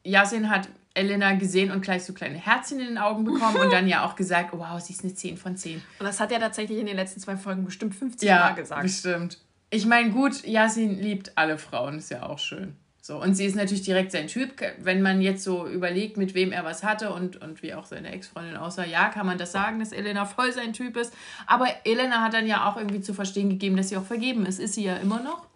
Yasin 0.05 0.49
hat 0.51 0.69
Elena 0.95 1.35
gesehen 1.35 1.71
und 1.71 1.83
gleich 1.83 2.05
so 2.05 2.13
kleine 2.13 2.37
Herzchen 2.37 2.81
in 2.81 2.87
den 2.87 2.99
Augen 2.99 3.25
bekommen 3.25 3.57
und 3.59 3.73
dann 3.73 3.87
ja 3.87 4.05
auch 4.05 4.17
gesagt, 4.17 4.51
oh, 4.53 4.59
wow, 4.59 4.81
sie 4.81 4.93
ist 4.93 5.05
eine 5.05 5.15
10 5.15 5.37
von 5.37 5.57
10. 5.57 5.81
Und 5.99 6.07
das 6.07 6.19
hat 6.19 6.33
er 6.33 6.41
tatsächlich 6.41 6.79
in 6.79 6.87
den 6.87 6.97
letzten 6.97 7.21
zwei 7.21 7.37
Folgen 7.37 7.65
bestimmt 7.65 7.95
50 7.95 8.29
ja, 8.29 8.41
Mal 8.41 8.55
gesagt. 8.55 8.83
bestimmt. 8.83 9.39
Ich 9.71 9.87
meine, 9.87 10.11
gut, 10.11 10.45
Yasin 10.45 10.99
liebt 10.99 11.39
alle 11.39 11.57
Frauen, 11.59 11.99
ist 11.99 12.11
ja 12.11 12.25
auch 12.25 12.41
schön. 12.41 12.77
So, 13.03 13.21
und 13.21 13.35
sie 13.35 13.47
ist 13.47 13.57
natürlich 13.57 13.83
direkt 13.83 14.13
sein 14.13 14.27
Typ. 14.27 14.61
Wenn 14.79 15.01
man 15.01 15.23
jetzt 15.23 15.43
so 15.43 15.67
überlegt, 15.67 16.17
mit 16.17 16.35
wem 16.35 16.53
er 16.53 16.65
was 16.65 16.83
hatte 16.83 17.13
und, 17.13 17.41
und 17.41 17.63
wie 17.63 17.73
auch 17.73 17.87
seine 17.87 18.13
Ex-Freundin 18.13 18.57
aussah, 18.57 18.85
ja, 18.85 19.09
kann 19.09 19.27
man 19.27 19.39
das 19.39 19.53
sagen, 19.53 19.79
dass 19.81 19.93
Elena 19.93 20.27
voll 20.27 20.53
sein 20.53 20.73
Typ 20.73 20.97
ist. 20.97 21.15
Aber 21.47 21.67
Elena 21.85 22.21
hat 22.21 22.35
dann 22.35 22.47
ja 22.47 22.69
auch 22.69 22.77
irgendwie 22.77 23.01
zu 23.01 23.15
verstehen 23.15 23.49
gegeben, 23.49 23.77
dass 23.77 23.89
sie 23.89 23.97
auch 23.97 24.05
vergeben 24.05 24.45
ist. 24.45 24.61
Ist 24.61 24.75
sie 24.75 24.85
ja 24.85 24.97
immer 24.97 25.21
noch. 25.23 25.47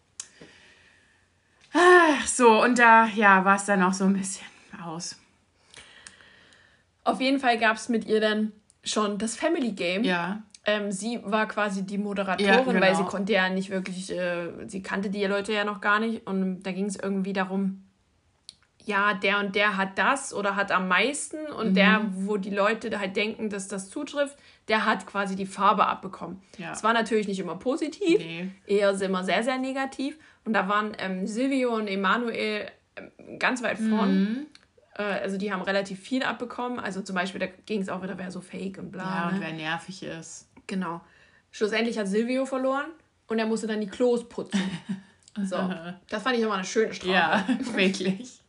Ach, 1.75 2.27
so, 2.27 2.63
und 2.63 2.79
da, 2.79 3.07
ja, 3.07 3.45
war 3.45 3.57
es 3.57 3.67
dann 3.67 3.83
auch 3.83 3.93
so 3.93 4.05
ein 4.05 4.15
bisschen 4.15 4.47
aus. 4.83 5.17
Auf 7.05 7.21
jeden 7.21 7.39
Fall 7.39 7.59
gab 7.59 7.77
es 7.77 7.89
mit 7.89 8.07
ihr 8.07 8.21
dann 8.21 8.53
schon 8.83 9.19
das 9.19 9.37
Family 9.37 9.73
Game. 9.73 10.05
Ja. 10.05 10.43
Ähm, 10.67 10.91
sie 10.91 11.21
war 11.23 11.47
quasi 11.47 11.85
die 11.85 11.99
Moderatorin, 11.99 12.47
ja, 12.47 12.63
genau. 12.63 12.81
weil 12.81 12.97
sie 12.97 13.05
konnte 13.05 13.35
ja 13.35 13.51
nicht 13.51 13.69
wirklich, 13.69 14.11
äh, 14.11 14.49
sie 14.67 14.83
kannte 14.83 15.11
die 15.11 15.25
Leute 15.25 15.53
ja 15.53 15.65
noch 15.65 15.81
gar 15.83 16.01
nicht. 16.01 16.27
Und 16.27 16.63
da 16.63 16.73
ging 16.73 16.87
es 16.87 16.97
irgendwie 16.97 17.35
darum, 17.35 17.85
ja, 18.85 19.15
der 19.15 19.41
und 19.41 19.55
der 19.55 19.77
hat 19.77 19.99
das 19.99 20.35
oder 20.35 20.57
hat 20.57 20.71
am 20.71 20.89
meisten 20.89 21.47
und 21.47 21.71
mhm. 21.71 21.75
der, 21.75 22.01
wo 22.13 22.37
die 22.37 22.51
Leute 22.51 22.99
halt 22.99 23.17
denken, 23.17 23.49
dass 23.49 23.69
das 23.69 23.89
zutrifft, 23.89 24.37
der 24.69 24.85
hat 24.85 25.07
quasi 25.07 25.37
die 25.37 25.47
Farbe 25.47 25.87
abbekommen. 25.87 26.41
Ja. 26.59 26.71
Das 26.71 26.83
war 26.83 26.93
natürlich 26.93 27.29
nicht 27.29 27.41
immer 27.41 27.57
positiv, 27.57 28.19
nee. 28.19 28.51
eher 28.67 28.99
immer 29.01 29.25
sehr, 29.25 29.43
sehr 29.43 29.59
negativ. 29.59 30.19
Und 30.45 30.53
da 30.53 30.69
waren 30.69 30.93
ähm, 30.99 31.27
Silvio 31.27 31.75
und 31.75 31.89
Emanuel 31.89 32.67
ähm, 32.97 33.39
ganz 33.39 33.63
weit 33.63 33.79
vorn. 33.79 34.19
Mhm. 34.19 34.47
Äh, 34.97 35.03
also 35.03 35.37
die 35.37 35.53
haben 35.53 35.63
relativ 35.63 36.01
viel 36.01 36.23
abbekommen. 36.23 36.79
Also 36.79 37.03
zum 37.03 37.15
Beispiel, 37.15 37.41
da 37.41 37.47
ging 37.67 37.81
es 37.81 37.89
auch 37.89 38.03
wieder, 38.03 38.19
wer 38.19 38.31
so 38.31 38.41
fake 38.41 38.79
und 38.79 38.91
bla. 38.91 39.03
Ja, 39.05 39.29
und 39.29 39.35
ne? 39.35 39.41
wer 39.41 39.53
nervig 39.53 40.03
ist. 40.03 40.49
Genau. 40.67 41.01
Schlussendlich 41.51 41.99
hat 41.99 42.09
Silvio 42.09 42.47
verloren 42.47 42.87
und 43.29 43.39
er 43.39 43.47
musste 43.47 43.67
dann 43.67 43.81
die 43.81 43.89
Klos 43.89 44.29
putzen. 44.29 44.61
So. 45.43 45.57
Das 46.09 46.23
fand 46.23 46.37
ich 46.37 46.43
immer 46.43 46.55
eine 46.55 46.65
schöne 46.65 46.95
Strafe. 46.95 47.13
Ja, 47.13 47.45
wirklich. 47.75 48.41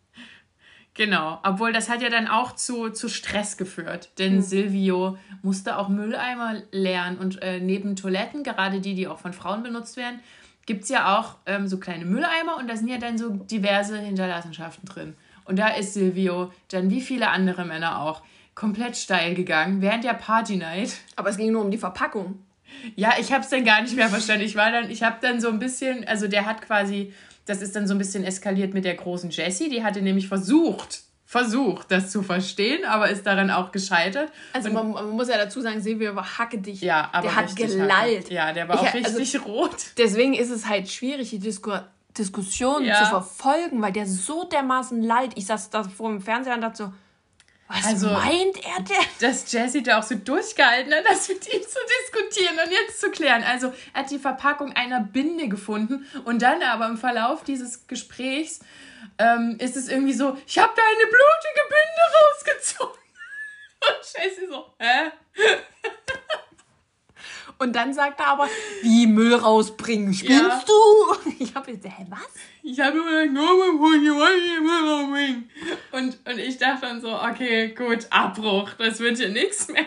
Genau, 0.93 1.39
obwohl 1.43 1.73
das 1.73 1.89
hat 1.89 2.01
ja 2.01 2.09
dann 2.09 2.27
auch 2.27 2.55
zu, 2.55 2.89
zu 2.89 3.09
Stress 3.09 3.57
geführt, 3.57 4.11
denn 4.17 4.35
hm. 4.35 4.41
Silvio 4.41 5.17
musste 5.41 5.77
auch 5.77 5.89
Mülleimer 5.89 6.61
leeren 6.71 7.17
und 7.17 7.41
äh, 7.41 7.59
neben 7.59 7.95
Toiletten, 7.95 8.43
gerade 8.43 8.79
die, 8.79 8.93
die 8.93 9.07
auch 9.07 9.17
von 9.17 9.33
Frauen 9.33 9.61
benutzt 9.61 9.97
werden, 9.97 10.19
gibt 10.65 10.83
es 10.83 10.89
ja 10.89 11.17
auch 11.17 11.35
ähm, 11.47 11.67
so 11.67 11.79
kleine 11.79 12.05
Mülleimer 12.05 12.57
und 12.57 12.69
da 12.69 12.77
sind 12.77 12.87
ja 12.87 12.97
dann 12.97 13.17
so 13.17 13.29
diverse 13.29 13.97
Hinterlassenschaften 13.97 14.87
drin. 14.87 15.15
Und 15.45 15.57
da 15.57 15.69
ist 15.69 15.93
Silvio, 15.93 16.51
dann 16.69 16.89
wie 16.89 17.01
viele 17.01 17.29
andere 17.29 17.65
Männer 17.65 18.01
auch, 18.01 18.21
komplett 18.55 18.95
steil 18.95 19.35
gegangen 19.35 19.81
während 19.81 20.03
der 20.03 20.13
Party 20.13 20.55
Night. 20.55 20.93
Aber 21.15 21.29
es 21.29 21.37
ging 21.37 21.51
nur 21.51 21.63
um 21.63 21.71
die 21.71 21.77
Verpackung. 21.77 22.39
Ja, 22.95 23.13
ich 23.19 23.31
habe 23.31 23.43
es 23.43 23.49
dann 23.49 23.63
gar 23.63 23.81
nicht 23.81 23.95
mehr 23.95 24.09
verstanden. 24.09 24.45
Ich 24.45 24.55
war 24.55 24.71
dann, 24.71 24.89
ich 24.89 25.03
habe 25.03 25.17
dann 25.21 25.39
so 25.39 25.49
ein 25.49 25.59
bisschen, 25.59 26.07
also 26.07 26.27
der 26.27 26.45
hat 26.45 26.61
quasi, 26.61 27.13
das 27.45 27.61
ist 27.61 27.75
dann 27.75 27.87
so 27.87 27.93
ein 27.93 27.97
bisschen 27.97 28.23
eskaliert 28.23 28.73
mit 28.73 28.85
der 28.85 28.95
großen 28.95 29.29
Jessie. 29.29 29.69
Die 29.69 29.83
hatte 29.83 30.01
nämlich 30.01 30.27
versucht, 30.27 31.01
versucht, 31.25 31.91
das 31.91 32.11
zu 32.11 32.23
verstehen, 32.23 32.85
aber 32.85 33.09
ist 33.09 33.25
daran 33.25 33.51
auch 33.51 33.71
gescheitert. 33.71 34.31
Also 34.53 34.71
man, 34.71 34.91
man, 34.91 35.09
muss 35.11 35.27
ja 35.27 35.37
dazu 35.37 35.61
sagen, 35.61 35.81
Silvio 35.81 36.15
war 36.15 36.37
hackedicht. 36.37 36.81
Ja, 36.81 37.09
aber 37.11 37.27
der 37.27 37.35
hat 37.35 37.55
gelallt. 37.55 38.25
Hacke. 38.25 38.33
Ja, 38.33 38.53
der 38.53 38.67
war 38.69 38.75
ich, 38.75 38.81
auch 38.81 38.93
richtig 38.93 39.35
also, 39.35 39.51
rot. 39.51 39.75
Deswegen 39.97 40.33
ist 40.33 40.49
es 40.49 40.67
halt 40.67 40.89
schwierig, 40.89 41.29
die 41.29 41.39
Diskussion 41.39 41.83
Diskussionen 42.17 42.85
ja. 42.85 43.03
zu 43.03 43.09
verfolgen, 43.09 43.81
weil 43.81 43.91
der 43.91 44.05
so 44.05 44.43
dermaßen 44.45 45.01
leid. 45.01 45.33
Ich 45.35 45.45
saß 45.45 45.69
da 45.69 45.83
vor 45.83 46.09
dem 46.09 46.21
Fernseher 46.21 46.55
und 46.55 46.61
dachte 46.61 46.77
so, 46.77 46.93
was 47.67 47.83
also, 47.83 48.09
meint 48.09 48.63
er 48.63 48.83
denn? 48.83 49.05
Dass 49.21 49.51
Jesse 49.51 49.81
da 49.81 49.99
auch 49.99 50.03
so 50.03 50.13
durchgehalten 50.15 50.93
hat, 50.93 51.03
das 51.09 51.27
mit 51.27 51.51
ihm 51.51 51.61
zu 51.63 51.79
diskutieren 52.03 52.59
und 52.63 52.71
jetzt 52.71 53.01
zu 53.01 53.09
klären. 53.09 53.43
Also 53.43 53.73
er 53.93 54.01
hat 54.01 54.11
die 54.11 54.19
Verpackung 54.19 54.73
einer 54.73 55.01
Binde 55.01 55.47
gefunden 55.47 56.05
und 56.25 56.43
dann 56.43 56.61
aber 56.61 56.87
im 56.87 56.97
Verlauf 56.97 57.43
dieses 57.43 57.87
Gesprächs 57.87 58.59
ähm, 59.17 59.57
ist 59.59 59.75
es 59.77 59.87
irgendwie 59.87 60.13
so, 60.13 60.37
ich 60.45 60.59
habe 60.59 60.73
da 60.75 60.81
eine 60.83 61.07
blutige 61.07 61.63
Binde 61.69 62.03
rausgezogen. 62.23 62.99
Und 63.87 64.23
Jesse 64.23 64.47
so, 64.47 64.73
hä? 64.79 65.11
Und 67.57 67.75
dann 67.75 67.93
sagt 67.93 68.19
er 68.19 68.27
aber, 68.27 68.47
wie 68.81 69.07
Müll 69.07 69.33
rausbringen, 69.33 70.13
spinnst 70.13 70.41
ja. 70.41 70.63
du? 70.65 71.31
Ich 71.39 71.55
habe 71.55 71.71
jetzt, 71.71 71.85
hä, 71.85 72.05
was? 72.09 72.19
Ich 72.63 72.79
habe 72.79 72.97
nur 72.97 73.55
Müll 73.57 74.89
rausbringen. 74.89 75.49
Und, 75.91 76.19
und 76.27 76.39
ich 76.39 76.57
dachte 76.57 76.87
dann 76.87 77.01
so, 77.01 77.13
okay, 77.19 77.69
gut, 77.69 78.07
Abbruch, 78.09 78.71
das 78.77 78.99
wird 78.99 79.17
hier 79.17 79.29
nichts 79.29 79.67
mehr. 79.69 79.85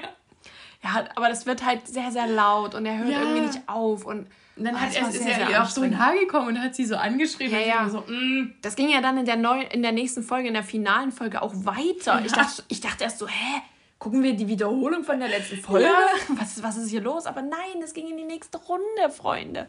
Ja, 0.82 1.04
aber 1.16 1.28
das 1.28 1.44
wird 1.44 1.64
halt 1.64 1.86
sehr, 1.88 2.10
sehr 2.10 2.26
laut 2.26 2.74
und 2.74 2.86
er 2.86 2.98
hört 2.98 3.10
ja. 3.10 3.20
irgendwie 3.20 3.46
nicht 3.46 3.60
auf 3.66 4.04
und 4.04 4.26
und 4.58 4.64
dann 4.64 4.74
oh, 4.74 4.78
hat 4.78 4.94
er, 4.94 5.08
ist 5.08 5.20
er 5.20 5.50
ihr 5.50 5.62
auf 5.62 5.70
so 5.70 5.82
ein 5.82 5.98
Haar 5.98 6.14
gekommen 6.14 6.48
und 6.48 6.60
hat 6.60 6.74
sie 6.74 6.84
so 6.84 6.96
angeschrieben. 6.96 7.52
Ja, 7.52 7.64
ja. 7.64 7.88
So, 7.88 8.00
mm. 8.00 8.54
Das 8.60 8.74
ging 8.74 8.88
ja 8.88 9.00
dann 9.00 9.16
in 9.16 9.24
der, 9.24 9.36
neu, 9.36 9.62
in 9.62 9.82
der 9.82 9.92
nächsten 9.92 10.24
Folge, 10.24 10.48
in 10.48 10.54
der 10.54 10.64
finalen 10.64 11.12
Folge 11.12 11.42
auch 11.42 11.54
weiter. 11.54 12.18
Ja. 12.18 12.22
Ich, 12.24 12.32
dachte, 12.32 12.62
ich 12.66 12.80
dachte 12.80 13.04
erst 13.04 13.18
so, 13.18 13.28
hä? 13.28 13.62
Gucken 13.98 14.22
wir 14.22 14.34
die 14.34 14.46
Wiederholung 14.46 15.02
von 15.02 15.18
der 15.18 15.28
letzten 15.28 15.56
Folge? 15.56 15.86
Ja. 15.86 16.06
Was, 16.38 16.62
was 16.62 16.76
ist 16.76 16.90
hier 16.90 17.00
los? 17.00 17.26
Aber 17.26 17.42
nein, 17.42 17.80
das 17.80 17.94
ging 17.94 18.08
in 18.08 18.16
die 18.16 18.24
nächste 18.24 18.58
Runde, 18.58 19.10
Freunde. 19.10 19.68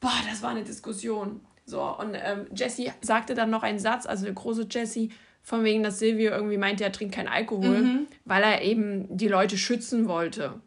Boah, 0.00 0.12
das 0.28 0.42
war 0.42 0.50
eine 0.50 0.64
Diskussion. 0.64 1.40
So, 1.64 1.82
und 1.82 2.14
ähm, 2.14 2.46
Jesse 2.54 2.92
sagte 3.00 3.34
dann 3.34 3.50
noch 3.50 3.62
einen 3.62 3.78
Satz, 3.78 4.06
also 4.06 4.24
der 4.24 4.34
große 4.34 4.66
Jesse, 4.68 5.10
von 5.42 5.64
wegen, 5.64 5.82
dass 5.82 6.00
Silvio 6.00 6.32
irgendwie 6.32 6.58
meinte, 6.58 6.84
er 6.84 6.92
trinkt 6.92 7.14
keinen 7.14 7.28
Alkohol, 7.28 7.80
mhm. 7.80 8.06
weil 8.24 8.42
er 8.42 8.62
eben 8.62 9.16
die 9.16 9.28
Leute 9.28 9.56
schützen 9.56 10.08
wollte. 10.08 10.60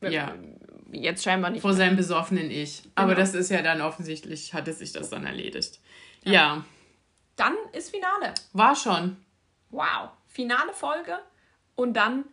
Ja 0.00 0.34
jetzt 0.92 1.24
scheinbar 1.24 1.50
nicht. 1.50 1.62
Vor 1.62 1.74
seinem 1.74 1.96
besoffenen 1.96 2.50
Ich. 2.50 2.82
Genau. 2.82 2.92
Aber 2.94 3.14
das 3.14 3.34
ist 3.34 3.50
ja 3.50 3.62
dann 3.62 3.80
offensichtlich, 3.80 4.54
hatte 4.54 4.72
sich 4.72 4.92
das 4.92 5.10
dann 5.10 5.24
erledigt. 5.24 5.80
Ja. 6.24 6.32
ja. 6.32 6.64
Dann 7.36 7.54
ist 7.72 7.90
Finale. 7.90 8.34
War 8.52 8.74
schon. 8.74 9.16
Wow. 9.70 10.10
Finale 10.26 10.72
Folge. 10.72 11.18
Und 11.78 11.94
dann 11.94 12.24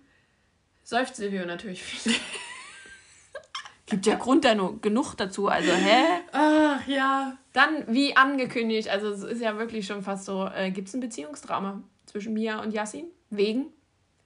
säuft 0.81 1.15
Silvio 1.15 1.45
natürlich 1.45 1.83
viel. 1.83 2.15
Gibt 3.85 4.07
ja 4.07 4.15
Grund 4.15 4.43
genug 4.81 5.13
dazu. 5.13 5.49
Also, 5.49 5.71
hä? 5.71 6.03
Ach 6.31 6.87
ja. 6.87 7.37
Dann, 7.53 7.83
wie 7.87 8.17
angekündigt, 8.17 8.89
also 8.89 9.09
es 9.09 9.21
ist 9.21 9.41
ja 9.41 9.59
wirklich 9.59 9.85
schon 9.85 10.01
fast 10.01 10.25
so, 10.25 10.47
äh, 10.47 10.71
gibt 10.71 10.87
es 10.87 10.95
ein 10.95 10.99
Beziehungsdrama 10.99 11.83
zwischen 12.07 12.33
Mia 12.33 12.59
und 12.59 12.73
Yassin? 12.73 13.05
Wegen 13.29 13.67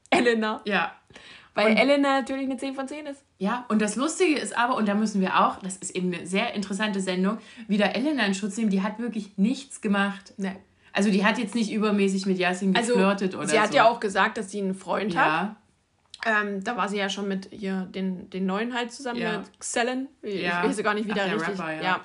Elena. 0.09 0.61
Ja. 0.63 0.95
Weil 1.53 1.71
und, 1.71 1.77
Elena 1.77 2.21
natürlich 2.21 2.45
eine 2.45 2.55
10 2.55 2.75
von 2.75 2.87
10 2.87 3.07
ist. 3.07 3.21
Ja, 3.39 3.65
und 3.67 3.81
das 3.81 3.97
Lustige 3.97 4.39
ist 4.39 4.57
aber, 4.57 4.77
und 4.77 4.87
da 4.87 4.93
müssen 4.93 5.19
wir 5.19 5.41
auch, 5.41 5.57
das 5.57 5.75
ist 5.75 5.93
eben 5.97 6.13
eine 6.13 6.27
sehr 6.27 6.53
interessante 6.53 7.01
Sendung, 7.01 7.39
wieder 7.67 7.93
Elena 7.93 8.25
in 8.25 8.35
Schutz 8.35 8.55
nehmen, 8.55 8.69
die 8.69 8.83
hat 8.83 8.99
wirklich 8.99 9.37
nichts 9.37 9.81
gemacht. 9.81 10.33
Nee. 10.37 10.55
Also 10.93 11.11
die 11.11 11.25
hat 11.25 11.37
jetzt 11.37 11.55
nicht 11.55 11.71
übermäßig 11.71 12.25
mit 12.25 12.37
Yasin 12.37 12.75
also, 12.75 12.93
geflirtet 12.93 13.35
oder 13.35 13.45
so. 13.45 13.51
Sie 13.51 13.59
hat 13.59 13.73
ja 13.73 13.87
auch 13.87 13.99
gesagt, 13.99 14.37
dass 14.37 14.51
sie 14.51 14.61
einen 14.61 14.75
Freund 14.75 15.13
ja. 15.13 15.41
hat. 15.41 15.55
Ähm, 16.25 16.63
da 16.63 16.75
war 16.75 16.89
sie 16.89 16.97
ja 16.97 17.09
schon 17.09 17.27
mit 17.27 17.51
ihr, 17.53 17.87
den, 17.93 18.29
den 18.29 18.45
neuen 18.45 18.73
halt 18.73 18.91
zusammen 18.91 19.21
ja. 19.21 19.39
mit 19.39 19.59
Xellen. 19.59 20.09
Ich 20.21 20.41
ja. 20.41 20.63
weiß 20.63 20.77
gar 20.83 20.93
nicht, 20.93 21.07
wie 21.07 21.11
Ach, 21.11 21.15
der 21.15 21.33
richtig. 21.33 21.59
Rapper, 21.59 21.73
ja. 21.73 21.81
ja. 21.81 22.01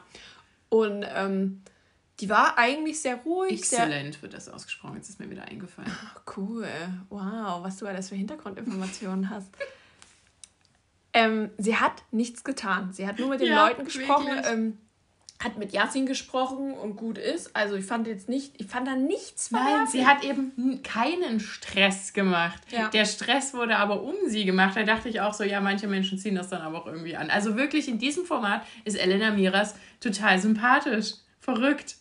Und 0.69 1.05
ähm, 1.15 1.63
die 2.21 2.31
war 2.31 2.57
eigentlich 2.57 3.01
sehr 3.01 3.17
ruhig. 3.17 3.53
Exzellent 3.53 4.23
wird 4.23 4.35
das 4.35 4.49
ausgesprochen, 4.49 4.97
jetzt 4.97 5.09
ist 5.09 5.19
mir 5.19 5.31
wieder 5.31 5.45
eingefallen. 5.45 5.91
Ach, 5.93 6.21
cool. 6.37 6.69
Wow, 7.11 7.65
was 7.65 7.79
du 7.79 7.87
alles 7.87 8.09
für 8.09 8.15
Hintergrundinformationen 8.15 9.31
hast. 9.31 9.49
Ähm, 11.17 11.51
sie 11.59 11.77
hat 11.77 12.03
nichts 12.11 12.43
getan. 12.43 12.93
Sie 12.93 13.07
hat 13.07 13.21
nur 13.21 13.29
mit 13.29 13.41
den 13.41 13.53
ja, 13.53 13.69
Leuten 13.69 13.85
gesprochen, 13.85 14.33
ähm, 14.51 14.79
hat 15.43 15.59
mit 15.59 15.73
Yasin 15.73 16.07
gesprochen 16.07 16.73
und 16.73 16.97
gut 16.97 17.19
ist. 17.19 17.55
Also 17.55 17.75
ich 17.75 17.85
fand 17.85 18.07
jetzt 18.07 18.29
nicht, 18.29 18.59
ich 18.61 18.67
fand 18.67 18.87
da 18.87 18.95
nichts 18.95 19.51
Nein, 19.51 19.87
sie 19.87 20.07
hat 20.07 20.25
eben 20.25 20.83
keinen 20.83 21.41
Stress 21.41 22.13
gemacht. 22.13 22.61
Ja. 22.71 22.89
Der 22.89 23.05
Stress 23.05 23.53
wurde 23.53 23.77
aber 23.77 24.03
um 24.03 24.15
sie 24.27 24.45
gemacht. 24.45 24.77
Da 24.77 24.85
dachte 24.85 25.09
ich 25.09 25.21
auch 25.21 25.35
so, 25.35 25.45
ja, 25.45 25.61
manche 25.61 25.87
Menschen 25.87 26.19
ziehen 26.19 26.35
das 26.35 26.49
dann 26.49 26.63
aber 26.63 26.79
auch 26.79 26.87
irgendwie 26.87 27.17
an. 27.17 27.31
Also 27.31 27.57
wirklich 27.57 27.89
in 27.89 27.99
diesem 27.99 28.25
Format 28.25 28.65
ist 28.85 28.95
Elena 28.95 29.33
Miras 29.33 29.75
total 30.01 30.39
sympathisch. 30.39 31.15
Verrückt. 31.41 31.97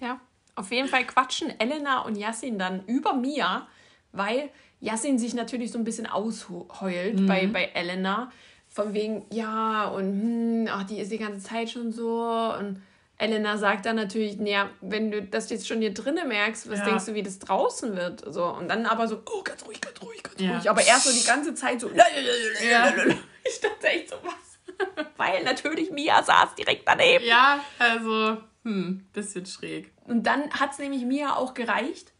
Ja, 0.00 0.20
auf 0.54 0.70
jeden 0.70 0.88
Fall 0.88 1.04
quatschen 1.04 1.52
Elena 1.60 2.00
und 2.00 2.16
Yassin 2.16 2.58
dann 2.58 2.84
über 2.86 3.14
Mia, 3.14 3.66
weil 4.12 4.48
Yassin 4.80 5.18
sich 5.18 5.34
natürlich 5.34 5.70
so 5.70 5.78
ein 5.78 5.84
bisschen 5.84 6.06
ausheult 6.06 7.20
mhm. 7.20 7.26
bei, 7.26 7.46
bei 7.46 7.64
Elena. 7.74 8.32
Von 8.72 8.94
wegen, 8.94 9.26
ja, 9.30 9.88
und 9.88 10.04
hm, 10.04 10.68
ach, 10.70 10.84
die 10.84 10.98
ist 10.98 11.12
die 11.12 11.18
ganze 11.18 11.46
Zeit 11.46 11.68
schon 11.70 11.92
so. 11.92 12.22
Und 12.58 12.82
Elena 13.18 13.58
sagt 13.58 13.84
dann 13.86 13.96
natürlich, 13.96 14.38
naja, 14.38 14.70
wenn 14.80 15.10
du 15.10 15.22
das 15.22 15.50
jetzt 15.50 15.68
schon 15.68 15.80
hier 15.80 15.92
drinnen 15.92 16.26
merkst, 16.26 16.70
was 16.70 16.78
ja. 16.78 16.86
denkst 16.86 17.04
du, 17.04 17.14
wie 17.14 17.22
das 17.22 17.38
draußen 17.38 17.94
wird? 17.96 18.24
So, 18.32 18.46
und 18.46 18.68
dann 18.68 18.86
aber 18.86 19.06
so, 19.08 19.22
oh, 19.30 19.42
ganz 19.42 19.64
ruhig, 19.66 19.80
ganz 19.80 20.00
ruhig, 20.02 20.22
ganz 20.22 20.40
ja. 20.40 20.54
ruhig. 20.54 20.70
Aber 20.70 20.82
erst 20.82 21.04
so 21.04 21.12
die 21.12 21.26
ganze 21.26 21.54
Zeit 21.54 21.80
so, 21.80 21.90
ja. 21.90 22.04
ich 23.44 23.60
dachte 23.60 23.86
echt 23.88 24.08
so, 24.08 24.16
was? 24.22 25.06
Weil 25.16 25.44
natürlich 25.44 25.90
Mia 25.90 26.22
saß 26.22 26.54
direkt 26.54 26.88
daneben. 26.88 27.24
Ja, 27.24 27.62
also 27.78 28.38
hm, 28.64 29.06
bisschen 29.12 29.46
schräg. 29.46 29.92
Und 30.04 30.26
dann 30.26 30.50
hat 30.50 30.72
es 30.72 30.78
nämlich 30.78 31.04
Mia 31.04 31.36
auch 31.36 31.54
gereicht. 31.54 32.12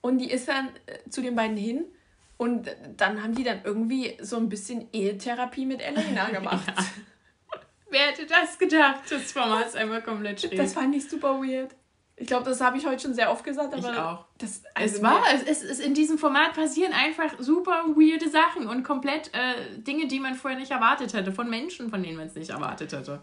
Und 0.00 0.18
die 0.18 0.30
ist 0.30 0.48
dann 0.48 0.68
äh, 0.86 1.10
zu 1.10 1.20
den 1.20 1.34
beiden 1.34 1.56
hin. 1.56 1.84
Und 2.40 2.74
dann 2.96 3.22
haben 3.22 3.34
die 3.34 3.44
dann 3.44 3.60
irgendwie 3.64 4.16
so 4.22 4.38
ein 4.38 4.48
bisschen 4.48 4.88
Ehetherapie 4.94 5.66
mit 5.66 5.82
Elena 5.82 6.30
gemacht. 6.32 6.72
ja. 6.74 6.84
Wer 7.90 8.00
hätte 8.00 8.24
das 8.24 8.58
gedacht? 8.58 9.02
Das 9.10 9.32
Format 9.32 9.66
ist 9.66 9.76
einfach 9.76 10.02
komplett 10.02 10.40
schräg. 10.40 10.56
Das 10.56 10.72
fand 10.72 10.96
ich 10.96 11.06
super 11.06 11.38
weird. 11.42 11.74
Ich 12.16 12.26
glaube, 12.26 12.48
das 12.48 12.62
habe 12.62 12.78
ich 12.78 12.86
heute 12.86 13.02
schon 13.02 13.12
sehr 13.12 13.30
oft 13.30 13.44
gesagt, 13.44 13.74
aber 13.74 13.92
ich 13.92 13.98
auch. 13.98 14.24
Das, 14.38 14.62
also 14.72 14.96
es 14.96 15.02
war, 15.02 15.22
es, 15.34 15.42
es 15.42 15.62
ist 15.62 15.80
in 15.84 15.92
diesem 15.92 16.16
Format 16.16 16.54
passieren 16.54 16.94
einfach 16.94 17.34
super 17.40 17.84
weirde 17.88 18.30
Sachen 18.30 18.68
und 18.68 18.84
komplett 18.84 19.30
äh, 19.34 19.78
Dinge, 19.78 20.06
die 20.06 20.18
man 20.18 20.34
vorher 20.34 20.58
nicht 20.58 20.70
erwartet 20.70 21.12
hätte, 21.12 21.32
von 21.32 21.50
Menschen, 21.50 21.90
von 21.90 22.02
denen 22.02 22.16
man 22.16 22.28
es 22.28 22.34
nicht 22.36 22.48
erwartet 22.48 22.94
hätte. 22.94 23.20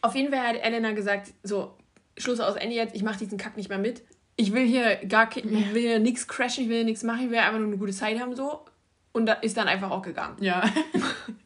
Auf 0.00 0.14
jeden 0.14 0.32
Fall 0.32 0.40
hat 0.40 0.56
Elena 0.56 0.92
gesagt, 0.92 1.34
so, 1.42 1.76
Schluss 2.16 2.40
aus 2.40 2.56
Ende 2.56 2.76
jetzt, 2.76 2.94
ich 2.94 3.02
mache 3.02 3.18
diesen 3.18 3.36
Kack 3.36 3.58
nicht 3.58 3.68
mehr 3.68 3.78
mit. 3.78 4.02
Ich 4.36 4.52
will 4.52 4.66
hier 4.66 4.96
gar 5.06 5.28
ich 5.36 5.44
will 5.44 5.82
hier 5.82 5.98
nichts 6.00 6.26
crashen, 6.26 6.64
ich 6.64 6.70
will 6.70 6.76
hier 6.78 6.84
nichts 6.84 7.02
machen, 7.02 7.24
ich 7.24 7.30
will 7.30 7.38
einfach 7.38 7.58
nur 7.58 7.68
eine 7.68 7.78
gute 7.78 7.92
Zeit 7.92 8.20
haben 8.20 8.34
so. 8.34 8.64
Und 9.12 9.26
da 9.26 9.34
ist 9.34 9.56
dann 9.56 9.68
einfach 9.68 9.90
auch 9.90 10.02
gegangen. 10.02 10.36
Ja. 10.40 10.64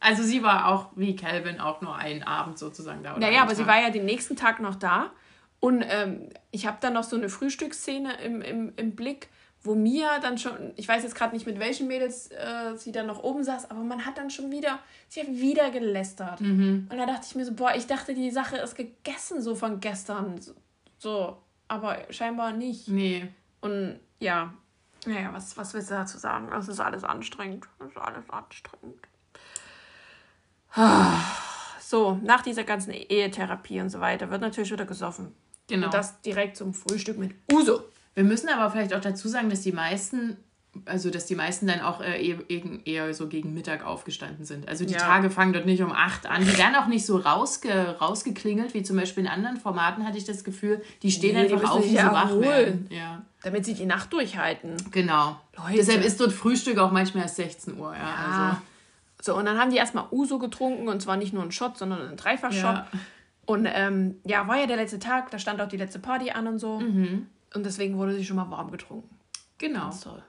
Also 0.01 0.23
sie 0.23 0.45
war 0.45 0.69
auch 0.69 0.91
wie 0.95 1.17
Calvin 1.17 1.61
auch 1.61 1.81
nur 1.81 1.95
einen 1.97 2.23
Abend 2.23 2.57
sozusagen 2.57 3.03
da. 3.03 3.19
naja, 3.19 3.41
aber 3.41 3.49
Tag. 3.49 3.57
sie 3.57 3.67
war 3.67 3.83
ja 3.83 3.91
den 3.91 4.05
nächsten 4.05 4.37
Tag 4.37 4.61
noch 4.61 4.77
da. 4.77 5.11
Und 5.61 5.85
ähm, 5.89 6.29
ich 6.53 6.67
habe 6.67 6.79
dann 6.81 6.93
noch 6.93 7.03
so 7.03 7.17
eine 7.17 7.29
Frühstücksszene 7.29 8.21
im, 8.23 8.41
im, 8.41 8.73
im 8.77 8.95
Blick, 8.95 9.29
wo 9.63 9.75
Mia 9.75 10.21
dann 10.21 10.39
schon, 10.39 10.73
ich 10.77 10.87
weiß 10.87 11.03
jetzt 11.03 11.17
gerade 11.17 11.35
nicht 11.35 11.47
mit 11.47 11.59
welchen 11.59 11.89
Mädels 11.89 12.31
äh, 12.31 12.77
sie 12.77 12.93
dann 12.93 13.07
noch 13.07 13.23
oben 13.25 13.43
saß, 13.43 13.71
aber 13.71 13.81
man 13.81 14.07
hat 14.07 14.19
dann 14.19 14.31
schon 14.31 14.53
wieder, 14.53 14.79
sie 15.09 15.21
hat 15.21 15.29
wieder 15.29 15.71
gelästert. 15.71 16.41
Mhm. 16.41 16.87
Und 16.91 16.97
da 16.97 17.07
dachte 17.07 17.27
ich 17.29 17.35
mir 17.35 17.45
so, 17.45 17.55
boah, 17.55 17.75
ich 17.75 17.87
dachte, 17.87 18.15
die 18.15 18.31
Sache 18.31 18.57
ist 18.59 18.77
gegessen 18.77 19.43
so 19.43 19.57
von 19.57 19.81
gestern. 19.81 20.41
So, 20.97 21.37
aber 21.69 21.99
scheinbar 22.11 22.53
nicht. 22.53 22.89
Nee. 22.89 23.29
Und 23.61 24.01
ja, 24.19 24.53
naja, 25.07 25.31
was, 25.33 25.57
was 25.57 25.75
willst 25.75 25.91
du 25.91 25.95
dazu 25.95 26.19
sagen? 26.19 26.49
Das 26.51 26.69
ist 26.69 26.81
alles 26.81 27.05
anstrengend. 27.05 27.67
Das 27.79 27.89
ist 27.89 27.97
alles 27.97 28.29
anstrengend. 28.31 29.07
So, 31.81 32.21
nach 32.23 32.43
dieser 32.43 32.65
ganzen 32.65 32.91
Ehetherapie 32.91 33.81
und 33.81 33.89
so 33.89 33.99
weiter 33.99 34.31
wird 34.31 34.43
natürlich 34.43 34.71
wieder 34.71 34.85
gesoffen. 34.85 35.35
Genau. 35.69 35.87
Und 35.87 35.95
das 35.95 36.21
direkt 36.21 36.59
zum 36.59 36.75
Frühstück 36.75 37.17
mit 37.17 37.35
Uso. 37.51 37.83
Wir 38.15 38.25
müssen 38.25 38.51
aber 38.51 38.71
vielleicht 38.71 38.93
auch 38.93 39.01
dazu 39.01 39.27
sagen, 39.27 39.49
dass 39.49 39.63
die 39.63 39.73
meisten, 39.73 40.37
also 40.87 41.11
dass 41.11 41.27
die 41.27 41.35
meisten 41.35 41.67
dann 41.67 41.81
auch 41.81 42.01
äh, 42.01 42.25
eher, 42.25 42.39
eher 42.85 43.15
so 43.15 43.29
gegen 43.29 43.55
Mittag 43.55 43.85
aufgestanden 43.85 44.45
sind. 44.45 44.69
Also 44.69 44.85
die 44.85 44.95
ja. 44.95 44.99
Tage 44.99 45.31
fangen 45.31 45.53
dort 45.53 45.67
nicht 45.67 45.83
um 45.83 45.93
acht 45.93 46.27
an. 46.27 46.45
Die 46.45 46.59
werden 46.59 46.75
auch 46.75 46.87
nicht 46.87 47.05
so 47.05 47.17
rausge, 47.17 47.97
rausgeklingelt, 48.01 48.75
wie 48.75 48.83
zum 48.83 48.97
Beispiel 48.97 49.25
in 49.25 49.31
anderen 49.31 49.57
Formaten 49.57 50.07
hatte 50.07 50.19
ich 50.19 50.25
das 50.25 50.45
Gefühl. 50.45 50.83
Die 51.03 51.11
stehen 51.11 51.35
nee, 51.35 51.43
einfach 51.43 51.61
die 51.61 51.67
auf, 51.67 51.85
wie 51.85 51.89
sie 51.89 51.97
wach 51.97 52.39
werden. 52.41 52.87
Ja. 52.91 53.23
Damit 53.43 53.65
sie 53.65 53.75
die 53.75 53.87
Nacht 53.87 54.13
durchhalten. 54.13 54.77
Genau. 54.91 55.41
Leute. 55.57 55.77
Deshalb 55.77 56.05
ist 56.05 56.21
dort 56.21 56.33
Frühstück 56.33 56.79
auch 56.79 56.91
manchmal 56.91 57.25
erst 57.25 57.37
16 57.37 57.79
Uhr. 57.79 57.93
Ja, 57.95 57.99
ja. 57.99 58.49
Also. 58.49 58.57
So, 59.21 59.37
und 59.37 59.47
dann 59.47 59.59
haben 59.59 59.71
die 59.71 59.77
erstmal 59.77 60.07
Uso 60.11 60.39
getrunken 60.39 60.89
und 60.89 61.03
zwar 61.03 61.17
nicht 61.17 61.33
nur 61.33 61.43
einen 61.43 61.53
Shot, 61.53 61.77
sondern 61.77 62.01
einen 62.01 62.17
Dreifach-Shot. 62.17 62.85
Und 63.47 63.67
ähm, 63.67 64.17
ja, 64.25 64.47
war 64.47 64.59
ja 64.59 64.67
der 64.67 64.77
letzte 64.77 64.99
Tag, 64.99 65.31
da 65.31 65.39
stand 65.39 65.61
auch 65.61 65.69
die 65.69 65.79
letzte 65.79 65.99
Party 65.99 66.31
an 66.31 66.47
und 66.47 66.59
so. 66.59 66.81
Mhm. 66.81 67.27
Und 67.55 67.65
deswegen 67.65 67.97
wurde 67.97 68.15
sie 68.15 68.25
schon 68.25 68.37
mal 68.37 68.51
warm 68.51 68.71
getrunken. 68.71 69.09
Genau. 69.59 69.85
Ganz 69.85 70.01
toll. 70.01 70.23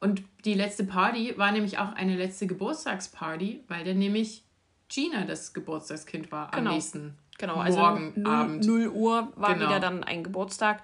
Und 0.00 0.22
die 0.44 0.54
letzte 0.54 0.84
Party 0.84 1.34
war 1.36 1.52
nämlich 1.52 1.78
auch 1.78 1.92
eine 1.92 2.16
letzte 2.16 2.46
Geburtstagsparty, 2.46 3.64
weil 3.68 3.84
dann 3.84 3.98
nämlich 3.98 4.44
Gina 4.88 5.24
das 5.24 5.52
Geburtstagskind 5.52 6.32
war 6.32 6.50
genau. 6.50 6.70
am 6.70 6.74
nächsten 6.74 7.18
genau, 7.38 7.56
also 7.56 7.78
Morgen, 7.78 8.12
0, 8.16 8.32
Abend. 8.32 8.66
0 8.66 8.88
Uhr 8.88 9.32
war 9.36 9.54
genau. 9.54 9.66
wieder 9.66 9.80
dann 9.80 10.02
ein 10.02 10.24
Geburtstag. 10.24 10.82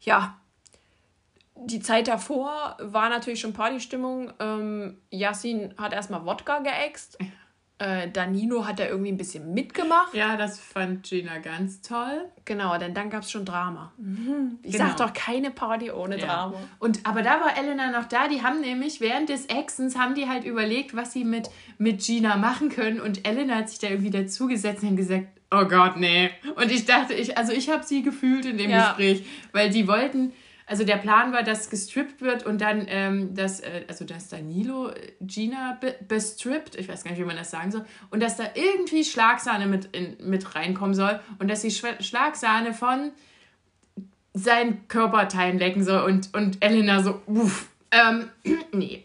Ja, 0.00 0.36
die 1.54 1.80
Zeit 1.80 2.08
davor 2.08 2.76
war 2.80 3.08
natürlich 3.08 3.40
schon 3.40 3.52
Partystimmung. 3.52 4.32
Ähm, 4.40 4.98
Yassin 5.10 5.74
hat 5.78 5.92
erstmal 5.92 6.24
Wodka 6.24 6.58
geäxt. 6.60 7.18
Äh, 7.78 8.10
Danilo 8.10 8.66
hat 8.66 8.78
da 8.78 8.86
irgendwie 8.86 9.10
ein 9.10 9.16
bisschen 9.16 9.54
mitgemacht. 9.54 10.14
Ja, 10.14 10.36
das 10.36 10.60
fand 10.60 11.02
Gina 11.02 11.38
ganz 11.38 11.82
toll. 11.82 12.28
Genau, 12.44 12.78
denn 12.78 12.94
dann 12.94 13.10
gab 13.10 13.22
es 13.22 13.30
schon 13.30 13.44
Drama. 13.44 13.92
Mhm. 13.98 14.58
Ich 14.62 14.72
genau. 14.72 14.88
sag 14.88 14.96
doch 14.98 15.12
keine 15.12 15.50
Party 15.50 15.90
ohne 15.90 16.18
ja. 16.18 16.26
Drama. 16.26 16.60
Und 16.78 17.00
aber 17.04 17.22
da 17.22 17.40
war 17.40 17.56
Elena 17.58 17.90
noch 17.90 18.04
da. 18.04 18.28
Die 18.28 18.42
haben 18.42 18.60
nämlich 18.60 19.00
während 19.00 19.30
des 19.30 19.46
Exens 19.46 19.98
haben 19.98 20.14
die 20.14 20.28
halt 20.28 20.44
überlegt, 20.44 20.94
was 20.94 21.12
sie 21.12 21.24
mit, 21.24 21.50
mit 21.78 22.04
Gina 22.04 22.36
machen 22.36 22.68
können. 22.68 23.00
Und 23.00 23.26
Elena 23.26 23.56
hat 23.56 23.68
sich 23.68 23.80
da 23.80 23.88
irgendwie 23.88 24.10
dazugesetzt 24.10 24.84
und 24.84 24.96
gesagt, 24.96 25.26
oh 25.50 25.64
Gott, 25.64 25.96
nee. 25.96 26.30
Und 26.54 26.70
ich 26.70 26.84
dachte, 26.84 27.14
ich, 27.14 27.36
also 27.36 27.52
ich 27.52 27.68
habe 27.68 27.84
sie 27.84 28.02
gefühlt 28.02 28.44
in 28.44 28.58
dem 28.58 28.70
ja. 28.70 28.88
Gespräch, 28.88 29.24
weil 29.52 29.70
die 29.70 29.88
wollten 29.88 30.32
also 30.72 30.84
der 30.84 30.96
Plan 30.96 31.34
war, 31.34 31.42
dass 31.42 31.68
gestrippt 31.68 32.22
wird 32.22 32.46
und 32.46 32.62
dann, 32.62 32.86
ähm, 32.88 33.34
dass, 33.34 33.60
äh, 33.60 33.84
also 33.88 34.06
dass 34.06 34.30
Danilo 34.30 34.88
äh, 34.88 35.12
Gina 35.20 35.76
be 35.78 35.94
bestrippt, 36.08 36.76
ich 36.76 36.88
weiß 36.88 37.04
gar 37.04 37.10
nicht, 37.10 37.20
wie 37.20 37.26
man 37.26 37.36
das 37.36 37.50
sagen 37.50 37.70
soll, 37.70 37.84
und 38.08 38.22
dass 38.22 38.38
da 38.38 38.44
irgendwie 38.54 39.04
Schlagsahne 39.04 39.66
mit, 39.66 39.94
in, 39.94 40.16
mit 40.26 40.54
reinkommen 40.54 40.94
soll 40.94 41.20
und 41.38 41.50
dass 41.50 41.60
die 41.60 41.70
Schlagsahne 41.70 42.72
von 42.72 43.10
seinen 44.32 44.88
Körperteilen 44.88 45.58
lecken 45.58 45.84
soll 45.84 46.10
und, 46.10 46.34
und 46.34 46.64
Elena 46.64 47.02
so, 47.02 47.20
uff, 47.26 47.68
ähm, 47.90 48.30
nee. 48.72 49.04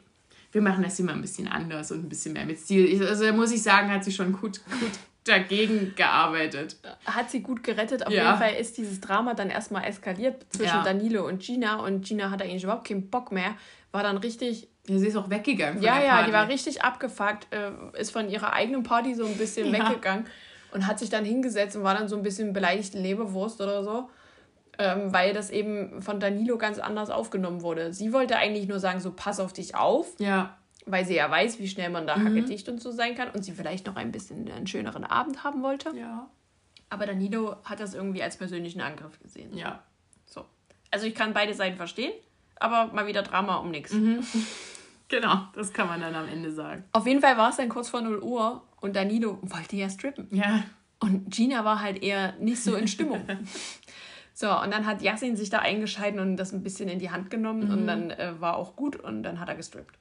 Wir 0.54 0.62
machen 0.62 0.86
das 0.86 0.98
immer 1.02 1.12
ein 1.12 1.22
bisschen 1.22 1.50
anders 1.50 1.92
und 1.92 2.06
ein 2.06 2.08
bisschen 2.08 2.32
mehr 2.32 2.46
mit 2.46 2.60
Stil. 2.60 3.06
Also 3.06 3.26
da 3.26 3.34
muss 3.34 3.52
ich 3.52 3.62
sagen, 3.62 3.92
hat 3.92 4.06
sie 4.06 4.14
schon 4.14 4.32
gut, 4.32 4.62
gut 4.80 4.92
dagegen 5.28 5.94
gearbeitet. 5.96 6.78
Hat 7.06 7.30
sie 7.30 7.42
gut 7.42 7.64
gerettet. 7.64 8.06
Auf 8.06 8.14
ja. 8.14 8.26
jeden 8.26 8.38
Fall 8.38 8.54
ist 8.60 8.78
dieses 8.78 9.02
Drama 9.02 9.34
dann 9.34 9.50
erstmal 9.50 9.86
eskaliert 9.86 10.46
zwischen 10.50 10.78
ja. 10.78 10.84
Danilo 10.84 11.28
und 11.28 11.42
Gina. 11.42 11.78
Und 11.78 12.06
Gina 12.06 12.32
hat 12.32 12.42
eigentlich 12.42 12.64
überhaupt 12.64 12.88
keinen 12.88 13.10
Bock 13.10 13.32
mehr. 13.32 13.56
War 13.92 14.04
dann 14.04 14.18
richtig. 14.18 14.68
Ja, 14.88 14.98
sie 14.98 15.08
ist 15.08 15.18
auch 15.18 15.30
weggegangen. 15.30 15.82
ja, 15.82 16.02
ja, 16.02 16.24
die 16.24 16.34
war 16.34 16.48
richtig 16.48 16.82
abgefuckt. 16.82 17.48
Äh, 17.52 17.72
ist 18.00 18.12
von 18.12 18.30
ihrer 18.30 18.54
eigenen 18.54 18.84
Party 18.84 19.16
so 19.16 19.26
ein 19.26 19.38
bisschen 19.38 19.74
ja. 19.74 19.80
weggegangen. 19.80 20.26
Und 20.74 20.86
hat 20.86 21.00
sich 21.00 21.10
dann 21.10 21.26
hingesetzt 21.26 21.76
und 21.76 21.84
war 21.84 21.96
dann 21.96 22.08
so 22.08 22.16
ein 22.16 22.24
bisschen 22.24 22.54
beleidigte 22.54 23.00
Leberwurst 23.00 23.62
oder 23.62 23.84
so. 23.84 24.10
Ähm, 24.80 25.12
weil 25.12 25.34
das 25.34 25.50
eben 25.50 26.02
von 26.02 26.20
Danilo 26.20 26.58
ganz 26.58 26.78
anders 26.78 27.10
aufgenommen 27.10 27.62
wurde. 27.62 27.94
Sie 27.94 28.14
wollte 28.14 28.38
eigentlich 28.38 28.68
nur 28.68 28.80
sagen, 28.80 29.00
so 29.00 29.12
pass 29.12 29.40
auf 29.40 29.54
dich 29.54 29.76
auf. 29.76 30.08
Ja 30.20 30.57
weil 30.88 31.06
sie 31.06 31.16
ja 31.16 31.30
weiß, 31.30 31.60
wie 31.60 31.68
schnell 31.68 31.90
man 31.90 32.08
da 32.08 32.18
mhm. 32.18 32.28
hackedicht 32.28 32.68
und 32.70 32.82
so 32.82 32.92
sein 32.92 33.16
kann 33.16 33.30
und 33.32 33.44
sie 33.44 33.52
vielleicht 33.52 33.86
noch 33.86 33.96
ein 33.96 34.12
bisschen 34.12 34.50
einen 34.50 34.68
schöneren 34.68 35.04
Abend 35.04 35.44
haben 35.44 35.62
wollte. 35.62 35.96
Ja. 35.96 36.30
Aber 36.90 37.06
Danilo 37.06 37.58
hat 37.64 37.80
das 37.80 37.94
irgendwie 37.94 38.24
als 38.24 38.38
persönlichen 38.38 38.82
Angriff 38.82 39.20
gesehen. 39.20 39.56
Ja. 39.56 39.84
So. 40.26 40.46
Also 40.90 41.06
ich 41.06 41.16
kann 41.16 41.34
beide 41.34 41.54
Seiten 41.54 41.76
verstehen, 41.76 42.14
aber 42.56 42.92
mal 42.94 43.08
wieder 43.08 43.24
Drama 43.24 43.58
um 43.58 43.70
nichts. 43.70 43.94
Mhm. 43.94 44.26
Genau, 45.10 45.48
das 45.56 45.72
kann 45.72 45.88
man 45.88 46.02
dann 46.02 46.16
am 46.16 46.28
Ende 46.28 46.52
sagen. 46.52 46.84
Auf 46.92 47.08
jeden 47.08 47.22
Fall 47.22 47.38
war 47.38 47.50
es 47.50 47.56
dann 47.56 47.70
kurz 47.70 47.88
vor 47.88 48.02
0 48.02 48.20
Uhr 48.20 48.64
und 48.82 48.96
Danilo 48.96 49.40
wollte 49.42 49.78
ja 49.78 49.90
strippen. 49.90 50.28
Ja. 50.32 50.66
Und 51.00 51.34
Gina 51.34 51.64
war 51.64 51.80
halt 51.80 52.04
eher 52.04 52.34
nicht 52.40 52.62
so 52.62 52.76
in 52.76 52.88
Stimmung. 52.88 53.26
so, 54.34 54.50
und 54.50 54.72
dann 54.72 54.86
hat 54.86 55.02
Yassin 55.02 55.38
sich 55.38 55.50
da 55.50 55.60
eingeschalten 55.60 56.20
und 56.20 56.36
das 56.36 56.52
ein 56.52 56.62
bisschen 56.62 56.90
in 56.90 57.00
die 57.00 57.10
Hand 57.10 57.30
genommen 57.30 57.68
mhm. 57.68 57.72
und 57.72 57.88
dann 57.88 58.12
äh, 58.12 58.34
war 58.42 58.58
auch 58.58 58.76
gut 58.76 58.98
und 58.98 59.24
dann 59.24 59.40
hat 59.40 59.48
er 59.48 59.56
gestrippt. 59.56 59.98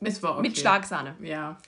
Es 0.00 0.22
war 0.22 0.32
okay. 0.32 0.42
Mit 0.42 0.58
Schlagsahne. 0.58 1.16
Ja. 1.20 1.58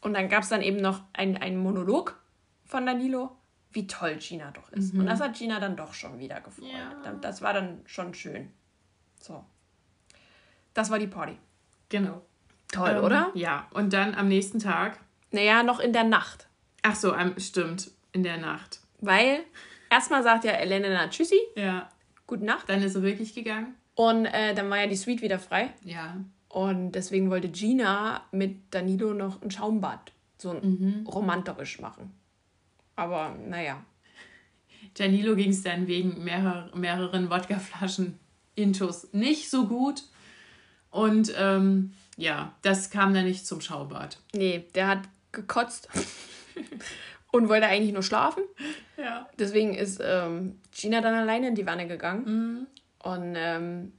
Und 0.00 0.14
dann 0.14 0.28
gab 0.28 0.42
es 0.42 0.48
dann 0.48 0.62
eben 0.62 0.78
noch 0.78 1.02
einen 1.12 1.58
Monolog 1.58 2.20
von 2.64 2.86
Danilo, 2.86 3.36
wie 3.70 3.86
toll 3.86 4.16
Gina 4.16 4.50
doch 4.50 4.70
ist. 4.70 4.94
Mhm. 4.94 5.00
Und 5.00 5.06
das 5.06 5.20
hat 5.20 5.34
Gina 5.34 5.60
dann 5.60 5.76
doch 5.76 5.94
schon 5.94 6.18
wieder 6.18 6.40
gefreut. 6.40 6.68
Ja. 6.72 7.12
Das 7.20 7.42
war 7.42 7.52
dann 7.52 7.80
schon 7.86 8.14
schön. 8.14 8.50
So. 9.20 9.44
Das 10.74 10.90
war 10.90 10.98
die 10.98 11.06
Party. 11.06 11.38
Genau. 11.88 12.22
Toll, 12.72 12.96
ähm, 12.96 13.04
oder? 13.04 13.30
Ja. 13.34 13.68
Und 13.72 13.92
dann 13.92 14.14
am 14.14 14.28
nächsten 14.28 14.58
Tag. 14.58 14.98
Naja, 15.30 15.62
noch 15.62 15.80
in 15.80 15.92
der 15.92 16.04
Nacht. 16.04 16.48
Ach 16.82 16.96
so, 16.96 17.14
stimmt. 17.38 17.90
In 18.12 18.22
der 18.22 18.38
Nacht. 18.38 18.80
Weil 19.00 19.44
erstmal 19.90 20.22
sagt 20.22 20.44
ja 20.44 20.52
Elena 20.52 21.08
Tschüssi. 21.08 21.40
Ja. 21.56 21.88
Gute 22.26 22.44
Nacht. 22.44 22.68
Dann 22.68 22.82
ist 22.82 22.94
sie 22.94 23.02
wirklich 23.02 23.34
gegangen. 23.34 23.74
Und 23.94 24.26
äh, 24.26 24.54
dann 24.54 24.70
war 24.70 24.78
ja 24.78 24.86
die 24.86 24.96
Suite 24.96 25.22
wieder 25.22 25.38
frei. 25.38 25.72
Ja. 25.84 26.16
Und 26.52 26.92
deswegen 26.92 27.30
wollte 27.30 27.48
Gina 27.48 28.24
mit 28.30 28.74
Danilo 28.74 29.14
noch 29.14 29.40
ein 29.40 29.50
Schaumbad, 29.50 30.12
so 30.36 30.52
mhm. 30.52 31.06
romantisch 31.06 31.80
machen. 31.80 32.12
Aber 32.94 33.34
naja. 33.48 33.82
Danilo 34.92 35.34
ging 35.34 35.48
es 35.48 35.62
dann 35.62 35.86
wegen 35.86 36.22
mehrer, 36.22 36.70
mehreren 36.74 37.30
Wodkaflaschen 37.30 38.18
Intus 38.54 39.08
nicht 39.14 39.48
so 39.48 39.66
gut. 39.66 40.02
Und 40.90 41.32
ähm, 41.38 41.94
ja, 42.18 42.54
das 42.60 42.90
kam 42.90 43.14
dann 43.14 43.24
nicht 43.24 43.46
zum 43.46 43.62
Schaubad. 43.62 44.18
Nee, 44.34 44.66
der 44.74 44.88
hat 44.88 45.08
gekotzt 45.32 45.88
und 47.32 47.48
wollte 47.48 47.64
eigentlich 47.64 47.94
nur 47.94 48.02
schlafen. 48.02 48.42
Ja. 48.98 49.26
Deswegen 49.38 49.72
ist 49.72 50.02
ähm, 50.04 50.60
Gina 50.70 51.00
dann 51.00 51.14
alleine 51.14 51.48
in 51.48 51.54
die 51.54 51.64
Wanne 51.64 51.88
gegangen. 51.88 52.24
Mhm. 52.26 52.66
Und 52.98 53.36
ähm, 53.38 53.92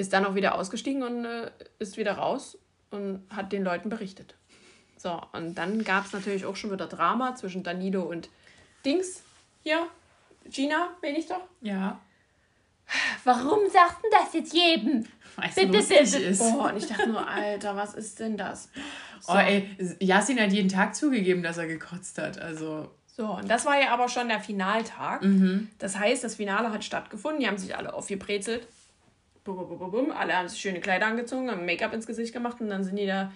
ist 0.00 0.12
dann 0.12 0.24
auch 0.24 0.34
wieder 0.34 0.54
ausgestiegen 0.54 1.02
und 1.02 1.24
äh, 1.24 1.50
ist 1.78 1.96
wieder 1.96 2.12
raus 2.12 2.58
und 2.90 3.22
hat 3.30 3.52
den 3.52 3.62
Leuten 3.62 3.90
berichtet. 3.90 4.34
So, 4.96 5.20
und 5.32 5.54
dann 5.54 5.84
gab 5.84 6.06
es 6.06 6.12
natürlich 6.12 6.44
auch 6.44 6.56
schon 6.56 6.72
wieder 6.72 6.86
Drama 6.86 7.34
zwischen 7.34 7.62
Danilo 7.62 8.02
und 8.02 8.28
Dings. 8.84 9.22
Hier, 9.62 9.86
Gina, 10.46 10.88
bin 11.00 11.14
ich 11.14 11.26
doch? 11.26 11.42
Ja. 11.60 12.00
Warum 13.24 13.60
sagt 13.70 14.02
denn 14.02 14.10
das 14.10 14.32
jetzt 14.32 14.52
jedem? 14.52 15.06
Weißt 15.36 15.54
bitte, 15.54 15.78
bitte. 15.78 16.18
Ist. 16.18 16.40
Oh, 16.40 16.64
und 16.64 16.76
ich 16.76 16.86
dachte 16.86 17.08
nur, 17.08 17.26
Alter, 17.26 17.76
was 17.76 17.94
ist 17.94 18.18
denn 18.18 18.36
das? 18.36 18.68
So. 19.20 19.32
Oh, 19.32 19.36
ey, 19.36 19.68
Yasin 20.00 20.40
hat 20.40 20.52
jeden 20.52 20.68
Tag 20.68 20.94
zugegeben, 20.94 21.42
dass 21.42 21.58
er 21.58 21.66
gekotzt 21.66 22.18
hat. 22.18 22.38
Also. 22.38 22.90
So, 23.06 23.26
und 23.26 23.48
das 23.48 23.64
war 23.64 23.80
ja 23.80 23.92
aber 23.92 24.08
schon 24.08 24.28
der 24.28 24.40
Finaltag. 24.40 25.22
Mhm. 25.22 25.68
Das 25.78 25.98
heißt, 25.98 26.24
das 26.24 26.36
Finale 26.36 26.72
hat 26.72 26.84
stattgefunden. 26.84 27.40
Die 27.40 27.46
haben 27.46 27.58
sich 27.58 27.76
alle 27.76 27.92
aufgebrezelt 27.92 28.66
alle 30.12 30.36
haben 30.36 30.48
sich 30.48 30.60
schöne 30.60 30.80
Kleider 30.80 31.06
angezogen, 31.06 31.50
haben 31.50 31.66
Make-up 31.66 31.92
ins 31.92 32.06
Gesicht 32.06 32.32
gemacht 32.32 32.60
und 32.60 32.68
dann 32.68 32.84
sind 32.84 32.96
die 32.96 33.06
da 33.06 33.32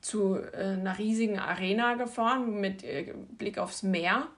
zu 0.00 0.36
äh, 0.36 0.74
einer 0.74 0.98
riesigen 0.98 1.38
Arena 1.38 1.94
gefahren 1.94 2.60
mit 2.60 2.84
äh, 2.84 3.12
Blick 3.38 3.58
aufs 3.58 3.82
Meer 3.82 4.28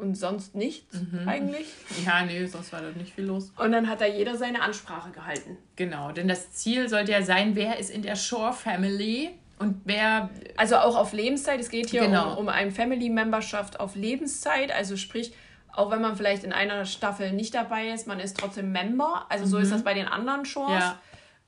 und 0.00 0.16
sonst 0.16 0.54
nichts 0.54 1.00
mhm. 1.00 1.28
eigentlich. 1.28 1.66
Ja, 2.06 2.24
nee, 2.24 2.44
sonst 2.46 2.72
war 2.72 2.80
da 2.80 2.90
nicht 2.90 3.14
viel 3.14 3.24
los. 3.24 3.52
Und 3.56 3.72
dann 3.72 3.88
hat 3.88 4.00
da 4.00 4.06
jeder 4.06 4.36
seine 4.36 4.62
Ansprache 4.62 5.10
gehalten. 5.10 5.58
Genau, 5.76 6.12
denn 6.12 6.28
das 6.28 6.52
Ziel 6.52 6.88
sollte 6.88 7.12
ja 7.12 7.22
sein, 7.22 7.54
wer 7.54 7.78
ist 7.78 7.90
in 7.90 8.02
der 8.02 8.16
Shore 8.16 8.52
Family 8.52 9.30
und 9.58 9.82
wer. 9.84 10.30
Also 10.56 10.76
auch 10.76 10.96
auf 10.96 11.12
Lebenszeit. 11.12 11.60
Es 11.60 11.68
geht 11.68 11.90
hier 11.90 12.06
genau. 12.06 12.32
um, 12.32 12.38
um 12.38 12.48
ein 12.48 12.70
Family 12.70 13.10
Memberschaft 13.10 13.78
auf 13.78 13.94
Lebenszeit. 13.94 14.72
Also 14.72 14.96
sprich, 14.96 15.34
auch 15.72 15.90
wenn 15.90 16.00
man 16.00 16.16
vielleicht 16.16 16.44
in 16.44 16.52
einer 16.52 16.84
Staffel 16.84 17.32
nicht 17.32 17.54
dabei 17.54 17.90
ist, 17.90 18.06
man 18.06 18.20
ist 18.20 18.38
trotzdem 18.38 18.72
Member. 18.72 19.26
Also 19.28 19.46
so 19.46 19.56
mhm. 19.56 19.62
ist 19.62 19.72
das 19.72 19.84
bei 19.84 19.94
den 19.94 20.06
anderen 20.06 20.44
Shows. 20.44 20.70
Ja. 20.70 21.00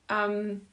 Ähm, 0.09 0.67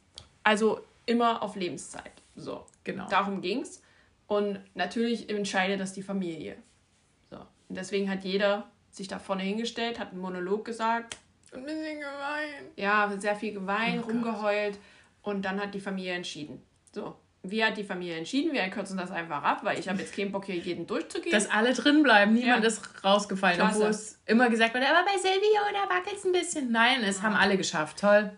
also 0.44 0.82
immer 1.06 1.42
auf 1.42 1.56
Lebenszeit. 1.56 2.12
So, 2.36 2.66
genau. 2.84 3.08
Darum 3.10 3.42
ging 3.42 3.62
es. 3.62 3.82
Und 4.28 4.60
natürlich 4.76 5.30
entscheidet 5.30 5.80
das 5.80 5.94
die 5.94 6.04
Familie. 6.04 6.58
So. 7.30 7.38
Und 7.38 7.76
deswegen 7.78 8.10
hat 8.10 8.24
jeder 8.24 8.70
sich 8.92 9.08
da 9.08 9.20
vorne 9.20 9.44
hingestellt, 9.44 10.00
hat 10.00 10.12
einen 10.12 10.22
Monolog 10.22 10.66
gesagt. 10.66 11.18
Und 11.52 11.60
ein 11.60 11.66
bisschen 11.66 12.00
geweint. 12.00 12.72
Ja, 12.76 13.12
sehr 13.18 13.36
viel 13.36 13.54
geweint, 13.54 14.04
oh 14.06 14.10
rumgeheult. 14.10 14.78
Und 15.22 15.44
dann 15.44 15.60
hat 15.60 15.74
die 15.74 15.80
Familie 15.80 16.14
entschieden. 16.14 16.62
So, 16.94 17.16
wie 17.44 17.64
hat 17.64 17.78
die 17.78 17.84
Familie 17.84 18.18
entschieden? 18.18 18.52
Wir 18.54 18.68
kürzen 18.70 18.98
das 18.98 19.12
einfach 19.12 19.42
ab, 19.44 19.60
weil 19.64 19.80
ich 19.80 19.88
habe 19.88 20.00
jetzt 20.00 20.14
keinen 20.16 20.32
Bock, 20.32 20.46
hier 20.46 20.56
jeden 20.56 20.86
durchzugehen. 20.86 21.32
Dass 21.32 21.50
alle 21.50 21.74
drin 21.74 22.04
bleiben, 22.04 22.34
niemand 22.34 22.64
ja. 22.64 22.68
ist 22.68 22.82
rausgefallen. 23.04 23.62
Obwohl 23.62 23.88
es 23.88 24.20
immer 24.26 24.50
gesagt 24.50 24.74
wird, 24.74 24.84
aber 24.84 25.06
bei 25.06 25.18
Silvio, 25.18 25.62
da 25.74 25.94
wackelt 25.94 26.18
es 26.18 26.26
ein 26.26 26.32
bisschen. 26.32 26.72
Nein, 26.72 27.02
es 27.04 27.18
ja. 27.18 27.24
haben 27.24 27.36
alle 27.36 27.58
geschafft. 27.58 28.00
Toll. 28.00 28.32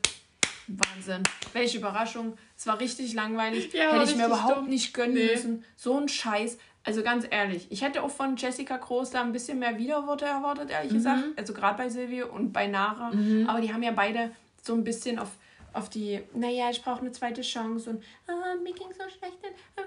Wahnsinn. 0.68 1.24
Welche 1.54 1.80
Überraschung. 1.80 2.38
Es 2.56 2.68
war 2.68 2.80
richtig 2.80 3.14
langweilig. 3.14 3.74
Ja, 3.74 3.94
hätte 3.94 4.12
ich 4.12 4.16
mir 4.16 4.28
überhaupt 4.28 4.58
dumm. 4.58 4.70
nicht 4.70 4.94
gönnen 4.94 5.16
nee. 5.16 5.32
müssen. 5.32 5.66
So 5.76 6.00
ein 6.00 6.08
Scheiß. 6.08 6.58
Also 6.84 7.04
ganz 7.04 7.26
ehrlich, 7.30 7.68
ich 7.70 7.84
hätte 7.84 8.02
auch 8.02 8.10
von 8.10 8.38
Jessica 8.38 8.78
Groß 8.78 9.12
da 9.12 9.22
ein 9.22 9.32
bisschen 9.32 9.60
mehr 9.60 9.78
Widerworte 9.78 10.26
erwartet, 10.26 10.72
ehrlich 10.72 10.92
mhm. 10.92 10.96
gesagt. 10.96 11.24
Also 11.38 11.54
gerade 11.54 11.78
bei 11.78 11.90
Silvio 11.90 12.28
und 12.28 12.54
bei 12.54 12.68
Nara. 12.68 13.12
Mhm. 13.12 13.48
Aber 13.48 13.62
die 13.62 13.72
haben 13.72 13.84
ja 13.84 13.92
beide 13.92 14.32
so 14.64 14.74
ein 14.74 14.84
bisschen 14.84 15.20
auf 15.20 15.30
auf 15.74 15.90
die, 15.90 16.22
naja, 16.34 16.70
ich 16.70 16.82
brauche 16.82 17.02
eine 17.02 17.12
zweite 17.12 17.42
Chance 17.42 17.90
und 17.90 18.04
ah, 18.28 18.56
mir 18.62 18.74
ging 18.74 18.88
so 18.92 19.04
schlecht, 19.10 19.38
äh, 19.76 19.82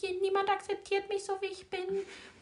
hier, 0.00 0.20
niemand 0.20 0.48
akzeptiert 0.48 1.08
mich 1.08 1.24
so, 1.24 1.34
wie 1.40 1.46
ich 1.46 1.68
bin. 1.68 1.80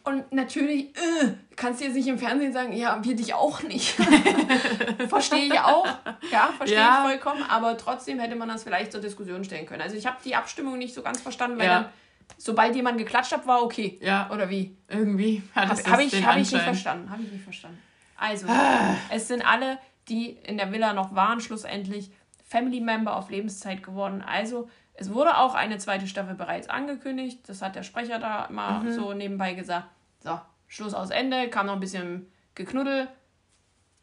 Und 0.03 0.31
natürlich 0.31 0.95
äh, 0.95 1.33
kannst 1.55 1.81
du 1.81 1.85
jetzt 1.85 1.95
nicht 1.95 2.07
im 2.07 2.17
Fernsehen 2.17 2.53
sagen, 2.53 2.73
ja, 2.73 3.03
wir 3.03 3.15
dich 3.15 3.33
auch 3.33 3.61
nicht. 3.63 3.91
verstehe 5.09 5.45
ich 5.45 5.59
auch. 5.59 5.87
Ja, 6.31 6.53
verstehe 6.55 6.79
ja. 6.79 7.03
ich 7.03 7.09
vollkommen. 7.09 7.43
Aber 7.49 7.77
trotzdem 7.77 8.19
hätte 8.19 8.35
man 8.35 8.47
das 8.47 8.63
vielleicht 8.63 8.91
zur 8.91 9.01
Diskussion 9.01 9.43
stellen 9.43 9.65
können. 9.65 9.81
Also 9.81 9.95
ich 9.97 10.05
habe 10.05 10.17
die 10.23 10.35
Abstimmung 10.35 10.77
nicht 10.77 10.93
so 10.93 11.01
ganz 11.01 11.21
verstanden, 11.21 11.59
weil 11.59 11.65
ja. 11.65 11.81
dann, 11.81 11.89
sobald 12.37 12.75
jemand 12.75 12.97
geklatscht 12.97 13.31
hat, 13.33 13.45
war 13.45 13.61
okay. 13.61 13.99
Ja. 14.01 14.29
Oder 14.31 14.49
wie? 14.49 14.75
Irgendwie 14.87 15.43
hat 15.53 15.71
es 15.73 15.85
Habe 15.87 16.03
ich, 16.03 16.25
hab 16.25 16.37
ich 16.37 16.51
nicht 16.51 16.63
verstanden. 16.63 17.09
Habe 17.09 17.23
ich 17.23 17.31
nicht 17.31 17.43
verstanden. 17.43 17.81
Also, 18.15 18.47
ah. 18.47 18.95
es 19.09 19.27
sind 19.27 19.45
alle, 19.45 19.79
die 20.07 20.37
in 20.43 20.57
der 20.57 20.71
Villa 20.71 20.93
noch 20.93 21.13
waren, 21.13 21.39
schlussendlich 21.39 22.11
Family 22.49 22.81
Member 22.81 23.15
auf 23.15 23.29
Lebenszeit 23.29 23.83
geworden. 23.83 24.23
Also 24.23 24.67
es 24.95 25.13
wurde 25.13 25.37
auch 25.37 25.53
eine 25.53 25.77
zweite 25.77 26.07
Staffel 26.07 26.33
bereits 26.33 26.67
angekündigt. 26.67 27.47
Das 27.47 27.61
hat 27.61 27.75
der 27.75 27.83
Sprecher 27.83 28.17
da 28.17 28.49
mal 28.51 28.83
mhm. 28.83 28.91
so 28.91 29.13
nebenbei 29.13 29.53
gesagt. 29.53 29.87
So, 30.19 30.39
Schluss 30.67 30.95
aus 30.95 31.11
Ende, 31.11 31.49
kam 31.49 31.67
noch 31.67 31.73
ein 31.73 31.79
bisschen 31.79 32.31
geknuddel, 32.55 33.07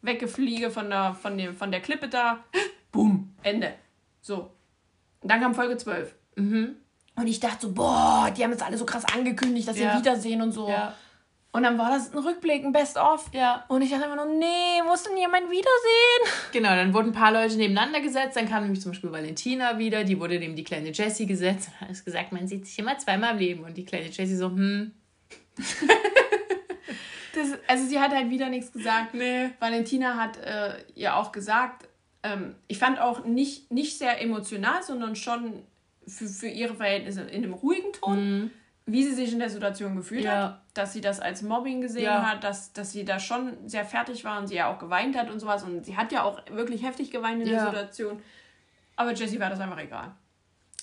weggefliege 0.01 0.71
von 0.71 0.89
der, 0.89 1.13
von, 1.13 1.37
dem, 1.37 1.55
von 1.55 1.71
der 1.71 1.81
Klippe 1.81 2.07
da, 2.07 2.39
boom, 2.91 3.35
Ende. 3.43 3.73
So. 4.21 4.49
Und 5.19 5.29
dann 5.29 5.41
kam 5.41 5.53
Folge 5.53 5.75
12. 5.75 6.15
Mhm. 6.37 6.77
Und 7.15 7.27
ich 7.27 7.41
dachte 7.41 7.67
so, 7.67 7.73
boah, 7.73 8.31
die 8.35 8.43
haben 8.43 8.51
jetzt 8.51 8.63
alle 8.63 8.77
so 8.77 8.85
krass 8.85 9.03
angekündigt, 9.13 9.67
dass 9.67 9.77
ja. 9.77 9.91
wir 9.91 9.99
wiedersehen 9.99 10.41
und 10.41 10.53
so. 10.53 10.69
Ja. 10.69 10.93
Und 11.51 11.63
dann 11.63 11.77
war 11.77 11.89
das 11.89 12.13
ein 12.13 12.19
Rückblick, 12.19 12.63
ein 12.63 12.71
Best-of. 12.71 13.33
Ja. 13.33 13.65
Und 13.67 13.81
ich 13.81 13.89
dachte 13.89 14.05
immer 14.05 14.15
nur, 14.15 14.25
nee, 14.25 14.81
muss 14.85 15.03
denn 15.03 15.17
jemand 15.17 15.49
wiedersehen? 15.49 16.41
Genau, 16.51 16.69
dann 16.69 16.93
wurden 16.93 17.09
ein 17.09 17.13
paar 17.13 17.31
Leute 17.31 17.55
nebeneinander 17.57 17.99
gesetzt. 18.01 18.35
Dann 18.35 18.47
kam 18.47 18.63
nämlich 18.63 18.81
zum 18.81 18.91
Beispiel 18.91 19.11
Valentina 19.11 19.77
wieder, 19.77 20.03
die 20.03 20.19
wurde 20.19 20.39
neben 20.39 20.55
die 20.55 20.63
kleine 20.63 20.91
Jessie 20.91 21.25
gesetzt. 21.25 21.69
Und 21.79 21.89
hat 21.89 22.05
gesagt, 22.05 22.31
man 22.31 22.47
sieht 22.47 22.65
sich 22.65 22.77
immer 22.79 22.97
zweimal 22.97 23.33
im 23.33 23.39
Leben. 23.39 23.63
Und 23.63 23.75
die 23.75 23.85
kleine 23.85 24.07
Jessie 24.07 24.35
so, 24.35 24.49
hm. 24.49 24.91
das, 27.35 27.57
also 27.67 27.85
sie 27.87 27.99
hat 27.99 28.13
halt 28.13 28.29
wieder 28.29 28.49
nichts 28.49 28.71
gesagt. 28.71 29.13
Nee. 29.13 29.49
Valentina 29.59 30.15
hat 30.15 30.37
äh, 30.37 30.75
ja 30.95 31.15
auch 31.15 31.31
gesagt, 31.31 31.87
ähm, 32.23 32.55
ich 32.67 32.77
fand 32.77 32.99
auch 32.99 33.25
nicht, 33.25 33.71
nicht 33.71 33.97
sehr 33.97 34.21
emotional, 34.21 34.83
sondern 34.83 35.15
schon 35.15 35.63
für, 36.05 36.27
für 36.27 36.47
ihre 36.47 36.75
Verhältnisse 36.75 37.21
in 37.21 37.43
einem 37.43 37.53
ruhigen 37.53 37.93
Ton. 37.93 38.41
Mhm 38.41 38.51
wie 38.87 39.03
sie 39.03 39.13
sich 39.13 39.33
in 39.33 39.39
der 39.39 39.49
Situation 39.49 39.95
gefühlt 39.97 40.23
ja. 40.23 40.43
hat, 40.43 40.61
dass 40.73 40.93
sie 40.93 41.01
das 41.01 41.19
als 41.19 41.41
Mobbing 41.41 41.81
gesehen 41.81 42.05
ja. 42.05 42.23
hat, 42.23 42.43
dass, 42.43 42.71
dass 42.71 42.93
sie 42.93 43.03
da 43.03 43.19
schon 43.19 43.67
sehr 43.67 43.83
fertig 43.83 44.23
war 44.23 44.39
und 44.39 44.47
sie 44.47 44.55
ja 44.55 44.73
auch 44.73 44.79
geweint 44.79 45.17
hat 45.17 45.29
und 45.29 45.39
sowas. 45.39 45.63
Und 45.63 45.85
sie 45.85 45.97
hat 45.97 46.13
ja 46.13 46.23
auch 46.23 46.39
wirklich 46.49 46.83
heftig 46.83 47.11
geweint 47.11 47.41
in 47.41 47.49
ja. 47.49 47.55
der 47.55 47.65
Situation. 47.65 48.21
Aber 48.95 49.13
Jessie 49.13 49.39
war 49.39 49.49
das 49.49 49.59
einfach 49.59 49.77
egal. 49.77 50.13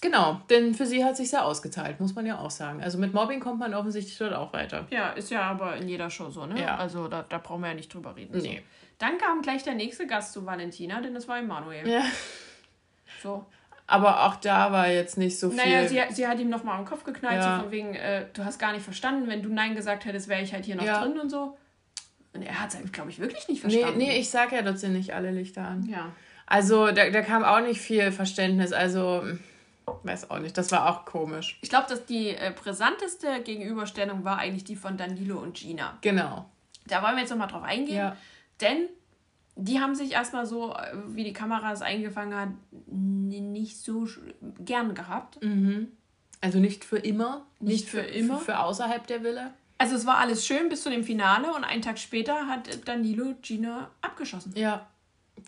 Genau, 0.03 0.43
denn 0.51 0.75
für 0.75 0.85
sie 0.85 1.03
hat 1.03 1.17
sich 1.17 1.31
sehr 1.31 1.47
ausgeteilt, 1.47 1.99
muss 1.99 2.15
man 2.15 2.27
ja 2.27 2.39
auch 2.39 2.51
sagen. 2.51 2.83
Also 2.83 2.99
mit 2.99 3.15
Mobbing 3.15 3.41
kommt 3.41 3.59
man 3.59 3.73
offensichtlich 3.73 4.19
dort 4.19 4.35
auch 4.35 4.53
weiter. 4.53 4.87
Ja, 4.91 5.13
ist 5.13 5.31
ja 5.31 5.41
aber 5.41 5.77
in 5.77 5.89
jeder 5.89 6.11
Show 6.11 6.29
so, 6.29 6.45
ne? 6.45 6.61
Ja. 6.61 6.77
Also 6.77 7.09
da, 7.09 7.23
da 7.27 7.39
brauchen 7.39 7.63
wir 7.63 7.69
ja 7.69 7.75
nicht 7.75 7.93
drüber 7.93 8.15
reden. 8.15 8.37
Nee. 8.37 8.59
So. 8.59 8.63
Dann 8.99 9.17
kam 9.17 9.41
gleich 9.41 9.63
der 9.63 9.75
nächste 9.75 10.07
Gast 10.07 10.35
zu 10.35 10.45
Valentina, 10.45 11.01
denn 11.01 11.15
das 11.15 11.27
war 11.27 11.39
Emanuel. 11.39 11.89
Ja. 11.89 12.03
So. 13.23 13.47
Aber 13.87 14.25
auch 14.25 14.37
da 14.37 14.73
war 14.73 14.89
jetzt 14.89 15.19
nicht 15.19 15.39
so 15.39 15.51
viel. 15.51 15.59
Naja, 15.59 15.87
sie, 15.87 16.01
sie 16.11 16.27
hat 16.27 16.39
ihm 16.41 16.49
nochmal 16.49 16.79
am 16.79 16.87
Kopf 16.87 17.05
geknallt, 17.05 17.43
ja. 17.43 17.57
so 17.57 17.63
von 17.65 17.71
wegen, 17.71 17.95
äh, 17.95 18.27
du 18.33 18.45
hast 18.45 18.59
gar 18.59 18.73
nicht 18.73 18.83
verstanden, 18.83 19.29
wenn 19.29 19.43
du 19.43 19.51
Nein 19.51 19.75
gesagt 19.75 20.07
hättest, 20.07 20.29
wäre 20.29 20.43
ich 20.43 20.55
halt 20.55 20.65
hier 20.65 20.77
noch 20.77 20.85
ja. 20.85 21.03
drin 21.03 21.19
und 21.19 21.29
so. 21.29 21.57
Und 22.33 22.43
er 22.43 22.61
hat 22.61 22.75
es, 22.75 22.93
glaube 22.93 23.11
ich, 23.11 23.19
wirklich 23.19 23.47
nicht 23.49 23.61
verstanden. 23.61 23.99
Nee, 23.99 24.09
nee 24.09 24.19
ich 24.19 24.31
sage 24.31 24.57
ja, 24.57 24.63
dort 24.63 24.79
sind 24.79 24.95
nicht 24.95 25.15
alle 25.15 25.31
Lichter 25.31 25.63
an. 25.63 25.87
Ja. 25.87 26.13
Also 26.47 26.91
da, 26.91 27.11
da 27.11 27.23
kam 27.23 27.45
auch 27.45 27.61
nicht 27.61 27.81
viel 27.81 28.11
Verständnis. 28.11 28.73
Also, 28.73 29.23
weiß 30.03 30.31
auch 30.31 30.39
nicht, 30.39 30.57
das 30.57 30.73
war 30.73 30.89
auch 30.89 31.05
komisch. 31.05 31.59
Ich 31.63 31.69
glaube, 31.69 31.87
dass 31.89 32.07
die 32.07 32.31
äh, 32.31 32.53
brisanteste 32.55 33.41
Gegenüberstellung 33.43 34.25
war 34.25 34.39
eigentlich 34.39 34.65
die 34.65 34.77
von 34.77 34.97
Danilo 34.97 35.39
und 35.39 35.55
Gina. 35.55 35.99
Genau. 36.01 36.51
Da 36.87 37.03
wollen 37.03 37.15
wir 37.15 37.21
jetzt 37.21 37.31
nochmal 37.31 37.49
drauf 37.49 37.63
eingehen. 37.63 37.97
Ja. 37.97 38.17
Denn 38.61 38.89
die 39.57 39.81
haben 39.81 39.95
sich 39.95 40.13
erstmal 40.13 40.47
so, 40.47 40.75
äh, 40.75 40.93
wie 41.09 41.25
die 41.25 41.33
Kamera 41.33 41.73
es 41.73 41.83
eingefangen 41.83 42.39
hat, 42.39 42.49
nicht 42.87 43.79
so 43.79 44.07
gern 44.59 44.95
gehabt. 44.95 45.43
Mhm. 45.43 45.89
Also 46.41 46.59
nicht 46.59 46.85
für 46.85 46.99
immer, 46.99 47.47
nicht, 47.61 47.71
nicht 47.71 47.89
für, 47.89 48.03
für, 48.03 48.09
immer. 48.09 48.39
Für, 48.39 48.45
für 48.45 48.59
außerhalb 48.59 49.07
der 49.07 49.23
Villa. 49.23 49.53
Also 49.79 49.97
es 49.97 50.07
war 50.07 50.19
alles 50.19 50.47
schön 50.47 50.69
bis 50.69 50.83
zu 50.83 50.91
dem 50.91 51.05
Finale 51.05 51.53
und 51.53 51.65
einen 51.65 51.83
Tag 51.83 51.99
später 51.99 52.47
hat 52.47 52.87
Danilo 52.87 53.35
Gina 53.43 53.91
abgeschossen. 54.01 54.53
Ja. 54.57 54.87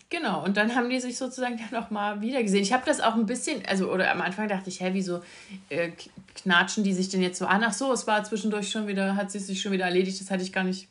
Genau, 0.09 0.43
und 0.43 0.57
dann 0.57 0.75
haben 0.75 0.89
die 0.89 0.99
sich 0.99 1.17
sozusagen 1.17 1.57
dann 1.71 1.81
nochmal 1.81 2.21
wieder 2.21 2.41
gesehen. 2.43 2.61
Ich 2.61 2.73
habe 2.73 2.85
das 2.85 2.99
auch 2.99 3.15
ein 3.15 3.25
bisschen, 3.25 3.65
also, 3.65 3.91
oder 3.91 4.11
am 4.11 4.21
Anfang 4.21 4.47
dachte 4.47 4.69
ich, 4.69 4.81
hä, 4.81 4.89
wieso 4.93 5.21
äh, 5.69 5.91
knatschen 6.35 6.83
die 6.83 6.93
sich 6.93 7.09
denn 7.09 7.21
jetzt 7.21 7.39
so 7.39 7.45
an? 7.45 7.63
Ach 7.63 7.73
so, 7.73 7.91
es 7.93 8.05
war 8.07 8.23
zwischendurch 8.23 8.69
schon 8.69 8.87
wieder, 8.87 9.15
hat 9.15 9.31
sie 9.31 9.39
sich 9.39 9.61
schon 9.61 9.71
wieder 9.71 9.85
erledigt, 9.85 10.19
das 10.19 10.29
hatte 10.29 10.43
ich 10.43 10.51
gar 10.51 10.63
nicht 10.63 10.87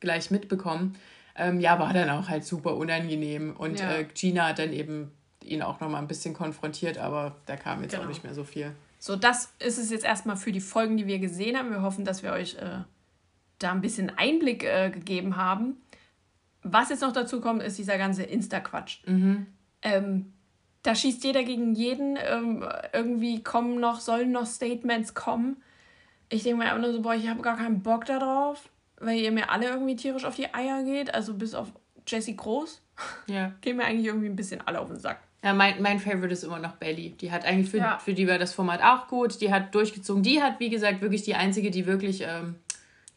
gleich 0.00 0.30
mitbekommen. 0.30 0.96
Ähm, 1.34 1.60
ja, 1.60 1.78
war 1.78 1.92
dann 1.92 2.10
auch 2.10 2.28
halt 2.28 2.44
super 2.44 2.76
unangenehm. 2.76 3.54
Und 3.56 3.80
ja. 3.80 3.96
äh, 3.96 4.04
Gina 4.04 4.48
hat 4.48 4.58
dann 4.58 4.72
eben 4.72 5.12
ihn 5.42 5.62
auch 5.62 5.80
nochmal 5.80 6.00
ein 6.00 6.08
bisschen 6.08 6.34
konfrontiert, 6.34 6.98
aber 6.98 7.36
da 7.46 7.56
kam 7.56 7.82
jetzt 7.82 7.92
genau. 7.92 8.04
auch 8.04 8.08
nicht 8.08 8.24
mehr 8.24 8.34
so 8.34 8.44
viel. 8.44 8.72
So, 8.98 9.16
das 9.16 9.52
ist 9.58 9.78
es 9.78 9.90
jetzt 9.90 10.04
erstmal 10.04 10.36
für 10.36 10.52
die 10.52 10.60
Folgen, 10.60 10.96
die 10.96 11.06
wir 11.06 11.18
gesehen 11.18 11.56
haben. 11.56 11.70
Wir 11.70 11.82
hoffen, 11.82 12.04
dass 12.04 12.22
wir 12.22 12.32
euch 12.32 12.54
äh, 12.56 12.82
da 13.58 13.72
ein 13.72 13.80
bisschen 13.80 14.12
Einblick 14.16 14.62
äh, 14.62 14.90
gegeben 14.90 15.36
haben. 15.36 15.76
Was 16.62 16.90
jetzt 16.90 17.02
noch 17.02 17.12
dazu 17.12 17.40
kommt, 17.40 17.62
ist 17.62 17.78
dieser 17.78 17.98
ganze 17.98 18.22
Insta-Quatsch. 18.22 19.00
Mhm. 19.06 19.46
Ähm, 19.82 20.32
da 20.84 20.94
schießt 20.94 21.24
jeder 21.24 21.42
gegen 21.42 21.74
jeden. 21.74 22.16
Ähm, 22.24 22.64
irgendwie 22.92 23.42
kommen 23.42 23.80
noch, 23.80 24.00
sollen 24.00 24.30
noch 24.30 24.46
Statements 24.46 25.14
kommen. 25.14 25.56
Ich 26.28 26.44
denke 26.44 26.58
mir 26.58 26.64
einfach 26.66 26.80
nur 26.80 26.92
so, 26.92 27.02
boah, 27.02 27.14
ich 27.14 27.28
habe 27.28 27.42
gar 27.42 27.56
keinen 27.56 27.82
Bock 27.82 28.04
darauf 28.04 28.68
weil 29.02 29.18
ihr 29.18 29.32
mir 29.32 29.50
alle 29.50 29.66
irgendwie 29.66 29.96
tierisch 29.96 30.24
auf 30.24 30.36
die 30.36 30.52
Eier 30.54 30.82
geht, 30.82 31.14
also 31.14 31.34
bis 31.34 31.54
auf 31.54 31.68
Jessie 32.06 32.36
Groß, 32.36 32.80
ja. 33.26 33.52
gehen 33.60 33.76
mir 33.76 33.84
eigentlich 33.84 34.06
irgendwie 34.06 34.28
ein 34.28 34.36
bisschen 34.36 34.60
alle 34.66 34.80
auf 34.80 34.88
den 34.88 34.98
Sack. 34.98 35.20
Ja, 35.44 35.52
mein, 35.52 35.82
mein 35.82 35.98
Favorite 35.98 36.32
ist 36.32 36.44
immer 36.44 36.60
noch 36.60 36.76
Belly. 36.76 37.10
Die 37.10 37.32
hat 37.32 37.44
eigentlich 37.44 37.68
für, 37.68 37.78
ja. 37.78 37.98
für 37.98 38.14
die 38.14 38.28
war 38.28 38.38
das 38.38 38.52
Format 38.54 38.80
auch 38.80 39.08
gut. 39.08 39.40
Die 39.40 39.52
hat 39.52 39.74
durchgezogen. 39.74 40.22
Die 40.22 40.40
hat, 40.40 40.60
wie 40.60 40.70
gesagt, 40.70 41.00
wirklich 41.00 41.22
die 41.22 41.34
einzige, 41.34 41.72
die 41.72 41.84
wirklich 41.86 42.22
ähm, 42.22 42.54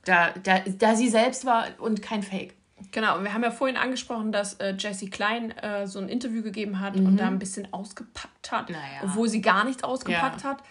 da, 0.05 0.31
da, 0.43 0.59
da 0.59 0.95
sie 0.95 1.09
selbst 1.09 1.45
war 1.45 1.67
und 1.77 2.01
kein 2.01 2.23
Fake. 2.23 2.55
Genau, 2.91 3.17
und 3.17 3.23
wir 3.23 3.33
haben 3.33 3.43
ja 3.43 3.51
vorhin 3.51 3.77
angesprochen, 3.77 4.31
dass 4.31 4.55
äh, 4.55 4.75
Jessie 4.77 5.09
Klein 5.09 5.51
äh, 5.51 5.87
so 5.87 5.99
ein 5.99 6.09
Interview 6.09 6.41
gegeben 6.41 6.79
hat 6.79 6.95
mhm. 6.95 7.05
und 7.05 7.17
da 7.17 7.27
ein 7.27 7.39
bisschen 7.39 7.71
ausgepackt 7.71 8.51
hat, 8.51 8.69
naja. 8.69 9.01
obwohl 9.03 9.29
sie 9.29 9.41
gar 9.41 9.63
nichts 9.63 9.83
ausgepackt 9.83 10.43
ja. 10.43 10.49
hat. 10.49 10.63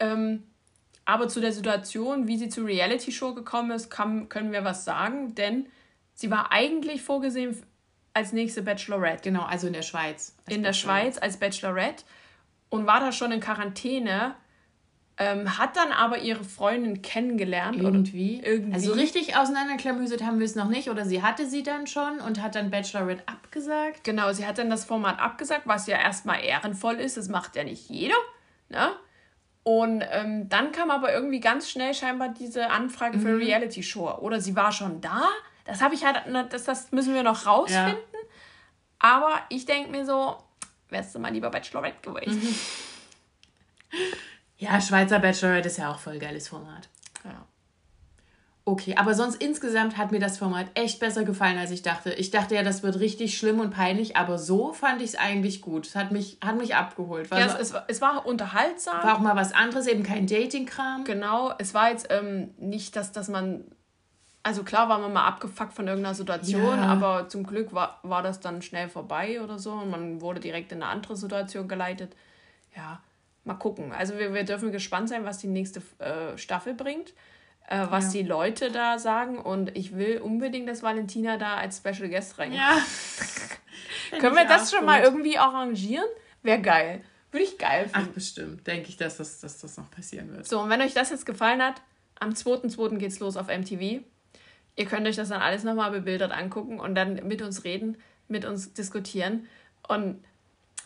Ähm, 0.00 0.42
aber 1.04 1.28
zu 1.28 1.40
der 1.40 1.52
Situation, 1.52 2.28
wie 2.28 2.38
sie 2.38 2.48
zur 2.48 2.66
Reality-Show 2.66 3.34
gekommen 3.34 3.72
ist, 3.72 3.90
kann, 3.90 4.28
können 4.28 4.52
wir 4.52 4.64
was 4.64 4.84
sagen, 4.84 5.34
denn 5.34 5.66
sie 6.14 6.30
war 6.30 6.52
eigentlich 6.52 7.02
vorgesehen 7.02 7.56
als 8.14 8.32
nächste 8.32 8.62
Bachelorette. 8.62 9.22
Genau, 9.22 9.42
also 9.42 9.66
in 9.66 9.72
der 9.72 9.82
Schweiz. 9.82 10.36
In 10.48 10.62
der 10.62 10.72
Schweiz 10.72 11.18
als 11.18 11.38
Bachelorette 11.38 12.04
und 12.68 12.86
war 12.86 13.00
da 13.00 13.12
schon 13.12 13.32
in 13.32 13.40
Quarantäne. 13.40 14.34
Ähm, 15.18 15.58
hat 15.58 15.76
dann 15.76 15.92
aber 15.92 16.20
ihre 16.20 16.42
Freundin 16.42 17.02
kennengelernt. 17.02 17.76
Irgendwie. 17.76 18.40
irgendwie. 18.42 18.72
Also 18.72 18.92
richtig 18.94 19.36
auseinanderklamüsert 19.36 20.22
haben 20.22 20.38
wir 20.38 20.46
es 20.46 20.54
noch 20.54 20.68
nicht. 20.68 20.88
Oder 20.88 21.04
sie 21.04 21.22
hatte 21.22 21.46
sie 21.46 21.62
dann 21.62 21.86
schon 21.86 22.18
und 22.20 22.42
hat 22.42 22.54
dann 22.54 22.70
Bachelorette 22.70 23.22
abgesagt. 23.26 24.04
Genau, 24.04 24.32
sie 24.32 24.46
hat 24.46 24.56
dann 24.56 24.70
das 24.70 24.86
Format 24.86 25.20
abgesagt, 25.20 25.66
was 25.66 25.86
ja 25.86 25.98
erstmal 25.98 26.42
ehrenvoll 26.42 26.94
ist. 26.94 27.18
Das 27.18 27.28
macht 27.28 27.56
ja 27.56 27.64
nicht 27.64 27.90
jeder. 27.90 28.16
Ne? 28.70 28.88
Und 29.64 30.02
ähm, 30.10 30.48
dann 30.48 30.72
kam 30.72 30.90
aber 30.90 31.12
irgendwie 31.12 31.40
ganz 31.40 31.70
schnell 31.70 31.94
scheinbar 31.94 32.30
diese 32.30 32.70
Anfrage 32.70 33.18
mhm. 33.18 33.22
für 33.22 33.38
Reality 33.38 33.82
Show. 33.82 34.10
Oder 34.18 34.40
sie 34.40 34.56
war 34.56 34.72
schon 34.72 35.00
da. 35.00 35.28
Das 35.64 35.80
habe 35.80 35.94
ich 35.94 36.04
halt, 36.04 36.26
ne, 36.26 36.46
das, 36.50 36.64
das 36.64 36.90
müssen 36.90 37.14
wir 37.14 37.22
noch 37.22 37.46
rausfinden. 37.46 37.96
Ja. 38.12 38.18
Aber 38.98 39.40
ich 39.48 39.64
denke 39.64 39.90
mir 39.90 40.04
so, 40.04 40.36
wärst 40.88 41.14
du 41.14 41.18
mal 41.18 41.32
lieber 41.32 41.50
Bachelorette 41.50 42.10
gewesen. 42.10 42.42
Mhm. 42.42 42.54
Ja, 44.62 44.80
Schweizer 44.80 45.18
Bachelorette 45.18 45.66
ist 45.66 45.78
ja 45.78 45.90
auch 45.90 45.98
voll 45.98 46.20
geiles 46.20 46.46
Format. 46.46 46.88
Okay, 48.64 48.94
aber 48.96 49.14
sonst 49.14 49.42
insgesamt 49.42 49.96
hat 49.96 50.12
mir 50.12 50.20
das 50.20 50.38
Format 50.38 50.66
echt 50.74 51.00
besser 51.00 51.24
gefallen, 51.24 51.58
als 51.58 51.72
ich 51.72 51.82
dachte. 51.82 52.12
Ich 52.12 52.30
dachte 52.30 52.54
ja, 52.54 52.62
das 52.62 52.84
wird 52.84 53.00
richtig 53.00 53.36
schlimm 53.36 53.58
und 53.58 53.70
peinlich, 53.70 54.16
aber 54.16 54.38
so 54.38 54.72
fand 54.72 55.02
ich 55.02 55.08
es 55.08 55.14
eigentlich 55.16 55.62
gut. 55.62 55.88
Es 55.88 55.96
hat 55.96 56.12
mich, 56.12 56.38
hat 56.44 56.56
mich 56.56 56.76
abgeholt. 56.76 57.32
War 57.32 57.40
ja, 57.40 57.48
so, 57.48 57.58
es, 57.58 57.74
es, 57.88 58.00
war 58.00 58.24
unterhaltsam. 58.24 59.02
War 59.02 59.16
auch 59.16 59.20
mal 59.20 59.34
was 59.34 59.52
anderes, 59.52 59.88
eben 59.88 60.04
kein 60.04 60.28
Dating-Kram. 60.28 61.02
Genau, 61.02 61.52
es 61.58 61.74
war 61.74 61.90
jetzt 61.90 62.06
ähm, 62.10 62.50
nicht, 62.56 62.94
dass, 62.94 63.10
dass 63.10 63.28
man. 63.28 63.64
Also 64.44 64.62
klar 64.64 64.88
war 64.88 64.98
man 64.98 65.12
mal 65.12 65.26
abgefuckt 65.26 65.72
von 65.72 65.86
irgendeiner 65.86 66.14
Situation, 66.14 66.78
ja. 66.78 66.86
aber 66.86 67.28
zum 67.28 67.44
Glück 67.44 67.72
war, 67.72 68.00
war 68.02 68.22
das 68.24 68.40
dann 68.40 68.60
schnell 68.60 68.88
vorbei 68.88 69.40
oder 69.40 69.58
so 69.60 69.70
und 69.72 69.90
man 69.90 70.20
wurde 70.20 70.40
direkt 70.40 70.72
in 70.72 70.82
eine 70.82 70.90
andere 70.90 71.14
Situation 71.14 71.68
geleitet. 71.68 72.16
Ja, 72.76 73.00
mal 73.44 73.54
gucken. 73.54 73.92
Also 73.92 74.18
wir, 74.18 74.34
wir 74.34 74.42
dürfen 74.42 74.72
gespannt 74.72 75.08
sein, 75.08 75.24
was 75.24 75.38
die 75.38 75.46
nächste 75.46 75.80
äh, 76.00 76.36
Staffel 76.36 76.74
bringt 76.74 77.12
äh, 77.68 77.86
was 77.88 78.14
ja. 78.14 78.22
die 78.22 78.28
Leute 78.28 78.70
da 78.70 78.98
sagen. 78.98 79.38
Und 79.38 79.76
ich 79.76 79.96
will 79.96 80.18
unbedingt, 80.18 80.68
dass 80.68 80.82
Valentina 80.82 81.36
da 81.36 81.56
als 81.56 81.78
Special 81.78 82.08
Guest 82.08 82.38
reinkommt. 82.38 82.60
Ja. 82.60 84.18
Können 84.18 84.36
wir 84.36 84.44
das 84.44 84.70
schon 84.70 84.80
gut. 84.80 84.86
mal 84.86 85.02
irgendwie 85.02 85.38
arrangieren? 85.38 86.06
Wäre 86.42 86.60
geil. 86.60 87.02
Würde 87.30 87.44
ich 87.44 87.56
geil 87.56 87.88
finden. 87.88 88.08
Ach, 88.10 88.14
bestimmt. 88.14 88.66
Denke 88.66 88.88
ich, 88.90 88.96
dass 88.96 89.16
das, 89.16 89.40
dass 89.40 89.58
das 89.58 89.76
noch 89.78 89.90
passieren 89.90 90.30
wird. 90.32 90.46
So, 90.46 90.60
und 90.60 90.68
wenn 90.68 90.82
euch 90.82 90.92
das 90.92 91.10
jetzt 91.10 91.24
gefallen 91.24 91.62
hat, 91.62 91.80
am 92.20 92.30
2.2. 92.30 92.98
geht's 92.98 93.20
los 93.20 93.36
auf 93.36 93.48
MTV. 93.48 94.02
Ihr 94.76 94.86
könnt 94.86 95.06
euch 95.06 95.16
das 95.16 95.30
dann 95.30 95.40
alles 95.40 95.64
nochmal 95.64 95.90
bebildert 95.90 96.32
angucken 96.32 96.78
und 96.78 96.94
dann 96.94 97.26
mit 97.26 97.42
uns 97.42 97.64
reden, 97.64 97.96
mit 98.28 98.44
uns 98.44 98.74
diskutieren. 98.74 99.48
Und 99.88 100.22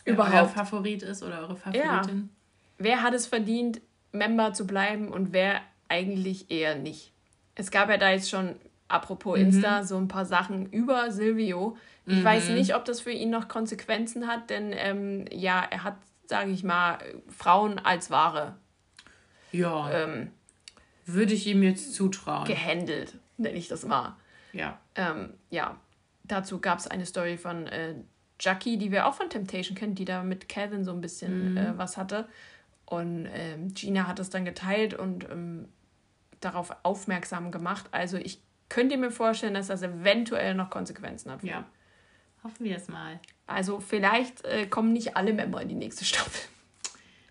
wer 0.03 0.13
überhaupt. 0.13 0.33
Euer 0.33 0.47
Favorit 0.47 1.03
ist 1.03 1.21
oder 1.23 1.39
eure 1.39 1.55
Favoritin. 1.55 2.29
Ja. 2.29 2.29
Wer 2.77 3.01
hat 3.01 3.13
es 3.13 3.27
verdient, 3.27 3.81
Member 4.11 4.53
zu 4.53 4.65
bleiben 4.65 5.09
und 5.09 5.33
wer 5.33 5.61
eigentlich 5.89 6.51
eher 6.51 6.75
nicht. 6.75 7.11
Es 7.55 7.71
gab 7.71 7.89
ja 7.89 7.97
da 7.97 8.11
jetzt 8.11 8.29
schon 8.29 8.55
apropos 8.87 9.37
Insta, 9.37 9.83
so 9.83 9.97
ein 9.97 10.07
paar 10.07 10.25
Sachen 10.25 10.67
über 10.71 11.11
Silvio. 11.11 11.77
Ich 12.05 12.23
weiß 12.23 12.49
nicht, 12.49 12.73
ob 12.73 12.85
das 12.85 13.01
für 13.01 13.11
ihn 13.11 13.29
noch 13.29 13.49
Konsequenzen 13.49 14.27
hat, 14.27 14.49
denn 14.49 14.71
ähm, 14.73 15.25
ja, 15.29 15.61
er 15.69 15.83
hat, 15.83 15.97
sage 16.25 16.51
ich 16.51 16.63
mal, 16.63 16.99
Frauen 17.27 17.79
als 17.79 18.09
Ware 18.09 18.55
Ja, 19.51 19.91
ähm, 19.91 20.31
würde 21.05 21.33
ich 21.33 21.45
ihm 21.47 21.63
jetzt 21.63 21.93
zutrauen. 21.95 22.45
gehandelt, 22.45 23.17
nenne 23.35 23.57
ich 23.57 23.67
das 23.67 23.85
mal. 23.85 24.15
Ja. 24.53 24.79
Ähm, 24.95 25.33
ja, 25.49 25.75
dazu 26.23 26.59
gab 26.61 26.79
es 26.79 26.87
eine 26.87 27.05
Story 27.05 27.37
von 27.37 27.67
äh, 27.67 27.95
Jackie, 28.39 28.77
die 28.77 28.91
wir 28.91 29.05
auch 29.07 29.15
von 29.15 29.29
Temptation 29.29 29.75
kennen, 29.75 29.95
die 29.95 30.05
da 30.05 30.23
mit 30.23 30.47
Kevin 30.47 30.85
so 30.85 30.91
ein 30.91 31.01
bisschen 31.01 31.57
äh, 31.57 31.73
was 31.75 31.97
hatte. 31.97 32.29
Und 32.85 33.27
ähm, 33.33 33.73
Gina 33.73 34.07
hat 34.07 34.19
es 34.19 34.29
dann 34.29 34.45
geteilt 34.45 34.93
und 34.93 35.29
ähm, 35.29 35.67
darauf 36.39 36.75
aufmerksam 36.83 37.51
gemacht. 37.51 37.85
Also 37.91 38.17
ich 38.17 38.41
könnte 38.69 38.97
mir 38.97 39.11
vorstellen, 39.11 39.53
dass 39.53 39.67
das 39.67 39.81
eventuell 39.81 40.53
noch 40.53 40.69
Konsequenzen 40.69 41.31
hat. 41.31 41.43
Ja. 41.43 41.65
Hoffen 42.43 42.65
wir 42.65 42.75
es 42.75 42.87
mal. 42.87 43.19
Also 43.45 43.79
vielleicht 43.79 44.45
äh, 44.45 44.67
kommen 44.67 44.93
nicht 44.93 45.17
alle 45.17 45.33
Member 45.33 45.61
in 45.61 45.69
die 45.69 45.75
nächste 45.75 46.05
Staffel. 46.05 46.41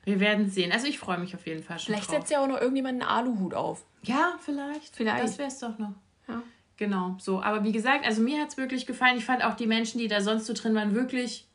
Wir 0.05 0.21
werden 0.21 0.49
sehen. 0.49 0.73
Also 0.73 0.87
ich 0.87 0.99
freue 0.99 1.19
mich 1.19 1.35
auf 1.35 1.47
jeden 1.47 1.63
Fall 1.63 1.79
schon 1.79 1.87
Vielleicht 1.95 2.09
drauf. 2.09 2.17
setzt 2.17 2.31
ja 2.31 2.41
auch 2.41 2.47
noch 2.47 2.61
irgendjemand 2.61 3.03
einen 3.03 3.11
Aluhut 3.11 3.55
auf. 3.55 3.85
Ja, 4.03 4.37
vielleicht. 4.41 4.95
Vielleicht. 4.95 5.25
Das 5.25 5.39
wäre 5.39 5.49
es 5.49 5.59
doch 5.59 5.79
noch. 5.79 5.95
Ja. 6.29 6.43
Genau, 6.77 7.17
so. 7.19 7.43
Aber 7.43 7.65
wie 7.65 7.73
gesagt, 7.73 8.05
also 8.05 8.23
mir 8.23 8.41
hat 8.41 8.51
es 8.51 8.57
wirklich 8.57 8.87
gefallen. 8.87 9.17
Ich 9.17 9.25
fand 9.25 9.45
auch 9.45 9.55
die 9.55 9.67
Menschen, 9.67 9.99
die 9.99 10.09
da 10.09 10.21
sonst 10.21 10.47
so 10.47 10.53
drin 10.53 10.75
waren, 10.75 10.95
wirklich 10.95 11.49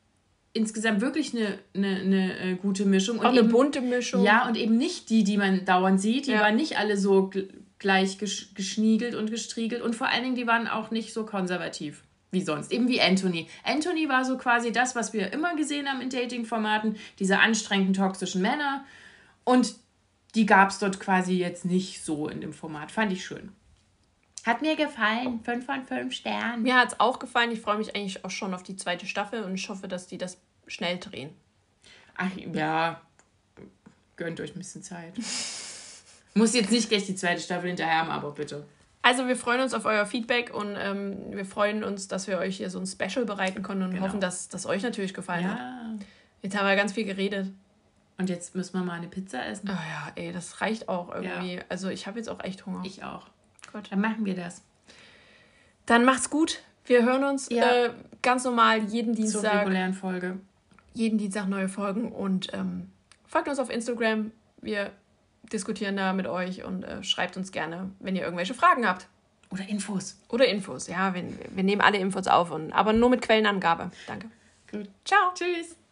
insgesamt 0.54 1.02
wirklich 1.02 1.34
eine, 1.36 1.60
eine, 1.76 1.96
eine 2.02 2.40
äh, 2.40 2.56
gute 2.56 2.86
Mischung. 2.86 3.20
Auch 3.20 3.26
eine 3.26 3.44
bunte 3.44 3.82
Mischung. 3.82 4.24
Ja, 4.24 4.48
und 4.48 4.58
eben 4.58 4.78
nicht 4.78 5.10
die, 5.10 5.24
die 5.24 5.38
man 5.38 5.66
dauernd 5.66 6.00
sieht. 6.02 6.28
Die 6.28 6.32
Ja. 6.32 6.42
waren 6.42 6.56
nicht 6.56 6.78
alle 6.78 6.98
so 6.98 7.30
gl- 7.30 7.48
gleich 7.80 8.18
gesch 8.18 8.54
geschniegelt 8.54 9.16
und 9.16 9.30
gestriegelt. 9.32 9.82
Und 9.82 9.96
vor 9.96 10.08
allen 10.08 10.24
Dingen, 10.24 10.36
die 10.36 10.48
waren 10.48 10.68
auch 10.68 10.92
nicht 10.92 11.14
so 11.14 11.26
konservativ 11.26 12.04
wie 12.32 12.42
sonst. 12.42 12.72
Eben 12.72 12.88
wie 12.88 13.02
Anthony. 13.02 13.48
Anthony 13.64 14.08
war 14.08 14.24
so 14.24 14.38
quasi 14.38 14.72
das, 14.72 14.96
was 14.96 15.12
wir 15.14 15.34
immer 15.34 15.56
gesehen 15.56 15.88
haben 15.88 16.02
in 16.02 16.10
Dating-Formaten. 16.10 16.96
Diese 17.20 17.40
anstrengenden, 17.40 17.94
toxischen 17.94 18.42
Männer. 18.42 18.86
Und 19.44 19.76
die 20.36 20.46
gab 20.46 20.70
es 20.70 20.80
dort 20.80 21.00
quasi 21.00 21.34
jetzt 21.38 21.66
nicht 21.66 22.04
so 22.06 22.30
in 22.30 22.40
dem 22.40 22.54
Format. 22.54 22.92
Fand 22.92 23.12
ich 23.12 23.26
schön. 23.26 23.52
Hat 24.46 24.62
mir 24.62 24.76
gefallen. 24.76 25.40
Fünf 25.44 25.66
von 25.66 25.86
fünf 25.86 26.14
Sternen. 26.14 26.64
Mir 26.64 26.76
hat 26.76 26.94
es 26.94 27.00
auch 27.00 27.20
gefallen. 27.20 27.52
Ich 27.52 27.62
freue 27.62 27.78
mich 27.78 27.96
eigentlich 27.96 28.26
auch 28.26 28.32
schon 28.32 28.54
auf 28.54 28.64
die 28.64 28.76
zweite 28.76 29.06
Staffel 29.06 29.44
und 29.44 29.54
ich 29.56 29.70
hoffe, 29.70 29.88
dass 29.88 30.08
die 30.08 30.18
das 30.18 30.38
schnell 30.68 30.98
drehen. 30.98 31.30
Ach 32.18 32.30
ja, 32.54 33.02
gönnt 34.16 34.40
euch 34.40 34.56
ein 34.56 34.60
bisschen 34.60 34.84
Zeit. 34.84 35.14
Muss 36.34 36.54
jetzt 36.54 36.72
nicht 36.72 36.90
gleich 36.90 37.06
die 37.06 37.16
zweite 37.16 37.42
Staffel 37.42 37.68
hinterher 37.68 38.00
haben, 38.00 38.10
aber 38.10 38.32
bitte. 38.32 38.66
Also 39.02 39.28
wir 39.28 39.36
freuen 39.36 39.62
uns 39.62 39.74
auf 39.74 39.86
euer 39.86 40.06
Feedback 40.06 40.54
und 40.54 40.76
ähm, 40.78 41.18
wir 41.32 41.46
freuen 41.46 41.84
uns, 41.84 42.08
dass 42.08 42.28
wir 42.28 42.38
euch 42.38 42.58
hier 42.58 42.70
so 42.70 42.80
ein 42.80 42.86
Special 42.86 43.26
bereiten 43.26 43.64
konnten 43.64 43.84
und 43.84 43.92
Genau. 43.92 44.06
hoffen, 44.06 44.22
dass 44.22 44.48
das 44.48 44.66
euch 44.66 44.84
natürlich 44.84 45.14
gefallen 45.14 45.50
hat. 45.50 45.58
Ja. 45.58 45.96
Jetzt 46.44 46.56
haben 46.58 46.68
wir 46.68 46.76
ganz 46.76 46.94
viel 46.94 47.06
geredet. 47.06 47.52
Und 48.18 48.30
jetzt 48.30 48.54
müssen 48.56 48.74
wir 48.74 48.84
mal 48.84 48.94
eine 48.94 49.08
Pizza 49.08 49.44
essen. 49.46 49.70
Oh 49.70 49.74
ja, 49.74 50.12
ey, 50.16 50.32
das 50.32 50.62
reicht 50.62 50.88
auch 50.88 51.14
irgendwie. 51.14 51.60
Also 51.70 51.90
ich 51.90 52.06
habe 52.06 52.20
jetzt 52.20 52.30
auch 52.30 52.44
echt 52.44 52.66
Hunger. 52.68 52.82
Ich 52.86 53.04
auch. 53.04 53.28
Gut. 53.72 53.92
Dann 53.92 54.02
machen 54.02 54.26
wir 54.26 54.36
das. 54.36 54.62
Dann 55.86 56.06
macht's 56.06 56.30
gut. 56.30 56.62
Wir 56.86 57.04
hören 57.06 57.24
uns 57.24 57.50
Ja. 57.50 57.86
äh, 57.86 57.90
ganz 58.22 58.44
normal 58.44 58.80
jeden 58.86 59.14
Zur 59.16 59.24
Dienstag. 59.24 59.62
regulären 59.62 59.94
Folge. 59.94 60.40
jeden 60.94 61.18
Dienstag 61.18 61.48
neue 61.48 61.70
Folgen 61.70 62.12
und 62.12 62.54
ähm, 62.54 62.90
folgt 63.26 63.48
uns 63.48 63.60
auf 63.60 63.70
Instagram. 63.70 64.32
Wir 64.62 64.92
diskutieren 65.54 65.96
da 65.96 66.14
mit 66.14 66.28
euch 66.28 66.64
und 66.64 66.84
äh, 66.84 67.04
schreibt 67.04 67.38
uns 67.38 67.52
gerne, 67.52 67.90
wenn 68.00 68.16
ihr 68.16 68.24
irgendwelche 68.24 68.54
Fragen 68.54 68.86
habt. 68.88 69.08
Oder 69.52 69.68
Infos. 69.68 70.18
Oder 70.30 70.48
Infos. 70.48 70.88
Ja, 70.88 71.14
wir, 71.14 71.24
wir 71.50 71.64
nehmen 71.64 71.82
alle 71.82 71.98
Infos 71.98 72.28
auf, 72.28 72.52
und, 72.52 72.72
aber 72.72 72.94
nur 72.94 73.10
mit 73.10 73.22
Quellenangabe. 73.22 73.92
Danke. 74.08 74.30
Gut. 74.72 74.90
Ciao. 75.06 75.32
Tschüss. 75.34 75.76